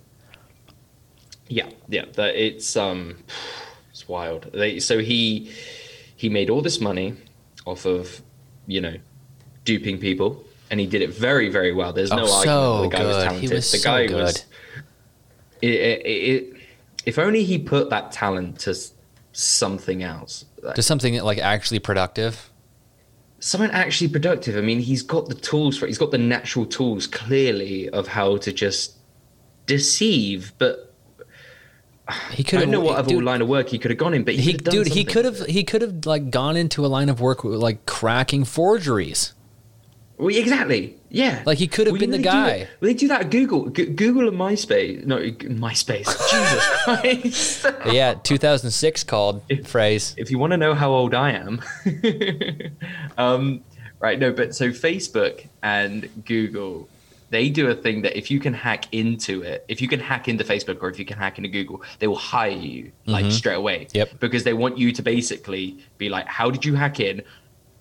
Yeah, 1.49 1.69
yeah, 1.87 2.05
that 2.15 2.35
it's 2.35 2.75
um, 2.75 3.17
it's 3.91 4.07
wild. 4.07 4.51
They, 4.53 4.79
so 4.79 4.99
he 4.99 5.51
he 6.15 6.29
made 6.29 6.49
all 6.49 6.61
this 6.61 6.81
money 6.81 7.13
off 7.65 7.85
of 7.85 8.21
you 8.65 8.81
know 8.81 8.95
duping 9.65 9.97
people, 9.99 10.43
and 10.71 10.79
he 10.79 10.87
did 10.87 11.01
it 11.01 11.11
very 11.13 11.49
very 11.49 11.73
well. 11.73 11.93
There's 11.93 12.11
no 12.11 12.25
Oh, 12.27 12.33
argument 12.33 12.45
so 12.45 12.81
that 12.81 12.89
the 12.89 12.97
guy 12.97 13.03
was 13.03 13.15
good. 13.15 13.23
He 13.41 13.47
talented. 13.47 13.51
was 13.53 13.71
the 13.71 13.79
guy 13.79 14.13
was. 14.13 14.45
It, 15.61 15.69
it, 15.69 16.05
it, 16.05 16.53
if 17.05 17.17
only 17.17 17.43
he 17.43 17.57
put 17.57 17.89
that 17.89 18.11
talent 18.11 18.59
to 18.59 18.75
something 19.31 20.03
else, 20.03 20.45
like, 20.61 20.75
to 20.75 20.83
something 20.83 21.21
like 21.21 21.37
actually 21.37 21.79
productive. 21.79 22.51
something 23.39 23.71
actually 23.71 24.09
productive. 24.09 24.57
I 24.57 24.61
mean, 24.61 24.79
he's 24.79 25.03
got 25.03 25.29
the 25.29 25.35
tools 25.35 25.77
for 25.77 25.85
it. 25.85 25.89
He's 25.89 25.97
got 25.97 26.11
the 26.11 26.17
natural 26.17 26.65
tools 26.65 27.07
clearly 27.07 27.89
of 27.89 28.07
how 28.07 28.37
to 28.37 28.51
just 28.51 28.97
deceive, 29.65 30.53
but. 30.57 30.83
He 32.31 32.41
I 32.41 32.47
could 32.47 32.59
don't 32.61 32.71
know 32.71 32.79
what 32.79 32.95
other 32.95 33.09
dude, 33.09 33.23
line 33.25 33.41
of 33.41 33.49
work 33.49 33.67
he 33.67 33.77
could 33.77 33.91
have 33.91 33.97
gone 33.97 34.13
in, 34.13 34.23
but 34.23 34.35
he, 34.35 34.41
he, 34.41 34.51
could 34.53 34.61
have 34.61 34.73
done 34.73 34.83
dude, 34.83 34.93
he 34.93 35.03
could 35.03 35.25
have 35.25 35.45
he 35.45 35.65
could 35.65 35.81
have 35.81 36.05
like 36.05 36.31
gone 36.31 36.55
into 36.55 36.85
a 36.85 36.87
line 36.87 37.09
of 37.09 37.19
work 37.19 37.43
with, 37.43 37.55
like 37.55 37.85
cracking 37.85 38.45
forgeries. 38.45 39.33
Well, 40.17 40.29
exactly. 40.29 40.96
Yeah. 41.09 41.41
Like, 41.45 41.57
he 41.57 41.67
could 41.67 41.87
have 41.87 41.93
Well, 41.93 41.99
been 42.01 42.11
the 42.11 42.17
guy. 42.17 42.59
that- 42.59 42.67
well, 42.81 42.89
they 42.89 42.93
do 42.93 43.07
that 43.07 43.21
at 43.21 43.31
Google. 43.31 43.69
G- 43.69 43.85
Google 43.85 44.27
and 44.27 44.37
MySpace. 44.37 45.05
No, 45.05 45.17
MySpace. 45.17 46.05
Jesus 46.31 47.61
Christ. 47.63 47.93
yeah, 47.93 48.13
2006 48.23 49.03
called 49.05 49.41
phrase. 49.65 50.13
if 50.17 50.29
you 50.31 50.37
want 50.37 50.51
to 50.51 50.57
know 50.57 50.73
how 50.73 50.91
old 50.91 51.13
I 51.13 51.31
am, 51.31 51.61
um, 53.17 53.63
right? 53.99 54.19
No, 54.19 54.31
but 54.31 54.55
so 54.55 54.69
Facebook 54.69 55.45
and 55.63 56.09
Google, 56.25 56.87
they 57.29 57.49
do 57.49 57.67
a 57.69 57.75
thing 57.75 58.01
that 58.03 58.17
if 58.17 58.29
you 58.31 58.39
can 58.39 58.53
hack 58.53 58.85
into 58.93 59.41
it, 59.41 59.65
if 59.67 59.81
you 59.81 59.87
can 59.87 59.99
hack 59.99 60.27
into 60.27 60.43
Facebook 60.43 60.81
or 60.81 60.89
if 60.89 60.99
you 60.99 61.05
can 61.05 61.17
hack 61.17 61.37
into 61.37 61.49
Google, 61.49 61.81
they 61.99 62.07
will 62.07 62.15
hire 62.15 62.49
you 62.51 62.91
like 63.05 63.31
straight 63.31 63.55
away. 63.55 63.85
Mm-hmm. 63.85 63.97
Yep. 63.97 64.19
Because 64.19 64.43
they 64.43 64.53
want 64.53 64.77
you 64.77 64.91
to 64.91 65.01
basically 65.01 65.77
be 65.97 66.09
like, 66.09 66.27
how 66.27 66.49
did 66.51 66.65
you 66.65 66.75
hack 66.75 66.99
in? 66.99 67.21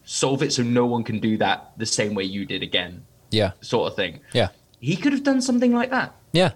Solve 0.05 0.43
it 0.43 0.53
so 0.53 0.63
no 0.63 0.87
one 0.87 1.03
can 1.03 1.19
do 1.19 1.37
that 1.39 1.73
the 1.77 1.87
same 1.87 2.15
way 2.15 2.23
you 2.25 2.45
did 2.47 2.63
again, 2.63 3.05
Yeah, 3.37 3.53
sort 3.61 3.91
of 3.91 3.97
thing. 3.97 4.21
yeah, 4.33 4.49
He 4.81 4.97
could 4.97 5.13
have 5.13 5.23
done 5.23 5.41
something 5.43 5.73
like 5.73 5.91
that. 5.91 6.15
yeah. 6.33 6.53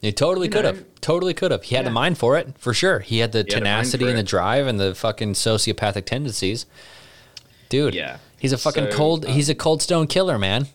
He 0.00 0.12
totally 0.12 0.46
You 0.46 0.52
could 0.52 0.62
know. 0.64 0.72
have. 0.74 0.84
Totally 1.00 1.34
could 1.34 1.50
have. 1.50 1.64
He 1.64 1.74
had 1.74 1.84
the 1.84 1.90
Yeah. 1.90 1.94
mind 1.94 2.18
for 2.18 2.38
it 2.38 2.54
for 2.56 2.72
sure. 2.72 3.00
He 3.00 3.18
had 3.18 3.32
the 3.32 3.38
He 3.38 3.52
had 3.54 3.64
tenacity 3.64 4.04
for 4.04 4.10
and 4.10 4.18
the 4.18 4.22
drive 4.22 4.66
and 4.68 4.78
the 4.78 4.94
fucking 4.94 5.32
sociopathic 5.34 6.04
tendencies. 6.04 6.66
Dude, 7.68 7.94
Yeah. 7.96 8.18
he's 8.38 8.52
a 8.52 8.58
fucking 8.58 8.90
So, 8.92 8.96
cold. 8.96 9.24
um, 9.26 9.32
he's 9.32 9.48
a 9.48 9.56
cold 9.56 9.82
stone 9.82 10.06
killer, 10.06 10.38
man. 10.38 10.68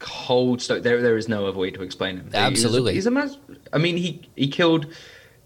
cold 0.00 0.62
stone. 0.62 0.80
There, 0.82 1.00
there 1.02 1.16
is 1.18 1.28
no 1.28 1.46
other 1.46 1.58
way 1.58 1.70
to 1.70 1.82
explain 1.82 2.16
him. 2.16 2.24
He- 2.24 2.30
he's 2.30 2.34
a- 2.34 2.46
Absolutely. 2.46 2.94
he's 2.94 3.06
a, 3.06 3.10
mas- 3.10 3.36
I 3.72 3.78
mean, 3.78 3.96
he 3.98 4.22
he 4.34 4.48
killed 4.48 4.86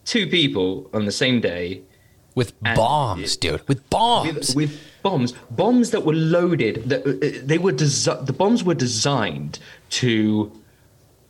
two 0.05 0.27
people 0.29 0.89
on 0.95 1.05
the 1.07 1.13
same 1.13 1.41
day 1.41 1.81
With 2.35 2.53
And 2.65 2.77
bombs, 2.77 3.35
it- 3.35 3.41
dude. 3.41 3.69
With 3.69 3.89
bombs. 3.91 4.55
with, 4.55 4.57
with 4.57 4.81
bombs, 5.03 5.33
bombs 5.51 5.91
that 5.91 6.05
were 6.05 6.15
loaded. 6.15 6.89
That 6.89 7.07
uh, 7.07 7.41
they 7.45 7.59
were 7.59 7.73
desi- 7.73 8.27
the 8.27 8.33
bombs 8.33 8.65
were 8.65 8.75
designed 8.75 9.59
to 9.91 10.51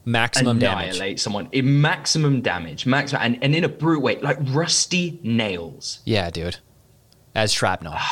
Maximum 0.07 0.59
damage. 0.59 0.89
annihilate 0.97 1.21
someone 1.21 1.49
in 1.53 1.81
maximum 1.81 2.43
damage, 2.43 2.85
maximum, 2.87 3.23
and, 3.23 3.39
and 3.43 3.55
in 3.55 3.65
a 3.65 3.69
brute 3.69 4.03
way, 4.03 4.17
like 4.21 4.37
rusty 4.41 5.19
nails. 5.23 6.01
Yeah, 6.05 6.29
dude. 6.31 6.57
As 7.35 7.53
shrapnel. 7.53 7.95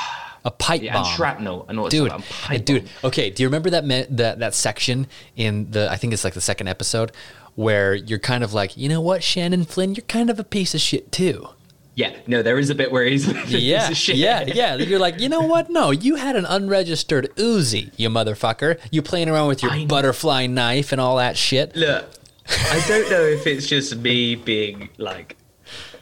A 0.45 0.51
pipe 0.51 0.83
Yeah, 0.83 0.95
bomb. 0.95 1.05
and 1.07 1.15
shrapnel 1.15 1.67
and 1.69 1.79
all 1.79 1.89
dude, 1.89 2.09
stuff. 2.09 2.17
and 2.51 2.59
pipe 2.59 2.65
dude. 2.65 2.89
Okay, 3.05 3.31
do 3.31 3.45
you 3.45 3.49
remember 3.49 3.71
that 3.71 3.85
me- 3.85 4.07
that 4.11 4.41
that 4.41 4.55
section 4.55 5.07
in 5.37 5.71
the? 5.71 5.89
I 5.89 5.95
think 5.97 6.13
it's 6.13 6.25
like 6.25 6.35
the 6.35 6.41
second 6.41 6.67
episode 6.67 7.13
where 7.55 7.95
you're 7.95 8.19
kind 8.19 8.43
of 8.43 8.53
like, 8.53 8.77
you 8.77 8.89
know 8.89 9.01
what, 9.01 9.23
Shannon 9.23 9.65
Flynn, 9.65 9.95
you're 9.95 10.05
kind 10.07 10.31
of 10.31 10.41
a 10.41 10.45
piece 10.45 10.75
of 10.75 10.81
shit 10.81 11.13
too. 11.13 11.47
Yeah, 11.95 12.17
no, 12.27 12.43
there 12.43 12.59
is 12.59 12.71
a 12.71 12.75
bit 12.75 12.91
where 12.91 13.05
he's 13.05 13.27
Yeah, 13.49 13.91
shit. 13.91 14.17
yeah, 14.17 14.45
yeah. 14.47 14.77
You're 14.77 14.99
like, 14.99 15.21
you 15.21 15.29
know 15.29 15.43
what? 15.43 15.69
No, 15.69 15.91
you 15.91 16.15
had 16.17 16.37
an 16.37 16.47
unregistered 16.47 17.35
Uzi, 17.37 17.93
you 17.99 18.09
motherfucker. 18.09 18.79
You 18.91 19.03
playing 19.03 19.29
around 19.29 19.49
with 19.49 19.63
your 19.63 19.87
butterfly 19.87 20.47
knife 20.47 20.93
and 20.93 21.01
all 21.01 21.17
that 21.19 21.37
shit. 21.37 21.77
Look, 21.77 22.09
I 22.49 22.83
don't 22.89 23.11
know 23.11 23.23
if 23.23 23.47
it's 23.47 23.67
just 23.67 23.97
me 23.97 24.37
being 24.37 24.89
like 24.97 25.37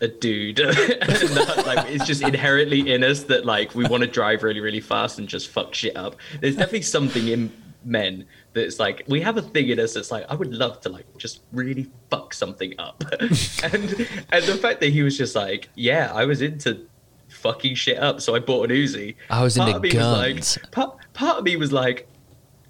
a 0.01 0.07
dude. 0.07 0.59
not, 1.35 1.67
like 1.67 1.91
it's 1.91 2.07
just 2.07 2.23
inherently 2.23 2.93
in 2.93 3.03
us 3.03 3.25
that 3.25 3.45
like 3.45 3.75
we 3.75 3.85
want 3.87 4.03
to 4.03 4.09
drive 4.09 4.45
really, 4.45 4.61
really 4.61 4.81
fast 4.81 5.19
and 5.19 5.29
just 5.29 5.49
fuck 5.49 5.75
shit 5.75 5.97
up. 5.97 6.17
There's 6.41 6.55
definitely 6.55 6.83
something 6.83 7.27
in 7.27 7.53
men 7.85 8.27
that's 8.53 8.79
like 8.81 9.05
we 9.07 9.21
have 9.21 9.37
a 9.37 9.43
thing 9.43 9.69
in 9.69 9.79
us 9.79 9.95
that's 9.95 10.11
like 10.11 10.25
I 10.29 10.35
would 10.35 10.53
love 10.53 10.81
to 10.81 10.89
like 10.89 11.07
just 11.19 11.41
really 11.53 11.89
fuck 12.11 12.35
something 12.35 12.75
up. 12.79 13.03
and 13.21 14.09
and 14.33 14.45
the 14.45 14.59
fact 14.61 14.81
that 14.81 14.91
he 14.91 15.03
was 15.03 15.17
just 15.17 15.35
like, 15.37 15.69
yeah, 15.75 16.11
I 16.15 16.25
was 16.25 16.43
into 16.43 16.87
fucking 17.29 17.75
shit 17.77 17.99
up. 17.99 18.21
So 18.21 18.35
I 18.35 18.41
bought 18.41 18.71
an 18.71 18.77
Uzi. 18.77 19.15
I 19.31 19.43
was 19.43 19.57
into 19.57 19.73
guns. 19.89 20.37
Was 20.37 20.59
like, 20.63 20.71
part, 20.73 20.97
part 21.15 21.39
of 21.39 21.45
me 21.45 21.57
was 21.57 21.73
like, 21.73 22.09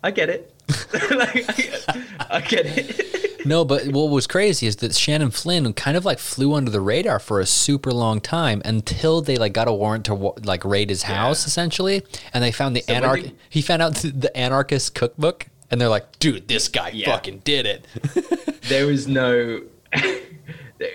I 0.02 0.10
get 0.10 0.28
it. 0.28 0.52
like, 1.10 1.44
I, 1.88 2.04
I 2.30 2.40
get 2.42 2.66
it. 2.66 3.46
No, 3.46 3.64
but 3.64 3.86
what 3.88 4.10
was 4.10 4.26
crazy 4.26 4.66
is 4.66 4.76
that 4.76 4.94
Shannon 4.94 5.30
Flynn 5.30 5.72
kind 5.72 5.96
of 5.96 6.04
like 6.04 6.18
flew 6.18 6.52
under 6.52 6.70
the 6.70 6.80
radar 6.80 7.18
for 7.18 7.40
a 7.40 7.46
super 7.46 7.90
long 7.90 8.20
time 8.20 8.60
until 8.66 9.22
they 9.22 9.36
like 9.36 9.54
got 9.54 9.66
a 9.66 9.72
warrant 9.72 10.04
to 10.04 10.14
like 10.14 10.62
raid 10.64 10.90
his 10.90 11.04
house 11.04 11.46
essentially, 11.46 12.02
and 12.34 12.44
they 12.44 12.52
found 12.52 12.76
the 12.76 12.82
So 12.82 12.92
anarch. 12.92 13.22
did- 13.22 13.36
He 13.48 13.62
found 13.62 13.80
out 13.80 13.96
th- 13.96 14.12
the 14.14 14.36
anarchist 14.36 14.94
cookbook, 14.94 15.46
and 15.70 15.80
they're 15.80 15.88
like, 15.88 16.18
"Dude, 16.18 16.48
this 16.48 16.68
guy 16.68 16.90
Yeah. 16.90 17.06
fucking 17.12 17.40
did 17.44 17.66
it." 17.66 17.86
there 18.68 18.86
was 18.86 19.06
no 19.08 19.62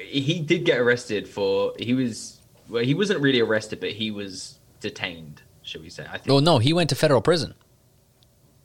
he 0.07 0.39
did 0.39 0.65
get 0.65 0.79
arrested 0.79 1.27
for 1.27 1.73
he 1.79 1.93
was 1.93 2.39
well 2.69 2.83
he 2.83 2.93
wasn't 2.93 3.19
really 3.19 3.39
arrested 3.41 3.79
but 3.79 3.91
he 3.91 4.11
was 4.11 4.59
detained 4.79 5.41
should 5.61 5.81
we 5.81 5.89
say 5.89 6.05
i 6.09 6.17
think 6.17 6.27
well, 6.27 6.41
no, 6.41 6.57
he 6.57 6.73
went 6.73 6.89
to 6.89 6.95
federal 6.95 7.21
prison. 7.21 7.53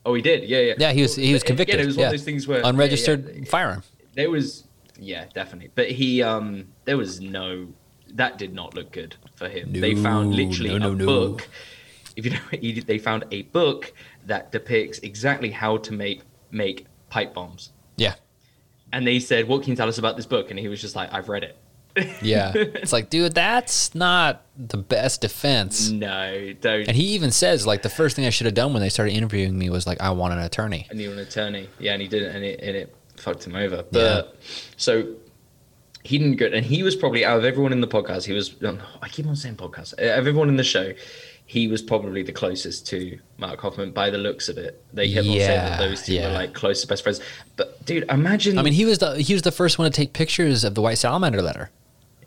oh 0.06 0.14
he 0.14 0.22
did 0.22 0.48
yeah 0.48 0.58
yeah 0.58 0.74
Yeah, 0.78 0.92
he 0.92 1.02
was 1.02 1.16
he 1.16 1.32
was 1.32 1.42
Again, 1.42 1.48
convicted. 1.56 1.80
it 1.80 1.86
was 1.86 1.96
yeah. 1.96 2.02
one 2.02 2.06
of 2.06 2.12
those 2.12 2.24
things 2.24 2.46
where 2.48 2.62
unregistered 2.64 3.36
yeah, 3.36 3.44
firearm. 3.44 3.82
there 4.14 4.30
was 4.30 4.64
yeah 4.98 5.24
definitely 5.34 5.70
but 5.74 5.90
he 5.90 6.22
um 6.22 6.66
there 6.84 6.96
was 6.96 7.20
no 7.20 7.66
that 8.14 8.38
did 8.38 8.54
not 8.54 8.74
look 8.74 8.92
good 8.92 9.16
for 9.34 9.48
him 9.48 9.72
they 9.72 9.94
found 9.94 10.34
literally 10.34 10.70
no, 10.70 10.76
a 10.76 10.78
no, 10.78 10.94
no. 10.94 11.06
book 11.06 11.48
if 12.16 12.24
you 12.24 12.30
know 12.32 12.40
he, 12.52 12.80
they 12.80 12.98
found 12.98 13.24
a 13.30 13.42
book 13.42 13.92
that 14.30 14.50
depicts 14.52 14.98
exactly 15.00 15.50
how 15.50 15.76
to 15.76 15.92
make 15.92 16.22
make 16.50 16.86
pipe 17.10 17.34
bombs 17.34 17.70
Yeah, 17.96 18.14
and 18.92 19.06
they 19.06 19.18
said 19.18 19.48
what 19.48 19.62
can 19.62 19.70
you 19.70 19.76
tell 19.76 19.88
us 19.88 19.98
about 19.98 20.16
this 20.16 20.26
book 20.26 20.50
and 20.50 20.58
he 20.58 20.68
was 20.68 20.80
just 20.80 20.96
like 20.96 21.12
i've 21.12 21.28
read 21.28 21.44
it 21.44 21.56
yeah. 22.22 22.52
it's 22.54 22.92
like, 22.92 23.10
dude, 23.10 23.34
that's 23.34 23.94
not 23.94 24.42
the 24.56 24.76
best 24.76 25.20
defense. 25.20 25.90
no 25.90 26.52
don't 26.60 26.88
And 26.88 26.96
he 26.96 27.08
even 27.14 27.30
says 27.30 27.66
like 27.66 27.82
the 27.82 27.88
first 27.88 28.16
thing 28.16 28.26
I 28.26 28.30
should 28.30 28.46
have 28.46 28.54
done 28.54 28.72
when 28.72 28.82
they 28.82 28.88
started 28.88 29.12
interviewing 29.12 29.58
me 29.58 29.70
was 29.70 29.86
like, 29.86 30.00
I 30.00 30.10
want 30.10 30.32
an 30.32 30.40
attorney. 30.40 30.86
I 30.90 30.94
need 30.94 31.10
an 31.10 31.18
attorney. 31.18 31.68
Yeah, 31.78 31.92
and 31.92 32.02
he 32.02 32.08
didn't, 32.08 32.34
and 32.34 32.44
it, 32.44 32.60
and 32.60 32.76
it 32.76 32.94
fucked 33.16 33.46
him 33.46 33.56
over. 33.56 33.84
But 33.90 34.36
so 34.76 35.14
he 36.02 36.18
didn't 36.18 36.36
go, 36.36 36.46
and 36.46 36.64
he 36.64 36.82
was 36.82 36.96
probably 36.96 37.24
out 37.24 37.38
of 37.38 37.44
everyone 37.44 37.72
in 37.72 37.80
the 37.80 37.88
podcast. 37.88 38.24
He 38.24 38.32
was. 38.32 38.54
um, 38.62 38.80
I 39.02 39.08
keep 39.08 39.26
on 39.26 39.36
saying 39.36 39.56
podcast. 39.56 39.98
Everyone 39.98 40.48
in 40.48 40.56
the 40.56 40.64
show, 40.64 40.92
he 41.50 41.66
was 41.66 41.82
probably 41.82 42.22
the 42.22 42.30
closest 42.30 42.86
to 42.86 43.18
Mark 43.36 43.58
Hofmann 43.60 43.90
by 43.90 44.08
the 44.08 44.18
looks 44.18 44.48
of 44.48 44.56
it. 44.56 44.80
They 44.92 45.08
kept 45.12 45.26
on 45.26 45.32
saying 45.32 45.40
Yeah, 45.40 45.68
that 45.70 45.78
those 45.80 46.02
two 46.02 46.14
yeah. 46.14 46.28
were 46.28 46.32
like 46.34 46.54
close 46.54 46.84
best 46.84 47.02
friends. 47.02 47.20
But 47.56 47.84
dude, 47.84 48.04
imagine. 48.08 48.56
I 48.56 48.62
mean, 48.62 48.72
he 48.72 48.84
was 48.84 48.98
the 48.98 49.20
he 49.20 49.32
was 49.32 49.42
the 49.42 49.50
first 49.50 49.76
one 49.76 49.90
to 49.90 49.96
take 49.96 50.12
pictures 50.12 50.62
of 50.62 50.76
the 50.76 50.80
white 50.80 50.98
salamander 50.98 51.42
letter. 51.42 51.72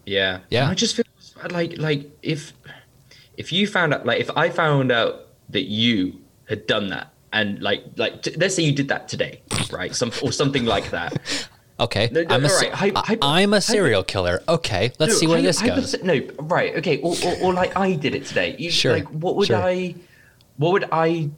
Yeah. 0.06 0.40
Yeah. 0.50 0.64
And 0.64 0.72
I 0.72 0.74
just 0.74 0.98
feel 0.98 1.06
like 1.52 1.78
like 1.78 2.12
if 2.22 2.52
if 3.38 3.54
you 3.54 3.66
found 3.66 3.94
out 3.94 4.06
like 4.06 4.20
if 4.20 4.30
I 4.36 4.50
found 4.50 4.92
out 4.92 5.28
that 5.52 5.70
you 5.70 6.20
had 6.50 6.68
done 6.68 6.90
that 6.90 7.14
and 7.32 7.62
like 7.62 7.86
like 7.96 8.24
t- 8.24 8.36
let's 8.36 8.56
say 8.56 8.64
you 8.64 8.74
did 8.74 8.90
that 8.90 9.08
today, 9.08 9.42
right? 9.72 9.96
Some 9.96 10.12
or 10.22 10.34
something 10.34 10.66
like 10.66 10.90
that. 10.90 11.48
Okay, 11.84 12.10
No, 12.12 12.22
no, 12.24 12.36
I'm 12.36 12.46
a 12.46 12.48
right, 12.48 12.72
hy- 12.72 12.92
hy- 12.96 13.18
I- 13.22 13.42
I'm 13.42 13.54
a 13.54 13.62
serial 13.62 14.04
killer. 14.04 14.42
Okay, 14.48 14.92
let's 15.00 15.14
No, 15.14 15.20
see 15.20 15.28
where 15.28 15.42
this 15.42 15.62
goes. 15.62 16.02
No, 16.04 16.20
right, 16.40 16.76
okay, 16.78 17.00
or, 17.02 17.16
or, 17.26 17.36
or 17.42 17.54
like 17.54 17.76
I 17.78 17.94
did 17.94 18.16
it 18.16 18.26
today. 18.26 18.56
You, 18.58 18.72
Sure, 18.72 18.94
Like, 18.94 19.08
what 19.10 19.36
would 19.36 19.48
sure. 19.48 19.58
I? 19.58 19.96
What 20.58 20.72
would 20.74 20.86
I? 20.92 21.30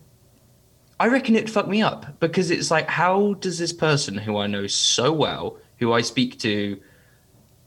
I 1.00 1.08
reckon 1.08 1.36
it'd 1.36 1.50
fuck 1.50 1.68
me 1.68 1.82
up 1.82 2.20
because 2.20 2.52
it's 2.52 2.70
like, 2.72 2.88
how 2.88 3.34
does 3.36 3.58
this 3.58 3.74
person 3.74 4.18
who 4.18 4.38
I 4.38 4.48
know 4.48 4.66
so 4.68 5.12
well, 5.12 5.58
who 5.80 5.92
I 5.94 6.02
speak 6.02 6.40
to 6.40 6.80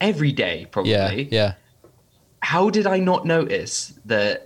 every 0.01 0.33
day, 0.33 0.67
probably, 0.71 0.93
Yeah, 0.93 1.11
yeah. 1.11 1.55
how 2.41 2.71
did 2.71 2.87
I 2.87 2.99
not 2.99 3.27
notice 3.27 3.93
that? 4.07 4.45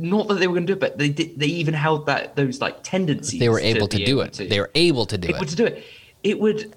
Not 0.00 0.28
that 0.28 0.34
they 0.38 0.46
were 0.46 0.54
going 0.54 0.66
to 0.66 0.72
do 0.74 0.76
it, 0.76 0.80
but 0.80 0.96
they 0.96 1.08
did. 1.08 1.38
They 1.38 1.46
even 1.46 1.74
held 1.74 2.06
that 2.06 2.36
those 2.36 2.60
like 2.60 2.82
tendencies. 2.84 3.38
They 3.40 3.48
were 3.48 3.58
able 3.60 3.88
to, 3.88 3.96
be 3.96 4.04
do 4.04 4.12
able 4.12 4.22
it. 4.22 4.32
to- 4.34 4.46
They 4.48 4.60
were 4.60 4.70
able 4.76 5.06
to 5.06 5.18
do 5.18 5.28
able 5.28 5.42
it. 5.42 5.48
to 5.48 5.56
do 5.56 5.66
it. 5.66 5.84
It 6.22 6.38
would, 6.40 6.74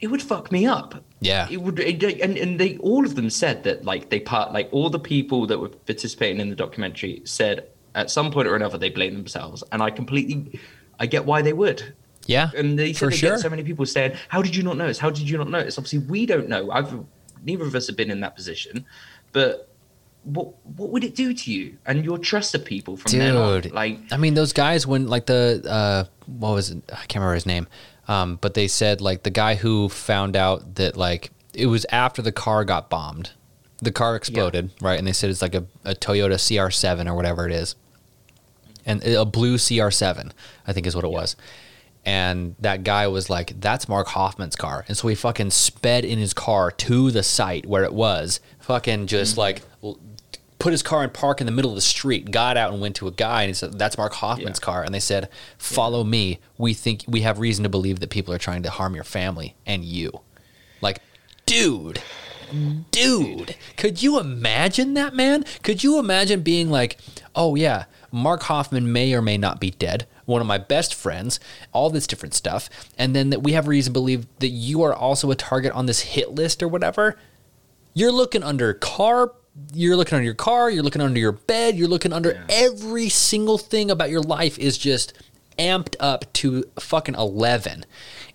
it 0.00 0.08
would 0.08 0.22
fuck 0.22 0.52
me 0.52 0.66
up. 0.66 1.02
Yeah. 1.20 1.48
It 1.50 1.62
would, 1.62 1.78
it, 1.78 2.02
and 2.20 2.36
and 2.36 2.60
they 2.60 2.76
all 2.78 3.04
of 3.04 3.14
them 3.14 3.30
said 3.30 3.64
that 3.64 3.84
like 3.84 4.10
they 4.10 4.20
part 4.20 4.52
like 4.52 4.68
all 4.72 4.90
the 4.90 4.98
people 4.98 5.46
that 5.46 5.58
were 5.58 5.68
participating 5.68 6.40
in 6.40 6.50
the 6.50 6.56
documentary 6.56 7.22
said 7.24 7.66
at 7.94 8.10
some 8.10 8.30
point 8.30 8.46
or 8.46 8.56
another 8.56 8.78
they 8.78 8.90
blame 8.90 9.14
themselves, 9.14 9.64
and 9.72 9.82
I 9.82 9.90
completely, 9.90 10.60
I 10.98 11.06
get 11.06 11.24
why 11.24 11.42
they 11.42 11.52
would. 11.52 11.94
Yeah, 12.26 12.50
And 12.54 12.78
they 12.78 12.92
said 12.92 13.10
they 13.10 13.16
sure. 13.16 13.30
get 13.30 13.40
so 13.40 13.50
many 13.50 13.64
people 13.64 13.84
saying, 13.86 14.12
"How 14.28 14.42
did 14.42 14.54
you 14.54 14.62
not 14.62 14.76
notice? 14.76 14.98
How 14.98 15.10
did 15.10 15.28
you 15.28 15.38
not 15.38 15.48
notice?" 15.48 15.78
Obviously, 15.78 16.00
we 16.00 16.26
don't 16.26 16.48
know. 16.48 16.70
I've 16.70 16.94
neither 17.44 17.64
of 17.64 17.74
us 17.74 17.86
have 17.88 17.96
been 17.96 18.10
in 18.10 18.20
that 18.20 18.36
position, 18.36 18.84
but 19.32 19.70
what 20.24 20.54
what 20.76 20.90
would 20.90 21.02
it 21.02 21.14
do 21.14 21.32
to 21.32 21.52
you 21.52 21.78
and 21.86 22.04
your 22.04 22.18
trust 22.18 22.54
of 22.54 22.64
people 22.64 22.96
from 22.96 23.18
then 23.18 23.36
on? 23.36 23.62
Like, 23.72 23.98
I 24.12 24.16
mean, 24.16 24.34
those 24.34 24.52
guys 24.52 24.86
when 24.86 25.08
like 25.08 25.26
the 25.26 25.62
uh, 25.66 26.04
what 26.26 26.52
was 26.52 26.70
it? 26.70 26.82
I 26.92 27.06
can't 27.06 27.16
remember 27.16 27.34
his 27.34 27.46
name. 27.46 27.66
Um, 28.10 28.38
but 28.40 28.54
they 28.54 28.66
said 28.66 29.00
like 29.00 29.22
the 29.22 29.30
guy 29.30 29.54
who 29.54 29.88
found 29.88 30.34
out 30.34 30.74
that 30.74 30.96
like 30.96 31.30
it 31.54 31.66
was 31.66 31.86
after 31.92 32.20
the 32.20 32.32
car 32.32 32.64
got 32.64 32.90
bombed, 32.90 33.30
the 33.78 33.92
car 33.92 34.16
exploded, 34.16 34.70
right? 34.80 34.98
And 34.98 35.06
they 35.06 35.12
said 35.12 35.30
it's 35.30 35.40
like 35.40 35.54
a, 35.54 35.64
a 35.84 35.94
Toyota 35.94 36.34
CR7 36.34 37.08
or 37.08 37.14
whatever 37.14 37.46
it 37.46 37.52
is, 37.52 37.76
and 38.84 39.00
a 39.04 39.24
blue 39.24 39.56
CR7, 39.58 40.32
I 40.66 40.72
think 40.72 40.88
is 40.88 40.96
what 40.96 41.04
it 41.04 41.10
was. 41.12 41.36
And 42.04 42.56
that 42.58 42.82
guy 42.82 43.06
was 43.06 43.30
like, 43.30 43.60
"That's 43.60 43.88
Mark 43.88 44.08
Hofmann's 44.08 44.56
car," 44.56 44.84
and 44.88 44.96
so 44.96 45.06
he 45.06 45.14
fucking 45.14 45.50
sped 45.50 46.04
in 46.04 46.18
his 46.18 46.34
car 46.34 46.72
to 46.72 47.12
the 47.12 47.22
site 47.22 47.64
where 47.64 47.84
it 47.84 47.94
was, 47.94 48.40
fucking 48.58 49.06
just 49.06 49.36
like 49.36 49.60
l- 49.60 49.66
put 50.60 50.70
his 50.72 50.82
car 50.84 51.02
in 51.02 51.10
park 51.10 51.40
in 51.40 51.46
the 51.46 51.52
middle 51.52 51.72
of 51.72 51.74
the 51.74 51.80
street, 51.80 52.30
got 52.30 52.56
out 52.56 52.72
and 52.72 52.80
went 52.80 52.94
to 52.96 53.08
a 53.08 53.10
guy 53.10 53.42
and 53.42 53.48
he 53.48 53.54
said, 53.54 53.76
That's 53.78 53.98
Mark 53.98 54.12
Hofmann's 54.12 54.60
Yeah. 54.60 54.64
car. 54.64 54.84
And 54.84 54.94
they 54.94 55.00
said, 55.00 55.28
Follow 55.58 56.04
me. 56.04 56.38
We 56.58 56.74
think 56.74 57.04
we 57.08 57.22
have 57.22 57.40
reason 57.40 57.64
to 57.64 57.68
believe 57.68 57.98
that 58.00 58.10
people 58.10 58.32
are 58.32 58.38
trying 58.38 58.62
to 58.62 58.70
harm 58.70 58.94
your 58.94 59.02
family 59.04 59.56
and 59.66 59.84
you. 59.84 60.20
Like, 60.80 61.00
dude, 61.46 62.00
dude, 62.90 63.56
could 63.76 64.02
you 64.02 64.18
imagine 64.20 64.94
that, 64.94 65.14
man? 65.14 65.44
Could 65.62 65.82
you 65.82 65.98
imagine 65.98 66.42
being 66.42 66.70
like, 66.70 66.98
Oh, 67.34 67.54
yeah, 67.54 67.84
Mark 68.12 68.42
Hofmann 68.44 68.92
may 68.92 69.14
or 69.14 69.22
may 69.22 69.38
not 69.38 69.60
be 69.60 69.70
dead, 69.70 70.06
one 70.24 70.40
of 70.40 70.46
my 70.48 70.58
best 70.58 70.94
friends, 70.94 71.38
all 71.72 71.90
this 71.90 72.06
different 72.08 72.34
stuff. 72.34 72.68
And 72.98 73.14
then 73.14 73.30
that 73.30 73.42
we 73.42 73.52
have 73.52 73.68
reason 73.68 73.92
to 73.92 73.98
believe 73.98 74.26
that 74.40 74.48
you 74.48 74.82
are 74.82 74.92
also 74.94 75.30
a 75.30 75.36
target 75.36 75.72
on 75.72 75.86
this 75.86 76.00
hit 76.00 76.32
list 76.32 76.62
or 76.62 76.68
whatever 76.68 77.16
you're 77.92 78.12
looking 78.12 78.44
under 78.44 78.72
car 78.72 79.32
you're 79.74 79.96
looking 79.96 80.14
under 80.16 80.24
your 80.24 80.34
car 80.34 80.70
you're 80.70 80.82
looking 80.82 81.02
under 81.02 81.18
your 81.20 81.32
bed 81.32 81.76
you're 81.76 81.88
looking 81.88 82.12
under 82.12 82.44
every 82.48 83.08
single 83.08 83.58
thing 83.58 83.90
about 83.90 84.08
your 84.10 84.20
life 84.22 84.58
is 84.58 84.78
just 84.78 85.12
amped 85.58 85.96
up 86.00 86.32
to 86.32 86.64
fucking 86.78 87.14
11 87.14 87.84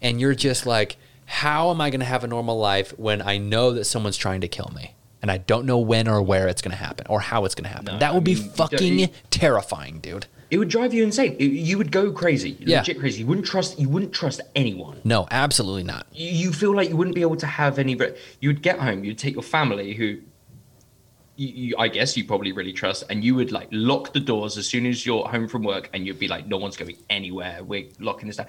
and 0.02 0.20
you're 0.20 0.36
just 0.36 0.66
like 0.66 0.98
how 1.26 1.72
am 1.72 1.80
i 1.82 1.90
going 1.90 2.00
to 2.02 2.06
have 2.06 2.24
a 2.24 2.28
normal 2.28 2.58
life 2.58 2.92
when 3.00 3.22
i 3.22 3.38
know 3.38 3.72
that 3.72 3.86
someone's 3.86 4.18
trying 4.18 4.42
to 4.42 4.48
kill 4.48 4.72
me 4.76 4.94
and 5.22 5.32
i 5.32 5.38
don't 5.38 5.66
know 5.66 5.80
when 5.80 6.08
or 6.08 6.22
where 6.22 6.48
it's 6.48 6.62
going 6.62 6.72
to 6.72 6.78
happen 6.84 7.08
or 7.10 7.20
how 7.22 7.46
it's 7.46 7.56
going 7.56 7.64
to 7.64 7.70
happen 7.70 7.86
No, 7.94 8.00
that 8.00 8.14
would 8.14 8.22
I 8.24 8.26
be 8.26 8.36
mean, 8.36 8.44
don't- 8.48 8.56
fucking 8.58 9.00
you- 9.00 9.08
terrifying 9.32 10.00
dude 10.00 10.28
it 10.52 10.60
would 10.60 10.70
drive 10.70 10.94
you 10.94 11.04
insane. 11.04 11.36
It- 11.40 11.46
you 11.46 11.76
would 11.80 11.92
go 11.92 12.12
crazy, 12.12 12.56
Yeah. 12.60 12.78
legit 12.78 13.00
crazy. 13.00 13.22
You 13.22 13.26
wouldn't 13.26 13.48
trust. 13.48 13.80
You 13.80 13.90
wouldn't 13.90 14.14
trust 14.14 14.42
anyone. 14.56 15.02
no 15.04 15.28
absolutely 15.32 15.82
not 15.84 16.06
You, 16.14 16.30
you 16.30 16.54
feel 16.54 16.74
like 16.76 16.88
you 16.88 16.96
wouldn't 16.96 17.16
be 17.16 17.22
able 17.24 17.36
to 17.38 17.48
have 17.48 17.80
any. 17.80 17.96
re- 17.96 18.14
You 18.40 18.50
would 18.50 18.62
get 18.62 18.78
home. 18.78 19.04
You'd 19.04 19.18
take 19.18 19.34
your 19.34 19.42
family, 19.44 19.96
who, 19.96 20.18
you, 21.36 21.48
you, 21.48 21.76
I 21.78 21.88
guess 21.88 22.16
you 22.16 22.24
probably 22.26 22.52
really 22.52 22.74
trust, 22.74 23.04
and 23.10 23.24
you 23.24 23.36
would 23.36 23.52
like 23.52 23.68
lock 23.72 24.14
the 24.14 24.20
doors 24.20 24.58
as 24.58 24.68
soon 24.68 24.86
as 24.86 25.06
you're 25.06 25.26
home 25.28 25.48
from 25.48 25.64
work, 25.64 25.90
and 25.94 26.06
you'd 26.08 26.20
be 26.20 26.28
like, 26.28 26.48
no 26.48 26.58
one's 26.58 26.78
going 26.78 26.98
anywhere. 27.10 27.64
We're 27.64 27.88
locking 28.00 28.28
this 28.28 28.38
down. 28.38 28.48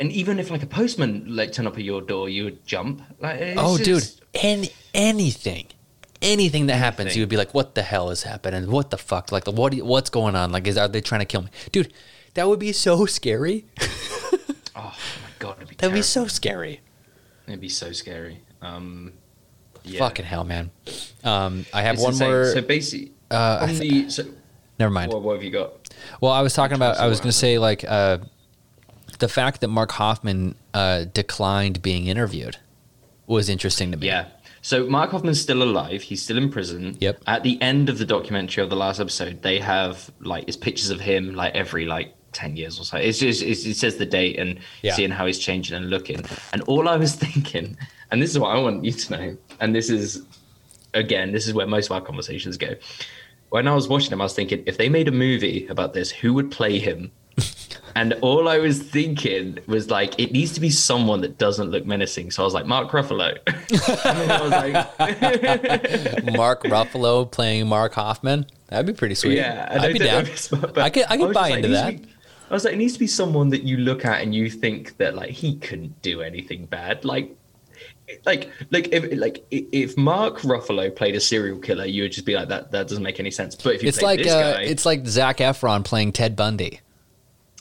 And 0.00 0.10
even 0.10 0.38
if 0.38 0.50
like 0.50 0.62
a 0.62 0.66
postman 0.66 1.24
like 1.36 1.52
turn 1.52 1.66
up 1.66 1.76
at 1.76 1.84
your 1.84 2.00
door, 2.02 2.28
you 2.28 2.44
would 2.44 2.66
jump. 2.66 3.02
Like, 3.20 3.54
oh 3.56 3.76
dude 3.76 3.86
just- 3.86 4.22
any 4.34 4.70
anything 4.94 5.66
anything 6.20 6.66
that 6.66 6.76
happens 6.76 7.06
Anything. 7.06 7.18
you 7.18 7.22
would 7.22 7.28
be 7.30 7.36
like 7.36 7.52
what 7.52 7.74
the 7.74 7.82
hell 7.82 8.10
is 8.10 8.22
happening 8.22 8.70
what 8.70 8.90
the 8.90 8.96
fuck 8.96 9.32
like 9.32 9.46
what 9.48 9.72
do 9.72 9.78
you- 9.78 9.84
what's 9.84 10.08
going 10.08 10.34
on 10.36 10.52
like 10.52 10.66
is 10.68 10.76
are 10.78 10.86
they 10.88 11.00
trying 11.00 11.20
to 11.20 11.24
kill 11.24 11.42
me 11.42 11.48
dude 11.72 11.92
that 12.34 12.48
would 12.48 12.60
be 12.60 12.72
so 12.72 13.04
scary 13.06 13.64
Oh 14.76 14.94
my 15.22 15.30
god, 15.38 15.56
it'd 15.58 15.68
be 15.68 15.74
that 15.76 15.88
would 15.88 15.94
be 15.94 16.02
so 16.02 16.26
scary 16.26 16.80
It'd 17.46 17.60
be 17.60 17.68
so 17.68 17.90
scary. 17.92 18.40
Um, 18.62 19.12
yeah. 19.84 19.98
fucking 19.98 20.24
hell 20.24 20.44
man 20.44 20.70
um 21.24 21.64
i 21.72 21.82
have 21.82 21.94
It's 21.94 22.02
one 22.02 22.12
insane. 22.12 22.28
more 22.30 22.44
So 22.52 22.60
basically, 22.62 23.12
Uh, 23.30 23.66
th- 23.66 23.78
the 23.80 24.10
so, 24.10 24.22
never 24.78 24.90
mind 24.92 25.12
what, 25.12 25.22
what 25.22 25.34
have 25.34 25.42
you 25.44 25.50
got? 25.50 25.72
Well, 26.20 26.32
I 26.32 26.42
was 26.42 26.52
talking 26.54 26.74
about. 26.74 26.96
I 26.98 27.06
was 27.06 27.20
going 27.20 27.30
to 27.30 27.36
say 27.46 27.58
like 27.58 27.84
uh, 27.86 28.18
the 29.20 29.28
fact 29.28 29.60
that 29.60 29.68
Mark 29.68 29.92
Hofmann 29.92 30.54
uh, 30.74 31.04
declined 31.14 31.80
being 31.82 32.06
interviewed 32.08 32.56
was 33.26 33.48
interesting 33.48 33.90
to 33.92 33.96
me. 33.96 34.06
Yeah. 34.08 34.26
So 34.62 34.86
Mark 34.86 35.10
Hofmann's 35.10 35.40
still 35.40 35.62
alive. 35.62 36.02
He's 36.02 36.22
still 36.22 36.38
in 36.38 36.50
prison. 36.50 36.96
Yep. 37.00 37.22
At 37.26 37.42
the 37.42 37.60
end 37.62 37.88
of 37.88 37.98
the 37.98 38.04
documentary 38.04 38.62
of 38.64 38.70
the 38.70 38.76
last 38.76 39.00
episode, 39.00 39.42
they 39.42 39.58
have 39.60 40.10
like 40.20 40.44
it's 40.48 40.56
pictures 40.56 40.90
of 40.90 41.00
him 41.00 41.34
like 41.34 41.54
every 41.54 41.84
like 41.86 42.14
ten 42.32 42.56
years 42.56 42.78
or 42.80 42.84
so. 42.84 42.96
It's 42.96 43.18
just 43.18 43.42
it's, 43.42 43.64
it 43.64 43.74
says 43.76 43.96
the 43.96 44.06
date 44.06 44.38
and 44.38 44.58
Yeah. 44.82 44.94
seeing 44.94 45.10
how 45.10 45.26
he's 45.26 45.38
changing 45.38 45.76
and 45.76 45.88
looking. 45.90 46.24
And 46.52 46.62
all 46.62 46.88
I 46.88 46.96
was 46.96 47.14
thinking, 47.24 47.76
and 48.12 48.22
this 48.22 48.30
is 48.30 48.38
what 48.38 48.54
I 48.54 48.60
want 48.60 48.84
you 48.84 48.92
to 48.92 49.16
know, 49.16 49.36
and 49.60 49.74
this 49.74 49.90
is 49.90 50.22
again, 50.94 51.32
this 51.32 51.46
is 51.48 51.54
where 51.54 51.66
most 51.66 51.86
of 51.86 51.92
our 51.92 52.00
conversations 52.00 52.56
go. 52.56 52.74
When 53.48 53.66
I 53.66 53.74
was 53.74 53.88
watching 53.88 54.10
them, 54.10 54.20
I 54.20 54.24
was 54.24 54.34
thinking, 54.34 54.62
if 54.66 54.78
they 54.78 54.88
made 54.88 55.08
a 55.08 55.12
movie 55.12 55.66
about 55.66 55.94
this, 55.94 56.10
who 56.10 56.34
would 56.34 56.50
play 56.50 56.78
him? 56.78 57.10
and 57.96 58.12
all 58.20 58.48
I 58.48 58.58
was 58.58 58.82
thinking 58.82 59.58
was 59.66 59.90
like, 59.90 60.18
it 60.18 60.32
needs 60.32 60.52
to 60.52 60.60
be 60.60 60.70
someone 60.70 61.20
that 61.22 61.38
doesn't 61.38 61.70
look 61.70 61.86
menacing. 61.86 62.30
So 62.30 62.42
I 62.42 62.44
was 62.44 62.54
like, 62.54 62.66
Mark 62.66 62.90
Ruffalo. 62.90 63.38
and 63.46 64.18
then 64.18 64.30
I 64.30 64.42
was 64.42 64.50
like, 64.50 66.24
Mark 66.36 66.62
Ruffalo 66.64 67.30
playing 67.30 67.66
Mark 67.66 67.94
Hofmann. 67.94 68.46
That'd 68.68 68.86
be 68.86 68.92
pretty 68.94 69.14
sweet. 69.14 69.36
yeah, 69.36 69.68
and 69.70 69.82
I'd 69.82 69.92
be 69.92 69.98
down. 69.98 70.22
if 70.22 70.38
smart, 70.38 70.74
but 70.74 70.78
I 70.78 70.90
could 70.90 71.04
I 71.08 71.16
could 71.18 71.28
was 71.28 71.34
buy 71.34 71.50
just 71.50 71.50
like, 71.50 71.64
into 71.64 71.68
that. 71.68 72.02
be- 72.02 72.08
I 72.50 72.54
was 72.54 72.64
like, 72.64 72.74
it 72.74 72.78
needs 72.78 72.92
to 72.94 72.98
be 72.98 73.06
someone 73.06 73.48
that 73.50 73.62
you 73.62 73.78
look 73.78 74.04
at 74.04 74.20
and 74.22 74.34
you 74.34 74.50
think 74.50 74.98
that 74.98 75.14
like 75.14 75.30
he 75.30 75.56
couldn't 75.56 76.00
do 76.02 76.20
anything 76.20 76.66
bad. 76.66 77.04
Like, 77.04 77.34
like, 78.26 78.50
like 78.70 78.88
if 78.92 79.18
like 79.18 79.44
if 79.50 79.96
Mark 79.96 80.38
Ruffalo 80.40 80.94
played 80.94 81.14
a 81.14 81.20
serial 81.20 81.58
killer, 81.58 81.84
you 81.86 82.02
would 82.02 82.12
just 82.12 82.26
be 82.26 82.34
like, 82.34 82.48
that 82.48 82.70
that 82.72 82.88
doesn't 82.88 83.02
make 83.02 83.18
any 83.20 83.30
sense. 83.30 83.54
But 83.54 83.74
if 83.76 83.82
you 83.82 83.88
It's 83.88 84.02
like 84.02 84.18
this 84.22 84.32
uh, 84.32 84.54
guy, 84.54 84.62
it's 84.62 84.84
like 84.86 85.06
Zac 85.06 85.38
Efron 85.38 85.84
playing 85.84 86.12
Ted 86.12 86.36
Bundy. 86.36 86.80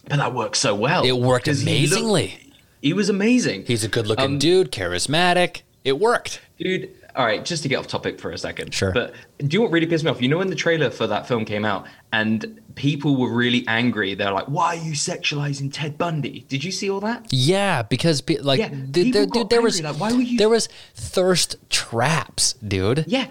but 0.07 0.17
that 0.17 0.33
works 0.33 0.59
so 0.59 0.73
well. 0.75 1.03
It 1.05 1.11
worked 1.17 1.45
'Cause 1.45 1.61
he 1.61 1.65
looked- 1.87 1.91
amazingly. 1.93 2.37
He 2.81 2.93
was 2.93 3.09
amazing. 3.09 3.65
He's 3.67 3.83
a 3.83 3.87
good-looking 3.87 4.25
Um, 4.25 4.39
dude, 4.39 4.71
charismatic. 4.71 5.61
It 5.83 5.99
worked. 5.99 6.41
Dude, 6.59 6.89
all 7.15 7.25
right, 7.25 7.45
just 7.45 7.61
to 7.63 7.69
get 7.69 7.75
off 7.77 7.85
topic 7.87 8.19
for 8.19 8.31
a 8.31 8.37
second. 8.39 8.73
Sure. 8.73 8.91
But 8.91 9.13
do 9.37 9.45
you 9.45 9.59
know 9.59 9.63
what 9.65 9.71
really 9.71 9.85
pissed 9.85 10.03
me 10.03 10.09
off? 10.09 10.19
You 10.21 10.27
know 10.29 10.39
when 10.39 10.49
the 10.49 10.55
trailer 10.55 10.89
for 10.89 11.05
that 11.07 11.27
film 11.27 11.45
came 11.45 11.63
out 11.63 11.85
and 12.11 12.59
people 12.75 13.15
were 13.15 13.31
really 13.33 13.63
angry. 13.67 14.13
They're 14.15 14.31
like, 14.31 14.45
"Why 14.47 14.75
are 14.77 14.83
you 14.83 14.93
sexualizing 14.93 15.69
Ted 15.73 15.97
Bundy?" 15.97 16.45
Did 16.47 16.63
you 16.63 16.71
see 16.71 16.89
all 16.89 16.99
that? 17.01 17.27
Yeah, 17.31 17.83
because 17.83 18.21
pe- 18.21 18.38
like 18.38 18.59
Yeah, 18.59 18.69
th- 18.69 19.13
there, 19.13 19.25
dude, 19.25 19.49
there 19.49 19.61
was 19.61 19.81
like, 19.81 19.99
why 19.99 20.11
were 20.11 20.21
you- 20.21 20.38
there 20.38 20.49
was 20.49 20.67
thirst 20.95 21.55
traps, 21.69 22.53
dude. 22.65 23.05
Yeah. 23.07 23.27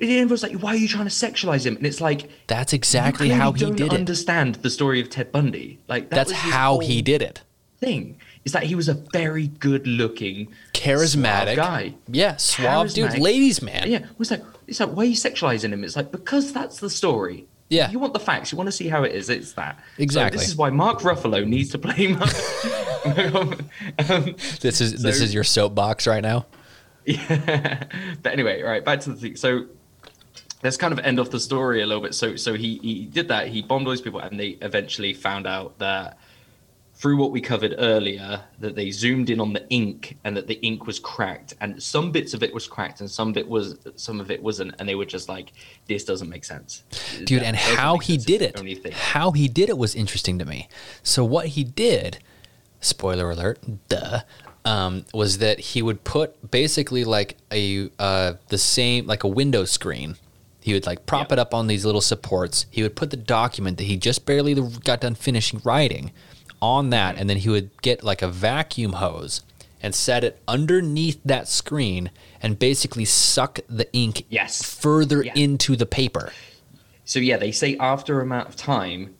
It 0.00 0.28
was 0.28 0.42
like, 0.42 0.52
"Why 0.60 0.70
are 0.74 0.76
you 0.76 0.86
trying 0.86 1.06
to 1.06 1.10
sexualize 1.10 1.64
him?" 1.64 1.76
And 1.76 1.86
it's 1.86 2.00
like 2.00 2.28
That's 2.46 2.72
exactly 2.74 3.30
how 3.30 3.52
he 3.52 3.70
did 3.70 3.80
it. 3.80 3.92
Understand 3.94 4.56
the 4.56 4.68
story 4.70 5.00
of 5.00 5.08
Ted 5.08 5.32
Bundy? 5.32 5.78
Like 5.88 6.10
that 6.10 6.16
That's 6.16 6.32
how 6.32 6.78
he 6.80 7.00
did 7.00 7.22
it. 7.22 7.40
Thing 7.80 8.18
is 8.44 8.52
that 8.52 8.64
he 8.64 8.74
was 8.74 8.88
a 8.88 8.94
very 9.12 9.46
good-looking, 9.46 10.48
Charismatic 10.74 11.56
guy. 11.56 11.94
Yeah, 12.08 12.36
suave 12.36 12.92
dude, 12.92 13.18
ladies 13.18 13.62
man. 13.62 13.90
Yeah, 13.90 14.00
it's 14.20 14.30
like 14.30 14.42
it's 14.66 14.78
like 14.80 14.90
why 14.90 15.04
are 15.04 15.06
you 15.06 15.16
sexualizing 15.16 15.72
him? 15.72 15.84
It's 15.84 15.96
like 15.96 16.12
because 16.12 16.52
that's 16.52 16.78
the 16.80 16.90
story. 16.90 17.46
Yeah. 17.72 17.90
you 17.90 17.98
want 17.98 18.12
the 18.12 18.20
facts. 18.20 18.52
You 18.52 18.58
want 18.58 18.68
to 18.68 18.72
see 18.72 18.88
how 18.88 19.02
it 19.02 19.12
is. 19.12 19.30
It's 19.30 19.54
that 19.54 19.78
So 19.96 20.02
Exactly. 20.02 20.38
this 20.38 20.48
is 20.48 20.56
why 20.56 20.68
Mark 20.70 21.00
Ruffalo 21.00 21.46
needs 21.46 21.70
to 21.70 21.78
play. 21.78 22.08
Mark. 22.08 22.30
um, 24.10 24.36
This 24.60 24.80
is 24.80 25.02
this 25.02 25.20
is 25.20 25.32
your 25.32 25.44
soapbox 25.44 26.06
right 26.06 26.22
now. 26.22 26.46
yeah. 27.06 27.84
But 28.22 28.32
anyway, 28.32 28.62
right, 28.62 28.84
back 28.84 29.00
to 29.00 29.10
the 29.10 29.16
thing. 29.16 29.36
So 29.36 29.66
let's 30.62 30.76
kind 30.76 30.92
of 30.92 30.98
end 31.00 31.18
off 31.18 31.30
the 31.30 31.40
story 31.40 31.82
a 31.82 31.86
little 31.86 32.02
bit. 32.02 32.14
So 32.14 32.36
so 32.36 32.54
he 32.54 32.78
he 32.82 33.06
did 33.06 33.28
that. 33.28 33.48
He 33.48 33.62
bombed 33.62 33.86
all 33.86 33.92
these 33.92 34.02
people, 34.02 34.20
and 34.20 34.38
they 34.38 34.58
eventually 34.60 35.14
found 35.14 35.46
out 35.46 35.78
that 35.78 36.18
through 37.02 37.16
what 37.16 37.32
we 37.32 37.40
covered 37.40 37.74
earlier 37.78 38.40
that 38.60 38.76
they 38.76 38.88
zoomed 38.92 39.28
in 39.28 39.40
on 39.40 39.52
the 39.52 39.68
ink 39.70 40.16
and 40.22 40.36
that 40.36 40.46
the 40.46 40.54
ink 40.64 40.86
was 40.86 41.00
cracked. 41.00 41.52
And 41.60 41.82
some 41.82 42.12
bits 42.12 42.32
of 42.32 42.44
it 42.44 42.54
was 42.54 42.68
cracked 42.68 43.00
and 43.00 43.10
some 43.10 43.32
bit 43.32 43.48
was 43.48 43.76
some 43.96 44.20
of 44.20 44.30
it 44.30 44.40
wasn't. 44.40 44.76
And 44.78 44.88
they 44.88 44.94
were 44.94 45.04
just 45.04 45.28
like 45.28 45.52
this 45.88 46.04
doesn't 46.04 46.28
make 46.28 46.44
sense. 46.44 46.84
Dude 47.24 47.40
That 47.40 47.46
and 47.46 47.56
how 47.56 47.98
he 47.98 48.16
did 48.16 48.40
it 48.40 48.52
the 48.54 48.60
only 48.60 48.76
thing. 48.76 48.92
how 48.92 49.32
he 49.32 49.48
did 49.48 49.68
it 49.68 49.76
was 49.76 49.96
interesting 49.96 50.38
to 50.38 50.44
me. 50.44 50.68
So 51.02 51.24
what 51.24 51.46
he 51.48 51.64
did 51.64 52.18
spoiler 52.80 53.30
alert 53.32 53.58
duh 53.88 54.20
um, 54.64 55.04
was 55.12 55.38
that 55.38 55.58
he 55.58 55.82
would 55.82 56.04
put 56.04 56.52
basically 56.52 57.02
like 57.02 57.36
a 57.50 57.90
uh, 57.98 58.34
the 58.46 58.58
same 58.58 59.08
like 59.08 59.24
a 59.24 59.28
window 59.28 59.64
screen. 59.64 60.18
He 60.60 60.72
would 60.72 60.86
like 60.86 61.04
prop 61.04 61.30
Yeah. 61.30 61.34
it 61.34 61.38
up 61.40 61.52
on 61.52 61.66
these 61.66 61.84
little 61.84 62.00
supports. 62.00 62.66
He 62.70 62.84
would 62.84 62.94
put 62.94 63.10
the 63.10 63.16
document 63.16 63.78
that 63.78 63.84
he 63.84 63.96
just 63.96 64.24
barely 64.24 64.54
got 64.84 65.00
done 65.00 65.16
finishing 65.16 65.60
writing 65.64 66.12
on 66.62 66.88
that 66.90 67.18
and 67.18 67.28
then 67.28 67.36
he 67.38 67.50
would 67.50 67.70
get 67.82 68.02
like 68.04 68.22
a 68.22 68.28
vacuum 68.28 68.94
hose 68.94 69.42
and 69.82 69.94
set 69.94 70.22
it 70.22 70.40
underneath 70.46 71.20
that 71.24 71.48
screen 71.48 72.10
and 72.40 72.58
basically 72.58 73.04
suck 73.04 73.58
the 73.68 73.92
ink 73.92 74.24
Yes. 74.30 74.62
further 74.62 75.22
Yeah. 75.24 75.32
into 75.34 75.74
the 75.76 75.86
paper 75.86 76.32
so 77.04 77.18
yeah 77.18 77.36
they 77.36 77.50
say 77.52 77.76
after 77.78 78.20
a 78.20 78.22
amount 78.22 78.48
of 78.48 78.54
time 78.56 79.14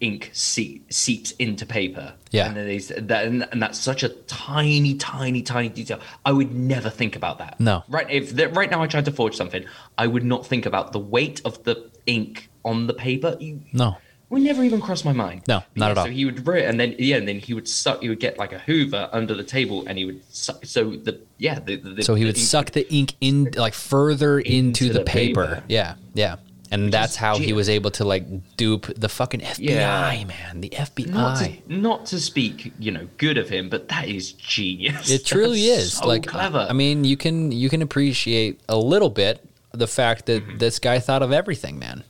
ink 0.00 0.30
see, 0.32 0.82
seeps 0.90 1.30
into 1.32 1.64
paper 1.64 2.14
Yeah. 2.32 2.46
and 2.48 2.56
they, 2.56 2.78
that, 2.78 3.24
and, 3.26 3.46
and 3.52 3.62
that's 3.62 3.78
such 3.78 4.02
a 4.02 4.08
tiny 4.08 4.96
tiny 4.96 5.42
tiny 5.42 5.68
detail 5.68 6.00
i 6.24 6.32
would 6.32 6.52
never 6.52 6.90
think 6.90 7.14
about 7.14 7.38
that 7.38 7.60
No. 7.60 7.84
right 7.88 8.10
if 8.10 8.34
the, 8.34 8.48
right 8.48 8.68
now 8.68 8.82
i 8.82 8.88
tried 8.88 9.04
to 9.04 9.12
forge 9.12 9.36
something 9.36 9.64
i 9.96 10.08
would 10.08 10.24
not 10.24 10.44
think 10.44 10.66
about 10.66 10.90
the 10.92 10.98
weight 10.98 11.40
of 11.44 11.62
the 11.62 11.88
ink 12.06 12.50
on 12.64 12.88
the 12.88 12.94
paper 12.94 13.36
You- 13.38 13.60
no 13.72 13.96
would 14.32 14.42
never 14.42 14.62
even 14.64 14.80
cross 14.80 15.04
my 15.04 15.12
mind. 15.12 15.42
No, 15.46 15.62
not 15.76 15.86
yeah, 15.86 15.90
at 15.92 15.98
all. 15.98 16.04
So 16.06 16.10
he 16.10 16.24
would 16.24 16.46
write, 16.46 16.64
and 16.64 16.80
then 16.80 16.94
yeah, 16.98 17.16
and 17.16 17.28
then 17.28 17.38
he 17.38 17.54
would 17.54 17.68
suck. 17.68 18.02
He 18.02 18.08
would 18.08 18.20
get 18.20 18.38
like 18.38 18.52
a 18.52 18.58
Hoover 18.60 19.08
under 19.12 19.34
the 19.34 19.44
table, 19.44 19.84
and 19.86 19.96
he 19.98 20.04
would 20.04 20.20
suck. 20.34 20.64
So 20.66 20.90
the 20.90 21.20
yeah, 21.38 21.58
the, 21.60 21.76
the 21.76 22.02
So 22.02 22.14
he 22.14 22.24
would 22.24 22.36
suck 22.38 22.70
the 22.72 22.92
ink 22.92 23.14
in 23.20 23.50
like 23.56 23.74
further 23.74 24.38
into, 24.40 24.86
Into 24.86 24.98
the, 24.98 25.04
paper. 25.04 25.46
paper. 25.46 25.64
Yeah, 25.68 25.94
yeah. 26.14 26.36
And 26.70 26.90
that's 26.90 27.12
is 27.12 27.16
how 27.18 27.36
he 27.36 27.52
was 27.52 27.68
able 27.68 27.90
to 27.90 28.04
like 28.06 28.24
dupe 28.56 28.86
the 28.98 29.10
fucking 29.10 29.40
FBI, 29.40 29.58
Yeah. 29.58 30.24
man. 30.24 30.62
The 30.62 30.70
FBI. 30.70 31.08
Not 31.10 31.38
to, 31.40 31.52
not 31.68 32.06
to 32.06 32.18
speak, 32.18 32.72
you 32.78 32.90
know, 32.90 33.06
good 33.18 33.36
of 33.36 33.50
him, 33.50 33.68
but 33.68 33.88
that 33.88 34.08
is 34.08 34.32
genius. 34.32 35.10
it 35.10 35.26
truly 35.26 35.66
That's 35.68 35.82
is. 35.82 35.92
so 35.98 36.06
like 36.08 36.26
clever. 36.26 36.66
I 36.70 36.72
mean, 36.72 37.04
you 37.04 37.18
can 37.18 37.52
you 37.52 37.68
can 37.68 37.82
appreciate 37.82 38.60
a 38.70 38.76
little 38.78 39.10
bit 39.10 39.44
the 39.74 39.86
fact 39.86 40.24
that 40.26 40.42
Mm-hmm. 40.46 40.58
this 40.58 40.78
guy 40.78 40.98
thought 40.98 41.22
of 41.22 41.30
everything, 41.30 41.78
man. 41.78 42.04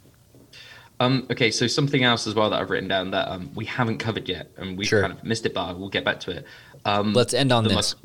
Um, 1.02 1.26
okay, 1.30 1.50
so 1.50 1.66
something 1.66 2.04
else 2.04 2.26
as 2.26 2.34
well 2.34 2.48
that 2.50 2.60
I've 2.60 2.70
written 2.70 2.88
down 2.88 3.10
that 3.10 3.28
um, 3.28 3.50
we 3.54 3.64
haven't 3.64 3.98
covered 3.98 4.28
yet, 4.28 4.50
and 4.56 4.78
we 4.78 4.84
Sure. 4.84 5.00
kind 5.00 5.12
of 5.12 5.24
missed 5.24 5.44
it, 5.46 5.54
but 5.54 5.78
we'll 5.78 5.88
get 5.88 6.04
back 6.04 6.20
to 6.20 6.30
it. 6.30 6.44
Um, 6.84 7.12
Let's 7.12 7.34
end 7.34 7.50
on 7.52 7.64
the, 7.64 7.70
this. 7.70 7.96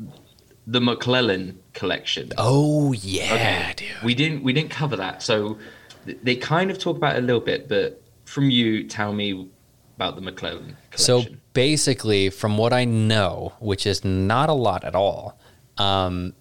The 0.66 0.80
McLellin 0.80 1.56
collection. 1.72 2.30
Oh 2.36 2.92
yeah, 2.92 3.32
okay, 3.34 3.74
dude. 3.76 3.88
we 4.04 4.14
didn't 4.14 4.42
we 4.42 4.52
didn't 4.52 4.70
cover 4.70 4.96
that, 4.96 5.22
so 5.22 5.58
th- 6.06 6.18
they 6.22 6.36
kind 6.36 6.70
of 6.70 6.78
talk 6.78 6.96
about 6.96 7.16
it 7.16 7.20
a 7.20 7.26
little 7.26 7.40
bit, 7.40 7.68
but 7.68 8.02
from 8.24 8.50
you, 8.50 8.84
tell 8.84 9.12
me 9.12 9.48
about 9.96 10.14
the 10.16 10.22
McLellin 10.22 10.74
So 10.94 11.24
basically, 11.54 12.30
from 12.30 12.58
what 12.58 12.72
I 12.72 12.84
know, 12.84 13.54
which 13.60 13.86
is 13.86 14.04
not 14.04 14.48
a 14.48 14.52
lot 14.52 14.84
at 14.84 14.94
all, 14.94 15.38
um, 15.78 16.34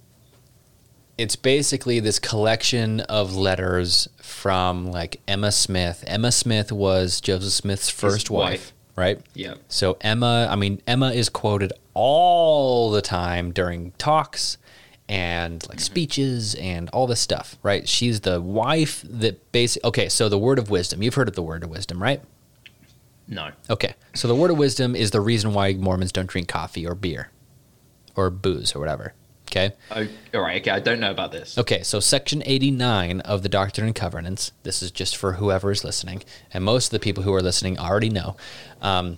it's 1.18 1.36
basically 1.36 2.00
this 2.00 2.20
collection 2.20 3.02
of 3.02 3.36
letters 3.36 4.08
from 4.18 4.92
like 4.92 5.20
Emma 5.28 5.52
Smith. 5.52 6.04
Emma 6.06 6.32
Smith 6.32 6.72
was 6.72 7.20
Joseph 7.20 7.54
Smith's 7.54 7.90
first 7.90 8.30
wife, 8.30 8.50
wife. 8.50 8.74
right? 8.96 9.22
yeah, 9.34 9.56
So 9.68 9.98
Emma, 10.02 10.48
I 10.50 10.56
mean, 10.56 10.82
Emma 10.86 11.12
is 11.12 11.30
quoted 11.30 11.74
all 11.94 12.92
the 12.92 13.02
time 13.02 13.52
during 13.52 13.92
talks 13.98 14.58
and 15.10 15.68
like 15.70 15.78
mm-hmm. 15.78 15.84
speeches 15.86 16.54
and 16.56 16.90
all 16.90 17.08
this 17.08 17.20
stuff, 17.20 17.58
right? 17.64 17.88
She's 17.88 18.22
the 18.22 18.40
wife 18.40 19.04
that 19.10 19.52
basically. 19.52 19.88
Okay, 19.88 20.10
so 20.10 20.30
the 20.30 20.38
word 20.38 20.60
of 20.60 20.70
wisdom. 20.70 21.02
You've 21.02 21.16
heard 21.16 21.30
of 21.30 21.36
the 21.36 21.42
word 21.42 21.64
of 21.64 21.70
wisdom, 21.70 22.02
right? 22.02 22.22
no, 23.30 23.52
Okay, 23.70 23.94
so 24.14 24.28
the 24.28 24.36
word 24.36 24.52
of 24.52 24.58
wisdom 24.58 24.96
is 24.96 25.12
the 25.12 25.20
reason 25.20 25.54
why 25.54 25.74
Mormons 25.74 26.12
don't 26.12 26.28
drink 26.28 26.48
coffee 26.48 26.88
or 26.88 26.96
beer 26.96 27.30
or 28.16 28.30
booze 28.30 28.76
or 28.76 28.80
whatever. 28.80 29.14
Okay. 29.50 29.72
oh, 29.92 30.08
all 30.34 30.42
right, 30.42 30.62
okay, 30.62 30.72
I 30.72 30.80
don't 30.80 31.00
know 31.00 31.12
about 31.12 31.32
this. 31.32 31.58
Okay, 31.58 31.82
so 31.82 32.00
section 32.00 32.44
89 32.46 33.22
of 33.22 33.44
the 33.44 33.50
Doctrine 33.50 33.88
and 33.88 33.96
Covenants, 33.96 34.52
this 34.64 34.84
is 34.84 34.92
just 34.92 35.16
for 35.16 35.34
whoever 35.34 35.72
is 35.72 35.84
listening, 35.84 36.24
and 36.54 36.64
most 36.64 36.88
of 36.88 36.92
the 36.92 37.00
people 37.00 37.24
who 37.24 37.34
are 37.34 37.42
listening 37.42 37.80
already 37.80 38.10
know. 38.10 38.36
Um, 38.82 39.18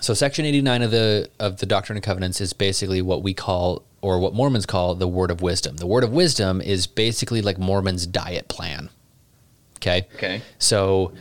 So 0.00 0.14
section 0.14 0.44
89 0.44 0.82
of 0.82 0.90
the 0.90 1.30
of 1.38 1.58
the 1.58 1.66
Doctrine 1.66 1.96
and 1.96 2.04
Covenants 2.04 2.40
is 2.40 2.52
basically 2.52 3.00
what 3.00 3.22
we 3.22 3.32
call 3.34 3.84
or 4.02 4.18
what 4.18 4.34
Mormons 4.34 4.66
call 4.66 4.94
the 4.96 5.08
word 5.08 5.30
of 5.30 5.40
wisdom. 5.40 5.76
The 5.76 5.86
word 5.86 6.04
of 6.04 6.12
wisdom 6.12 6.60
is 6.60 6.86
basically 6.86 7.40
like 7.40 7.56
Mormon's 7.58 8.06
diet 8.06 8.48
plan. 8.48 8.90
Okay? 9.76 10.06
Okay. 10.16 10.42
So 10.58 11.12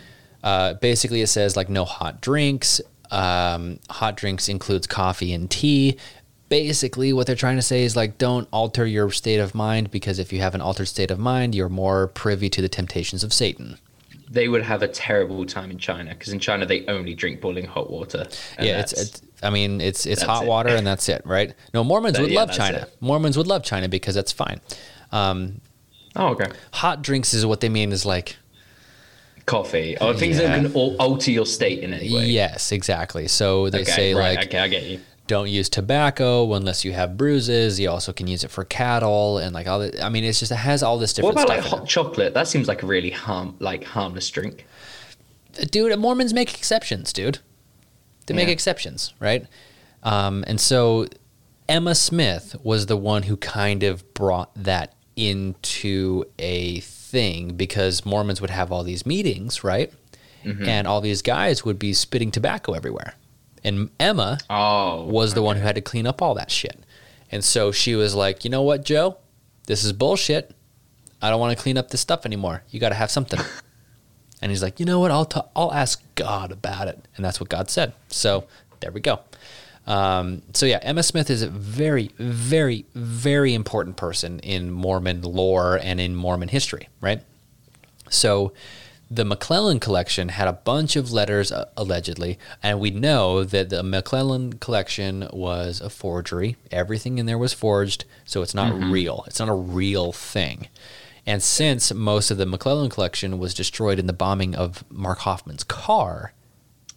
uh, 0.44 0.74
basically, 0.76 1.22
it 1.22 1.28
says 1.28 1.56
like 1.56 1.70
no 1.70 1.86
hot 1.86 2.22
drinks. 2.22 2.82
Um, 3.12 3.80
hot 3.90 4.18
drinks 4.18 4.50
includes 4.50 4.88
coffee 4.88 5.32
and 5.32 5.50
tea. 5.50 5.98
Basically, 6.48 7.12
what 7.12 7.26
they're 7.26 7.36
trying 7.36 7.56
to 7.56 7.62
say 7.64 7.84
is 7.84 7.96
like 7.96 8.18
don't 8.18 8.48
alter 8.52 8.86
your 8.86 9.10
state 9.12 9.40
of 9.40 9.56
mind 9.56 9.90
because 9.90 10.20
if 10.20 10.32
you 10.32 10.40
have 10.42 10.54
an 10.54 10.62
altered 10.62 10.86
state 10.86 11.10
of 11.10 11.18
mind, 11.20 11.56
you're 11.56 11.70
more 11.70 12.08
privy 12.08 12.50
to 12.52 12.62
the 12.62 12.70
temptations 12.70 13.24
of 13.24 13.34
Satan. 13.34 13.80
They 14.30 14.48
would 14.48 14.64
have 14.64 14.82
a 14.84 14.88
terrible 14.88 15.46
time 15.46 15.72
in 15.72 15.78
China 15.80 16.12
because 16.12 16.34
in 16.34 16.40
China 16.40 16.66
they 16.66 16.86
only 16.88 17.14
drink 17.16 17.42
boiling 17.42 17.66
hot 17.66 17.90
water. 17.90 18.28
yeah, 18.60 18.80
it's, 18.80 18.94
it's. 18.94 19.22
I 19.42 19.50
mean, 19.50 19.82
it's 19.82 20.06
it's 20.06 20.22
hot 20.22 20.44
it. 20.46 20.48
water 20.48 20.70
and 20.70 20.86
that's 20.92 21.10
it, 21.10 21.24
right? 21.26 21.54
No, 21.74 21.84
Mormons 21.84 22.20
would 22.20 22.30
yeah, 22.32 22.40
love 22.42 22.52
China. 22.52 22.80
it. 22.80 22.96
Mormons 23.02 23.38
would 23.38 23.48
love 23.48 23.64
China 23.64 23.88
because 23.90 24.14
that's 24.16 24.32
fine. 24.32 24.62
Um, 25.12 25.62
oh 26.16 26.30
okay. 26.30 26.46
hot 26.74 27.02
drinks 27.02 27.34
is 27.34 27.46
what 27.46 27.62
they 27.62 27.70
mean 27.70 27.92
is 27.92 28.06
like 28.06 28.38
Coffee 29.46 29.96
or 30.02 30.14
things 30.16 30.40
Yeah. 30.40 30.58
that 30.58 30.72
can 30.72 30.74
alter 31.00 31.30
your 31.30 31.46
state 31.46 31.80
in 31.84 31.94
any 31.94 32.12
way. 32.14 32.26
yes, 32.26 32.72
exactly. 32.72 33.28
So 33.28 33.70
they 33.70 33.82
Okay, 33.82 33.92
say 33.92 34.14
right, 34.16 34.38
like 34.38 34.48
okay, 34.48 34.60
I 34.60 34.68
get 34.68 34.84
you. 34.84 35.00
Don't 35.28 35.50
use 35.50 35.70
tobacco 35.70 36.54
unless 36.54 36.86
you 36.86 36.94
have 36.94 37.18
bruises. 37.18 37.80
You 37.80 37.90
also 37.90 38.14
can 38.14 38.28
use 38.28 38.44
it 38.44 38.52
for 38.52 38.64
cattle 38.64 39.38
and 39.38 39.54
like 39.54 39.68
all 39.68 39.80
the. 39.80 40.04
I 40.04 40.10
mean, 40.10 40.24
it's 40.24 40.40
just 40.40 40.52
it 40.52 40.56
has 40.56 40.84
all 40.84 40.98
this 40.98 41.14
different. 41.14 41.36
What 41.36 41.46
about 41.46 41.58
like 41.58 41.66
hot 41.66 41.88
chocolate? 41.88 42.34
That 42.34 42.48
seems 42.48 42.68
like 42.68 42.84
a 42.84 42.86
really 42.86 43.10
harm, 43.10 43.56
like 43.60 43.84
harmless 43.84 44.30
drink. 44.30 44.66
Dude, 45.72 45.98
Mormons 45.98 46.34
make 46.34 46.54
exceptions, 46.54 47.14
dude. 47.14 47.40
They 48.26 48.34
make 48.34 48.50
exceptions, 48.50 49.14
right? 49.20 49.46
Um, 50.04 50.44
and 50.48 50.60
so 50.60 51.08
Emma 51.70 51.96
Smith 51.96 52.56
was 52.64 52.88
the 52.88 52.98
one 52.98 53.24
who 53.24 53.38
kind 53.38 53.84
of 53.84 54.14
brought 54.14 54.52
that 54.56 54.94
into 55.16 56.26
a 56.38 56.80
thing 56.82 57.56
because 57.56 58.06
Mormons 58.06 58.42
would 58.42 58.50
have 58.50 58.72
all 58.72 58.84
these 58.84 59.06
meetings, 59.06 59.64
right? 59.64 59.94
Mm-hmm. 60.44 60.68
And 60.68 60.88
all 60.88 61.02
these 61.02 61.22
guys 61.22 61.64
would 61.64 61.80
be 61.80 61.94
spitting 61.94 62.32
tobacco 62.32 62.74
everywhere. 62.74 63.16
And 63.66 63.90
Emma 64.00 64.38
Oh, 64.50 65.04
was 65.06 65.34
the 65.34 65.42
one 65.42 65.58
who 65.58 65.64
had 65.64 65.76
to 65.76 65.82
clean 65.82 66.06
up 66.06 66.22
all 66.22 66.36
that 66.36 66.52
shit. 66.52 66.80
And 67.32 67.44
so 67.44 67.72
she 67.72 67.96
was 67.96 68.14
like, 68.14 68.46
you 68.46 68.50
know 68.52 68.62
what, 68.62 68.86
Joe? 68.86 69.18
This 69.66 69.84
is 69.84 69.92
bullshit. 69.92 70.56
I 71.22 71.32
don't 71.32 71.40
want 71.40 71.58
to 71.58 71.62
clean 71.62 71.78
up 71.78 71.90
this 71.90 72.00
stuff 72.00 72.26
anymore. 72.26 72.62
You 72.70 72.80
got 72.80 72.90
to 72.90 72.96
have 72.96 73.10
something. 73.10 73.40
and 74.42 74.52
he's 74.52 74.62
like, 74.62 74.80
you 74.80 74.86
know 74.86 75.00
what? 75.00 75.10
I'll 75.10 75.28
i 75.36 75.42
I'll 75.56 75.74
ask 75.74 76.02
God 76.14 76.52
about 76.52 76.88
it. 76.88 77.08
And 77.16 77.26
that's 77.26 77.40
what 77.40 77.50
God 77.50 77.70
said. 77.72 77.94
So 78.10 78.46
there 78.80 78.92
we 78.92 79.02
go. 79.02 79.22
Um, 79.88 80.44
so 80.54 80.66
yeah, 80.68 80.80
Emma 80.82 81.02
Smith 81.04 81.30
is 81.30 81.42
a 81.42 81.50
very, 81.50 82.12
very, 82.18 82.86
very 82.94 83.54
important 83.54 83.98
person 83.98 84.40
in 84.40 84.72
Mormon 84.72 85.24
lore 85.24 85.80
and 85.82 86.00
in 86.00 86.16
Mormon 86.16 86.50
history, 86.50 86.90
right? 87.02 87.22
So 88.10 88.54
the 89.10 89.24
McLellin 89.24 89.80
collection 89.80 90.30
had 90.30 90.48
a 90.48 90.54
bunch 90.54 90.96
of 90.96 91.12
letters 91.12 91.52
uh, 91.52 91.66
allegedly, 91.78 92.40
and 92.64 92.80
we 92.80 92.90
know 92.90 93.44
that 93.44 93.70
the 93.70 93.84
McLellin 93.84 94.60
collection 94.60 95.28
was 95.32 95.80
a 95.80 95.90
forgery. 95.90 96.58
Everything 96.72 97.18
in 97.18 97.26
there 97.26 97.38
was 97.38 97.54
forged, 97.54 98.06
so 98.26 98.42
it's 98.42 98.56
not 98.56 98.74
real. 98.74 99.24
It's 99.28 99.40
not 99.40 99.50
a 99.50 99.54
real 99.54 100.12
thing. 100.12 100.70
And 101.26 101.42
since 101.42 101.94
most 101.94 102.30
of 102.32 102.38
the 102.38 102.46
McLellin 102.46 102.92
collection 102.92 103.40
was 103.40 103.54
destroyed 103.54 104.00
in 104.00 104.08
the 104.08 104.14
bombing 104.14 104.56
of 104.56 104.84
Mark 104.92 105.20
Hofmann's 105.20 105.64
car, 105.64 106.34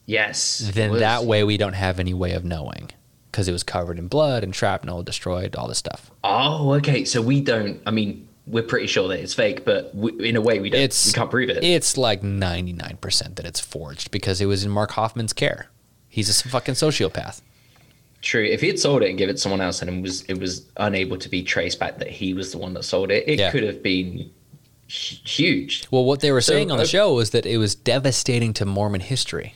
yes. 0.07 0.71
then 0.75 0.99
that 0.99 1.25
way 1.25 1.45
we 1.45 1.57
don't 1.57 1.73
have 1.75 1.99
any 1.99 2.15
way 2.15 2.33
of 2.33 2.45
knowing 2.45 2.91
because 3.31 3.49
it 3.49 3.53
was 3.53 3.63
covered 3.63 3.99
in 3.99 4.09
blood 4.09 4.43
and 4.43 4.55
shrapnel, 4.55 5.03
destroyed, 5.03 5.57
all 5.57 5.69
this 5.69 5.79
stuff. 5.79 6.11
Oh, 6.25 6.73
okay. 6.75 7.05
So 7.05 7.23
we 7.23 7.41
don't. 7.41 7.81
I 7.87 7.91
mean, 7.91 8.28
we're 8.49 8.63
pretty 8.63 8.87
sure 8.87 9.09
that 9.09 9.21
it's 9.21 9.35
fake, 9.35 9.65
but 9.65 9.95
we, 9.95 10.13
in 10.29 10.37
a 10.37 10.41
way, 10.41 10.59
we 10.59 10.71
don't. 10.71 10.81
It's 10.81 11.07
we 11.07 11.13
can't 11.13 11.31
prove 11.31 11.51
it. 11.51 11.63
It's 11.63 11.97
like 11.97 12.23
ninety 12.23 12.73
nine 12.73 12.97
percent 13.01 13.37
that 13.37 13.47
it's 13.47 13.61
forged 13.61 14.11
because 14.11 14.41
it 14.41 14.47
was 14.47 14.65
in 14.65 14.71
Mark 14.71 14.93
Hofmann's 14.93 15.33
care. 15.33 15.69
He's 16.09 16.29
a 16.45 16.49
fucking 16.49 16.75
sociopath. 16.75 17.43
True. 18.21 18.43
If 18.45 18.61
he 18.63 18.67
had 18.67 18.79
sold 18.79 19.03
it 19.03 19.11
and 19.11 19.19
give 19.19 19.29
it 19.29 19.35
to 19.35 19.39
someone 19.39 19.61
else, 19.61 19.81
and 19.83 19.91
it 19.91 20.03
was 20.03 20.23
it 20.23 20.39
was 20.39 20.67
unable 20.79 21.17
to 21.19 21.29
be 21.29 21.43
traced 21.43 21.79
back 21.79 21.99
that 21.99 22.09
he 22.09 22.35
was 22.35 22.51
the 22.53 22.59
one 22.59 22.75
that 22.75 22.83
sold 22.85 23.11
it, 23.11 23.25
it 23.29 23.39
Yeah. 23.39 23.51
could 23.53 23.63
have 23.63 23.83
been 23.83 24.31
huge. 24.89 25.87
Well, 25.91 26.05
what 26.05 26.21
they 26.21 26.33
were 26.33 26.41
So, 26.41 26.53
saying 26.55 26.71
on 26.71 26.79
the 26.79 26.85
uh, 26.85 26.87
show 26.87 27.15
was 27.15 27.31
that 27.31 27.47
it 27.47 27.59
was 27.59 27.75
devastating 27.75 28.53
to 28.55 28.65
Mormon 28.65 29.01
history. 29.03 29.55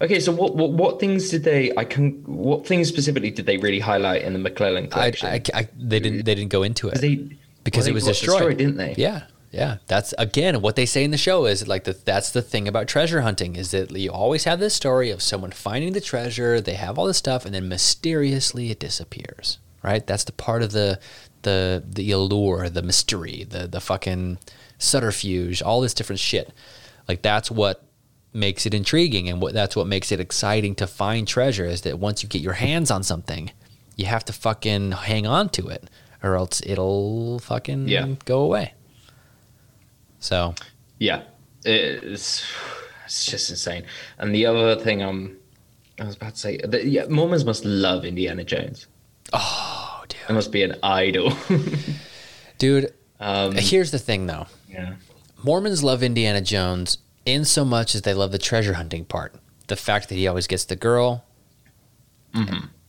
Okay, 0.00 0.20
so 0.20 0.30
what, 0.30 0.54
what 0.54 0.70
what 0.70 1.00
things 1.00 1.28
did 1.30 1.42
they? 1.42 1.72
I 1.76 1.84
can. 1.84 2.22
What 2.24 2.66
things 2.66 2.88
specifically 2.88 3.30
did 3.32 3.46
they 3.46 3.56
really 3.56 3.80
highlight 3.80 4.22
in 4.22 4.32
the 4.32 4.38
McLellin 4.50 4.84
I, 4.84 5.10
collection? 5.10 5.28
I, 5.28 5.42
I- 5.54 5.68
they 5.76 5.98
didn't 5.98 6.24
they 6.24 6.34
didn't 6.36 6.50
go 6.50 6.62
into 6.62 6.88
it 6.88 7.00
they 7.00 7.36
because 7.64 7.84
well, 7.84 7.90
it 7.90 7.94
was 7.94 8.04
got 8.04 8.14
destroyed. 8.14 8.58
didn't 8.58 8.76
they? 8.76 8.94
Yeah, 8.96 9.24
yeah. 9.50 9.78
That's 9.86 10.14
again 10.18 10.60
what 10.62 10.76
they 10.76 10.86
say 10.86 11.04
in 11.04 11.10
the 11.10 11.18
show 11.18 11.46
is 11.46 11.66
like 11.68 11.84
the, 11.84 11.92
that's 11.92 12.30
the 12.30 12.42
thing 12.42 12.66
about 12.68 12.88
treasure 12.88 13.20
hunting 13.20 13.56
is 13.56 13.70
that 13.70 13.90
you 13.90 14.10
always 14.10 14.44
have 14.44 14.60
this 14.60 14.74
story 14.74 15.10
of 15.10 15.22
someone 15.22 15.52
finding 15.52 15.92
the 15.92 16.00
treasure, 16.00 16.60
they 16.60 16.74
have 16.74 16.98
all 16.98 17.06
this 17.06 17.18
stuff, 17.18 17.44
and 17.44 17.54
then 17.54 17.68
mysteriously 17.68 18.70
it 18.70 18.80
disappears. 18.80 19.58
Right? 19.82 20.06
That's 20.06 20.24
the 20.24 20.32
part 20.32 20.62
of 20.62 20.72
the 20.72 21.00
the 21.42 21.82
the 21.86 22.10
allure, 22.12 22.68
the 22.68 22.82
mystery, 22.82 23.44
the 23.48 23.66
the 23.66 23.80
fucking 23.80 24.38
subterfuge, 24.78 25.62
all 25.62 25.80
this 25.80 25.94
different 25.94 26.20
shit. 26.20 26.52
Like 27.08 27.22
that's 27.22 27.50
what 27.50 27.84
makes 28.32 28.64
it 28.64 28.72
intriguing 28.72 29.28
and 29.28 29.42
what 29.42 29.52
that's 29.52 29.76
what 29.76 29.86
makes 29.86 30.10
it 30.10 30.20
exciting 30.20 30.74
to 30.74 30.86
find 30.86 31.28
treasure 31.28 31.66
is 31.66 31.82
that 31.82 31.98
once 31.98 32.22
you 32.22 32.28
get 32.28 32.40
your 32.40 32.54
hands 32.54 32.90
on 32.90 33.02
something, 33.02 33.50
you 33.96 34.06
have 34.06 34.24
to 34.24 34.32
fucking 34.32 34.92
hang 34.92 35.26
on 35.26 35.48
to 35.50 35.68
it 35.68 35.90
or 36.22 36.36
else 36.36 36.60
it'll 36.64 37.38
fucking 37.40 37.88
Yeah. 37.88 38.06
go 38.24 38.40
away. 38.42 38.74
So, 40.20 40.54
Yeah, 40.98 41.22
it's 41.64 42.44
it's 43.04 43.26
just 43.26 43.50
insane. 43.50 43.84
And 44.18 44.34
the 44.34 44.46
other 44.46 44.76
thing 44.76 45.02
um, 45.02 45.36
I 46.00 46.04
was 46.04 46.16
about 46.16 46.34
to 46.34 46.40
say, 46.40 46.56
that, 46.58 46.86
yeah, 46.86 47.06
Mormons 47.08 47.44
must 47.44 47.64
love 47.64 48.04
Indiana 48.04 48.44
Jones. 48.44 48.86
oh, 49.32 50.02
dude. 50.08 50.18
It 50.28 50.32
must 50.32 50.52
be 50.52 50.62
an 50.62 50.76
idol. 50.82 51.32
Dude, 52.58 52.92
um, 53.18 53.52
here's 53.56 53.90
the 53.90 53.98
thing 53.98 54.26
though. 54.26 54.46
yeah. 54.70 54.94
Mormons 55.42 55.82
love 55.82 56.02
Indiana 56.04 56.40
Jones 56.40 56.98
in 57.26 57.44
so 57.44 57.64
much 57.64 57.94
as 57.96 58.02
they 58.02 58.14
love 58.14 58.30
the 58.30 58.38
treasure 58.38 58.74
hunting 58.74 59.04
part. 59.04 59.34
The 59.66 59.74
fact 59.76 60.08
that 60.08 60.14
he 60.14 60.28
always 60.28 60.46
gets 60.46 60.64
the 60.64 60.76
girl. 60.76 61.24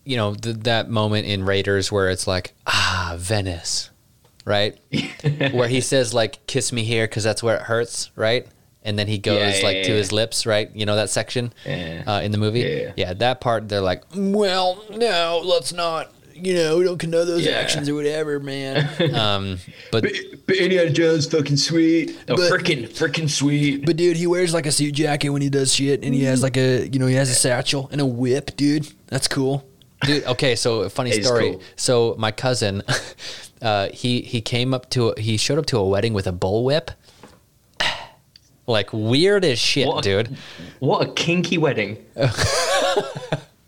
You 0.06 0.18
know, 0.18 0.34
th- 0.36 0.58
that 0.62 0.90
moment 0.90 1.26
in 1.28 1.46
Raiders 1.46 1.92
where 1.92 2.10
it's 2.10 2.28
like, 2.28 2.54
ah, 2.68 3.16
Venice, 3.18 3.90
right? 4.46 4.78
where 5.54 5.68
he 5.68 5.80
says, 5.82 6.14
like, 6.14 6.46
kiss 6.48 6.72
me 6.74 6.84
here 6.84 7.06
because 7.08 7.24
that's 7.24 7.42
where 7.42 7.56
it 7.56 7.62
hurts, 7.64 8.12
right? 8.16 8.46
And 8.86 9.00
then 9.00 9.08
he 9.08 9.18
goes, 9.18 9.40
Yeah, 9.40 9.56
yeah, 9.58 9.64
like, 9.64 9.84
to 9.86 9.92
yeah. 9.92 9.98
his 9.98 10.12
lips, 10.12 10.46
right? 10.46 10.70
You 10.76 10.86
know 10.86 10.98
that 10.98 11.10
section 11.10 11.54
uh, 11.66 12.20
in 12.22 12.32
the 12.34 12.38
movie? 12.38 12.92
Yeah. 12.98 13.14
that 13.14 13.40
part, 13.40 13.70
they're 13.70 13.80
like, 13.80 14.04
well, 14.14 14.84
no, 14.90 15.42
let's 15.46 15.72
not, 15.72 16.12
you 16.36 16.54
know, 16.56 16.80
we 16.80 16.84
don't 16.84 16.98
condone 16.98 17.26
those 17.26 17.48
actions 17.48 17.88
or 17.88 17.96
whatever, 17.96 18.42
man. 18.42 18.90
um, 19.16 19.58
but 19.90 20.06
But 20.46 20.58
Indiana 20.58 20.90
Jones 20.90 21.28
fucking 21.28 21.56
sweet. 21.56 22.20
Oh, 22.28 22.36
But- 22.36 22.52
frickin' 22.52 22.90
frickin' 22.90 23.30
sweet. 23.30 23.86
But 23.86 23.96
dude, 23.96 24.18
he 24.18 24.28
wears 24.28 24.54
like 24.54 24.66
a 24.66 24.72
suit 24.74 24.96
jacket 24.96 25.30
when 25.30 25.42
he 25.42 25.50
does 25.50 25.74
shit, 25.74 26.04
and 26.04 26.14
he 26.14 26.26
has 26.26 26.44
like 26.44 26.58
a 26.58 26.86
you 26.90 27.00
know 27.00 27.06
he 27.08 27.16
has 27.16 27.30
a 27.30 27.36
satchel 27.36 27.88
and 27.94 28.02
a 28.02 28.06
whip, 28.06 28.58
dude. 28.58 28.92
That's 29.08 29.30
cool, 29.30 29.66
dude. 30.06 30.24
Okay, 30.26 30.56
so 30.56 30.88
funny 30.90 31.12
story. 31.22 31.52
cool. 31.52 31.62
So 31.76 32.16
my 32.18 32.32
cousin, 32.32 32.84
uh, 33.62 33.90
he 33.94 34.22
he 34.22 34.42
came 34.42 34.74
up 34.74 34.90
to 34.92 35.10
a, 35.10 35.20
he 35.20 35.38
showed 35.38 35.58
up 35.60 35.66
to 35.68 35.78
a 35.78 35.86
wedding 35.88 36.14
with 36.14 36.28
a 36.28 36.34
bullwhip. 36.34 36.90
Like 38.66 38.94
weird 38.94 39.44
as 39.44 39.60
shit, 39.60 39.88
What 39.90 40.06
a- 40.06 40.24
dude. 40.24 40.38
What 40.80 41.06
a 41.06 41.12
kinky 41.12 41.58
wedding. 41.58 41.98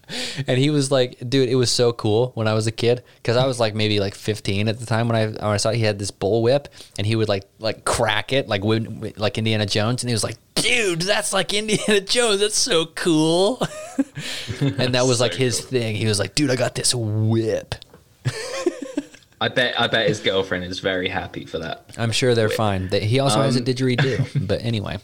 And 0.47 0.57
he 0.57 0.69
was 0.69 0.91
like, 0.91 1.17
dude, 1.27 1.49
it 1.49 1.55
was 1.55 1.71
so 1.71 1.93
cool 1.93 2.31
when 2.35 2.47
I 2.47 2.53
was 2.53 2.67
a 2.67 2.71
kid 2.71 3.03
because 3.17 3.37
I 3.37 3.45
was 3.45 3.59
like 3.59 3.73
maybe 3.73 3.99
like 3.99 4.13
15 4.13 4.67
at 4.67 4.79
the 4.79 4.85
time 4.85 5.07
when 5.07 5.15
I 5.15 5.27
when 5.27 5.43
I 5.43 5.57
saw 5.57 5.71
he 5.71 5.81
had 5.81 5.97
this 5.97 6.11
bullwhip 6.11 6.67
and 6.97 7.07
he 7.07 7.15
would 7.15 7.29
like 7.29 7.45
like 7.59 7.85
crack 7.85 8.33
it 8.33 8.47
like 8.47 8.63
when, 8.63 9.13
like 9.17 9.37
Indiana 9.37 9.65
Jones 9.65 10.03
and 10.03 10.09
he 10.09 10.13
was 10.13 10.23
like, 10.23 10.37
dude, 10.55 11.01
that's 11.01 11.33
like 11.33 11.53
Indiana 11.53 12.01
Jones. 12.05 12.41
That's 12.41 12.57
so 12.57 12.87
cool. 12.87 13.61
and 14.59 14.93
that 14.95 15.05
was 15.05 15.19
like 15.19 15.33
his 15.33 15.59
cool. 15.59 15.69
thing. 15.69 15.95
He 15.95 16.05
was 16.05 16.19
like, 16.19 16.35
dude, 16.35 16.51
I 16.51 16.55
got 16.55 16.75
this 16.75 16.93
whip. 16.93 17.75
I 19.41 19.49
bet 19.49 19.79
I 19.79 19.87
bet 19.87 20.07
his 20.07 20.19
girlfriend 20.19 20.63
is 20.63 20.79
very 20.79 21.09
happy 21.09 21.45
for 21.45 21.59
that. 21.59 21.89
I'm 21.97 22.11
sure 22.11 22.33
they're 22.35 22.49
fine. 22.49 22.87
He 22.89 23.19
also 23.19 23.41
has 23.41 23.55
a 23.55 23.59
Um, 23.59 23.65
didgeridoo. 23.65 24.47
but 24.47 24.61
anyway, 24.63 24.97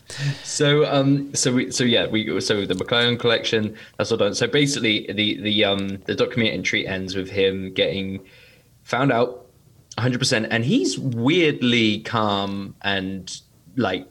So 0.43 0.85
um 0.85 1.33
so 1.35 1.53
we 1.53 1.71
so 1.71 1.83
yeah 1.83 2.07
we 2.07 2.39
so 2.41 2.65
the 2.65 2.73
McLellin 2.73 3.19
collection 3.19 3.75
that's 3.97 4.11
all 4.11 4.17
done. 4.17 4.33
So 4.35 4.47
basically 4.47 5.05
the 5.11 5.41
the 5.41 5.65
um 5.65 5.97
the 6.05 6.15
documentary 6.15 6.53
entry 6.53 6.87
ends 6.87 7.15
with 7.15 7.29
him 7.29 7.73
getting 7.73 8.21
found 8.83 9.11
out 9.11 9.47
100 9.97 10.17
percent 10.19 10.47
and 10.49 10.63
he's 10.65 10.97
weirdly 10.97 11.99
calm 12.01 12.75
and 12.81 13.41
like 13.75 14.07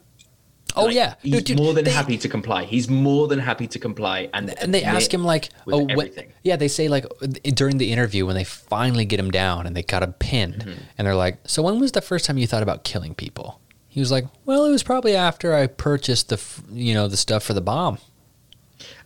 oh 0.75 0.85
like, 0.85 0.95
yeah, 0.95 1.15
he's 1.21 1.33
Dude, 1.33 1.43
dude, 1.45 1.57
more 1.57 1.73
than 1.73 1.85
they- 1.85 1.91
happy 1.91 2.17
to 2.17 2.29
comply. 2.29 2.63
He's 2.65 2.89
more 2.89 3.27
than 3.27 3.39
happy 3.39 3.67
to 3.67 3.79
comply 3.79 4.29
and 4.33 4.57
and 4.61 4.73
they 4.73 4.83
ask 4.83 5.13
him 5.13 5.23
like, 5.23 5.49
oh, 5.67 5.85
everything. 5.89 6.31
yeah, 6.43 6.55
they 6.55 6.67
say 6.67 6.87
like 6.87 7.05
during 7.53 7.77
the 7.77 7.91
interview 7.91 8.25
when 8.25 8.35
they 8.35 8.43
finally 8.43 9.05
get 9.05 9.19
him 9.19 9.31
down 9.31 9.65
and 9.67 9.75
they 9.75 9.83
got 9.83 10.03
him 10.03 10.13
pinned, 10.13 10.55
Mm-hmm. 10.65 10.81
and 10.97 11.07
they're 11.07 11.15
like, 11.15 11.37
so 11.45 11.61
when 11.63 11.79
was 11.79 11.91
the 11.93 12.01
first 12.01 12.25
time 12.25 12.37
you 12.37 12.47
thought 12.47 12.63
about 12.63 12.83
killing 12.83 13.13
people? 13.15 13.59
He 13.87 13.99
was 13.99 14.11
like, 14.11 14.25
well, 14.45 14.63
it 14.65 14.71
was 14.71 14.83
probably 14.83 15.15
after 15.15 15.53
I 15.53 15.67
purchased 15.67 16.29
the, 16.29 16.41
you 16.71 16.93
know, 16.93 17.07
the 17.09 17.17
stuff 17.17 17.43
for 17.43 17.53
the 17.53 17.61
bomb, 17.61 17.97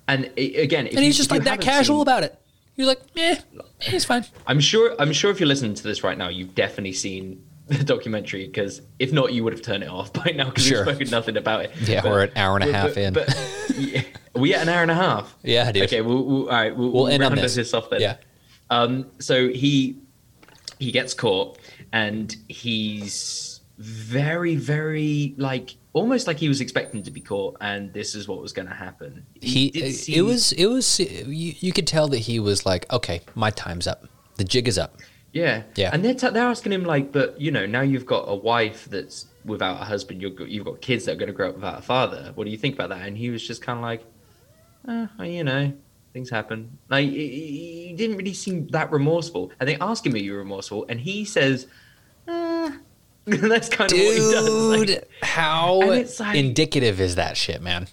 and 0.08 0.26
again 0.38 0.88
and 0.88 1.00
he's 1.00 1.16
if 1.16 1.18
just 1.18 1.32
you 1.32 1.38
like 1.38 1.46
that 1.46 1.62
casual 1.62 1.98
seen- 1.98 2.02
about 2.04 2.24
it. 2.24 2.38
He 2.76 2.82
was 2.82 2.90
like, 2.90 3.02
eh, 3.16 3.38
he's 3.80 4.04
fine. 4.04 4.26
I'm 4.46 4.60
sure. 4.60 4.94
I'm 5.00 5.14
sure 5.14 5.32
if 5.32 5.40
you're 5.40 5.48
listening 5.48 5.76
to 5.76 5.84
this 5.84 6.04
right 6.04 6.18
now, 6.18 6.28
you've 6.28 6.54
definitely 6.56 6.92
seen 6.92 7.42
the 7.68 7.84
documentary. 7.84 8.46
Because 8.48 8.82
if 9.00 9.12
not, 9.12 9.34
you 9.34 9.44
would 9.44 9.54
have 9.54 9.62
turned 9.62 9.84
it 9.84 9.90
off 9.90 10.12
by 10.14 10.32
now 10.36 10.46
because 10.50 10.66
Sure. 10.66 10.86
we've 10.86 10.96
spoken 10.96 11.12
nothing 11.12 11.38
about 11.38 11.66
it. 11.66 11.72
Yeah, 11.82 12.04
we're 12.04 12.24
an 12.24 12.32
hour 12.36 12.56
and 12.58 12.64
a 12.64 12.68
but- 12.68 12.76
half 12.76 12.94
but- 12.94 12.98
in. 12.98 13.14
But, 13.14 13.76
yeah, 13.78 14.04
we 14.36 14.54
at 14.54 14.62
an 14.64 14.70
hour 14.70 14.82
and 14.82 14.92
a 14.92 14.96
half? 14.96 15.36
Yeah, 15.44 15.72
dude. 15.72 15.84
Okay. 15.84 16.02
We'll, 16.02 16.24
we'll, 16.24 16.42
all 16.44 16.48
right. 16.56 16.76
We'll, 16.76 16.92
We'll 16.92 17.04
we'll 17.04 17.08
end 17.14 17.24
on 17.24 17.34
round 17.34 17.50
this. 17.50 17.74
off 17.74 17.90
then. 17.90 18.02
Yeah. 18.02 18.18
Um. 18.70 19.08
So 19.20 19.48
he 19.50 19.98
he 20.80 20.92
gets 20.92 21.14
caught, 21.14 21.58
and 21.94 22.36
he's 22.48 23.62
very, 23.78 24.56
very 24.56 25.34
like 25.38 25.76
almost 25.94 26.28
like 26.28 26.38
he 26.38 26.48
was 26.50 26.60
expecting 26.62 27.04
to 27.04 27.12
be 27.12 27.22
caught, 27.22 27.56
and 27.62 27.92
this 27.94 28.16
is 28.16 28.28
what 28.28 28.42
was 28.42 28.52
going 28.54 28.68
to 28.68 28.74
happen. 28.74 29.26
He, 29.42 29.70
did 29.72 30.08
it 30.10 30.22
was, 30.22 30.52
it 30.54 30.66
was, 30.68 31.00
you, 31.00 31.54
you 31.60 31.72
could 31.74 31.88
tell 31.88 32.08
that 32.10 32.18
he 32.20 32.38
was 32.40 32.66
like, 32.66 32.92
okay, 32.92 33.22
my 33.34 33.50
time's 33.52 33.88
up. 33.88 34.06
The 34.36 34.44
jig 34.44 34.68
is 34.68 34.78
up. 34.78 34.98
Yeah, 35.36 35.64
Yeah. 35.76 35.90
And 35.92 36.04
they're 36.04 36.14
t- 36.16 36.30
they're 36.30 36.48
asking 36.48 36.72
him 36.72 36.86
like, 36.86 37.12
but 37.12 37.40
you 37.40 37.52
know, 37.52 37.66
now 37.66 37.82
you've 37.82 38.06
got 38.06 38.24
a 38.28 38.34
wife 38.36 38.86
that's 38.86 39.26
without 39.44 39.82
a 39.82 39.84
husband. 39.84 40.22
You've 40.22 40.38
got, 40.38 40.48
you've 40.48 40.64
got 40.66 40.80
kids 40.80 41.04
that 41.06 41.12
are 41.12 41.16
going 41.16 41.28
to 41.28 41.34
grow 41.34 41.50
up 41.50 41.56
without 41.56 41.78
a 41.78 41.82
father. 41.82 42.32
What 42.36 42.46
do 42.46 42.52
you 42.52 42.58
think 42.58 42.74
about 42.76 42.90
that? 42.90 43.06
And 43.06 43.18
he 43.18 43.30
was 43.30 43.46
just 43.46 43.62
kind 43.62 43.78
of 43.78 43.84
like, 43.84 44.02
eh, 44.88 45.08
well, 45.20 45.28
you 45.28 45.44
know, 45.44 45.74
things 46.14 46.30
happen. 46.30 46.78
Like 46.90 47.10
he, 47.10 47.94
didn't 47.98 48.16
really 48.16 48.34
seem 48.34 48.68
that 48.70 48.92
remorseful. 48.94 49.52
And 49.60 49.68
they 49.68 49.76
ask 49.80 50.06
him, 50.06 50.14
"Are 50.14 50.18
you 50.18 50.36
remorseful?" 50.36 50.86
And 50.88 51.00
he 51.02 51.26
says, 51.26 51.68
eh. 52.30 52.72
"That's 53.26 53.68
kind 53.70 53.92
of 53.92 53.98
what 53.98 54.14
he 54.14 54.20
does." 54.20 54.50
Like, 54.50 54.88
Dude, 54.88 55.06
how 55.22 55.82
like- 55.82 56.36
indicative 56.36 57.02
is 57.02 57.16
that 57.16 57.36
shit, 57.36 57.62
man? 57.62 57.88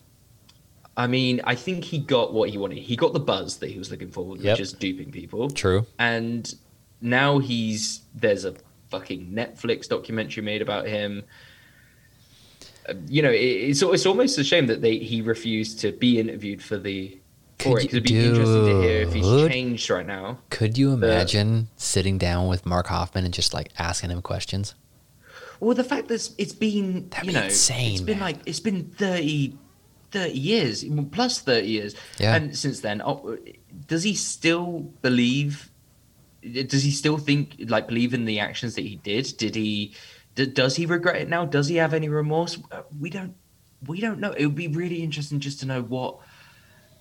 I 0.97 1.07
mean, 1.09 1.41
I 1.45 1.55
think 1.57 1.85
he 1.85 1.99
got 1.99 2.33
what 2.35 2.51
he 2.51 2.59
wanted. 2.59 2.79
He 2.79 2.97
got 2.97 3.15
the 3.15 3.21
buzz 3.21 3.57
that 3.59 3.71
he 3.71 3.79
was 3.79 3.91
looking 3.91 4.11
for, 4.11 4.25
which 4.25 4.45
is 4.61 4.73
duping 4.73 5.11
people. 5.11 5.51
True. 5.51 5.87
and 5.99 6.55
now 7.03 7.39
he's 7.39 8.01
there's 8.15 8.45
a 8.45 8.55
fucking 8.91 9.27
Netflix 9.33 9.89
documentary 9.89 10.43
made 10.43 10.63
about 10.63 10.87
him. 10.87 11.25
Uh, 12.89 12.95
You 13.09 13.23
know, 13.23 13.31
it, 13.31 13.37
it's 13.37 13.83
it's 13.83 14.07
almost 14.07 14.39
a 14.39 14.45
shame 14.45 14.67
that 14.69 14.81
they 14.83 14.99
he 14.99 15.21
refused 15.23 15.81
to 15.81 15.93
be 15.93 16.19
interviewed 16.19 16.63
for 16.63 16.79
the 16.79 17.19
Could 17.59 17.79
it. 17.79 17.85
It'd 17.87 18.05
be 18.05 18.19
interesting 18.25 18.67
to 18.67 18.81
hear 18.83 19.03
if 19.03 19.13
he's 19.13 19.25
changed 19.51 19.89
right 19.91 20.07
now. 20.07 20.39
Could 20.51 20.77
you 20.79 20.93
imagine 20.93 21.69
sitting 21.77 22.19
down 22.19 22.49
with 22.49 22.67
Mark 22.67 22.87
Hofmann 22.89 23.25
and 23.25 23.35
just 23.35 23.55
like 23.55 23.71
asking 23.79 24.11
him 24.11 24.23
questions? 24.23 24.75
Well, 25.61 25.75
the 25.77 25.85
fact 25.85 26.09
that 26.09 26.15
it's- 26.39 26.53
been 26.53 27.09
That'd 27.11 27.27
you 27.27 27.33
be 27.33 27.39
know 27.39 27.45
insane, 27.45 27.93
it's 27.93 28.01
been 28.03 28.19
like 28.19 28.39
it's 28.47 28.59
been 28.61 28.91
30, 28.99 29.57
30 30.11 30.33
years 30.39 30.85
plus 31.13 31.39
thirty 31.41 31.69
years, 31.69 31.95
Yeah. 32.19 32.35
and 32.35 32.57
since 32.57 32.81
then, 32.81 33.01
oh, 33.01 33.39
does 33.87 34.03
he 34.03 34.15
still 34.15 34.81
believe? 35.03 35.71
Does 36.43 36.83
he 36.83 36.91
still 36.91 37.19
think 37.19 37.57
like 37.69 37.87
believe 37.87 38.15
in 38.15 38.25
the 38.25 38.41
actions 38.41 38.75
that 38.75 38.83
he 38.83 38.97
did? 38.97 39.33
Did 39.39 39.55
he? 39.55 39.95
d- 40.35 40.47
Does 40.47 40.77
he 40.77 40.87
regret 40.87 41.17
it 41.23 41.29
now? 41.29 41.45
Does 41.45 41.69
he 41.69 41.77
have 41.77 41.95
any 41.95 42.09
remorse? 42.09 42.59
Uh, 42.71 42.83
We 43.01 43.11
don't. 43.11 43.35
We 43.87 44.01
don't 44.01 44.19
know. 44.21 44.33
It 44.33 44.47
would 44.47 44.55
be 44.55 44.69
really 44.69 45.03
interesting 45.03 45.41
just 45.41 45.61
to 45.61 45.67
know 45.67 45.83
what 45.83 46.19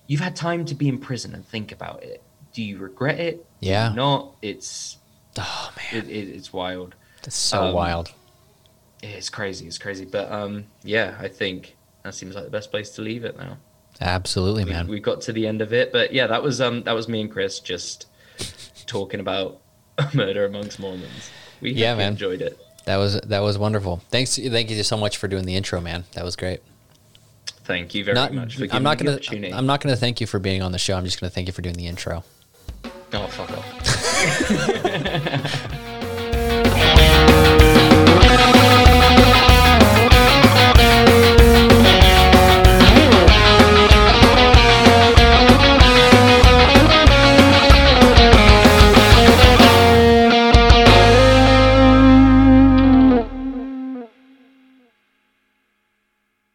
you've 0.06 0.20
had 0.20 0.34
time 0.36 0.64
to 0.66 0.74
be 0.74 0.88
in 0.88 0.98
prison 0.98 1.34
and 1.34 1.46
think 1.46 1.70
about 1.72 2.02
it. 2.02 2.22
Do 2.52 2.62
you 2.62 2.78
regret 2.78 3.18
it? 3.20 3.36
Do 3.60 3.66
you 3.68 3.72
Yeah. 3.72 3.92
not. 3.94 4.36
It's 4.42 4.98
Oh 5.38 5.72
man, 5.76 6.04
it, 6.04 6.10
it, 6.10 6.28
it's 6.28 6.52
wild. 6.52 6.94
that's 7.22 7.36
so 7.36 7.62
um, 7.62 7.72
wild. 7.74 8.12
It's 9.02 9.30
crazy. 9.30 9.66
It's 9.66 9.78
crazy. 9.78 10.04
But 10.04 10.30
um, 10.30 10.66
yeah, 10.84 11.16
I 11.18 11.28
think 11.28 11.76
that 12.04 12.14
seems 12.14 12.34
like 12.34 12.44
the 12.44 12.50
best 12.50 12.70
place 12.70 12.90
to 12.90 13.02
leave 13.02 13.24
it 13.24 13.36
now. 13.38 13.58
Absolutely, 14.00 14.64
We, 14.64 14.70
man. 14.70 14.88
we 14.88 15.00
got 15.00 15.20
to 15.22 15.32
the 15.32 15.46
end 15.46 15.62
of 15.62 15.72
it, 15.72 15.92
but 15.92 16.12
yeah, 16.12 16.26
that 16.26 16.42
was 16.42 16.60
um, 16.60 16.82
that 16.84 16.92
was 16.92 17.08
me 17.08 17.20
and 17.20 17.30
Chris 17.30 17.60
just 17.60 18.06
talking 18.86 19.20
about 19.20 19.60
murder 20.14 20.44
amongst 20.44 20.78
Mormons. 20.78 21.30
We 21.60 21.72
yeah, 21.72 21.94
man. 21.94 22.12
enjoyed 22.12 22.42
it. 22.42 22.58
That 22.84 22.96
was 22.96 23.20
that 23.20 23.40
was 23.40 23.58
wonderful. 23.58 24.02
Thanks, 24.10 24.36
thank 24.36 24.70
you 24.70 24.82
so 24.82 24.96
much 24.96 25.16
for 25.18 25.28
doing 25.28 25.44
the 25.44 25.54
intro, 25.54 25.80
man. 25.80 26.04
That 26.12 26.24
was 26.24 26.34
great. 26.36 26.60
Thank 27.64 27.94
you 27.94 28.04
very 28.04 28.16
not, 28.16 28.32
much. 28.32 28.60
I'm 28.72 28.82
not 28.82 28.98
gonna. 28.98 29.20
I'm 29.52 29.66
not 29.66 29.80
gonna 29.80 29.96
thank 29.96 30.20
you 30.20 30.26
for 30.26 30.40
being 30.40 30.62
on 30.62 30.72
the 30.72 30.78
show. 30.78 30.96
I'm 30.96 31.04
just 31.04 31.20
gonna 31.20 31.30
thank 31.30 31.46
you 31.46 31.52
for 31.52 31.62
doing 31.62 31.76
the 31.76 31.86
intro. 31.86 32.24
Oh 33.12 33.26
fuck 33.28 33.50
off. 33.50 33.66